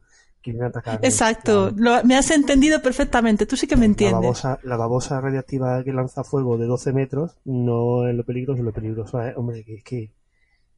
[0.52, 1.00] quieren atacar.
[1.02, 1.72] Exacto.
[1.76, 3.46] La, Lo- me has entendido perfectamente.
[3.46, 4.20] Tú sí que me la entiendes.
[4.22, 8.62] babosa, la babosa radiactiva que lanza fuego de 12 metros no es lo peligroso.
[8.62, 10.12] Lo peligroso es, hombre, que es que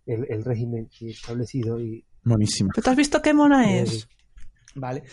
[0.07, 2.71] el, el régimen que establecido y Monísima.
[2.75, 4.09] ¿Pero tú has visto qué mona es?
[4.75, 5.05] Vale.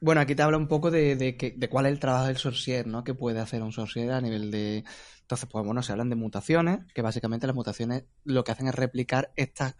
[0.00, 2.36] Bueno, aquí te habla un poco de, de, que- de cuál es el trabajo del
[2.36, 3.04] sorcier, ¿no?
[3.04, 4.84] ¿Qué puede hacer un sorcier a nivel de...
[5.22, 8.74] Entonces, pues bueno, se hablan de mutaciones, que básicamente las mutaciones lo que hacen es
[8.74, 9.74] replicar estas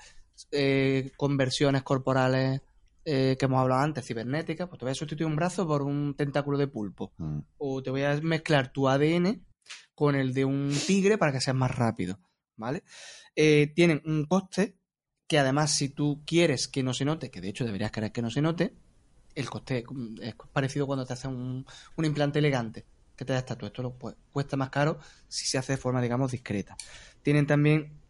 [0.51, 2.62] eh, conversiones corporales
[3.05, 4.68] eh, que hemos hablado antes, cibernéticas.
[4.68, 7.12] Pues te voy a sustituir un brazo por un tentáculo de pulpo.
[7.18, 7.39] Mm.
[7.58, 9.41] O te voy a mezclar tu ADN
[9.94, 12.18] con el de un tigre para que seas más rápido,
[12.57, 12.83] ¿vale?
[13.36, 14.76] Eh, tienen un coste
[15.26, 18.20] que además si tú quieres que no se note, que de hecho deberías querer que
[18.23, 18.74] no se note,
[19.34, 19.84] el coste
[20.20, 21.66] es parecido cuando te hacen un,
[21.97, 22.84] un implante elegante,
[23.16, 23.68] que te da estatua.
[23.68, 26.76] Esto lo, pu- cuesta más caro si se hace de forma, digamos, discreta.
[27.23, 28.00] Tienen también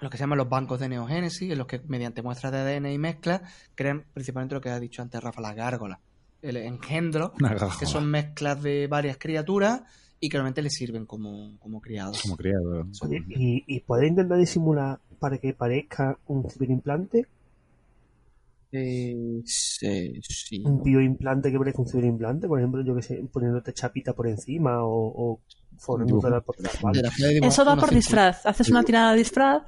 [0.00, 2.86] lo que se llaman los bancos de neogénesis, en los que mediante muestras de ADN
[2.86, 3.42] y mezclas
[3.74, 5.98] crean principalmente lo que ha dicho antes Rafa, las gárgolas.
[6.40, 7.32] El engendro,
[7.78, 9.82] que son mezclas de varias criaturas
[10.20, 12.22] y que normalmente le sirven como, como criados.
[12.22, 12.86] Como criado.
[13.02, 17.26] Oye, ¿y, y puede intentar disimular para que parezca un ciberimplante?
[18.70, 20.62] Eh, sí, sí.
[20.64, 24.84] Un bioimplante que parezca un ciberimplante, por ejemplo, yo que sé, poniéndote chapita por encima
[24.84, 25.40] o, o
[25.98, 26.42] la
[27.42, 28.44] Eso da unos por disfraz.
[28.46, 29.62] Haces una tirada de disfraz.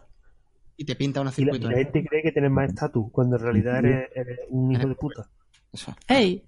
[0.81, 3.43] Y te pinta Y la, y la gente cree que tienes más estatus, cuando en
[3.43, 5.31] realidad eres, eres un hijo de puta.
[5.71, 5.95] Eso.
[6.09, 6.43] ¡Ey!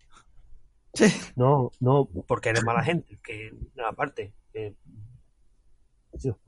[1.37, 3.51] No, no, porque eres mala gente, que
[3.87, 4.33] aparte.
[4.55, 4.75] eh,
[6.15, 6.39] yo-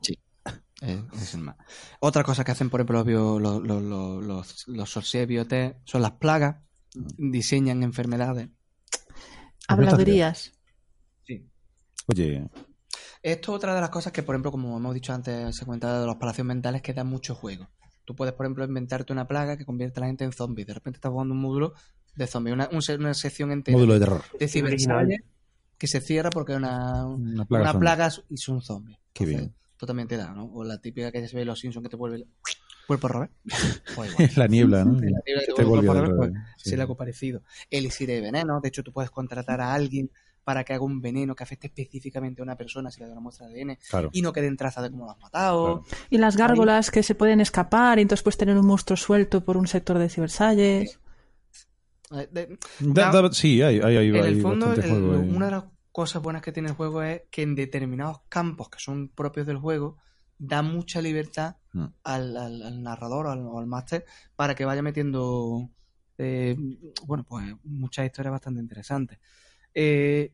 [0.80, 1.56] Es, es el más.
[2.00, 6.56] Otra cosa que hacen, por ejemplo, los, bio- los, los, los, biotech son las plagas.
[7.18, 8.48] Diseñan enfermedades.
[9.68, 10.52] Habladurías.
[12.06, 12.48] Oye,
[13.22, 16.00] Esto es otra de las cosas que, por ejemplo, como hemos dicho antes, se cuenta
[16.00, 17.68] de los palacios mentales que dan mucho juego.
[18.04, 20.66] Tú puedes, por ejemplo, inventarte una plaga que convierte a la gente en zombies.
[20.66, 21.74] De repente estás jugando un módulo
[22.16, 22.68] de zombies, una,
[22.98, 24.22] una sección entera módulo de terror.
[24.38, 25.24] de cibersalle
[25.78, 28.34] que se cierra porque es una, Una una plaga plaga, zombie.
[28.34, 28.98] y son zombies.
[29.12, 29.56] Qué Entonces, bien.
[29.76, 30.44] Tú también te da, ¿no?
[30.54, 32.26] O la típica que se ve en los Simpsons que te vuelve el
[32.86, 33.30] cuerpo revés.
[33.96, 34.92] Pues la niebla, ¿no?
[34.92, 36.16] La niebla Que te te vuelve revés, revés.
[36.16, 36.70] pues, Sí.
[36.70, 37.42] será algo parecido.
[37.70, 40.10] Elixir de veneno, de hecho tú puedes contratar a alguien
[40.44, 43.20] para que haga un veneno que afecte específicamente a una persona si le da una
[43.22, 44.10] muestra de ADN Claro.
[44.12, 45.82] y no queden trazas de cómo lo has matado.
[45.82, 45.98] Claro.
[46.10, 49.56] Y las gárgolas que se pueden escapar y entonces puedes tener un monstruo suelto por
[49.56, 51.00] un sector de cibersalles.
[52.12, 55.46] Eh, de- Da- da- da- sí, hay, hay, hay, en el fondo, el- juego una
[55.46, 59.08] de las cosas buenas que tiene el juego es que en determinados campos que son
[59.08, 59.96] propios del juego,
[60.38, 61.84] da mucha libertad Mm.
[62.04, 64.04] al, al- al narrador o al, o al máster
[64.36, 65.70] para que vaya metiendo,
[66.18, 66.56] eh,
[67.06, 69.18] bueno, pues muchas historias bastante interesantes.
[69.74, 70.32] Eh,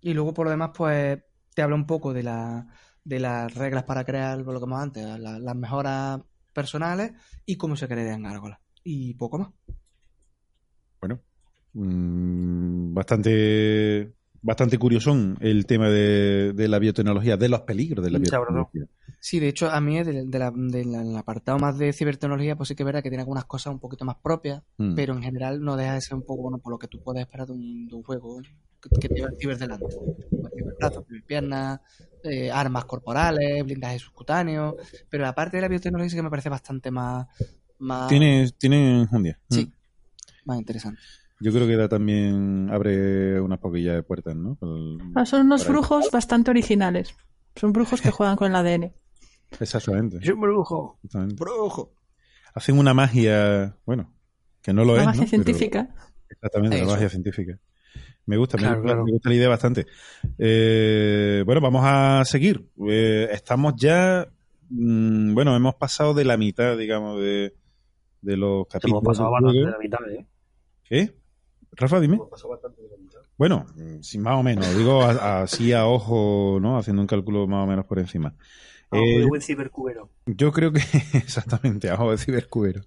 [0.00, 1.20] y luego, por lo demás, pues
[1.54, 2.66] te habla un poco de, la,
[3.04, 6.20] de las reglas para crear, lo que hemos antes, la- las mejoras
[6.54, 7.12] personales
[7.46, 8.60] y cómo se crean gárgolas.
[8.84, 9.50] Y poco más.
[11.00, 11.20] Bueno,
[11.72, 18.18] mm, bastante bastante curiosón el tema de, de la biotecnología, de los peligros de la
[18.18, 18.86] Sí, biotecnología.
[19.22, 22.74] Sí, de hecho, a mí de, de la- del apartado más de cibertecnología, pues sí
[22.74, 24.94] que es verdad que tiene algunas cosas un poquito más propias, Mm.
[24.94, 27.20] pero en general no deja de ser un poco bueno por lo que tú puedes
[27.22, 28.40] esperar de un, de un juego
[28.80, 29.86] que, que te lleva el ciber delante.
[30.40, 31.80] Pues, ciberpiernas,
[32.22, 34.76] eh, armas corporales, blindaje subcutáneo,
[35.10, 37.26] pero la parte de la biotecnología sí que me parece bastante más,
[37.78, 39.38] más, Tiene, tiene enjundia.
[39.50, 39.66] Sí.
[39.66, 39.72] Mm.
[40.46, 41.00] más interesante.
[41.40, 44.58] Yo creo que da también abre unas poquillas de puertas, ¿no?
[45.14, 47.14] Ah, son unos brujos bastante originales.
[47.56, 48.92] Son brujos que juegan con el ADN.
[49.58, 50.18] Exactamente.
[50.22, 50.98] Es un brujo.
[51.02, 51.42] exactamente.
[51.42, 51.94] ¡Brujo!
[52.54, 54.12] Hacen una magia, bueno,
[54.62, 55.06] que no lo La es.
[55.06, 55.26] magia ¿no?
[55.30, 55.94] Pero- científica.
[56.28, 57.58] exactamente, la magia científica.
[58.26, 59.04] Me gusta, me Claro, gusta, claro.
[59.06, 59.86] me gusta la idea bastante.
[60.38, 62.68] Eh, bueno, vamos a seguir.
[62.88, 64.28] Eh, estamos ya,
[64.68, 67.54] mm, bueno, hemos pasado de la mitad, digamos, de,
[68.20, 69.02] de los capítulos.
[69.02, 70.26] Hemos pasado de la mitad, ¿eh?
[70.84, 71.14] ¿Qué?
[71.72, 72.18] Rafa, dime.
[72.18, 73.20] Mitad.
[73.38, 74.76] Bueno, mm, sí, más o menos.
[74.76, 76.76] Digo a- así a ojo, ¿no?
[76.78, 78.34] Haciendo un cálculo más o menos por encima.
[78.92, 80.10] Eh, de buen cibercubero.
[80.26, 80.80] yo creo que
[81.14, 82.82] exactamente, a ojo de cibercubero.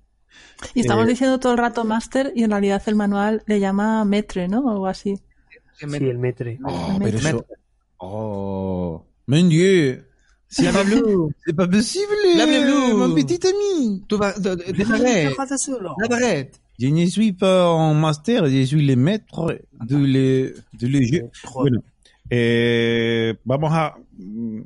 [0.73, 4.03] Y estamos Eh, diciendo todo el rato máster y en realidad el manual le llama
[4.05, 4.59] metre, ¿no?
[4.65, 5.15] O algo así.
[5.77, 6.59] Sí, el metre.
[6.63, 7.45] Oh, Me- pero eso.
[7.97, 10.05] Oh, mon Dieu.
[10.49, 10.83] C'est pas,
[11.45, 12.13] c'est pas possible.
[12.95, 14.03] Mon petit ami.
[14.07, 15.35] Tú vas, baguette,
[15.97, 16.59] la baguette.
[16.79, 21.29] Je ne suis pas en master, je suis le maître de le, de le jeu.
[21.43, 21.69] Joder.
[21.69, 21.83] Bueno,
[22.29, 23.95] eh, vamos a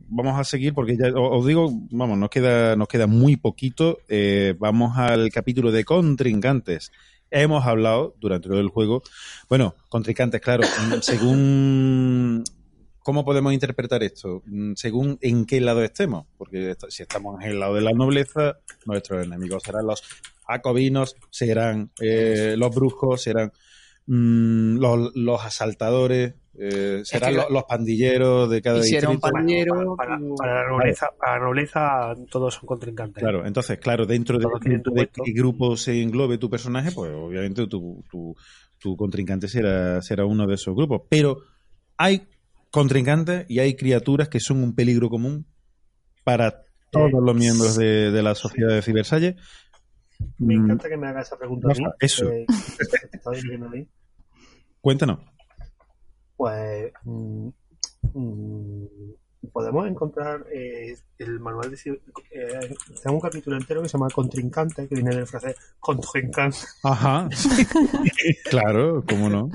[0.09, 3.99] vamos a seguir porque ya os digo, vamos, nos queda nos queda muy poquito.
[4.07, 6.91] Eh, vamos al capítulo de contrincantes.
[7.29, 9.03] Hemos hablado durante todo el juego,
[9.49, 12.43] bueno, contrincantes, claro, mm, según
[12.99, 17.59] cómo podemos interpretar esto, Mm, según en qué lado estemos, porque si estamos en el
[17.59, 20.03] lado de la nobleza, nuestros enemigos serán los
[20.47, 23.51] jacobinos, serán eh, los brujos, serán
[24.05, 29.09] mm, los, los asaltadores, eh, serán que- los, los pandilleros de cada Y si era
[29.09, 29.33] un distrito.
[29.33, 33.21] pandillero, Para, para la nobleza, para la nobleza todos son contrincantes.
[33.21, 34.45] Claro, entonces, claro, dentro de,
[35.23, 38.35] qué grupo se englobe tu personaje, pues obviamente tu, tu,
[38.79, 41.01] tu contrincante será, será uno de esos grupos.
[41.09, 41.37] Pero
[41.97, 42.27] hay
[42.71, 45.45] contrincantes y hay criaturas que son un peligro común
[46.23, 49.35] para todos los miembros de, de la sociedad de Cibersalle.
[50.39, 51.83] Me Mm, encanta que me haga esa pregunta a mí.
[51.99, 52.27] Eso.
[52.29, 52.45] que
[53.55, 53.87] a mí.
[54.81, 55.19] Cuéntanos.
[56.35, 57.49] Pues mm,
[58.13, 58.85] mm,
[59.51, 61.77] podemos encontrar eh, el manual de
[62.31, 66.57] eh, tengo un capítulo entero que se llama Contrincante, que viene del francés contrincante.
[66.83, 67.27] Ajá.
[68.49, 69.49] claro, cómo no.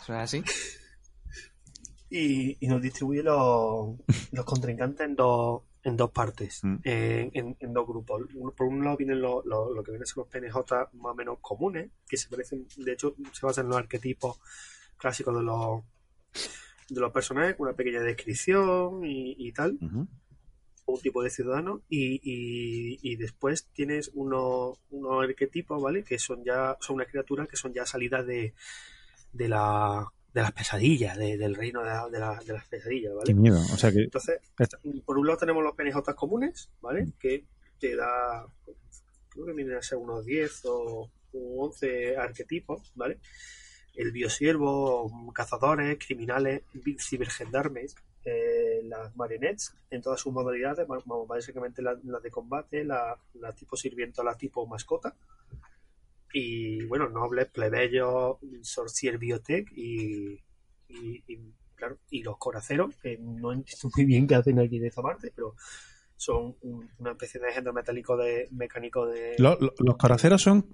[0.00, 0.42] Eso es así.
[2.10, 3.96] y, y nos distribuye los,
[4.32, 6.76] los contrincantes en dos en dos partes, Mm.
[6.84, 8.22] en, en- en dos grupos.
[8.34, 11.12] Uno- Por un lado vienen los- los- lo que vienen a ser los PNJ más
[11.12, 14.38] o menos comunes, que se parecen, de hecho, se basan en los arquetipos
[14.98, 15.82] clásicos de los
[16.88, 22.20] de los personajes, con una pequeña descripción y, y tal, un tipo de ciudadano, y,
[22.22, 26.04] y- y después tienes unos, unos arquetipos, ¿vale?
[26.04, 28.54] Que son ya, son unas criaturas que son ya salidas de,
[29.32, 30.06] de la
[30.36, 33.24] de las pesadillas, de- del reino de, la- de la- de las pesadillas, ¿vale?
[33.26, 33.58] Qué miedo.
[33.72, 34.02] O sea que.
[34.02, 34.38] Entonces,
[35.06, 37.08] por un lado tenemos los PNJ comunes, ¿vale?
[37.18, 37.44] Que
[37.80, 38.46] te da,
[39.30, 43.18] creo que vienen a ser unos 10 o u 11 arquetipos, ¿vale?
[43.94, 46.62] El biosiervo, cazadores, criminales,
[47.00, 50.86] cibergendarmes, eh, las marionettes en todas sus modalidades,
[51.26, 55.14] básicamente las las de combate, la, la tipo sirviento, la tipo mascota.
[56.32, 60.34] Y bueno, nobles, plebeyos, sorcier biotech y,
[60.88, 64.88] y, y, claro, y los coraceros, que no entiendo muy bien qué hacen aquí de
[64.88, 65.54] esta parte, pero
[66.16, 70.68] son un- una especie de engendro metálico de mecánico de Lo- lo- los coraceros son.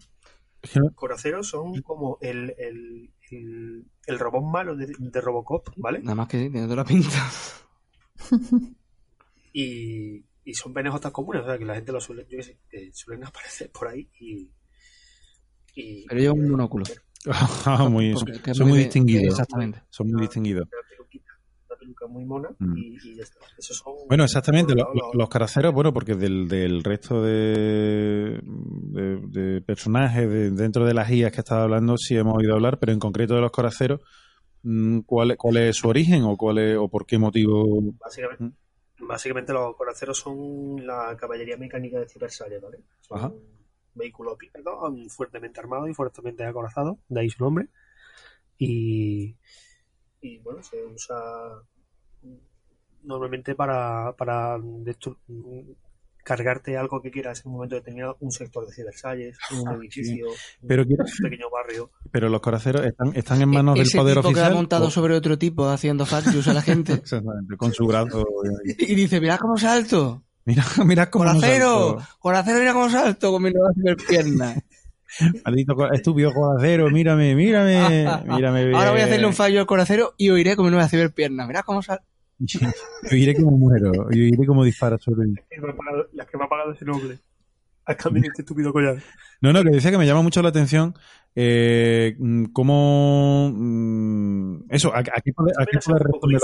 [0.95, 6.01] coraceros son como el, el, el, el robot malo de, de Robocop, ¿vale?
[6.01, 7.31] Nada más que sí, tiene toda la pinta.
[9.53, 12.59] y, y son PNJ comunes, o sea que la gente lo suele, yo qué sé,
[12.69, 14.51] que suelen aparecer por ahí y,
[15.75, 16.85] y Pero lleva un monóculo.
[17.67, 19.25] Ah, muy- es son muy distinguidos.
[19.39, 19.83] Exactamente.
[19.91, 20.67] Son muy distinguidos.
[21.69, 22.77] una peluca muy mona Mm.
[22.77, 23.39] y, y ya está.
[23.57, 24.75] Esos son Bueno, exactamente.
[24.75, 30.95] Los, los caraceros, bueno, porque del, del resto de, de, de personajes de- dentro de
[30.95, 34.01] las guías que estaba hablando sí hemos oído hablar, pero en concreto de los coraceros,
[34.65, 37.81] mm, ¿cuál, cuál es su origen o cuál es, o por qué motivo?
[38.01, 39.07] Básicamente, Mm.
[39.07, 42.79] básicamente los coraceros son la caballería mecánica de Cibersalle, ¿vale?
[43.01, 43.33] Son Ajá.
[43.95, 44.79] Vehículos bípedos,
[45.15, 47.69] fuertemente armados y fuertemente acorazados, de ahí su nombre.
[48.59, 49.37] Y,
[50.21, 51.17] y bueno, se usa
[53.03, 54.57] normalmente para, para
[56.25, 60.27] cargarte algo que quieras en un momento determinado, un sector de Cibersalles, un Ah, edificio,
[60.67, 61.91] Pero quiero- un pequeño barrio.
[62.13, 64.47] Pero los coraceros están, están en manos del Ese poder tipo oficial.
[64.49, 66.93] que ha montado o- sobre otro tipo haciendo factious a la gente.
[67.03, 68.25] Exactamente, con su brazo.
[68.79, 70.23] y dice, mira cómo salto.
[70.45, 72.17] Mira, mira cómo Coracero, salto.
[72.19, 73.71] Coracero, mira cómo salto con mi nueva
[74.09, 74.55] pierna.
[75.45, 78.75] Maldito estúpido coracero, mírame, mírame, mírame.
[78.75, 81.47] Ahora voy a hacerle un fallo al coracero y oiré con mi nueva ciberpierna.
[81.47, 82.05] Mira cómo salto.
[82.39, 86.73] Yo iré como muero, yo iré como dispara sobre pagado- las que me ha pagado
[86.73, 87.19] ese noble.
[87.85, 88.97] A cambio de este estúpido collar.
[89.41, 90.95] No, no, que decía que me llama mucho la atención
[91.35, 92.17] eh,
[92.53, 93.53] cómo...
[93.55, 96.39] mm, eso, aquí, aquí puede, aquí responder.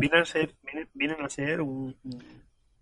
[0.00, 2.22] Vienen a ser, vienen, vienen a ser un, un-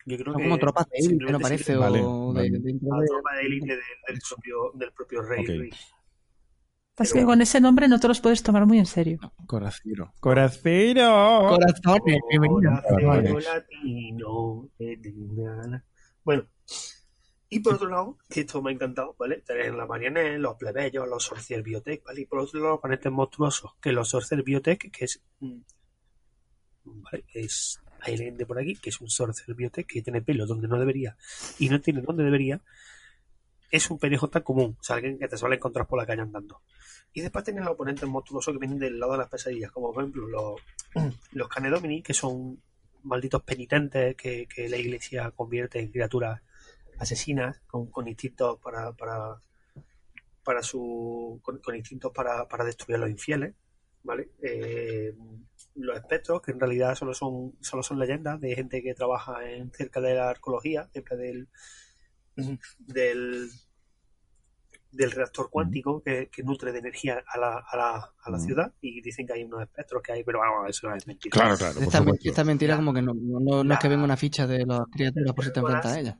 [0.06, 2.58] yo creo Son que como tropas de élite, no parece, Vale, o de, vale.
[2.58, 5.42] dentro a de- tropa de élite de- del propio del propio rey.
[5.42, 5.48] Ok.
[5.50, 5.74] Luis.
[6.98, 9.18] Es que con ese nombre no te los puedes tomar muy en serio.
[9.46, 10.14] Coracero.
[10.18, 11.46] ¡Coracero!
[11.50, 12.70] Corazones, bienvenido.
[12.88, 15.82] Coracero latino, de-
[16.24, 16.46] Bueno,
[17.50, 19.42] y por otro lado, que esto me ha encantado, ¿vale?
[19.42, 22.22] Tener la marionette, los plebeyos, los sorcier biotech, ¿vale?
[22.22, 25.20] Y por otro lado, los oponentes monstruosos, que los sorcier biotech, que es.
[25.40, 25.58] mm,
[26.84, 27.24] ¿Vale?
[27.34, 27.78] Es.
[28.06, 31.16] Hay por aquí, que es un sorcier biotech que tiene pelo donde no debería
[31.58, 32.60] y no tiene donde debería.
[33.70, 36.62] Es un PNJ común, o sea, alguien que te suele encontrar por la calle andando.
[37.12, 40.04] Y después tienes los oponentes monstruosos que vienen del lado de las pesadillas, como por
[40.04, 40.60] ejemplo los,
[41.32, 41.48] los
[42.04, 42.62] que son
[43.02, 46.42] malditos penitentes que, la iglesia convierte en criaturas
[46.98, 49.40] asesinas con, con instintos para, para,
[50.42, 53.54] para su con, con instintos para, para destruir a los infieles
[54.06, 55.14] vale Eh,
[55.74, 59.70] los espectros que en realidad solo son solo son leyendas de gente que trabaja en
[59.72, 61.48] cerca de la arqueología cerca del
[62.78, 63.50] del
[64.92, 68.72] del reactor cuántico que, que nutre de energía a la, a la, a la ciudad
[68.80, 71.32] y dicen que hay unos espectros que hay pero vamos eso es mentira.
[71.32, 74.64] Claro, claro, Esta, esta mentira como que no, no, es que venga una ficha de
[74.64, 76.16] las criaturas por si te enfrentas a ellas.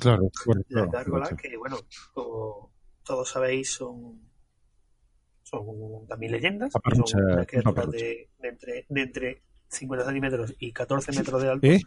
[0.00, 0.30] Claro,
[0.68, 1.48] las gárgolas correcto.
[1.48, 1.78] que bueno
[2.14, 2.72] como
[3.02, 4.29] todos sabéis son
[5.50, 10.72] son también leyendas que son unas criaturas de, de entre, de entre 50 centímetros y
[10.72, 11.80] 14 metros de alto ¿Eh?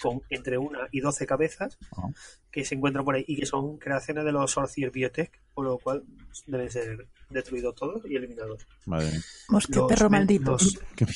[0.00, 2.08] con entre una y 12 cabezas Ah.
[2.50, 5.78] que se encuentran por ahí y que son creaciones de los Sorcier Biotech por lo
[5.78, 6.02] cual
[6.46, 9.20] deben ser destruidos todos y eliminados Madre mía.
[9.50, 10.56] Hostia, Los perro maldito.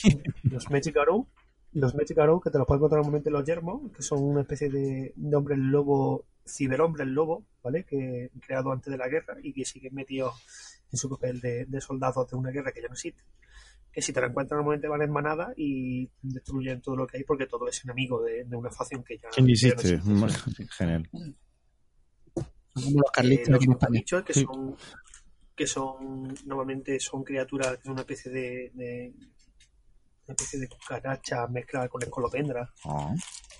[0.44, 1.26] los Magic Arrow,
[1.72, 4.42] los Magic Arrow, que te los puedes encontrar normalmente en los yermos, que son una
[4.42, 7.84] especie de, de hombre lobo, ciberhombre lobo, ¿vale?
[7.84, 10.34] Que creado antes de la guerra y que siguen metidos
[10.92, 13.22] en su papel de, de soldados de una guerra que ya no existe.
[13.92, 17.24] Que si te la encuentras normalmente van en manada y destruyen todo lo que hay
[17.24, 20.64] porque todo es enemigo de, de una facción que ya, ¿Quién que ya no existe.
[20.76, 21.08] Genial.
[22.74, 23.90] Son como los Eh, carlitos los aquí en España.
[23.92, 24.44] bichos que Sí.
[24.44, 24.76] son
[25.56, 29.14] que son normalmente son criaturas que son una especie de, de-
[30.26, 33.14] una especie de cucaracha mezclada con escolopendra Ah.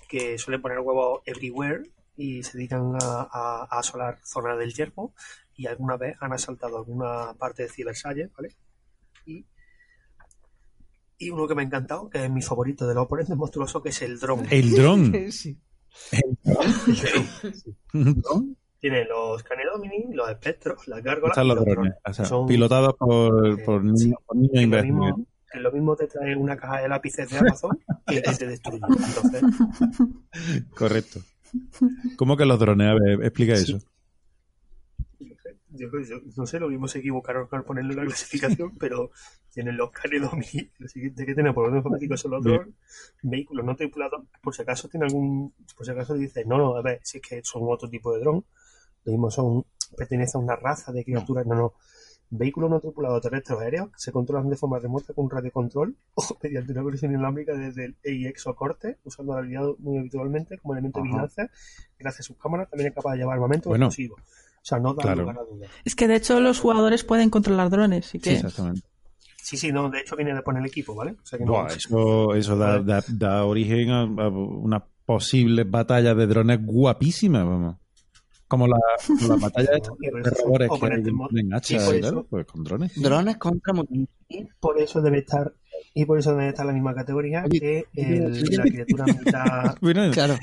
[0.07, 1.81] que suelen poner huevos everywhere
[2.15, 5.15] y se dedican a, a- a asolar zonas del yermo
[5.57, 8.55] y alguna vez han asaltado alguna parte de Cibersalle, ¿vale?
[9.25, 9.45] Y,
[11.17, 13.89] y uno que me ha encantado, que es mi favorito de los oponentes monstruosos, que
[13.89, 14.45] es el dron.
[14.49, 15.13] El dron.
[15.31, 15.57] Sí.
[17.93, 18.57] ¿Un dron?
[18.79, 21.75] Tiene los canedomini, los espectros, las gárgolas los los drones.
[21.75, 21.93] drones.
[22.05, 24.05] O sea, Son- pilotados por, eh, por sí.
[24.05, 27.37] niños, niños que lo, mismo, que lo mismo te trae una caja de lápices de
[27.39, 27.71] Amazon
[28.05, 28.79] que, que te destruye.
[28.87, 29.41] Entonces,
[30.77, 31.19] Correcto.
[32.17, 32.87] ¿Cómo que los drones?
[32.89, 33.79] A ver, explica eso.
[35.77, 39.11] Yo, yo no sé, lo mismo se equivocaron al ponerlo en la clasificación, pero
[39.51, 42.73] tienen los K2000, lo siguiente que tienen por orden alfabético son los drones,
[43.23, 46.81] vehículos no tripulados, por si acaso tiene algún, por si acaso dice, no, no, a
[46.81, 48.45] ver, si es que son otro tipo de dron,
[49.05, 49.65] lo mismo son,
[49.95, 51.73] pertenecen a una raza de criaturas, no, no,
[52.29, 56.37] vehículos no tripulados terrestres o aéreos que se controlan de forma remota con radiocontrol o
[56.41, 60.73] mediante una conexión inalámbrica desde el EIX o corte, usando la habilidad muy habitualmente como
[60.73, 61.49] elemento de vigilancia,
[61.97, 63.87] gracias a sus cámaras también es capaz de llevar armamento Bueno.
[63.87, 64.17] explosivo.
[64.67, 65.21] O sea, no da Claro.
[65.21, 65.69] lugar a dudas.
[65.85, 68.81] Es que de hecho los jugadores pueden controlar drones, y que Exactamente.
[69.41, 71.11] Sí, sí, no, de hecho viene de poner el equipo, ¿vale?
[71.11, 75.63] O sea que no, Buah, eso eso da, da, da origen a, a una posible
[75.63, 77.77] batalla de drones guapísima, vamos.
[78.49, 78.75] Como la,
[79.07, 82.27] como la batalla de aterradores o que hay en y hacha por y tal, eso-
[82.29, 83.01] pues con drones.
[83.01, 84.09] Drones contra mutantes.
[84.27, 85.53] y por eso debe estar
[85.93, 89.75] y por eso debe estar en la misma categoría Oye, que el- la criatura mitad,
[89.81, 90.37] Bueno, Claro.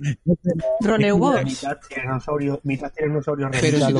[0.81, 1.45] Drone Wars.
[1.45, 3.93] mitad tiranosaurio, mitad tiranosaurio Pero si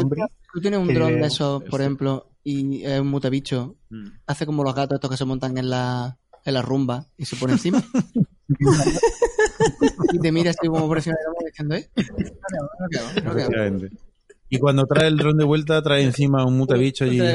[0.53, 4.09] tú, tienes un que dron de esos, por ejemplo, y es un mutabicho, Mm.
[4.27, 7.37] hace como los gatos estos que se montan en la, en la rumba y se
[7.37, 7.83] pone encima.
[10.13, 11.89] y te mira así como por encima de la mano diciendo, ¿eh?
[13.23, 13.33] No
[13.71, 13.89] no no.
[14.51, 17.19] Y cuando trae el dron de vuelta, trae encima un mutabicho y...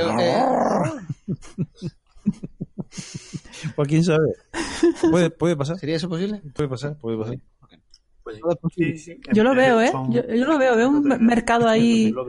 [3.66, 4.28] Eh, Pues quién sabe.
[5.10, 6.42] Puede, puede pasar, ¿Sería eso posible?
[6.56, 7.38] puede pasar, puede pasar.
[8.76, 9.92] Sí, sí, Yo lo en- veo, ¿eh?
[10.10, 12.14] Yo, yo lo veo, veo un mercado ahí.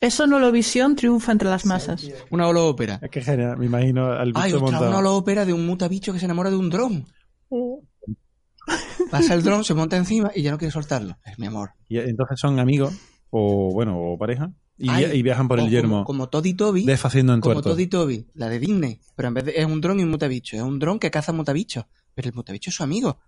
[0.00, 2.10] Eso no lo visión triunfa entre las masas.
[2.30, 2.98] Una holópera.
[3.02, 4.88] Es que genial, me imagino al bicho Ay, ostras, montado.
[4.88, 7.04] una holópera de un mutabicho que se enamora de un dron.
[9.10, 11.18] Pasa el dron, se monta encima y ya no quiere soltarlo.
[11.26, 11.72] Es mi amor.
[11.88, 12.94] Y entonces son amigos,
[13.28, 14.50] o bueno, o pareja,
[14.82, 16.84] y, Ay, y viajan por o el como- yermo, Como, Toddy Toby.
[16.86, 17.70] desfaciendo en Como tuerto.
[17.70, 18.98] Toddy Toby, la de Disney.
[19.14, 20.56] Pero en vez de es un dron y un mutabicho.
[20.56, 21.84] Es un dron que caza mutabichos.
[22.14, 23.18] Pero el mutabicho es su amigo.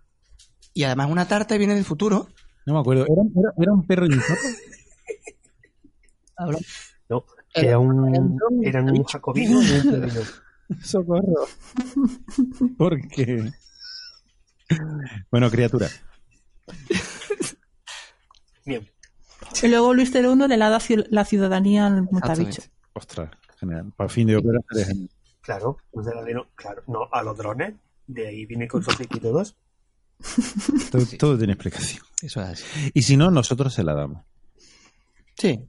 [0.73, 2.27] Y además una tarta viene del futuro.
[2.65, 4.39] No me acuerdo, ¿era, era- era un perro y un zorro?
[6.39, 6.57] No, Era-
[7.53, 8.15] era era un un,
[8.63, 10.11] y un un jacobino y un.
[10.83, 11.45] Socorro.
[12.77, 13.51] ¿Por qué?
[15.29, 15.87] Bueno, criatura.
[18.65, 18.89] Bien.
[19.61, 22.49] Y luego Luis Uno le da la ciudadanía al mutabicho.
[22.49, 22.71] Exactamente.
[22.93, 23.91] Ostras, genial.
[23.95, 25.09] Para fin de ópera genial.
[25.41, 27.73] Claro, pues de la de no, claro, no, a los drones,
[28.07, 29.55] de ahí viene con sus y todos.
[30.91, 32.03] Todo, todo tiene explicación.
[32.21, 32.63] Eso es así.
[32.93, 34.23] Y si no, nosotros se la damos.
[35.37, 35.59] Sí.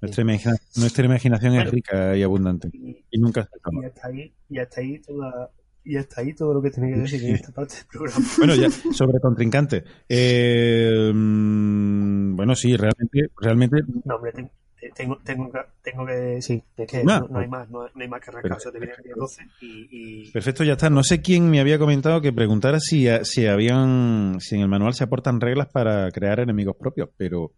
[0.00, 2.68] Nuestra, imagina- nuestra imaginación es rica y abundante.
[2.72, 3.86] Y, Y nunca se y acaba.
[3.86, 5.50] hasta ahí, y hasta ahí toda,
[5.84, 8.26] y hasta ahí todo lo que tenía que decir en esta parte del programa.
[8.38, 9.84] Bueno, ya, sobre contrincante.
[10.08, 16.40] Eh, mm, bueno, sí, realmente, realmente No, hombre, ten- te- tengo, tengo, que, tengo que,
[16.42, 18.52] sí, es que Ah, no, no hay pues- más, no, no hay más que rascar,
[18.52, 19.88] o sea, te viene el 12 y,
[20.26, 20.88] y Perfecto, ya está.
[20.90, 24.94] No sé quién me había comentado que preguntara si, si habían, si en el manual
[24.94, 27.52] se aportan reglas para crear enemigos propios, pero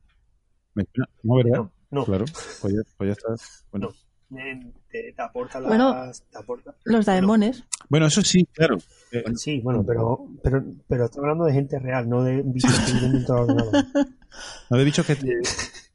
[0.75, 1.57] no, ¿verdad?
[1.59, 2.25] no, no, Claro,
[2.61, 3.35] pues ya, pues ya está.
[3.71, 3.91] Bueno.
[4.91, 6.11] Te, te aporta las, Bueno.
[6.31, 7.65] te aporta, Los daemones.
[7.89, 8.79] Bueno, eso sí, claro.
[9.11, 12.93] Eh, sí, bueno, pero, pero, pero estoy hablando de gente real, no de bichos que
[12.93, 13.25] viven
[14.71, 15.17] no he dicho que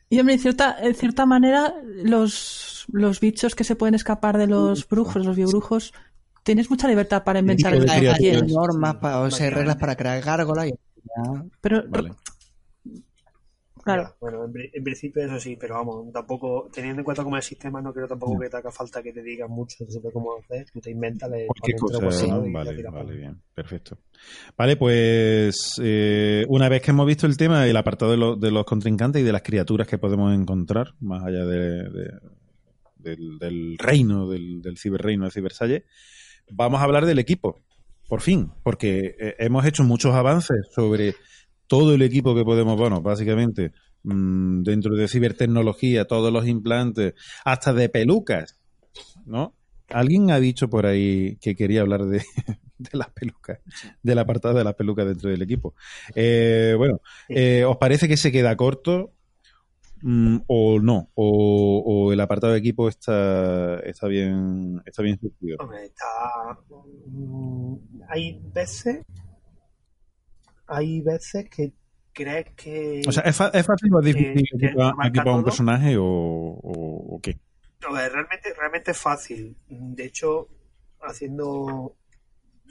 [0.10, 4.48] Y hombre, en cierta, en cierta manera, los, los bichos que se pueden escapar de
[4.48, 5.94] los brujos, los biobrujos,
[6.44, 8.14] tienes mucha libertad para inventar de criaturas.
[8.14, 8.54] Hay quieres.
[8.54, 10.74] normas, para, o sea, hay reglas para crear gárgolas y.
[11.62, 12.12] Pero, Vale.
[13.94, 17.38] Claro, Ya, bueno, en, en principio eso sí, pero vamos, tampoco, teniendo en cuenta cómo
[17.38, 20.12] es el sistema, no creo tampoco que te haga falta que te digan mucho sobre
[20.14, 22.42] cómo hacer, tú te inventas Cualquier cosa, ¿no?
[22.52, 23.98] Vale, bien, perfecto.
[24.58, 28.52] Vale, pues eh, una vez que hemos visto el tema, el apartado de, los- de
[28.52, 32.20] los contrincantes y de las criaturas que podemos encontrar, más allá de, de-
[32.98, 35.86] del, del reino, del, del ciberreino de Cibersalle,
[36.50, 37.62] vamos a hablar del equipo,
[38.10, 41.14] por fin, porque eh, hemos hecho muchos avances sobre
[41.68, 43.74] todo el equipo que podemos, bueno, básicamente,
[44.04, 47.14] mm, dentro de cibertecnología, todos los implantes,
[47.46, 48.58] hasta de pelucas,
[49.26, 49.54] ¿no?
[49.90, 52.22] Alguien ha dicho por ahí que quería hablar de,
[52.92, 53.60] las pelucas,
[54.04, 55.76] del apartado de las pelucas dentro del equipo.
[56.16, 59.14] Eh, bueno, eh, ¿os parece que se queda corto
[60.02, 61.10] mm, o no?
[61.16, 65.20] O, el apartado de equipo está, está bien está bien?
[65.60, 66.60] Hombre, está.
[67.08, 67.76] mm,
[68.10, 69.06] Hay veces.
[70.68, 71.74] Hay veces que
[72.14, 73.02] crees que.
[73.08, 74.66] O sea, ¿es, fácil o es difícil que- que
[75.08, 77.38] equipar, un personaje o, o- o qué?
[77.94, 79.56] Ver, realmente, realmente es fácil.
[79.70, 80.48] De hecho,
[81.02, 81.96] haciendo.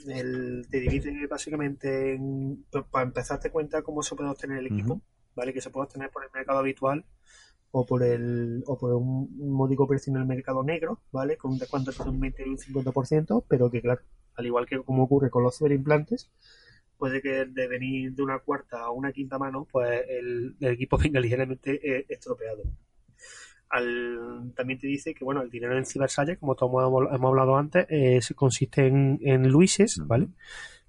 [0.07, 2.65] El, te divide básicamente en.
[2.91, 5.01] Para empezar, te cuenta cómo se puede obtener el equipo.
[5.35, 5.53] ¿vale?
[5.53, 7.05] Que se puede obtener por el mercado habitual
[7.71, 11.37] o por el o por un módico precio en el mercado negro, ¿vale?
[11.37, 14.01] Con un descuento entre un 20 y un 50%, pero que, claro,
[14.35, 16.31] al igual que como ocurre con los ciberimplantes,
[16.97, 20.97] puede que de venir de una cuarta a una quinta mano, pues el, el equipo
[21.03, 22.63] venga ligeramente eh, estropeado.
[23.69, 27.57] Al, también te dice que bueno el dinero en Cybersalle, como todos hemos, hemos hablado
[27.57, 30.29] antes, eh, se consiste en, en luises, ¿vale?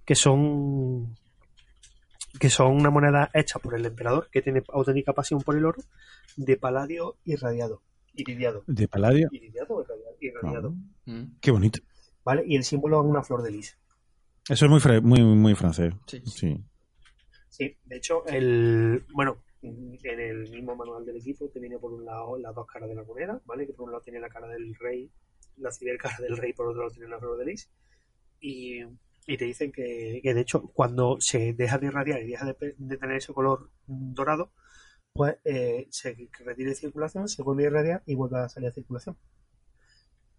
[0.05, 1.17] Que son
[2.39, 5.83] que son una moneda hecha por el emperador que tiene auténtica pasión por el oro,
[6.37, 7.83] de paladio irradiado,
[8.15, 8.63] iridiado.
[8.67, 9.29] ¿De Paladio?
[9.33, 10.17] ¿Iridiado o irradiado?
[10.21, 10.75] Irradiado.
[11.07, 11.23] Mm.
[11.41, 11.81] Qué bonito.
[12.25, 12.45] ¿Vale?
[12.47, 13.79] Y el símbolo es una flor de lis.
[14.49, 15.93] Eso es muy, fre- muy, muy francés.
[16.07, 16.23] Sí.
[16.27, 16.65] Sí.
[17.51, 22.05] Sí, de hecho, el bueno, en el mismo manual del equipo te viene por un
[22.05, 23.67] lado las dos caras de la moneda, ¿vale?
[23.67, 25.11] Que por un lado tiene la cara del rey,
[25.57, 27.69] la cibercara del rey, por otro lado tiene la flor de lis.
[28.41, 28.81] Y,
[29.27, 32.75] y te dicen que, que, de hecho, cuando se deja de irradiar y deja de,
[32.79, 34.53] de tener ese color dorado,
[35.13, 38.73] pues eh, se retira de circulación, se vuelve a irradiar y vuelve a salir a
[38.73, 39.17] circulación.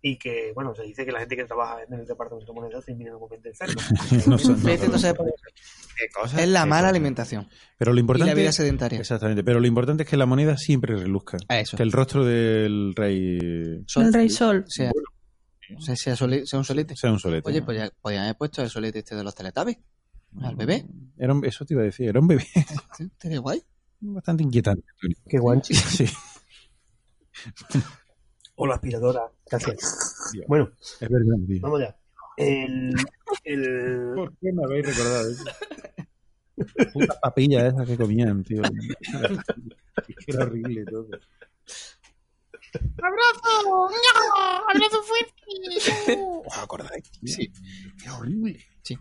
[0.02, 2.82] Y que, bueno, se dice que la gente que trabaja en el departamento de moneda
[2.82, 3.82] termina en un momento enfermo.
[4.28, 4.38] No.
[6.38, 7.50] Es la mala alimentación.
[7.78, 8.34] Pero lo Y importante.
[8.34, 8.98] la vida sedentaria.
[9.00, 9.44] Exactamente.
[9.44, 11.38] Pero lo importante es que la moneda siempre reluzca.
[11.50, 11.76] Eso.
[11.76, 14.64] Que el rostro del rey Sol- El rey sol.
[14.68, 14.92] Sea,
[15.80, 16.96] sea, sea soli- sea un solete.
[16.96, 17.50] sea un solete.
[17.50, 19.78] Oye, pues ya podían haber puesto el solete este de los teletubbies.
[20.42, 20.86] Al bebé.
[21.18, 22.46] Era un- eso te iba a decir, era un bebé
[23.00, 23.62] Estaría guay.
[24.00, 24.86] bastante inquietante.
[25.28, 25.74] Qué guanchi.
[25.76, 26.06] Sí,
[28.56, 29.22] O la aspiradora.
[29.50, 30.30] Gracias.
[30.34, 30.46] Dios.
[30.48, 30.70] Bueno,
[31.00, 31.60] es verdad, tío.
[31.62, 31.96] vamos ya.
[32.38, 32.94] El,
[33.44, 35.44] el, ¿Por qué me habéis recordado eso?
[36.94, 38.62] Puta papilla esa que comían, tío.
[40.28, 41.08] Era horrible todo.
[43.02, 43.90] ¡Abrazo!
[43.90, 44.70] ¡No!
[44.70, 46.22] ¡Abrazo fuerte!
[46.46, 47.04] ¿Os acordáis?
[47.26, 47.52] Sí.
[48.04, 48.60] Era horrible.
[48.84, 48.98] Sí.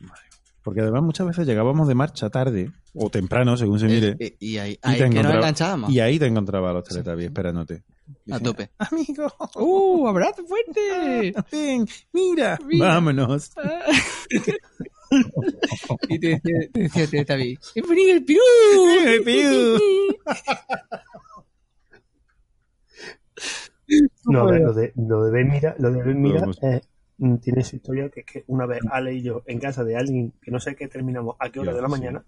[0.00, 0.22] Madre.
[0.62, 4.58] Porque además muchas veces llegábamos de marcha tarde o temprano, según se mire, Eh, y
[4.58, 5.90] ahí, Y ahí te que nos encontraba- enganchábamos.
[5.90, 7.84] y ahí te encontraba a los Teletubbies esperándote.
[8.30, 8.70] A tope.
[8.78, 10.06] Amigo, ¡Uh!
[10.06, 11.32] ¡Abrazo fuerte!
[11.52, 12.86] ven, mira, Mira.
[12.86, 13.52] vámonos.
[16.08, 18.38] y te decía, te decía Teletubby, ¡He venido el Perú!
[24.26, 26.80] no, a ver, lo de, lo de Ben Mira, lo de Ben Mira eh,
[27.18, 29.96] mm, tiene su historia que es que una vez Ale y yo en casa de
[29.96, 32.00] alguien que no sé qué terminamos a qué hora Dios, de la sí.
[32.00, 32.24] mañana,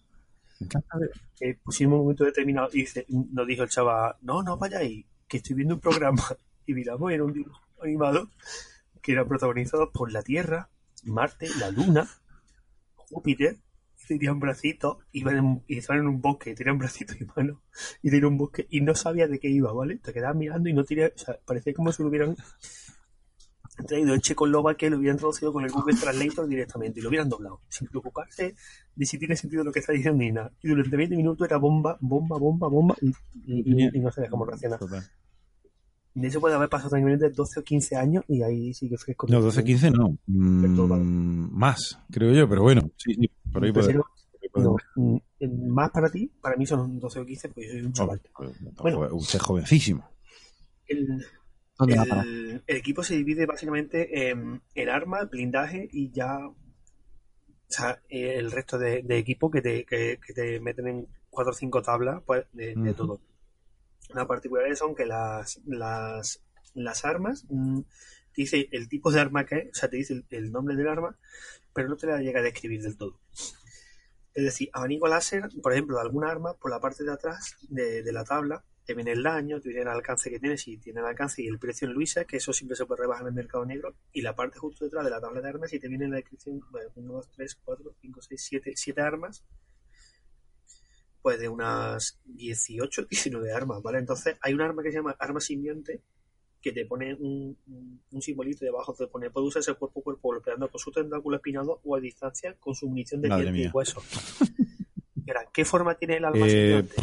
[1.41, 5.39] eh, pusimos un momento determinado y dice, nos dijo el chaval, no, no vayáis, que
[5.39, 6.23] estoy viendo un programa
[6.67, 8.29] y miramos era un dibujo animado
[9.01, 10.69] que era protagonizado por la Tierra,
[11.05, 12.07] Marte, la Luna,
[12.95, 13.57] Júpiter,
[13.99, 17.59] y tenía un bracito, iban y estaban en un bosque, tenían bracitos y manos,
[18.03, 19.97] y tenía un bosque, y no sabía de qué iba, ¿vale?
[19.97, 22.37] Te quedabas mirando y no tenía, o sea, parecía como si lo hubieran
[23.87, 27.31] traído el Checoslovaquia que lo hubieran traducido con el Google Translator directamente y lo hubieran
[27.31, 28.55] doblado, sin preocuparse
[28.95, 30.53] de si tiene sentido lo que está diciendo ni nada.
[30.63, 34.79] Y durante 20 minutos era bomba, bomba, bomba, bomba, y, no sabía cómo reaccionar.
[36.15, 39.27] De eso puede haber pasado tranquilamente 12 o 15 años y ahí sí que fresco.
[39.29, 40.19] No, 12, 15 no.
[40.27, 42.83] Mm, más, creo yo, pero bueno.
[42.97, 43.95] Sí, sí, por ahí puede.
[44.55, 45.17] No, mm,
[45.69, 48.21] más para ti, para mí son 12 o 15, pues yo soy un chaval.
[48.33, 48.97] Joder, Bueno.
[48.99, 50.11] joder, usted es jovencísimo.
[50.87, 51.25] El,
[51.89, 56.47] el, el equipo se divide básicamente en, en armas, blindaje y ya.
[56.47, 56.55] O
[57.75, 61.55] sea, el resto de, de equipo que te, que, que te meten en 4 o
[61.55, 62.95] 5 tablas pues, de, de Ujú.
[62.95, 63.21] todo.
[64.15, 66.43] Las particularidades son que las, las,
[66.75, 70.25] las armas mm, te dice el tipo de arma que es, o sea, te dice
[70.31, 71.17] el, nombre del arma,
[71.75, 73.19] pero no te la llega a describir del todo.
[74.35, 78.03] Es decir, abanico láser, por ejemplo, de alguna arma, por la parte de atrás de,
[78.03, 81.01] de la tabla, te viene el daño, te viene el alcance que tiene, si tiene
[81.01, 83.35] el alcance y el precio en Luisa, que eso siempre se puede rebajar en el
[83.35, 86.09] mercado negro, y la parte justo detrás de la tabla de armas, y te viene
[86.09, 89.45] la descripción, bueno, 1, 2, 3, 4, 5, 6, 7, 7 armas,
[91.23, 93.99] pues de unas 18, 19 armas, ¿vale?
[93.99, 96.01] Entonces hay un arma que se llama arma simbionte,
[96.61, 100.29] que te pone un, un, un simbolito debajo, te pone, puede usarse cuerpo a cuerpo
[100.29, 103.71] golpeando con su tentáculo espinado o a distancia con su munición de Madre diente y
[103.73, 104.03] hueso.
[105.25, 106.95] Mira, ¿qué forma tiene el arma Eh, simbionte?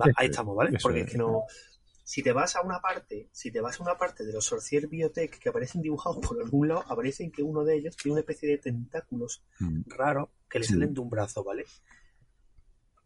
[0.00, 0.70] Va, ahí es, estamos, ¿vale?
[0.76, 1.06] eso Porque es.
[1.06, 1.42] es que no.
[2.12, 4.86] Si te vas a una parte, si te vas a una parte de los Sorcier
[4.86, 8.50] Biotech que aparecen dibujados por algún lado, aparecen que uno de ellos tiene una especie
[8.50, 9.80] de tentáculos Mm.
[9.86, 10.74] raros que le Sí.
[10.74, 11.64] salen de un brazo, ¿vale?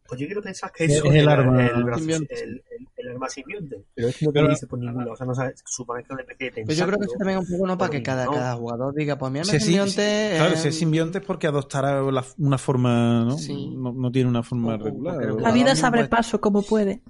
[0.09, 2.63] Pues yo quiero pensar que Es eso el arma el, brazo- el, el-
[2.97, 3.85] el arma simbionte.
[3.95, 5.13] Pero es que no te Pero- lo dice por ningún lado.
[5.13, 6.67] O sea, no sabes, supone que es una especie de tentáculo.
[6.67, 8.31] Pues yo creo que eso también es un poco no para que cada, No.
[8.33, 10.33] cada jugador diga, pues mi arma Si es sim- simbionte.
[10.37, 13.39] Claro, eh, si es simbionte es porque adoptará la- una forma, ¿no?
[13.39, 13.73] Sí.
[13.77, 15.23] No, no tiene una forma regular.
[15.23, 17.03] el La vida se abre paso como puede.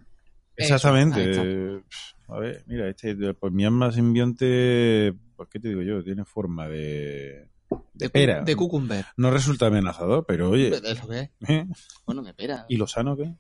[0.56, 1.30] Exactamente.
[1.30, 1.82] Eso,
[2.28, 6.68] A ver, mira, este, pues mi arma simbionte, pues qué te digo yo, tiene forma
[6.68, 8.42] de, de de, pera.
[8.42, 9.06] de cucumber.
[9.16, 11.30] No resulta amenazador, pero oye, Es lo que es.
[11.48, 11.66] ¿eh?
[12.06, 12.66] Bueno, de pera.
[12.68, 13.34] ¿y lo sano qué?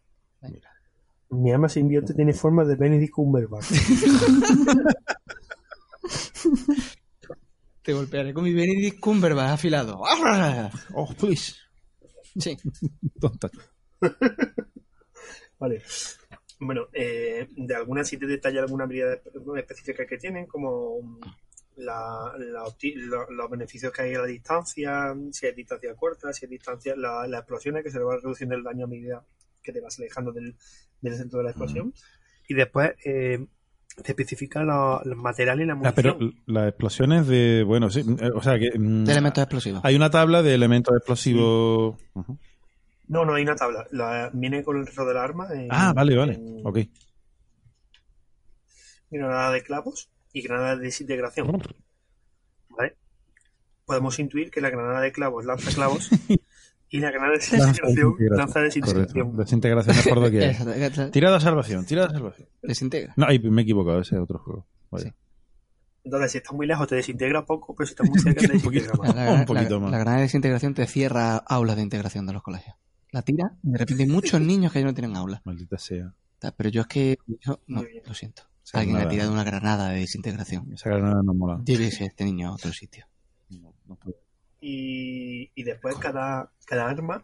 [1.30, 3.66] Mi arma simbionte tiene forma de Benedict Cumberbatch.
[7.82, 10.00] Te golpearé con mi Benedict Cumberbatch afilado.
[10.94, 11.54] Oh, please.
[12.38, 12.56] Sí.
[13.20, 13.50] Tonta.
[15.58, 15.82] Vale.
[16.58, 19.20] Bueno, eh, de alguna sí te detalla alguna habilidad
[19.58, 21.18] específica que tienen, como
[21.76, 22.64] la, la
[23.28, 27.26] los beneficios que hay a la distancia, si hay distancia corta, si hay distancia, la-
[27.26, 29.24] las explosiones que se le va reduciendo el daño a medida
[29.62, 30.54] que te vas alejando del,
[31.02, 31.92] del centro de la explosión.
[32.48, 33.44] Y después eh,
[34.02, 36.16] te especifica lo- los materiales y la Ah, munición.
[36.18, 37.64] pero las explosiones de.
[37.66, 38.00] Bueno, sí.
[38.00, 38.78] eh, O sea que.
[38.78, 39.80] mm, De elementos explosivos.
[39.84, 41.96] Hay una tabla de elementos explosivos.
[43.08, 43.86] No, no hay una tabla.
[43.92, 45.48] La- viene con el resto del arma.
[45.52, 46.34] en- Ah, vale, vale.
[46.34, 46.78] en Ok.
[49.10, 51.62] granada de clavos y granada de desintegración.
[52.70, 52.96] ¿Vale?
[53.84, 56.10] Podemos intuir que la granada de clavos lanza clavos
[56.90, 59.36] y la granada de desintegración lanza desintegración.
[59.36, 60.42] Desintegración es por doquier.
[60.50, 61.10] Exacto, exacto.
[61.12, 62.48] Tira de salvación, tira de salvación.
[62.62, 63.14] Desintegra.
[63.16, 64.66] No, me he equivocado, ese es otro juego.
[66.04, 68.60] Entonces, si estás muy lejos, te desintegra poco, pero si estás muy cerca, te Un
[68.62, 68.84] poquito.
[68.84, 69.26] desintegra más.
[69.26, 69.90] La, Un poquito más.
[69.90, 72.76] la granada de desintegración te cierra aulas de integración de los colegios.
[73.16, 75.40] La tira y de repente hay muchos niños que ya no tienen aulas.
[75.46, 76.12] Maldita sea.
[76.54, 77.16] Pero yo es que...
[77.40, 78.42] yo- no, lo siento.
[78.74, 80.70] Alguien ha tirado una granada de desintegración.
[80.74, 81.58] Esa granada no mola.
[81.62, 83.06] Debe ser este niño a otro sitio.
[83.48, 84.18] No, no puedo.
[84.60, 87.22] Y, y después, cada, cada arma,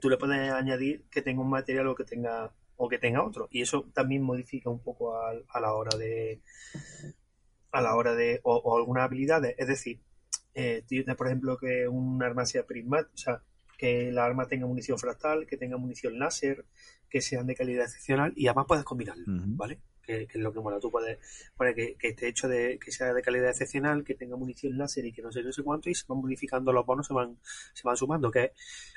[0.00, 3.46] tú le puedes añadir que tenga un material o que tenga o que tenga otro.
[3.52, 6.40] Y eso también modifica un poco a, a la hora de.
[7.70, 8.40] a la hora de.
[8.42, 9.54] o, o algunas habilidades.
[9.56, 10.00] Es decir,
[10.54, 10.84] eh,
[11.16, 13.42] por ejemplo, que un arma sea prismática, o sea,
[13.76, 16.64] que la arma tenga munición fractal, que tenga munición láser,
[17.08, 19.24] que sean de calidad excepcional y además puedes combinarlo.
[19.26, 19.80] ¿vale?
[20.02, 20.78] Que, que es lo que mola.
[20.80, 21.18] Tú puedes
[21.56, 25.04] poner que, que esté hecho de que sea de calidad excepcional, que tenga munición láser
[25.04, 27.38] y que no sé, no sé cuánto, y se van modificando los bonos, se van,
[27.74, 28.30] se van sumando.
[28.30, 28.52] Que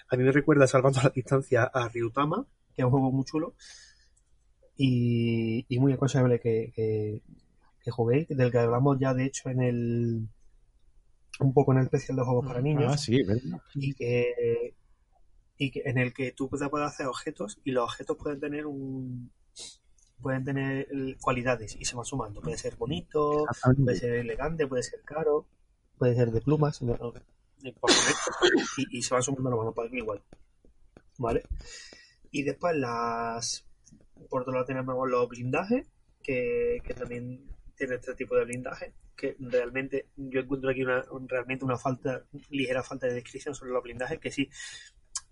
[0.10, 3.56] a mí me recuerda salvando la distancia a Ryutama, que es un juego muy chulo
[4.78, 7.22] y, y muy aconsejable que, que,
[7.82, 10.30] que juguéis, del que hablamos ya de hecho en el
[11.40, 13.60] un poco en el especial de juegos para niños Ah, sí, ¿verdad?
[13.76, 14.74] y que
[15.58, 18.66] y que en el que tú puedes puedes hacer objetos y los objetos pueden tener
[18.66, 19.32] un
[20.22, 20.88] pueden tener
[21.22, 22.42] cualidades y se van sumando.
[22.42, 23.46] Puede ser bonito
[23.84, 25.46] puede ser elegante puede ser caro
[25.98, 27.14] puede ser de plumas no- no,
[28.78, 30.22] y, y se van sumando los para igual
[31.18, 31.44] vale
[32.32, 33.66] y después las
[34.30, 35.88] por otro lado tenemos los blindajes
[36.24, 37.44] que, que también
[37.76, 42.24] tiene este tipo de blindaje que realmente yo encuentro aquí una, un- realmente una falta
[42.50, 44.50] ligera falta de descripción sobre los blindajes que sí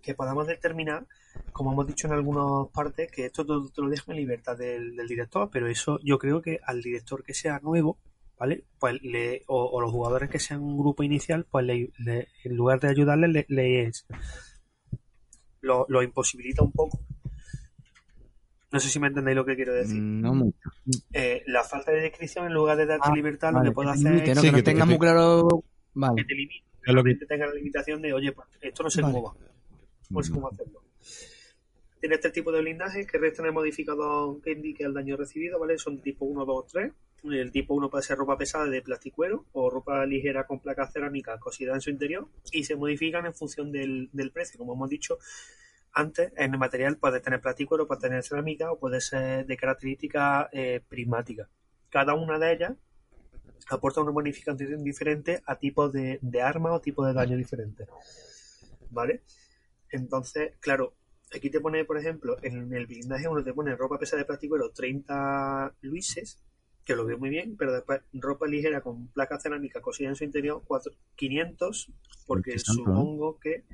[0.02, 1.06] que podamos determinar
[1.52, 4.96] como hemos dicho en algunas partes que esto todo te lo deja en libertad del,
[5.08, 7.98] director pero eso yo creo que al director que sea nuevo
[8.38, 8.64] ¿vale?
[8.78, 11.90] Pues le, o, los jugadores que sean un grupo inicial, pues le,
[12.44, 13.90] en lugar de ayudarle, le,
[15.60, 17.00] lo, lo imposibilita un poco.
[18.70, 20.00] No sé si me entendéis lo que quiero decir.
[20.00, 20.70] No mucho.
[21.12, 23.88] Eh, la falta de descripción, en lugar de darte Ah, libertad, vale, lo que puede
[23.88, 24.38] que te hacer limite, es.
[24.38, 25.48] Sí, que no que te- tenga que te- muy claro.
[26.16, 29.00] que te limite, lo que- realmente tenga la limitación de, oye, pues esto no sé
[29.00, 29.14] Vale.
[29.14, 29.34] cómo va,
[30.10, 30.82] no sé cómo hacerlo.
[32.00, 35.78] Tiene tres tipos de blindaje que restan el modificador que indique el daño recibido, ¿vale?
[35.78, 36.92] Son tipo 1, 2, 3.
[37.24, 41.40] El tipo 1 puede ser ropa pesada de plasticuero o ropa ligera con placas cerámicas
[41.40, 44.56] cosida en su interior y se modifican en función del, del precio.
[44.58, 45.18] Como hemos dicho
[45.92, 50.48] antes, en el material puede tener plasticuero, puede tener cerámica o puede ser de características
[50.52, 51.48] eh, prismáticas.
[51.90, 52.72] Cada una de ellas
[53.70, 57.88] aporta una bonificación diferente a tipos de, de arma o tipos de daño diferentes.
[58.90, 59.22] ¿Vale?
[59.90, 60.94] Entonces, claro,
[61.34, 64.70] aquí te pone, por ejemplo, en el blindaje uno te pone ropa pesada de plasticuero
[64.70, 66.42] 30 luises,
[66.84, 70.24] que lo veo muy bien, pero después ropa ligera con placa cerámica cosida en su
[70.24, 71.92] interior, cuatro- 500,
[72.26, 73.64] porque supongo que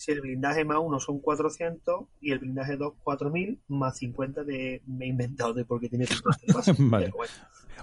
[0.00, 4.80] si el blindaje más uno son 400 y el blindaje 2 4000 más 50 de
[4.86, 6.66] me he inventado de porque tiene tantos temas.
[6.78, 7.04] Vale.
[7.06, 7.32] Pero bueno.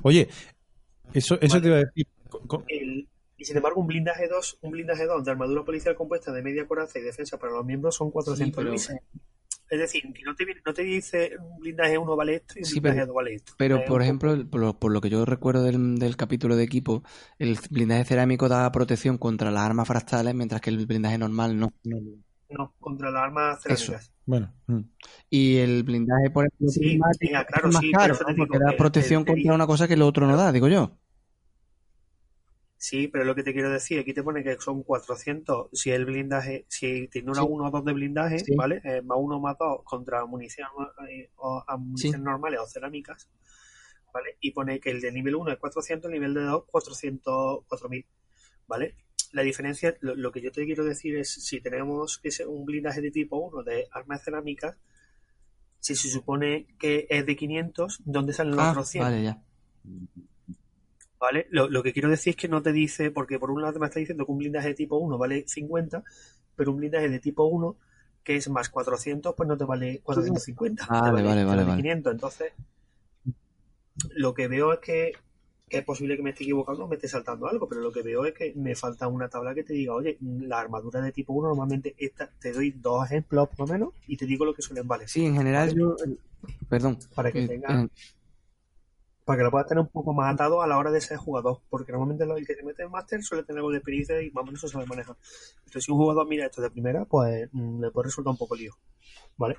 [0.01, 0.27] Oye,
[1.13, 1.61] eso, eso Vale.
[1.61, 2.07] te iba a decir.
[2.69, 6.41] El- y sin embargo, un blindaje 2, un blindaje 2 de armadura policial compuesta de
[6.41, 8.97] media coraza y defensa para los miembros son 400 pero- luises.
[9.69, 12.59] Es decir, que no te, viene- no te dice un blindaje 1 vale esto y
[12.59, 13.53] un Sí, blindaje pero- 2 vale esto.
[13.57, 17.03] Pero, por ejemplo, por lo, por lo que yo recuerdo del, del capítulo de equipo,
[17.39, 21.73] el blindaje cerámico da protección contra las armas fractales, mientras que el blindaje normal no.
[22.49, 24.11] no, contra las armas cerámicas.
[24.25, 24.79] Bueno, mm.
[25.29, 28.23] Y el blindaje, por ejemplo, Sí, prismático venga, claro, es más sí, por caro, eso
[28.37, 30.97] porque da protección el- el- contra una cosa que lo otro no da, digo yo.
[32.79, 36.05] Sí, pero lo que te quiero decir, aquí te pone que son 400 si el
[36.05, 37.47] blindaje, si tiene una Sí.
[37.49, 38.55] 1 o 2 de blindaje, Sí.
[38.55, 38.81] ¿vale?
[38.83, 40.67] Eh, más 1 más 2 contra munición
[41.09, 42.23] eh, o a municiones Sí.
[42.23, 43.29] normales o cerámicas,
[44.13, 44.37] ¿vale?
[44.41, 48.05] Y pone que el de nivel 1 es 400, el nivel de 2 400, 4000,
[48.67, 48.95] ¿vale?
[49.31, 53.01] La diferencia, lo, lo que yo te quiero decir es, si tenemos ese, un blindaje
[53.01, 54.77] de tipo 1 de armas cerámicas,
[55.79, 59.03] si se supone que es de 500, ¿dónde salen los Ah, otros 100?
[59.03, 59.41] vale, ya.
[61.19, 61.47] ¿Vale?
[61.49, 63.87] Lo, lo que quiero decir es que no te dice, porque por un lado me
[63.87, 66.03] está diciendo que un blindaje de tipo 1 vale 50,
[66.55, 67.75] pero un blindaje de tipo 1
[68.23, 70.85] que es más 400, pues no te vale 450.
[70.85, 71.81] te Vale, vale, vale, vale.
[71.81, 72.13] 500.
[72.13, 72.51] Entonces,
[74.15, 75.13] lo que veo es que,
[75.69, 78.03] que es posible que me esté equivocando o me esté saltando algo, pero lo que
[78.03, 81.33] veo es que me falta una tabla que te diga, oye, la armadura de tipo
[81.33, 84.61] 1 normalmente esta, te doy dos ejemplos por lo menos y te digo lo que
[84.61, 85.09] suelen valer.
[85.09, 85.95] Sí, en general yo...
[86.69, 86.99] Perdón.
[87.15, 87.87] Para que Eh, tenga- eh,
[89.27, 91.61] para que lo puedas tener un poco más atado a la hora de ser jugador,
[91.69, 94.31] porque normalmente lo- el que se mete en máster suele tener algo de experiencia y
[94.31, 95.17] más o menos eso se le maneja.
[95.59, 98.55] Entonces, si un jugador mira esto de primera, pues mm, le puede resultar un poco
[98.55, 98.75] lío,
[99.37, 99.57] ¿vale?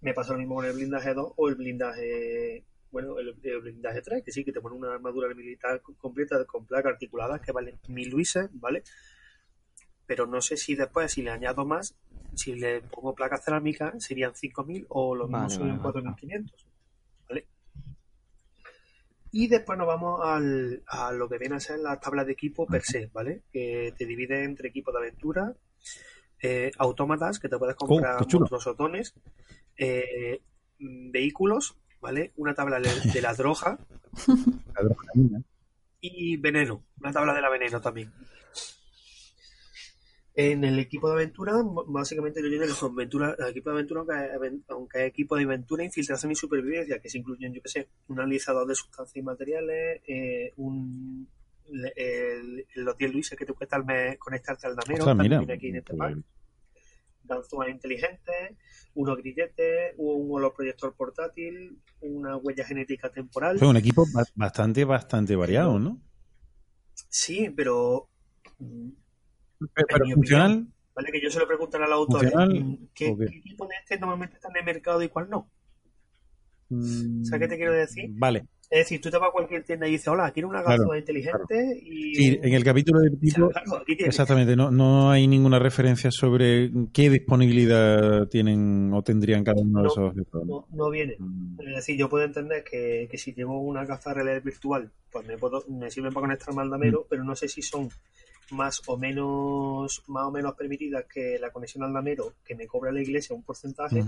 [0.00, 4.02] Me pasa lo mismo con el blindaje 2 o el blindaje, bueno, el, el blindaje
[4.02, 7.52] 3, que sí, que te pone una armadura militar co- completa con placas articuladas que
[7.52, 8.82] valen mil luises, ¿vale?
[10.06, 11.94] Pero no sé si después, si le añado más,
[12.34, 15.80] si le pongo placas cerámicas, serían 5.000 o lo mismo Vale, serían vale, vale.
[15.80, 16.73] 4.500, ¿vale?
[19.36, 22.66] Y después nos vamos al, a lo que viene a ser las tablas de equipo
[22.68, 23.42] per se, ¿vale?
[23.52, 25.52] Que te divide entre equipos de aventura,
[26.40, 28.42] eh, autómatas, que te puedes comprar qué chulo.
[28.42, 29.12] monstruos otones,
[29.76, 30.40] eh,
[30.78, 32.32] mm, vehículos, ¿vale?
[32.36, 33.76] Una tabla de, de la droga
[34.28, 35.42] La adrenalina.
[36.00, 38.12] y veneno, una tabla de la veneno también.
[40.36, 41.52] En el equipo de aventura,
[41.86, 44.00] básicamente yo lleno con aventura, el equipo de aventura,
[44.68, 48.18] aunque, es equipo de aventura, infiltración y supervivencia, que se incluyen, yo que sé, un
[48.18, 51.28] analizador de sustancias y materiales, eh, un,
[51.94, 55.38] el- los 10 luises que te cuesta al mes conectarte al damero, Ostras, también mira.
[55.38, 56.12] viene aquí en este pack.
[56.14, 56.24] pues,
[57.26, 58.56] ganzúas inteligentes,
[58.94, 63.56] unos grilletes, un holoproyector portátil, una huella genética temporal.
[63.58, 66.00] Fue un equipo ba- bastante, bastante variado, ¿no?
[67.08, 68.08] Sí, pero
[68.58, 68.88] mm,
[69.74, 70.66] Pero, funcional.
[70.94, 71.12] ¿vale?
[71.12, 71.86] Que yo se lo preguntan a.
[71.86, 75.48] ¿Funcional mm, ¿Qué, tipo de este normalmente están en el mercado y cuál no?
[76.68, 78.10] mm, ¿Sabes qué te quiero decir?
[78.14, 78.46] Vale.
[78.70, 80.98] Es decir, tú te vas a cualquier tienda y dices, hola, quiero una Claro, ganzúa
[80.98, 82.14] inteligente y...
[82.14, 83.48] Sí, en el capítulo de tipo.
[83.50, 83.84] claro.
[83.86, 89.84] Exactamente, no, no hay ninguna referencia sobre qué disponibilidad tienen o tendrían cada uno de
[89.84, 90.14] No, esos.
[90.46, 91.14] No, no viene.
[91.18, 94.90] Mm, Es decir, yo puedo entender que, que si llevo una gafa de realidad virtual,
[95.12, 97.04] pues me, puedo, me sirven para conectarme al Mm.
[97.08, 97.90] pero no sé si son
[98.50, 102.92] más o menos más o menos permitidas que la conexión al damero que me cobra
[102.92, 104.04] la iglesia un porcentaje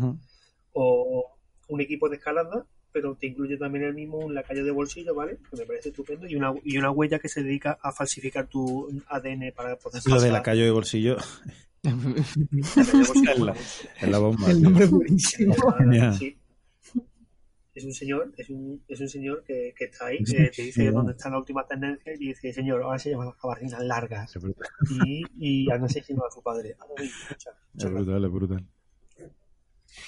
[0.72, 1.30] o
[1.68, 5.38] un equipo de escalada pero te incluye también el mismo un lacayo de bolsillo vale
[5.50, 8.88] que me parece estupendo y una y una huella que se dedica a falsificar tu
[9.08, 11.16] ADN para poder Lo de pasar- la calle de bolsillo
[11.82, 13.52] lacayo de bolsillo,
[14.02, 14.46] es la, bomba.
[14.50, 15.54] El nombre buenísimo.
[16.18, 16.36] Sí.
[17.76, 20.72] Es un señor, es un, es un señor que, que está ahí, que te dice
[20.72, 21.10] sí, dónde vamos.
[21.16, 24.34] está la última tendencia y dice, señor, ahora se llaman las gabardinas largas.
[24.34, 24.66] Es brutal,
[25.06, 26.74] Y, y han asesinado a su padre.
[26.80, 28.66] Ah, no, mucha- es brutal, es brutal.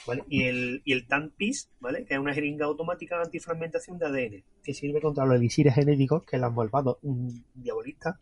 [0.06, 0.24] ¿vale?
[0.28, 2.04] Y el, y el TANPIS, ¿vale?
[2.04, 6.36] Que es una jeringa automática antifragmentación de ADN, que sirve contra los elixires genéticos que
[6.38, 6.98] los malvados
[7.54, 8.16] diabolistas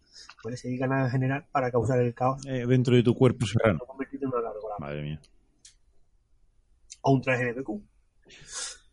[0.44, 0.56] ¿vale?
[0.56, 3.78] se dedican a generar para causar el caos Eh, dentro de tu cuerpo serrano.
[4.80, 5.20] Madre mía.
[7.02, 7.80] o un traje de BQ.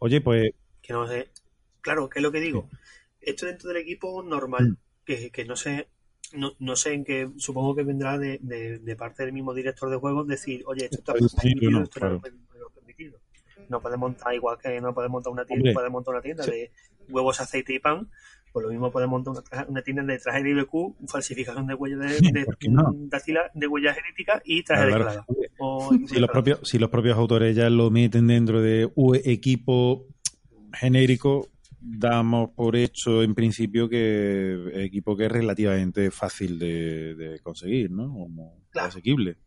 [0.03, 0.51] Oye, pues
[0.81, 1.29] que no sé.
[1.79, 2.69] Claro, ¿qué es lo que digo?
[3.21, 4.77] Esto dentro del equipo normal, Mm.
[5.05, 5.87] que, que no sé,
[6.33, 9.89] no, no sé en qué, supongo que vendrá de, de, de parte del mismo director
[9.89, 12.19] de juegos decir, oye, esto está permitido, no, esto claro.
[12.21, 13.19] no es permitido.
[13.69, 16.51] No puedes montar igual que no puedes montar una tienda, puedes montar una tienda Sí.
[16.51, 16.71] de
[17.07, 18.09] huevos, aceite y pan,
[18.53, 21.99] pues lo mismo puedes montar una, una tienda de traje de IBQ, falsificación de huellas
[21.99, 22.45] de, de,
[23.55, 25.25] de huella genética y traje Claro, de claro.
[25.59, 30.05] O si los propios si los propios autores ya lo meten dentro de un equipo
[30.71, 31.49] genérico
[31.85, 38.05] damos por hecho en principio que equipo que es relativamente fácil de, de conseguir no
[38.05, 38.29] o
[38.71, 38.87] Claro.
[38.87, 39.37] asequible.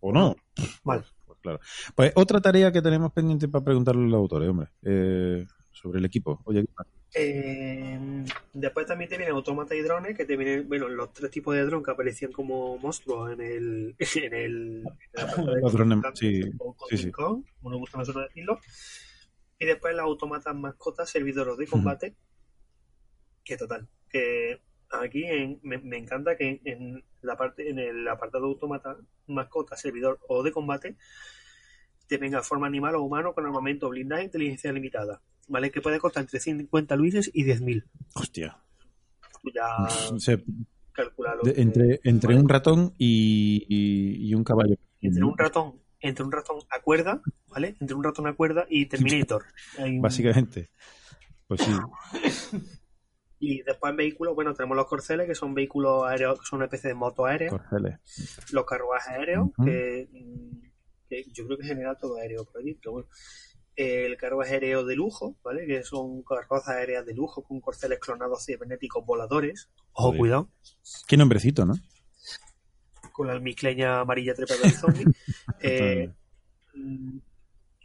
[0.00, 0.34] O no
[0.82, 1.04] Vale.
[1.26, 1.60] pues claro.
[1.94, 4.68] Pues otra tarea que tenemos pendiente para preguntarle a los autores hombre.
[4.82, 6.64] Eh, sobre el equipo oye.
[7.16, 11.54] Eh, después también te vienen autómatas y drones, que te vienen, bueno, los tres tipos
[11.54, 16.42] de drones que aparecían como monstruos en el, en el, en la Los drones, sí,
[16.88, 17.10] sí, sí.
[17.12, 18.58] Kong, como nos gusta a nosotros decirlo.
[19.58, 22.14] Y después los autómatas mascotas, servidores de combate,
[23.44, 28.46] que total, que aquí en- me, me encanta que en la parte, en el apartado
[28.46, 28.96] autómata,
[29.28, 30.96] mascota, servidor o de combate,
[32.08, 35.22] te venga forma animal o humano con armamento, blindaje e inteligencia limitada.
[35.48, 35.70] ¿Vale?
[35.70, 37.84] Que puede costar entre 50 luises y 10.000.
[38.14, 38.56] hostia
[39.54, 39.88] ya
[41.44, 42.40] que- entre entre vale.
[42.40, 47.20] un ratón y, y- y un caballo entre un ratón, entre un ratón a cuerda,
[47.48, 47.76] ¿vale?
[47.80, 49.44] Entre un ratón a cuerda y Terminator.
[49.78, 50.70] Hay un- básicamente
[51.46, 51.72] pues sí
[53.40, 56.64] Y después en vehículos, bueno, tenemos los corceles, que son vehículos aéreos, que son una
[56.66, 57.98] especie de moto aérea, corceles
[58.52, 60.08] los carruajes aéreos, que,
[61.10, 63.08] que yo creo que en general todo aéreo por allí, pero bueno.
[63.76, 65.66] El carruaje aéreo de lujo, ¿vale?
[65.66, 69.68] Que son carrozas aéreas de lujo con corceles clonados cibernéticos voladores.
[69.92, 70.48] Ojo, cuidado.
[71.06, 71.74] Qué nombrecito, ¿no?
[73.12, 75.04] Con la almizcleña amarilla trepadora de zombie.
[75.66, 76.10] Eh,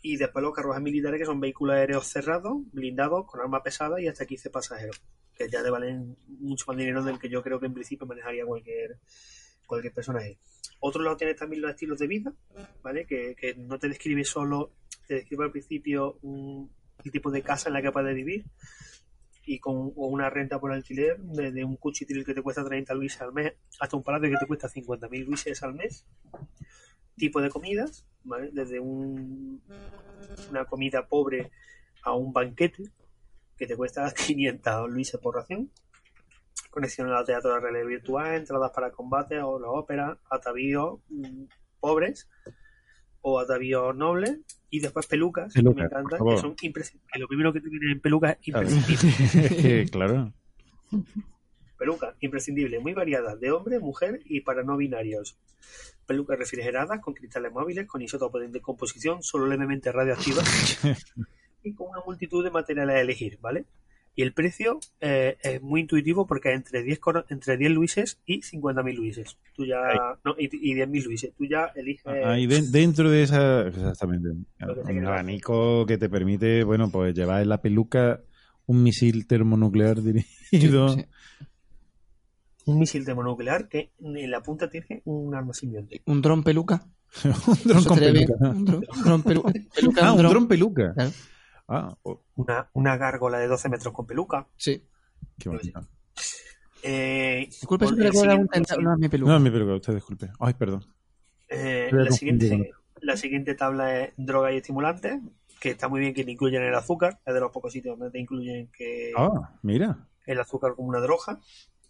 [0.02, 4.08] y después los carruajes militares que son vehículos aéreos cerrados, blindados, con armas pesadas y
[4.08, 5.02] hasta 15 pasajeros.
[5.34, 8.46] Que ya te valen mucho más dinero del que yo creo que en principio manejaría
[8.46, 8.98] cualquier,
[9.70, 10.38] cualquier personaje.
[10.82, 12.34] Otro lado tienes también los estilos de vida,
[12.82, 13.06] ¿vale?
[13.06, 14.72] Que, no te describe solo,
[15.08, 18.46] te describe al principio el tipo de casa en la que puedes vivir
[19.46, 23.22] y con o una renta por alquiler desde un cuchitril que te cuesta 30 luises
[23.22, 26.06] al mes hasta un palacio que te cuesta 50.000 luises al mes
[27.18, 28.52] tipo de comidas ¿vale?
[28.52, 29.62] desde un,
[30.52, 31.50] una comida pobre
[32.04, 32.84] a un banquete
[33.58, 35.72] que te cuesta 500 luises por ración
[36.70, 41.44] conexión al teatro de realidad virtual entradas para combate o la ópera atavíos mm,
[41.80, 42.30] pobres
[43.22, 44.40] o atavíos nobles
[44.70, 46.36] y después pelucas, que me Pelucas, encanta, por favor.
[46.36, 47.20] que son imprescindibles.
[47.20, 49.86] Lo primero que te viene en pelucas es imprescindible.
[49.92, 50.34] claro.
[51.78, 55.38] Pelucas imprescindibles, muy variadas, de hombre, mujer y para no binarios.
[56.06, 60.80] Pelucas refrigeradas con cristales móviles, con isótopos de decomposición solo levemente radioactivas
[61.64, 63.66] y con una multitud de materiales a elegir, ¿vale?
[64.20, 68.42] Y el precio eh, es muy intuitivo porque entre 10, coro- entre 10 luises y
[68.42, 69.38] 50.000 luises.
[69.56, 69.78] Tú ya,
[70.26, 71.32] no, y, y 10.000 luises.
[71.38, 72.06] Tú ya eliges.
[72.06, 74.28] Ahí de- dentro de esa, exactamente,
[74.60, 78.20] un abanico que te permite, bueno, pues llevar en la peluca
[78.66, 80.90] un misil termonuclear dirigido.
[80.90, 81.06] Sí, sí.
[82.66, 86.02] un misil termonuclear que en la punta tiene un arma simbionte.
[86.08, 86.86] Un dron peluca.
[87.24, 88.34] un dron con peluca.
[88.50, 88.84] Un dron.
[90.02, 90.32] Ah, un dron.
[90.32, 90.94] dron peluca.
[90.94, 91.12] Claro.
[91.72, 94.48] Ah, oh, Una, una gárgola de 12 metros con peluca.
[94.58, 94.84] Sí.
[95.38, 95.50] qué.
[96.82, 98.50] Eh, Disculpe si me recuerda un.
[98.84, 99.32] No, es mi peluca.
[99.34, 100.30] No, mi peluca, usted disculpe.
[100.40, 100.86] Ay, perdón.
[101.50, 105.20] Eh, la, siguiente, la siguiente tabla es droga y estimulantes,
[105.60, 108.12] que está muy bien que le incluyen el azúcar, es de los pocos sitios donde
[108.12, 110.08] te incluyen que Ah, mira.
[110.26, 111.40] el azúcar como una droga.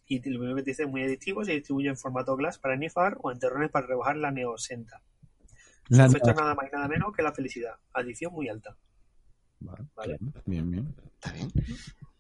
[0.07, 2.75] Y lo primero que te dice es muy adictivo, se distribuye en formato glass para
[2.75, 5.03] nifar o en terrones para rebajar la neosenta.
[5.87, 7.75] Su La- efecto es nada más y nada menos que la felicidad.
[7.93, 8.75] Adicción muy alta.
[9.59, 10.17] Vale, Vale.
[10.45, 10.95] Bien, bien.
[11.15, 11.51] Está bien.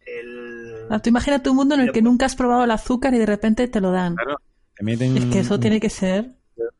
[0.05, 0.87] El...
[0.89, 3.25] Ah, tú imagínate un mundo en el que nunca has probado el azúcar y de
[3.25, 4.15] repente te lo dan.
[4.15, 4.41] Claro.
[4.75, 5.17] Te meten...
[5.17, 6.35] Es que eso tiene que ser.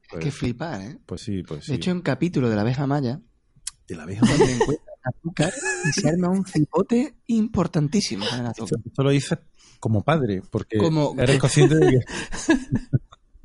[0.10, 1.00] Pues, Que flipar, ¿eh?
[1.06, 1.72] pues sí, pues sí.
[1.72, 3.22] De hecho, un capítulo de la abeja maya
[3.88, 4.26] de la abeja.
[4.26, 5.54] donde encuentra azúcar
[5.88, 8.80] y se arma un cipote importantísimo con el azúcar.
[8.86, 9.38] Esto lo dices
[9.80, 12.00] como padre, porque Como- eres consciente de que...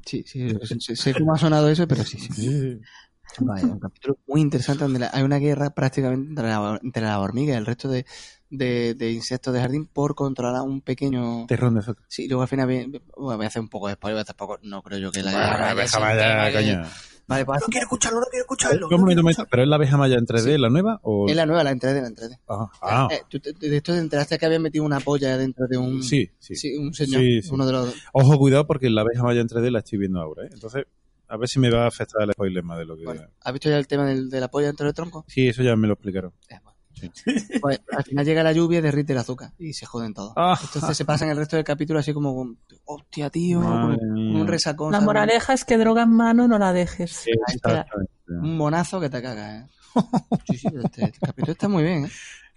[0.07, 0.49] Sí, sí,
[0.81, 2.31] sé, sé cómo ha sonado eso, pero sí, sí.
[2.33, 2.81] Sí.
[3.41, 7.19] Vaya, un capítulo muy interesante donde la- hay una guerra prácticamente entre la, entre la
[7.21, 8.07] hormiga y el resto de,
[8.51, 11.47] de, de insectos de jardín por controlar un pequeño...
[11.47, 12.05] Terrón de azúcar.
[12.09, 14.99] Sí, luego al final bueno, voy a hacer un poco de spoiler, tampoco no creo
[14.99, 16.83] yo que la Bueno, la abeja maya, coño.
[17.27, 18.81] Vale, pues No quiero escucharlo, no quiero escucharlo.
[18.81, 19.47] No momento, quiero momento.
[19.51, 20.59] ¿Pero es la abeja maya en 3D, Sí.
[20.59, 21.01] la nueva?
[21.03, 21.27] O...
[21.27, 22.39] es la nueva, la entrada de la entrada.
[22.47, 23.09] Ah, ah.
[23.11, 26.03] Eh, ¿tú te- de esto te enteraste que habían metido una polla dentro de un...
[26.03, 26.55] sí, sí.
[26.55, 27.49] Sí, un señor, Sí, sí.
[27.51, 27.95] uno de los...
[28.13, 30.51] Ojo, cuidado, porque la abeja maya en 3D la estoy viendo ahora, ¿eh?
[30.53, 30.85] Entonces,
[31.29, 33.05] a ver si me va a afectar el spoiler más de lo que...
[33.05, 35.25] Bueno, ¿has visto ya el tema del, de la polla dentro del tronco?
[35.29, 36.33] Sí, eso ya me lo explicaron.
[36.49, 36.75] Eh, bueno.
[36.95, 37.11] Sí.
[37.61, 40.33] Pues, al final llega la lluvia y derrite el azúcar y se joden todos.
[40.37, 40.59] Ah.
[40.63, 44.93] Entonces se pasan el resto del capítulo así como, con, hostia, tío, con un resacón.
[44.93, 45.07] La ¿sabes?
[45.07, 47.25] moraleja es que droga en mano no la dejes.
[48.27, 49.67] Un monazo que te caga, ¿eh?
[50.47, 52.11] Sí, sí, este, este capítulo está muy bien, ¿eh?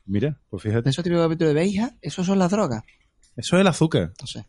[0.06, 0.90] Mira, pues fíjate.
[0.90, 2.84] esos típicos capítulos de Beija, esos son las drogas.
[3.36, 4.14] Eso es el azúcar.
[4.20, 4.46] No sé.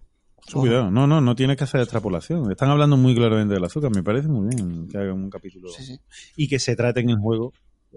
[0.52, 2.50] Cuidado, no, no, no tienes que hacer extrapolación.
[2.50, 3.90] Están hablando muy claramente del azúcar.
[3.94, 6.00] Me parece muy bien que hagan un capítulo Sí, sí.
[6.36, 7.52] y que se traten en juego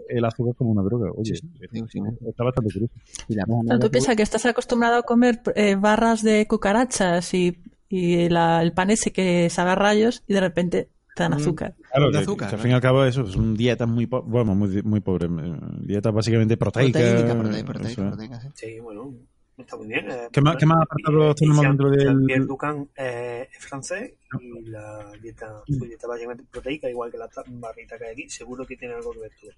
[0.10, 1.12] el azúcar como una droga.
[1.16, 2.94] Oye, Sí, está bastante curioso.
[3.28, 7.58] Y la Pero tú piensas que estás acostumbrado a comer eh, barras de cucarachas y,
[7.90, 11.36] y la- el pan ese que sabe a rayos y de repente te dan Mm.
[11.36, 11.76] azúcar.
[11.92, 14.24] Claro, De que, azúcar, que al fin y al cabo eso son dietas muy, po-
[14.24, 15.30] bueno, muy, muy pobres.
[15.30, 17.96] eh, Dietas básicamente eso es.
[17.96, 18.48] proteína, sí.
[18.56, 19.14] Sí, bueno,
[19.58, 20.10] está muy bien.
[20.10, 24.62] eh, ¿Qué más- qué más apartados tenemos dentro del- Jean-Pierre Ducan eh, es francés y
[24.70, 28.66] la dieta, su dieta básicamente proteica, igual que la ta- barrita que hay aquí, seguro
[28.66, 29.52] que tiene algo que ver todo.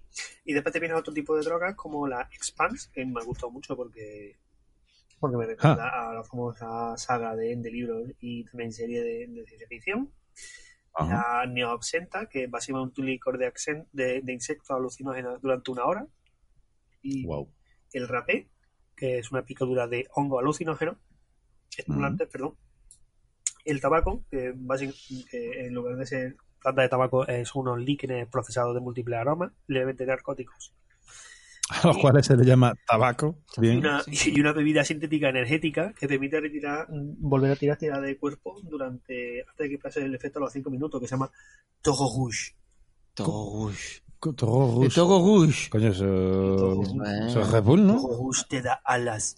[0.46, 3.52] Y después te vienes otro tipo de drogas como la Expans, que me ha gustado
[3.52, 4.38] mucho porque
[5.20, 9.46] porque me recuerda a la famosa saga de, de libros y también serie de, de
[9.46, 10.12] ciencia ficción.
[10.96, 11.40] Ajá.
[11.46, 13.50] La neoabsenta, que es básicamente un licor de,
[13.94, 16.06] de, de insectos alucinógenos durante una hora.
[17.02, 17.50] Y Wow.
[17.94, 18.50] el rapé,
[18.96, 20.98] que es una picadura de hongo alucinógeno,
[21.76, 22.56] estimulante, perdón.
[23.66, 24.54] El tabaco, que,
[25.30, 29.52] que en lugar de ser planta de tabaco son unos líquenes procesados de múltiples aromas,
[29.68, 30.74] levemente narcóticos.
[31.70, 33.38] A los cuales se le llama tabaco.
[33.58, 38.18] Y una, y una bebida sintética energética que permite retirar, volver a tirar tirada de
[38.18, 41.32] cuerpo durante antes de que pase el efecto a los 5 minutos, que se llama
[41.82, 42.56] Toho Rouge.
[44.32, 44.96] Toro El Rouge.
[44.96, 45.70] Togo Rouge.
[45.70, 46.82] Coño, eso,
[47.28, 47.98] eso es Red Bull, ¿no?
[48.00, 49.36] Rouge te da alas.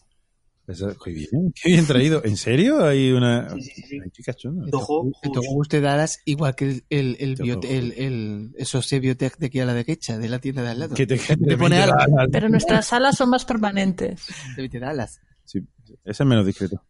[0.68, 2.24] Eso, qué bien, qué bien traído.
[2.26, 2.84] ¿En serio?
[2.84, 3.50] Hay una...
[3.52, 4.00] Sí, sí, sí, sí.
[4.04, 4.66] Ay, qué cachondo.
[4.70, 5.70] Togo El Togo Rouge.
[5.70, 9.74] Te darás igual que el, el, el, el, el, esos biotech de aquí a la
[9.76, 10.96] derecha, de la tienda de al lado.
[10.96, 12.08] Que te, te pone te- alas.
[12.32, 14.26] Pero nuestras alas son más permanentes.
[14.56, 15.20] Te te da alas.
[15.44, 15.60] Sí,
[16.04, 16.82] ese es menos discreto.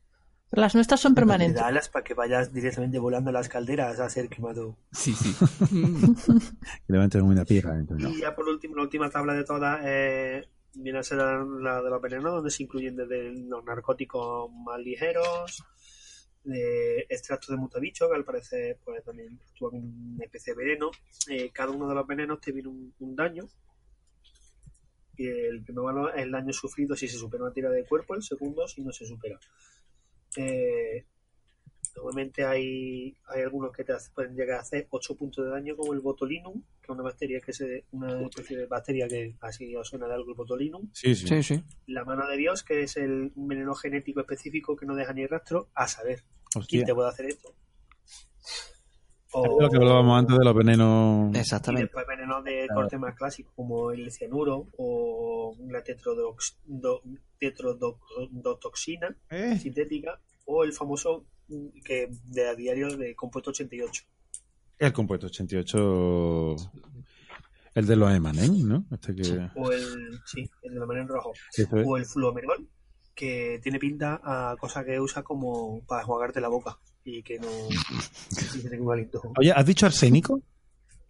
[0.51, 1.59] Las nuestras son Te permanentes.
[1.61, 4.77] da alas para que vayas directamente volando a las calderas a ser quemado.
[4.91, 5.33] Sí, sí.
[6.87, 7.77] Que levantes una piedra.
[7.77, 8.15] entonces, no.
[8.15, 11.81] Y ya por último, la última tabla de todas eh, viene a ser la, la
[11.81, 15.63] de los venenos, donde se incluyen desde los narcóticos más ligeros,
[16.43, 20.91] de extractos de mutabicho, que al parecer pues, también actúa como una especie de veneno.
[21.27, 23.45] Eh, cada uno de los venenos te viene un, un daño.
[25.17, 28.15] Y el primer valor es el daño sufrido si se supera una tira de cuerpo,
[28.15, 29.39] el segundo si no se supera.
[30.37, 31.05] Eh,
[31.95, 35.77] Normalmente hay, hay algunos que te hace- pueden llegar a hacer 8 puntos de daño,
[35.77, 39.73] como el botulinum, que es una bacteria que se, una especie de bacteria que así
[39.77, 40.89] os suena de algo el botulinum.
[40.91, 41.25] Sí, sí.
[41.27, 41.63] Sí, sí.
[41.87, 45.25] La mano de Dios, que es el un veneno genético específico que no deja ni
[45.25, 46.23] rastro, a saber
[46.53, 46.79] Hostia.
[46.79, 47.53] quién te puede hacer esto.
[49.43, 51.35] Es lo que hablábamos antes de los venenos.
[51.35, 51.83] y Exactamente.
[51.85, 57.01] después venenos de corte más clásico, como el cianuro o la tetrodox- do-
[57.39, 59.57] tetrodotoxina Eh.
[59.59, 64.03] sintética o el famoso mm, que de a diario de compuesto 88.
[64.79, 66.55] El compuesto 88.
[67.75, 68.85] El de los Emanem, ¿no?
[68.91, 69.49] Este que.
[69.55, 71.33] O el, sí, el de la manera en rojo.
[71.55, 71.85] Eso es.
[71.87, 72.67] O el fluomerol,
[73.13, 77.47] que tiene pinta a cosa que usa como para enjuagarte la boca y que no
[78.79, 79.21] un aliento.
[79.37, 80.41] Oye, ¿has dicho arsénico?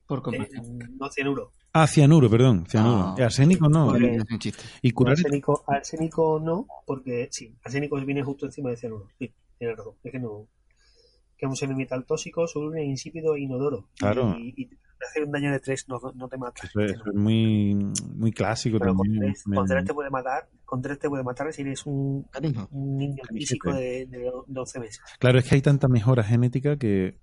[0.05, 0.77] Por Eh, compasión.
[0.99, 1.51] no cianuro.
[1.73, 2.65] Ah, cianuro, perdón.
[2.67, 3.15] Cianuro.
[3.17, 3.23] Ah.
[3.23, 3.87] arsénico no.
[3.87, 4.17] Vale.
[4.17, 4.63] Es un chiste.
[4.81, 5.13] Y curar.
[5.13, 9.07] Arsénico, arsénico no, porque sí, arsénico viene justo encima de cianuro.
[9.17, 9.93] Sí, tiene razón.
[10.03, 10.47] Es que no.
[11.37, 13.89] Que es un semimetal tóxico, soluble, insípido e inodoro.
[13.97, 14.35] Claro.
[14.37, 16.61] Y, y te hace un daño de tres, no, no te mata.
[16.65, 17.75] Eso es, muy,
[18.15, 19.33] muy clásico Pero con también.
[19.33, 22.27] tres, con tres te puede matar, con tres te puede matar si eres un,
[22.71, 25.01] un niño físico de, de 12 meses.
[25.19, 27.19] Claro, es que hay tanta mejora genética que,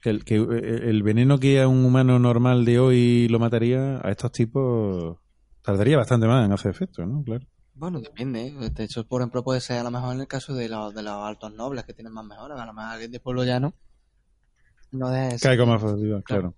[0.00, 4.10] que, el, que el veneno que a un humano normal de hoy lo mataría, a
[4.10, 5.18] estos tipos
[5.62, 7.22] tardaría bastante más en hacer efecto, ¿no?
[7.24, 7.46] Claro.
[7.74, 8.46] Bueno, depende.
[8.46, 8.70] ¿eh?
[8.70, 11.02] De hecho, por ejemplo, puede ser a lo mejor en el caso de los, de
[11.02, 12.60] los altos nobles que tienen más mejoras.
[12.60, 13.74] A lo mejor alguien de pueblo llano
[14.92, 15.42] no es.
[15.42, 16.54] Cae con más facilidad, claro.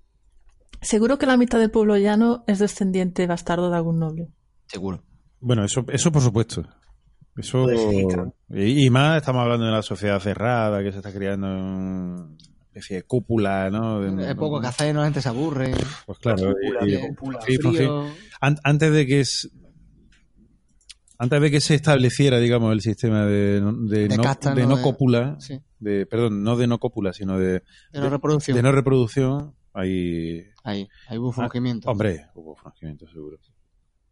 [0.87, 4.29] Seguro que la mitad del pueblo llano es descendiente bastardo de algún noble.
[4.69, 5.03] Seguro.
[5.41, 6.63] Bueno, eso, eso por supuesto.
[7.37, 7.79] Eso Pues
[8.51, 12.29] y, y más estamos hablando de una sociedad cerrada que se está creando una
[12.69, 14.01] especie de cúpula, ¿no?
[14.01, 15.73] De- Es poco que hacer, no la gente se aburre.
[16.07, 16.55] Pues claro.
[16.55, 17.41] Cúpula, y- y- cúpula.
[17.47, 17.79] sí, pues sí.
[17.79, 18.07] Frío.
[18.41, 19.51] An- antes de que es-
[21.19, 24.63] antes de que se estableciera, digamos, el sistema de, no- de, De no, casta, de
[24.63, 24.69] ¿no?
[24.71, 25.61] no De- cópula, Sí.
[25.79, 28.57] de, perdón, no de no cópula, sino de, De no reproducción.
[28.57, 31.49] de no reproducción, hay, Ahí, ahí hubo Ah,
[31.87, 33.39] hombre, hubo franquimiento seguro.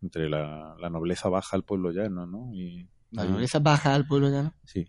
[0.00, 2.55] Entre la, la nobleza baja, el pueblo llano, ¿no?
[2.55, 4.55] Y, La ahí- nobleza baja al pueblo llano.
[4.65, 4.86] Sí.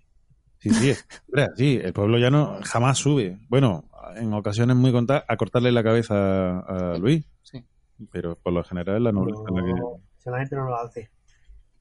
[0.59, 3.39] Sí, sí, es- hombre, sí, el pueblo llano jamás sube.
[3.49, 7.63] Bueno, en ocasiones muy contadas, a cortarle la cabeza a, a Luis, Sí.
[8.11, 9.73] pero por lo general la nobleza es la que...
[9.73, 11.09] No, si la gente no lo hace.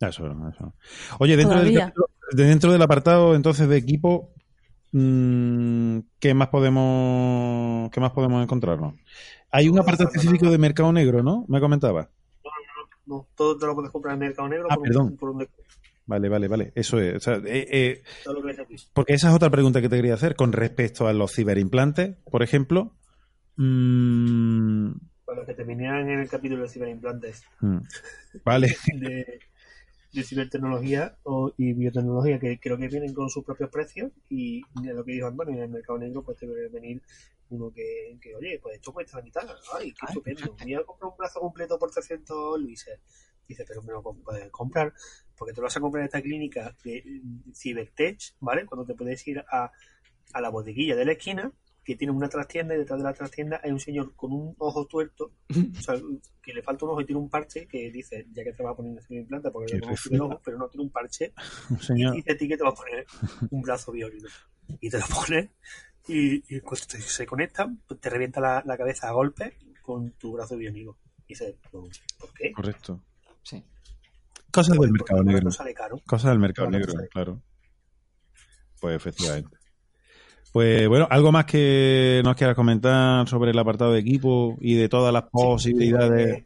[0.00, 0.74] Eso, eso.
[1.18, 1.92] Oye, dentro del,
[2.32, 4.32] dentro del apartado entonces de equipo,
[4.94, 8.94] ¿qué más podemos qué más podemos encontrarnos?
[9.50, 11.44] Hay un apartado específico de mercado negro, ¿no?
[11.48, 12.10] Me comentaba.
[13.06, 15.06] No, todo te lo puedes comprar en mercado negro Ah, por, perdón.
[15.08, 15.74] un, por un descuento.
[16.06, 16.72] Vale, vale, vale.
[16.74, 17.16] Eso es.
[17.16, 18.02] O sea, eh, eh,
[18.92, 22.42] porque esa es otra pregunta que te quería hacer con respecto a los ciberimplantes, por
[22.42, 22.92] ejemplo.
[23.56, 24.92] Mm,
[25.24, 27.78] Para los que terminaran en el capítulo de ciberimplantes mm,
[28.44, 28.68] vale.
[29.00, 29.38] de,
[30.14, 34.12] de cibertecnología o, y biotecnología, que creo que vienen con sus propios precios.
[34.28, 37.02] Y de lo que dijo Antonio, en el mercado negro pues te debe venir
[37.50, 39.42] uno que, que, oye, pues esto cuesta la mitad.
[39.76, 40.56] Ay, qué estupendo.
[40.60, 43.00] Voy a comprar un brazo completo por 300 luises.
[43.46, 44.94] Dice, pero me lo puedes comprar
[45.36, 48.64] porque te lo vas a comprar en esta clínica de mm, Cybertech, ¿vale?
[48.64, 49.70] Cuando te puedes ir a,
[50.32, 51.52] a la bodeguilla de la esquina
[51.84, 54.86] que tiene una trastienda y detrás de la trastienda hay un señor con un ojo
[54.86, 55.96] tuerto, o sea,
[56.42, 58.72] que le falta un ojo y tiene un parche que dice, ya que te vas
[58.72, 61.32] a poner en implante porque le pongo el ojo, pero no tiene un parche,
[61.70, 62.14] Un y señor.
[62.14, 63.06] dice a ti que te va a poner
[63.50, 64.28] un brazo biónico.
[64.80, 65.50] Y te lo pones
[66.08, 70.10] y, y cuando te- se conecta, pues te revienta la, la cabeza a golpe con
[70.12, 70.96] tu brazo biónico.
[71.26, 71.88] Y dices, ¿por
[72.34, 72.50] qué?
[72.52, 73.02] Correcto.
[73.42, 73.62] Sí.
[74.50, 75.50] Cosas del mercado negro.
[75.50, 76.00] sale caro.
[76.06, 77.42] Cosas del mercado negro, claro.
[78.80, 79.56] Pues efectivamente.
[80.54, 84.88] Pues bueno, algo más que nos quieras comentar sobre el apartado de equipo y de
[84.88, 86.44] todas las posibilidades.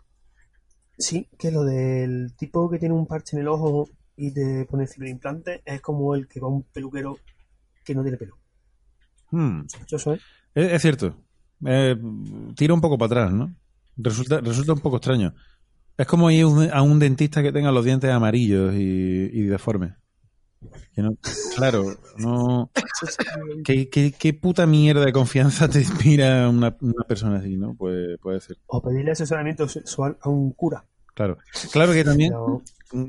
[0.96, 4.86] Sí, que lo del tipo que tiene un parche en el ojo y te pone
[4.86, 7.18] ciberimplante es como el que va a un peluquero
[7.84, 8.38] que no tiene pelo.
[9.30, 9.60] Hmm.
[10.54, 11.14] Es, es cierto.
[11.66, 11.94] Eh,
[12.56, 13.54] tira un poco para atrás, ¿no?
[13.98, 15.34] Resulta, resulta un poco extraño.
[15.98, 18.78] Es como ir un- a un dentista que tenga los dientes amarillos y,
[19.34, 19.92] y deformes.
[20.94, 21.16] Que no-
[21.56, 21.84] claro,
[22.18, 22.70] no.
[23.64, 27.74] ¿Qué, qué, qué puta mierda de confianza te inspira una, una persona así, no?
[27.76, 28.56] Pues puede ser.
[28.66, 30.84] O pedirle asesoramiento sexual a un cura.
[31.14, 31.38] Claro.
[31.72, 32.30] Claro que también.
[32.32, 32.62] Pero-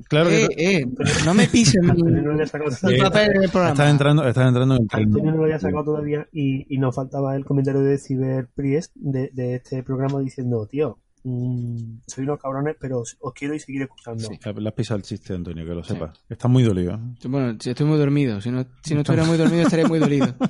[0.09, 0.43] Claro que.
[0.45, 0.85] Eh, eh,
[1.25, 2.33] no me pisen mi, no.
[2.43, 4.87] Estás entrando, estás entrando en.
[4.91, 9.29] Antonio no lo haya sacado todavía y, y nos faltaba el comentario de Cyberpriest de,
[9.33, 14.27] de este programa diciendo, tío, mm, soy unos cabrones, pero os quiero y seguir escuchando.
[14.29, 16.19] Le has pisado el chiste, Antonio, que lo sepas.
[16.29, 16.93] Estás muy dolido.
[16.95, 17.27] ¿eh?
[17.27, 18.39] Bueno, si estoy muy dormido.
[18.41, 20.27] Si no, si no estuviera muy dormido, estaría muy dolido.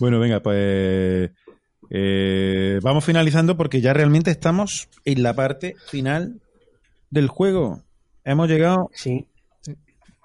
[0.00, 1.30] Bueno, venga, pues
[1.90, 6.40] eh, vamos finalizando porque ya realmente estamos en la parte final
[7.10, 7.82] del juego.
[8.24, 9.26] Hemos llegado Sí.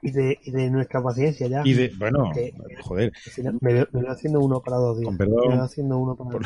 [0.01, 1.61] Y de, y de nuestra paciencia ya.
[1.66, 3.11] y de, bueno, Que- joder,
[3.59, 5.08] me, me veo haciendo uno para dos días.
[5.08, 5.50] Con perdón.
[5.50, 6.42] Me veo haciendo uno para dos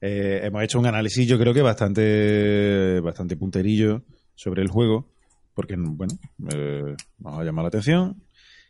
[0.00, 4.02] eh, hemos hecho un análisis yo creo que bastante, bastante punterillo
[4.34, 5.08] sobre el juego
[5.54, 6.14] porque, bueno,
[6.54, 8.22] eh, nos ha llamado la atención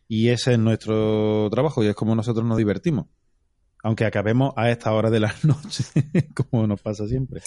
[0.09, 3.07] y ese es nuestro trabajo y es como nosotros nos divertimos.
[3.83, 5.85] Aunque acabemos a esta hora de la noche,
[6.35, 7.43] como nos pasa siempre.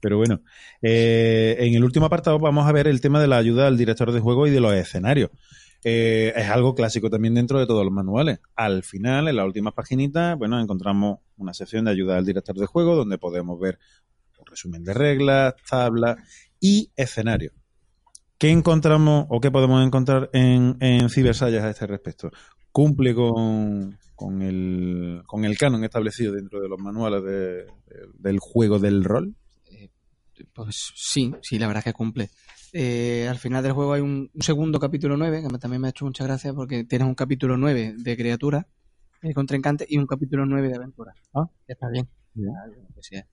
[0.00, 0.42] Pero bueno,
[0.80, 4.12] eh, en el último apartado vamos a ver el tema de la ayuda al director
[4.12, 5.30] de juego y de los escenarios.
[5.84, 8.40] Eh, es algo clásico también dentro de todos los manuales.
[8.56, 12.64] Al final, en las últimas paginitas, bueno, encontramos una sección de ayuda al director de
[12.66, 13.78] juego donde podemos ver
[14.38, 16.16] un resumen de reglas, tablas
[16.58, 17.52] y escenarios.
[18.38, 22.30] ¿Qué encontramos o qué podemos encontrar en, en Cybersayas a este respecto?
[22.72, 28.38] Cumple con, con, el, con el canon establecido dentro de los manuales de- de- del
[28.40, 29.34] juego del rol.
[30.52, 32.28] Pues sí, sí, la verdad que cumple.
[32.76, 35.90] Eh, al final del juego hay un, un segundo capítulo 9, que también me ha
[35.90, 38.66] hecho mucha gracia porque tienes un capítulo 9 de criatura,
[39.22, 41.14] eh, contrincante, y un capítulo 9 de aventura.
[41.34, 41.48] Ah.
[41.68, 42.08] Está bien.
[43.00, 43.28] Sé.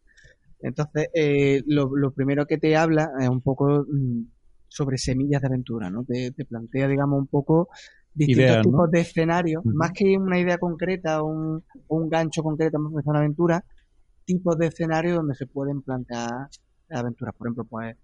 [0.60, 4.26] Entonces, eh, lo, lo primero que te habla es un poco mm,
[4.68, 6.04] sobre semillas de aventura, ¿no?
[6.04, 7.70] Te, te plantea, digamos, un poco
[8.14, 8.72] distintos Ideas, ¿no?
[8.72, 13.10] tipos de escenarios, más que una idea concreta o un, un gancho concreto más que
[13.10, 13.66] una aventura,
[14.24, 16.48] tipos de escenarios donde se pueden plantear
[16.92, 17.34] aventuras.
[17.36, 17.96] Por ejemplo, pues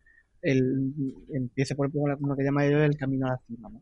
[0.48, 0.94] el,
[1.34, 3.70] empieza por lo que llama ellos el camino a la cima.
[3.70, 3.82] ¿no?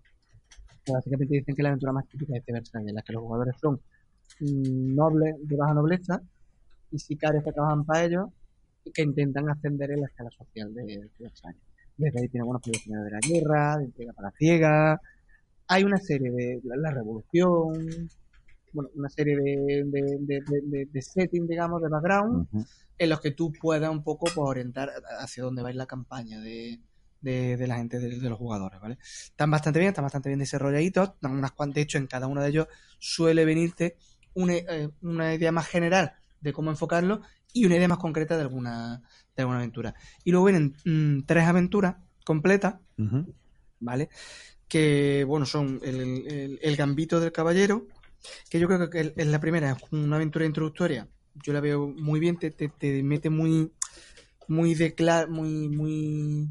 [0.84, 3.22] Que básicamente dicen que la aventura más típica es este Versailles, en la que los
[3.22, 3.80] jugadores son
[4.40, 6.22] nobles de baja nobleza
[6.92, 8.30] y sicarios que trabajan para ellos
[8.84, 11.62] y que intentan ascender en la escala social de, de Versailles.
[11.98, 15.02] Desde ahí tiene buenos proyectos de la guerra, de entrega para ciega.
[15.68, 18.10] Hay una serie de la revolución,
[18.76, 22.48] bueno, una serie de, de, de, setting, digamos, de background,
[22.98, 25.86] en los que tú puedas un poco pues, orientar hacia dónde va a ir la
[25.86, 26.80] campaña de,
[27.22, 28.98] de, de la gente, de, los jugadores, ¿vale?
[29.02, 32.50] Están bastante bien, están bastante bien desarrolladitos, unas cuantas, de hecho, en cada uno de
[32.50, 32.68] ellos
[33.00, 33.98] suele venirte
[34.34, 37.22] una, eh, una idea más general de cómo enfocarlo
[37.54, 39.02] y una idea más concreta de alguna,
[39.36, 39.96] de alguna aventura.
[40.24, 41.96] Y luego vienen mm, tres aventuras
[42.26, 42.76] completas.
[43.80, 44.10] ¿vale?
[44.68, 47.88] Que, bueno, son el, el- el Gambito del Caballero,
[48.50, 51.08] que yo creo que en la primera es una aventura introductoria.
[51.44, 53.72] Yo la veo muy bien, te, te, te mete muy,
[54.48, 56.48] muy de cla- muy, muy...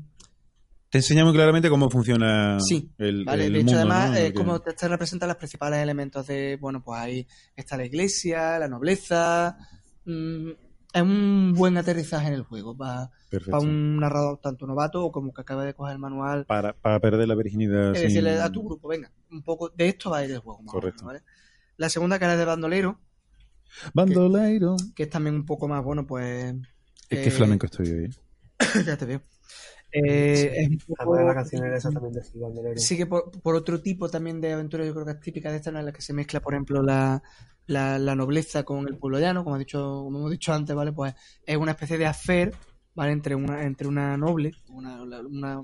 [0.91, 4.17] Te enseña muy claramente cómo funciona Sí, el, Vale, el de hecho, mundo, además, ¿no?
[4.17, 8.59] Es que- como te, representan los principales elementos de, bueno, pues ahí está la iglesia,
[8.59, 9.57] la nobleza.
[10.05, 10.51] mm,
[10.93, 13.59] es un buen aterrizaje en el juego para Perfecto.
[13.59, 16.45] un narrador tanto novato o como que acaba de coger el manual.
[16.47, 17.91] para, para perder la virginidad.
[17.93, 20.39] Es sin- decirle a tu grupo, venga, un poco de esto va a ir el
[20.39, 20.63] juego.
[20.67, 21.05] Correcto.
[21.07, 21.35] menos, ¿vale?
[21.77, 23.01] La segunda cara de bandolero,
[23.93, 24.77] Bandolero.
[24.95, 26.55] que es también un poco más, bueno, pues...
[27.09, 28.15] Es que eh, flamenco estoy hoy.
[28.87, 29.21] ya te veo.
[29.93, 32.79] Eh, es un poco- Además, la canción era exactamente así, Bandolero.
[32.81, 35.57] Sí que por, por otro tipo también de aventura, yo creo que es típica de
[35.59, 37.23] esta, en la que se mezcla, por ejemplo, la,
[37.67, 40.93] la, la nobleza con el pueblo llano, como, ha dicho, como hemos dicho antes, ¿vale?
[40.93, 41.15] Pues
[41.47, 42.53] es una especie de affair,
[42.95, 43.13] ¿vale?
[43.13, 45.61] Entre una, entre una noble, una, la, una-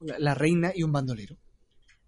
[0.00, 1.36] la reina y un bandolero.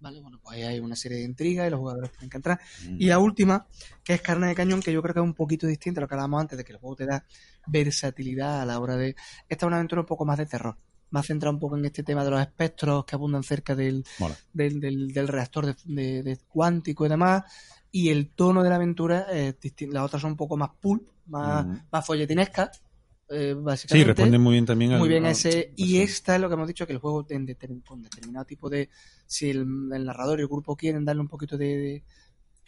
[0.00, 0.20] ¿Vale?
[0.20, 2.58] Bueno, pues ahí hay una serie de intrigas y los jugadores tienen que entrar.
[2.98, 3.66] Y la última,
[4.02, 6.08] que es carne de cañón, que yo creo que es un poquito distinta a lo
[6.08, 7.24] que hablábamos antes, de que el juego te da
[7.66, 9.14] versatilidad a la hora de...
[9.48, 10.76] Esta es una aventura un poco más de terror,
[11.10, 14.04] más centrada un poco en este tema de los espectros que abundan cerca del,
[14.52, 17.44] del, del, del reactor de, de- de cuántico y demás.
[17.92, 19.94] Y el tono de la aventura es distinto.
[19.94, 21.78] Las otras son un poco más pulp, más, Ujú.
[21.92, 22.82] más folletinescas,
[23.30, 25.72] eh, Sí, responden muy bien también al- Muy bien a- ese.
[25.76, 28.68] Y esta es lo que hemos dicho, que el juego en determin- con determinado tipo
[28.68, 28.88] de...
[29.26, 29.60] Si el,
[29.92, 32.02] el narrador y el grupo quieren darle un poquito de, de,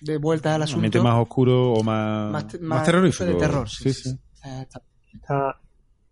[0.01, 1.03] de vuelta al Un asunto...
[1.03, 3.25] más oscuro o más, más, más, más terrorífico.
[3.25, 4.11] de terror, sí, sí, sí.
[4.11, 4.19] sí.
[4.61, 4.83] Está-
[5.13, 5.61] Esta,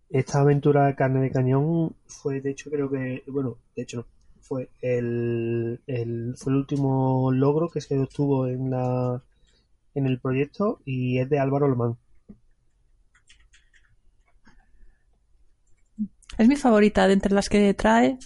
[0.09, 4.05] esta aventura de carne de cañón fue, de hecho, creo que, bueno, de hecho no,
[4.41, 9.21] fue el, el, fue el último logro que se obtuvo en la
[9.95, 11.97] en el proyecto y es de Álvaro Lomán.
[16.37, 18.17] Es mi favorita de entre las que trae,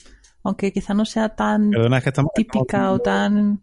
[0.44, 3.62] aunque quizá no sea tan Perdona, es que estamos, típica o tan...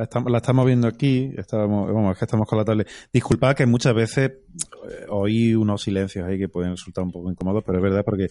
[0.00, 2.88] estamos- la estamos viendo aquí, estábamos, vamos, es que estamos con la tablet.
[3.12, 7.62] Disculpad que muchas veces eh, oí unos silencios ahí que pueden resultar un poco incómodos,
[7.66, 8.28] pero es verdad porque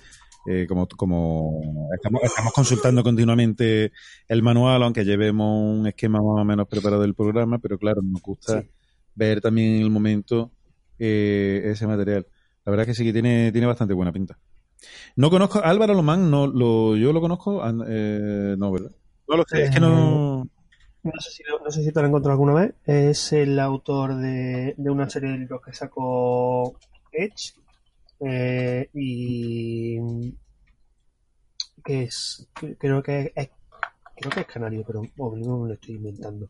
[0.47, 1.61] eh, como, como
[1.95, 3.91] estamos, estamos consultando continuamente
[4.27, 8.21] el manual, aunque llevemos un esquema más o menos preparado del programa, pero claro, nos
[8.21, 8.63] gusta
[9.15, 10.51] ver también en el momento
[10.97, 12.25] eh, ese material.
[12.65, 14.37] La verdad es que sí que tiene, tiene bastante buena pinta.
[15.15, 18.91] No conozco, Álvaro Lomán, no, lo, yo lo conozco, an- eh, no, ¿verdad?
[19.27, 20.47] No lo sé, es que no...
[21.03, 22.75] No sé si no sé si te lo he encontrado alguna vez.
[22.85, 26.77] Es el autor de, de una serie de libros que sacó
[27.11, 27.53] Edge.
[28.21, 29.99] eh, y
[31.83, 33.49] que es que- creo que es
[34.15, 36.49] creo que es canario, pero bueno, no me lo estoy inventando.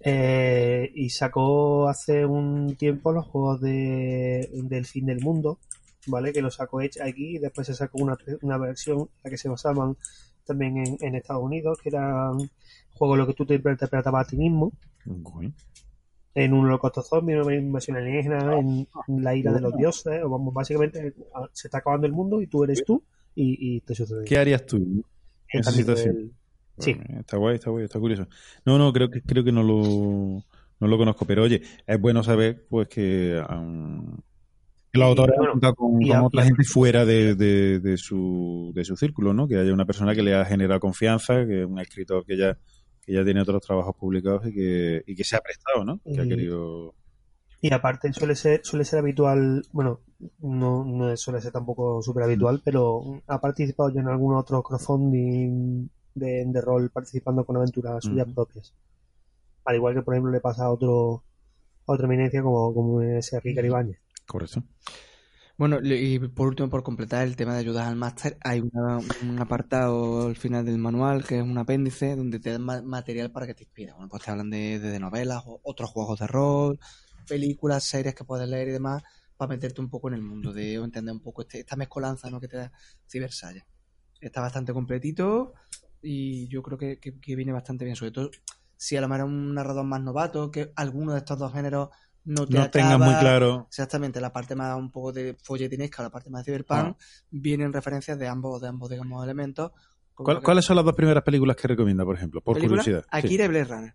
[0.00, 5.58] Eh, y sacó hace un tiempo los juegos de, del fin del mundo,
[6.06, 6.32] ¿vale?
[6.32, 9.38] Que lo sacó Edge aquí y después se sacó una, una versión en la que
[9.38, 9.96] se basaban
[10.46, 12.38] también en, en Estados Unidos, que eran
[12.94, 14.72] juegos en los que tú te interpretabas a ti mismo.
[16.34, 18.86] En un holocausto zombie, en una invasión alienígena, en,
[19.22, 22.46] la ira de los dioses, o vamos, básicamente a- se está acabando el mundo y
[22.46, 23.02] tú eres tú
[23.34, 24.24] y, y te sucede.
[24.24, 25.04] ¿Qué harías tú en
[25.60, 26.32] esa situación?
[26.78, 26.94] Sí.
[26.94, 28.28] Bueno, Está guay, está guay, está curioso.
[28.64, 30.44] No, no, creo que creo que no lo,
[30.78, 34.20] no lo conozco, pero oye, es bueno saber pues que, um, que
[34.92, 39.46] los autores bueno, con, otra gente fuera de, de, de su, de su círculo, ¿no?
[39.46, 42.56] Que haya una persona que le ha generado confianza, que es un escritor que ya,
[43.02, 46.00] que ya tiene otros trabajos publicados y que, y que se ha prestado, ¿no?
[46.04, 46.94] Que ha Y- querido...
[47.60, 49.98] Y aparte suele ser, suele ser habitual, bueno,
[50.38, 55.88] no, no suele ser tampoco súper habitual, pero ha participado ya en algún otro crowdfunding
[56.14, 58.34] de, de rol participando con aventuras suyas Ujú.
[58.36, 58.72] propias.
[59.64, 61.24] Al igual que por ejemplo le pasa a otro
[61.86, 63.98] a otra eminencia como, como ese Ricardo Ibáñez.
[64.28, 64.62] Correcto.
[65.56, 70.28] Bueno, y por último, por completar el tema de ayudas al máster, hay un apartado
[70.28, 73.54] al final del manual que es un apéndice donde te dan ma- material para que
[73.54, 73.92] te inspire.
[73.92, 76.78] Bueno, pues te hablan de, de novelas, o otros juegos de rol,
[77.28, 79.02] películas, series que puedes leer y demás,
[79.36, 82.30] para meterte un poco en el mundo, de o entender un poco este- esta mezcolanza
[82.30, 82.40] ¿no?
[82.40, 82.72] que te da
[83.08, 83.66] Cibersaya.
[84.20, 85.54] Está bastante completito
[86.02, 86.98] y yo creo que,
[87.36, 88.30] viene bastante bien, sobre todo
[88.76, 91.88] si a lo mejor es un narrador más novato, que alguno de estos dos géneros
[92.28, 93.66] no te No tengas muy claro.
[93.68, 96.96] Exactamente, la parte más un poco de folletinesca, la parte más de cyberpunk, Ah.
[97.30, 99.72] vienen referencias de ambos, de ambos, digamos, elementos.
[100.14, 102.40] Con ¿Cuál- lo que- ¿Cuáles son las dos primeras películas que recomienda, por ejemplo?
[102.40, 102.82] Por ¿Película?
[102.82, 103.02] curiosidad.
[103.04, 103.08] Sí.
[103.26, 103.94] Akira y Blade Runner.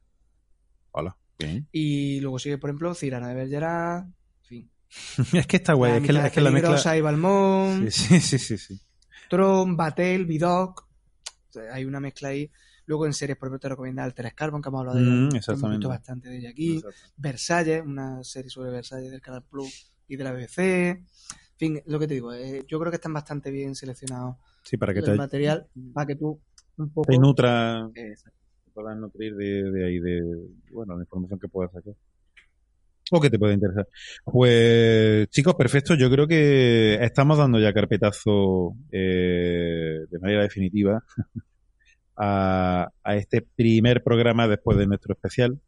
[0.92, 1.18] Hola.
[1.40, 1.68] Bien.
[1.72, 4.14] Y luego sigue, por ejemplo, Cirana de Bergerac, en
[4.44, 4.72] fin.
[5.34, 6.98] es que está guay, es que, la- es que la mezcla...
[6.98, 8.80] Y Balmón, Sí, sí, sí, sí, sí.
[9.30, 10.88] Tron, Batel, Vidoc.
[11.72, 12.50] Hay una mezcla ahí.
[12.86, 15.42] Luego en series, por ejemplo, te recomienda Altered Carbon, que hemos hablado de Mm, ella.
[15.48, 16.82] Hemos visto bastante de ella aquí.
[17.18, 20.90] Versalles, una serie sobre Versalles del Canal Plus y de la BBC.
[20.90, 21.06] En
[21.58, 24.94] fin, lo que te digo, eh, yo creo que están bastante bien seleccionados Sí, para
[24.94, 26.42] que el te, material para que tú
[26.78, 28.38] un poco te nutra, Exacto.
[28.66, 30.22] te puedas nutrir de, de ahí, de,
[30.72, 31.94] bueno, la información que puedas sacar.
[33.12, 33.88] O que te pueda interesar.
[34.26, 35.94] Pues, chicos, perfecto.
[35.94, 41.04] Yo creo que estamos dando ya carpetazo eh, de manera definitiva
[42.16, 45.60] a, este primer programa después de nuestro especial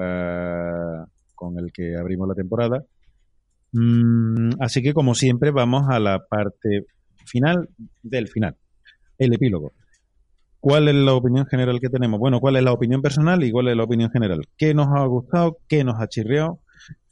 [0.00, 2.84] eh, con el que abrimos la temporada.
[3.72, 6.86] Mm, así que, como siempre, vamos a la parte
[7.26, 7.68] final
[8.02, 8.56] del final,
[9.18, 9.72] el epílogo.
[10.60, 12.20] ¿Cuál es la opinión general que tenemos?
[12.20, 14.42] Bueno, ¿cuál es la opinión personal y cuál es la opinión general?
[14.58, 15.56] ¿Qué nos ha gustado?
[15.68, 16.60] ¿Qué nos ha chirriado?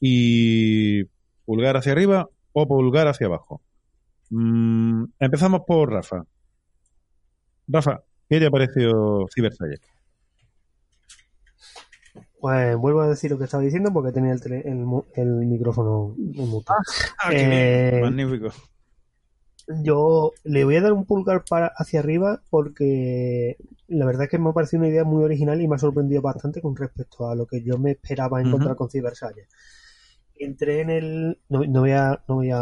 [0.01, 1.05] Y
[1.47, 3.63] pulgar hacia arriba o pulgar hacia abajo.
[4.31, 6.25] Mm, empezamos por Rafa.
[7.69, 9.81] Rafa, ¿qué te ha parecido Cybersayer?
[12.41, 15.27] Pues vuelvo a decir lo que estaba diciendo porque tenía el, tele- el, mu- el
[15.47, 16.73] micrófono en mute.
[17.23, 17.51] Ah, bien.
[17.53, 18.51] Eh, Magnífico.
[19.83, 23.57] Yo le voy a dar un pulgar para hacia arriba porque
[23.89, 26.23] la verdad es que me ha parecido una idea muy original y me ha sorprendido
[26.23, 29.47] bastante con respecto a lo que yo me esperaba encontrar con Cybersayer.
[30.37, 31.39] Entré en el.
[31.49, 32.61] No, no voy a, no voy a,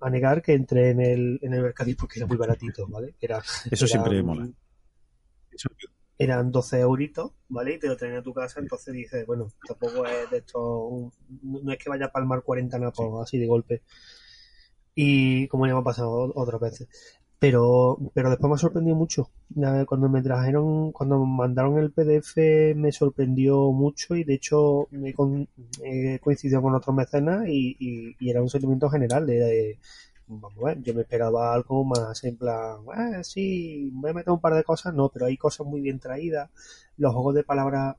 [0.00, 3.14] a negar que entré en el, en el mercadillo porque era muy baratito, ¿vale?
[3.20, 4.48] Era, Eso siempre eran- mola.
[6.18, 7.74] Eran 12 euritos, ¿vale?
[7.74, 11.12] Y te lo traen a tu casa, entonces dices, bueno, tampoco es de esto.
[11.42, 13.82] no es que vaya a palmar 40 napos así de golpe
[14.94, 16.88] y como ya me ha pasado otras veces.
[17.38, 19.30] Pero, pero después me ha sorprendido mucho.
[19.86, 25.14] Cuando me trajeron, cuando me mandaron el PDF me sorprendió mucho y de hecho me
[25.14, 25.48] con,
[25.84, 29.78] he coincidido con otros mecenas y, y- y era un sentimiento general de, de,
[30.28, 34.30] vamos a ver, yo me esperaba algo más en plan, "Ah, sí, voy a meter
[34.32, 36.50] un par de cosas, no, pero hay cosas muy bien traídas.
[36.96, 37.96] Los juegos de palabras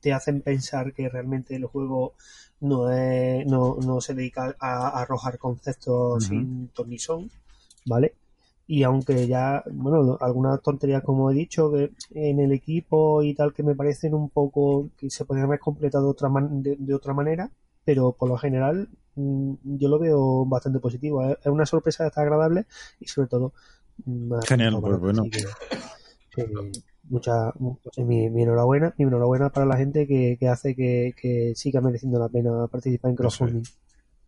[0.00, 2.14] te hacen pensar que realmente el juego
[2.60, 6.46] no es, no, no se dedica a, a arrojar conceptos Ujú.
[6.46, 7.30] sin ton ni son,
[7.86, 8.14] ¿vale?
[8.66, 13.54] y aunque ya, bueno, algunas tonterías como he dicho, que en el equipo y tal
[13.54, 17.14] que me parecen un poco que se podrían haber completado otra, man- de, de otra
[17.14, 17.50] manera,
[17.88, 21.24] pero por lo general mm, yo lo veo bastante positivo.
[21.24, 22.66] Es una sorpresa está agradable
[23.00, 23.54] y sobre todo
[24.04, 25.22] mm, ha Genial, pues bueno.
[25.22, 26.72] que, eh,
[27.04, 30.76] mucha, mu- o sea, mi, mi enhorabuena, mi enhorabuena para la gente que, que hace
[30.76, 33.62] que, que siga mereciendo la pena participar en crowdfunding.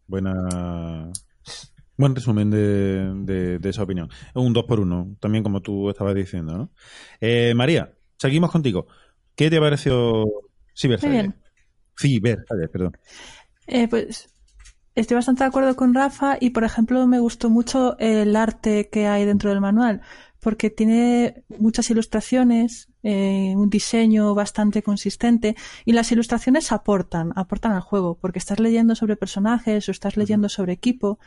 [0.07, 1.13] Buena.
[1.99, 4.09] Buen resumen de, de- de esa opinión.
[4.29, 6.71] Es un 2 por 1 también como tú estabas diciendo, ¿no?
[7.21, 8.87] Eh, María, seguimos contigo.
[9.35, 10.25] ¿Qué te pareció
[10.75, 11.35] Cyber Muy bien.
[11.95, 12.97] Cyber, perdón.
[13.73, 14.29] Eh, pues
[14.97, 19.07] estoy bastante de acuerdo con Rafa y, por ejemplo, me gustó mucho el arte que
[19.07, 20.01] hay dentro del manual,
[20.41, 27.81] porque tiene muchas ilustraciones, eh, un diseño bastante consistente y las ilustraciones aportan, aportan al
[27.81, 31.21] juego, porque estás leyendo sobre personajes o estás leyendo sobre equipo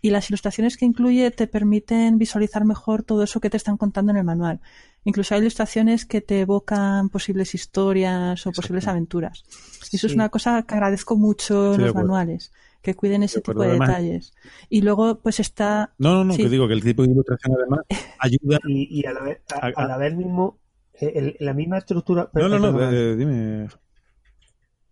[0.00, 4.10] y las ilustraciones que incluye te permiten visualizar mejor todo eso que te están contando
[4.10, 4.60] en el manual.
[5.04, 9.44] Incluso hay ilustraciones que te evocan posibles historias o posibles aventuras.
[9.92, 10.16] Y eso es Sí.
[10.16, 12.52] una cosa que agradezco mucho de los manuales,
[12.82, 14.34] que cuiden ese tipo de además- detalles.
[14.70, 15.92] Y luego, pues está.
[15.98, 16.42] No, no, no, Sí.
[16.44, 17.80] que digo que el tipo de ilustración además
[18.18, 18.58] ayuda.
[18.66, 20.58] Y, y a la vez, a, A- a la vez mismo,
[20.94, 22.30] eh, el- la misma estructura.
[22.32, 23.68] No, no, no, perdona, eh, dime.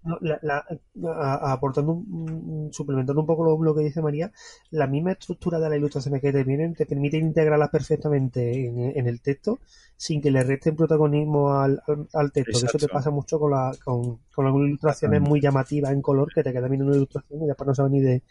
[0.05, 0.67] No, la- la-
[1.13, 4.33] a- aportando, un- suplementando un poco lo, lo que dice María,
[4.71, 9.07] la misma estructura de las ilustraciones que te vienen te permite integrarlas perfectamente en, en
[9.07, 9.61] el texto
[9.97, 12.59] sin que le resten protagonismo al, al, al texto.
[12.65, 16.43] Eso te pasa mucho con, la, con, con algunas ilustraciones muy llamativas en color que
[16.43, 18.23] te quedas viendo una ilustración y después no sabes ni de,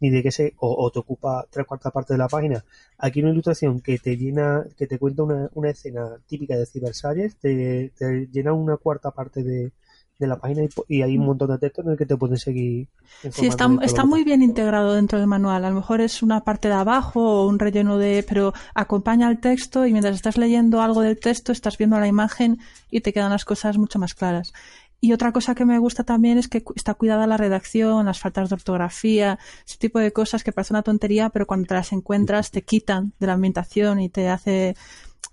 [0.00, 2.64] ni de qué se, o, o te ocupa tres cuartas partes de la página.
[2.96, 7.36] Aquí una ilustración que te llena, que te cuenta una, una escena típica de Cybersalles,
[7.36, 9.72] te, te llena una cuarta parte de,
[10.18, 12.88] de la página y, hay un montón de textos en el que te pueden seguir.
[13.30, 15.64] Sí, está, está muy bien integrado dentro del manual.
[15.64, 18.24] A lo mejor es una parte de abajo o un relleno de...
[18.28, 22.58] pero acompaña al texto y mientras estás leyendo algo del texto estás viendo la imagen
[22.90, 24.52] y te quedan las cosas mucho más claras.
[25.00, 28.48] Y otra cosa que me gusta también es que está cuidada la redacción, las faltas
[28.48, 32.50] de ortografía, ese tipo de cosas que parece una tontería, pero cuando te las encuentras
[32.50, 34.74] te quitan de la ambientación y te hace...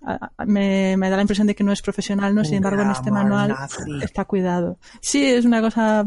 [0.05, 2.43] a- a- Me, me da la impresión de que no es profesional, ¿no?
[2.45, 3.81] Sin embargo, en este manual nazi.
[4.03, 4.77] está cuidado.
[5.01, 6.05] Sí, es una cosa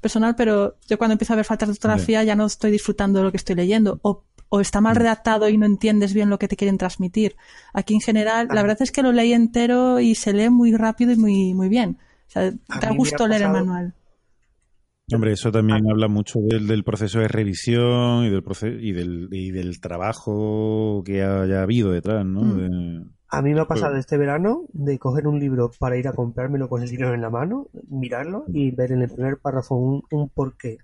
[0.00, 3.24] personal, pero yo cuando empiezo a ver faltas de ortografía ya no estoy disfrutando de
[3.26, 3.98] lo que estoy leyendo.
[4.02, 4.84] O, o está Mm.
[4.84, 7.36] mal redactado y no entiendes bien lo que te quieren transmitir.
[7.72, 11.12] Aquí en general, la verdad es que lo leí entero y se lee muy rápido
[11.12, 11.98] y muy, muy bien.
[12.28, 13.94] O sea, A te da gusto leer el manual.
[15.12, 19.28] Hombre, eso también habla mucho del, del proceso de revisión y del, proceso, y, del,
[19.32, 22.40] y del trabajo que haya habido detrás, ¿no?
[22.40, 23.13] Mm.
[23.38, 24.00] A mí me ha pasado Juego.
[24.00, 27.30] este verano de coger un libro para ir a comprármelo con el dinero en la
[27.30, 30.78] mano, mirarlo y ver en el primer párrafo un, un porqué.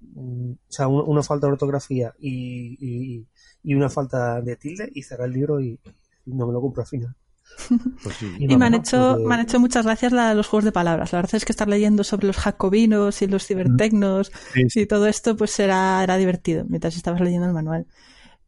[0.00, 3.26] Mm, O sea, un- una falta de ortografía y, y,
[3.62, 5.78] y una falta de tilde y cerrar el libro y,
[6.26, 7.14] y no me lo compro al final.
[8.02, 8.26] pues sí.
[8.38, 11.12] Y me han hecho, porque- me han hecho muchas gracias la- los juegos de palabras.
[11.12, 14.80] La verdad es que estar leyendo sobre los jacobinos y los cibertecnos Sí, sí.
[14.82, 17.86] y todo esto, pues era, era divertido mientras estabas leyendo el manual.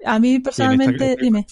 [0.05, 1.47] A mí personalmente, dime.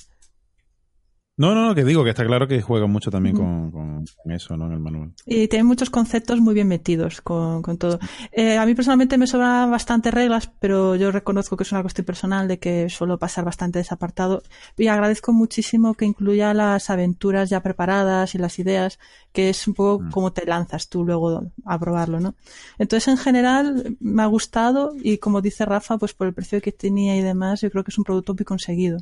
[1.38, 4.32] No, no, no, que digo que está claro que juega mucho también con, con- con
[4.32, 4.66] eso, ¿no?
[4.68, 5.12] En el manual.
[5.26, 7.98] Y tiene muchos conceptos muy bien metidos con, con todo.
[8.32, 12.06] Eh, a mí personalmente me sobran bastantes reglas, pero yo reconozco que es una cuestión
[12.06, 14.42] personal de que suelo pasar bastante desapartado.
[14.78, 18.98] Y agradezco muchísimo que incluya las aventuras ya preparadas y las ideas,
[19.32, 20.10] que es un poco Mm.
[20.10, 22.34] como te lanzas tú luego a probarlo, ¿no?
[22.78, 26.72] Entonces, en general, me ha gustado y como dice Rafa, pues por el precio que
[26.72, 28.98] tenía y demás, yo creo que es un producto muy conseguido.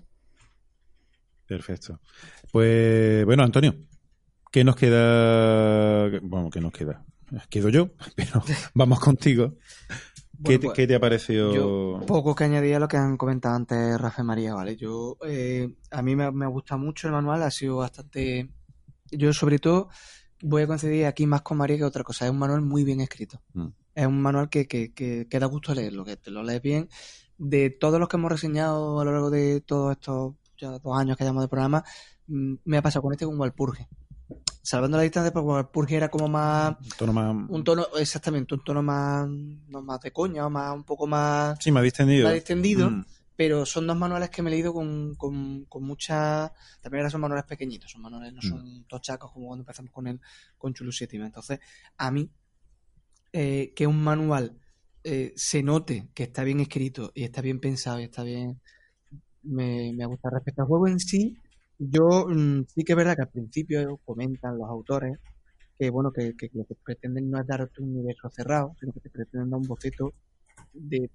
[1.47, 2.01] Perfecto.
[2.51, 3.75] Pues, bueno, Antonio,
[4.51, 6.09] ¿qué nos queda?
[6.23, 7.05] Bueno, ¿qué nos queda?
[7.49, 8.43] Quedo yo, pero
[8.75, 9.55] vamos contigo.
[10.45, 11.55] ¿Qué, Bueno, pues, qué te ha parecido?
[11.55, 14.77] Yo poco que añadir a lo que han comentado antes Rafa y María, ¿vale?
[14.77, 18.51] Yo, eh, a mí me, me gusta mucho el manual, ha sido bastante...
[19.11, 19.89] Yo sobre todo
[20.43, 23.01] voy a coincidir aquí más con María que otra cosa, es un manual muy bien
[23.01, 23.41] escrito.
[23.55, 23.69] Mm.
[23.95, 26.89] Es un manual que, que, que, que da gusto leerlo, que te lo lees bien.
[27.39, 31.17] De todos los que hemos reseñado a lo largo de todos estos ya dos años
[31.17, 31.85] que llevamos de programa,
[32.27, 33.89] mm, me ha pasado con este con Walpurge.
[34.63, 37.51] Salvando la distancia, porque Walpurge era como más Un tono más...
[37.51, 41.71] un tono, exactamente, un tono más, no más de coña, más, un poco más, Sí,
[41.71, 42.25] más distendido.
[42.25, 43.05] más distendido, Mm.
[43.37, 46.51] pero son dos manuales que me he leído con, con, con mucha,
[46.81, 50.19] también ahora son manuales pequeñitos, son manuales, no son tochacos como cuando empezamos con el,
[50.57, 51.17] con Chulu 7.
[51.17, 51.59] Entonces,
[51.99, 52.31] a mí,
[53.33, 54.59] eh, que un manual
[55.03, 58.61] eh, se note que está bien escrito y está bien pensado y está bien,
[59.45, 60.31] me, me gusta.
[60.31, 61.37] Respecto al juego en sí,
[61.79, 65.19] yo mm, sí que es verdad que al principio comentan los autores
[65.79, 69.11] que bueno que, lo que pretenden no es darte un universo cerrado, sino que te
[69.11, 70.15] pretenden dar un boceto
[70.73, 71.09] de,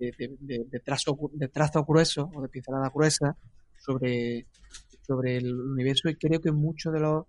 [0.84, 3.38] trazo, de trazo grueso o de pincelada gruesa
[3.78, 4.46] sobre,
[5.06, 7.26] sobre el universo y creo que muchos de los,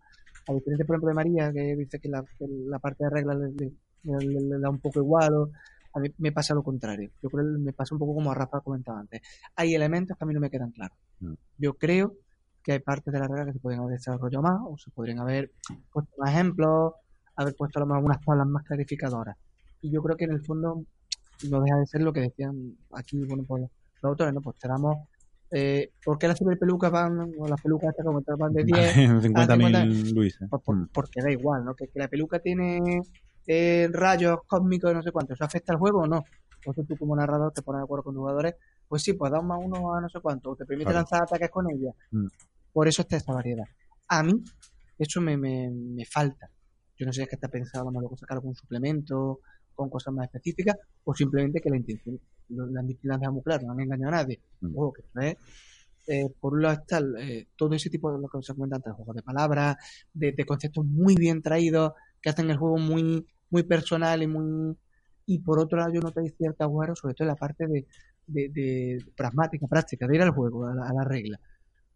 [0.48, 3.72] a diferencia por ejemplo de María, que dice que la, la parte de reglas le,
[4.58, 5.50] da un poco igual,
[5.92, 7.10] a mí me pasa lo contrario.
[7.22, 9.20] Yo creo que me pasa un poco como a Rafa comentaba antes.
[9.56, 10.96] Hay elementos que a mí no me quedan claros.
[11.20, 11.34] Mm.
[11.58, 12.14] Yo creo
[12.62, 15.18] que hay partes de la regla que se podrían haber desarrollado más, o se podrían
[15.18, 15.50] haber
[15.92, 16.92] puesto más ejemplos,
[17.36, 19.36] haber puesto a lo mejor algunas tablas más clarificadoras.
[19.80, 20.84] Y yo creo que en el fondo
[21.48, 23.62] no deja de ser lo que decían aquí, bueno, pues
[24.02, 24.42] los autores, ¿no?
[24.42, 24.94] Pues tenemos,
[25.50, 29.00] eh, ¿por qué las superpelucas van, o las pelucas estas como van de 10 a
[29.22, 30.38] 50.000 Luis.
[30.50, 31.74] Pues por- porque da igual, ¿no?
[31.74, 33.00] Que, que la peluca tiene
[33.46, 36.24] eh, rayos cósmicos, no sé cuánto, ¿eso afecta al juego o no?
[36.56, 38.54] Entonces tú como narrador te pones de acuerdo con los jugadores,
[38.86, 40.98] pues sí, pues da un más uno a no sé cuánto, o te permite Claro.
[40.98, 41.92] lanzar ataques con ella.
[42.10, 42.26] Mm.
[42.72, 43.64] Por eso está esta variedad.
[44.08, 44.32] A mí,
[44.98, 46.50] eso me, me, me falta.
[46.98, 49.40] Yo no sé si es que está pensado a lo mejor sacar algún suplemento
[49.74, 53.72] con cosas más específicas, o simplemente que la intención, la han dejado muy claro, no
[53.72, 54.40] han engañado a nadie.
[54.60, 54.74] Mm.
[54.92, 55.36] Que es
[56.06, 58.92] eh, por un lado está eh, todo ese tipo de lo que se comenta antes,
[58.92, 59.76] juegos de palabras,
[60.12, 64.76] de, de conceptos muy bien traídos, que hacen el juego muy, muy personal y muy
[65.26, 67.86] y por otro lado yo noté cierto agujero, sobre todo en la parte de,
[68.26, 71.38] de, de pragmática, práctica, de ir al juego, a la, a la regla.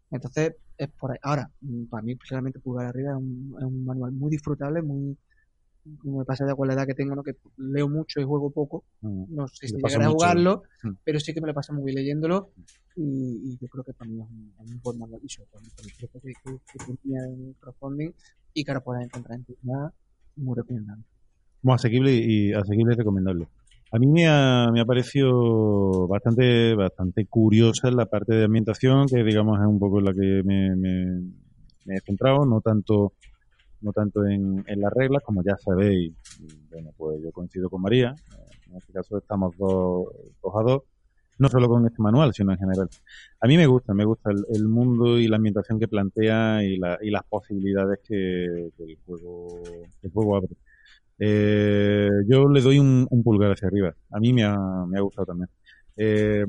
[0.09, 1.17] Entonces, es por ahí.
[1.21, 5.17] Ahora, mm, para mí, personalmente, Pulgar Arriba es un, es un manual muy disfrutable, muy
[5.99, 7.21] como me pasa ya con la edad que tengo, ¿no?
[7.23, 8.85] que leo mucho y juego poco.
[9.01, 9.35] Mm.
[9.35, 10.91] No sé si llegaré a jugarlo, Mm.
[11.03, 12.51] pero sí que me lo paso muy bien leyéndolo
[12.95, 15.61] y, y yo creo que para mí es un, buen manual y sobre todo
[16.21, 18.11] que, que, tenía en crowdfunding
[18.53, 19.93] y que ahora puedes encontrar en tienda
[20.35, 21.03] muy recomendable.
[21.63, 23.47] Muy asequible y asequible y recomendable.
[23.91, 29.23] A mí me ha, me ha parecido bastante, bastante curiosa la parte de ambientación, que
[29.23, 31.21] digamos es un poco la que me, me-
[31.85, 33.13] me he centrado, no tanto,
[33.81, 36.13] no tanto en, en las reglas, como ya sabéis,
[36.71, 40.07] bueno, pues yo coincido con María, eh, en este caso estamos dos,
[40.43, 40.81] dos a dos,
[41.37, 42.89] no solo con este manual, sino en general.
[43.39, 46.97] A mí me gusta, me gusta el, mundo y la ambientación que plantea y, la,
[47.01, 49.63] y las posibilidades que, el juego,
[50.01, 50.55] el juego abre.
[51.19, 53.93] Eh, yo le doy un, un pulgar hacia arriba.
[54.11, 54.57] A mí me ha,
[54.87, 55.49] me ha gustado también.
[55.97, 56.45] Eh,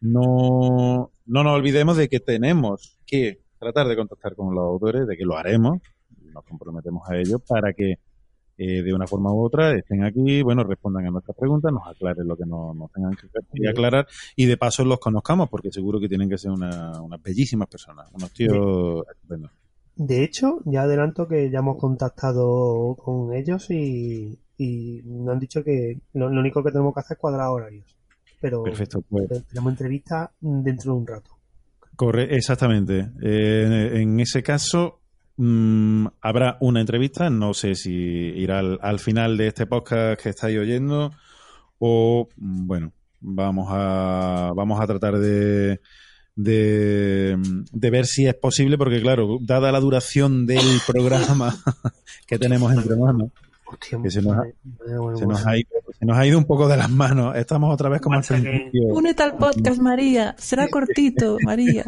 [0.00, 5.16] no, no nos olvidemos de que tenemos que tratar de contactar con los autores, de
[5.16, 5.80] que lo haremos,
[6.32, 7.98] nos comprometemos a ello para que
[8.56, 12.26] eh, de una forma u otra estén aquí, bueno, respondan a nuestras preguntas, nos aclaren
[12.28, 13.28] lo que no- nos tengan que
[13.60, 17.22] que aclarar y de paso los conozcamos porque seguro que tienen que ser una- unas
[17.22, 19.50] bellísimas personas, unos tíos estupendos.
[19.96, 25.62] De hecho, ya adelanto que ya hemos contactado con ellos y, y nos han dicho
[25.62, 27.96] que lo, lo único que tenemos que hacer es cuadrar horarios.
[28.40, 31.30] Pero Perfecto, pues tenemos entrevista dentro de un rato.
[31.96, 33.10] Corre, exactamente.
[33.22, 35.00] Eh, en ese caso,
[35.36, 37.30] mm, habrá una entrevista.
[37.30, 41.12] No sé si irá al, al final de este podcast que estáis oyendo
[41.78, 45.80] o, mm, bueno, vamos a, vamos a tratar de,
[46.36, 47.36] de,
[47.72, 51.56] de ver si es posible, porque claro, dada la duración del programa
[52.26, 53.30] que tenemos entre manos,
[53.78, 54.44] que se nos, ha,
[55.16, 57.36] se nos ha ido, se nos ha ido un poco de las manos.
[57.36, 58.88] Estamos otra vez como al principio.
[58.88, 60.34] Únete al podcast, María.
[60.38, 61.84] Será cortito, María.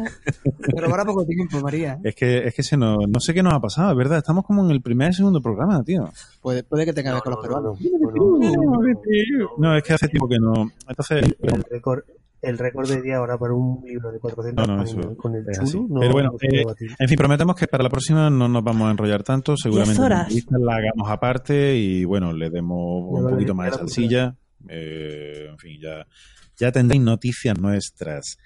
[0.75, 1.99] Pero ahora poco tiempo, María.
[2.03, 4.19] Es que, es que se nos, no sé qué nos ha pasado, es verdad.
[4.19, 6.09] Estamos como en el primer y segundo programa, tío.
[6.41, 7.79] Puede, puede que tenga que ver con los peruanos.
[9.57, 10.71] No, es que hace tiempo que no.
[10.87, 12.03] Entonces, El récord,
[12.41, 15.45] el récord de día ahora para un libro de 400 No, no, páginas con el
[15.45, 16.63] chulo no Pero bueno, eh,
[16.99, 19.55] en fin, prometemos que para la próxima no nos vamos a enrollar tanto.
[19.57, 20.21] Seguramente la horas.
[20.23, 24.35] entrevista la hagamos aparte y bueno, le demos un lo poquito más de lo salsilla.
[24.69, 26.05] Eh, en fin, ya,
[26.57, 28.37] ya tendréis noticias nuestras.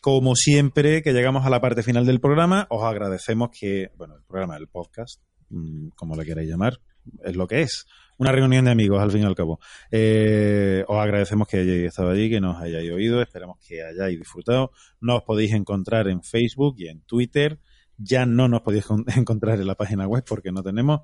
[0.00, 4.22] Como siempre, que llegamos a la parte final del programa, os agradecemos que, bueno, el
[4.24, 5.20] programa, el podcast,
[5.50, 6.80] mm, como le queráis llamar,
[7.24, 7.86] es lo que es.
[8.22, 9.58] Una reunión de amigos, al fin y al cabo.
[9.90, 14.70] Eh, os agradecemos que hayáis estado allí, que nos hayáis oído, esperamos que hayáis disfrutado.
[15.00, 17.58] Nos podéis encontrar en Facebook y en Twitter.
[17.98, 21.00] Ya no nos podéis con- encontrar en la página web porque no tenemos.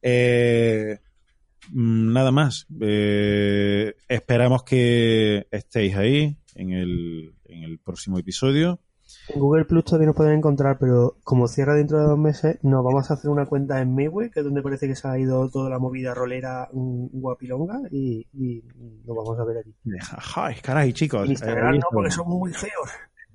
[0.00, 1.00] Eh,
[1.70, 2.66] mm, nada más.
[2.80, 8.80] Eh, esperamos que estéis ahí en el, en el próximo episodio.
[9.28, 12.84] En Google Plus todavía nos pueden encontrar, pero como cierra dentro de dos meses, nos
[12.84, 15.48] vamos a hacer una cuenta en Mayway, que es donde parece que se ha ido
[15.48, 18.62] toda la movida rolera guapilonga, y, y
[19.06, 19.74] nos vamos a ver allí.
[20.36, 21.28] Ay, caray, chicos.
[21.28, 22.90] Instagram ahí no, porque son muy feos.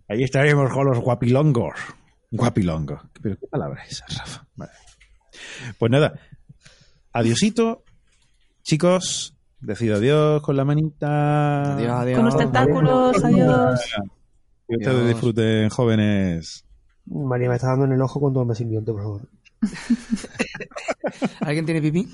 [0.08, 1.74] Ahí estaremos con los guapilongos.
[2.32, 3.01] Guapilongos.
[3.22, 4.48] ¿Pero qué palabra es esa, Rafa?
[4.56, 4.72] Vale.
[5.77, 6.14] Pues nada.
[7.14, 7.84] Adiosito.
[8.61, 11.74] Chicos, decid adiós con la manita.
[11.74, 12.18] Adiós, adiós.
[12.18, 13.80] Con los tentáculos, adiós.
[14.69, 16.64] Que ustedes disfruten, jóvenes.
[17.07, 19.22] María me está dando en el ojo con todo el simbionte, por favor.
[21.41, 22.07] ¿Alguien tiene pipí?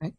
[0.00, 0.12] ¿Eh?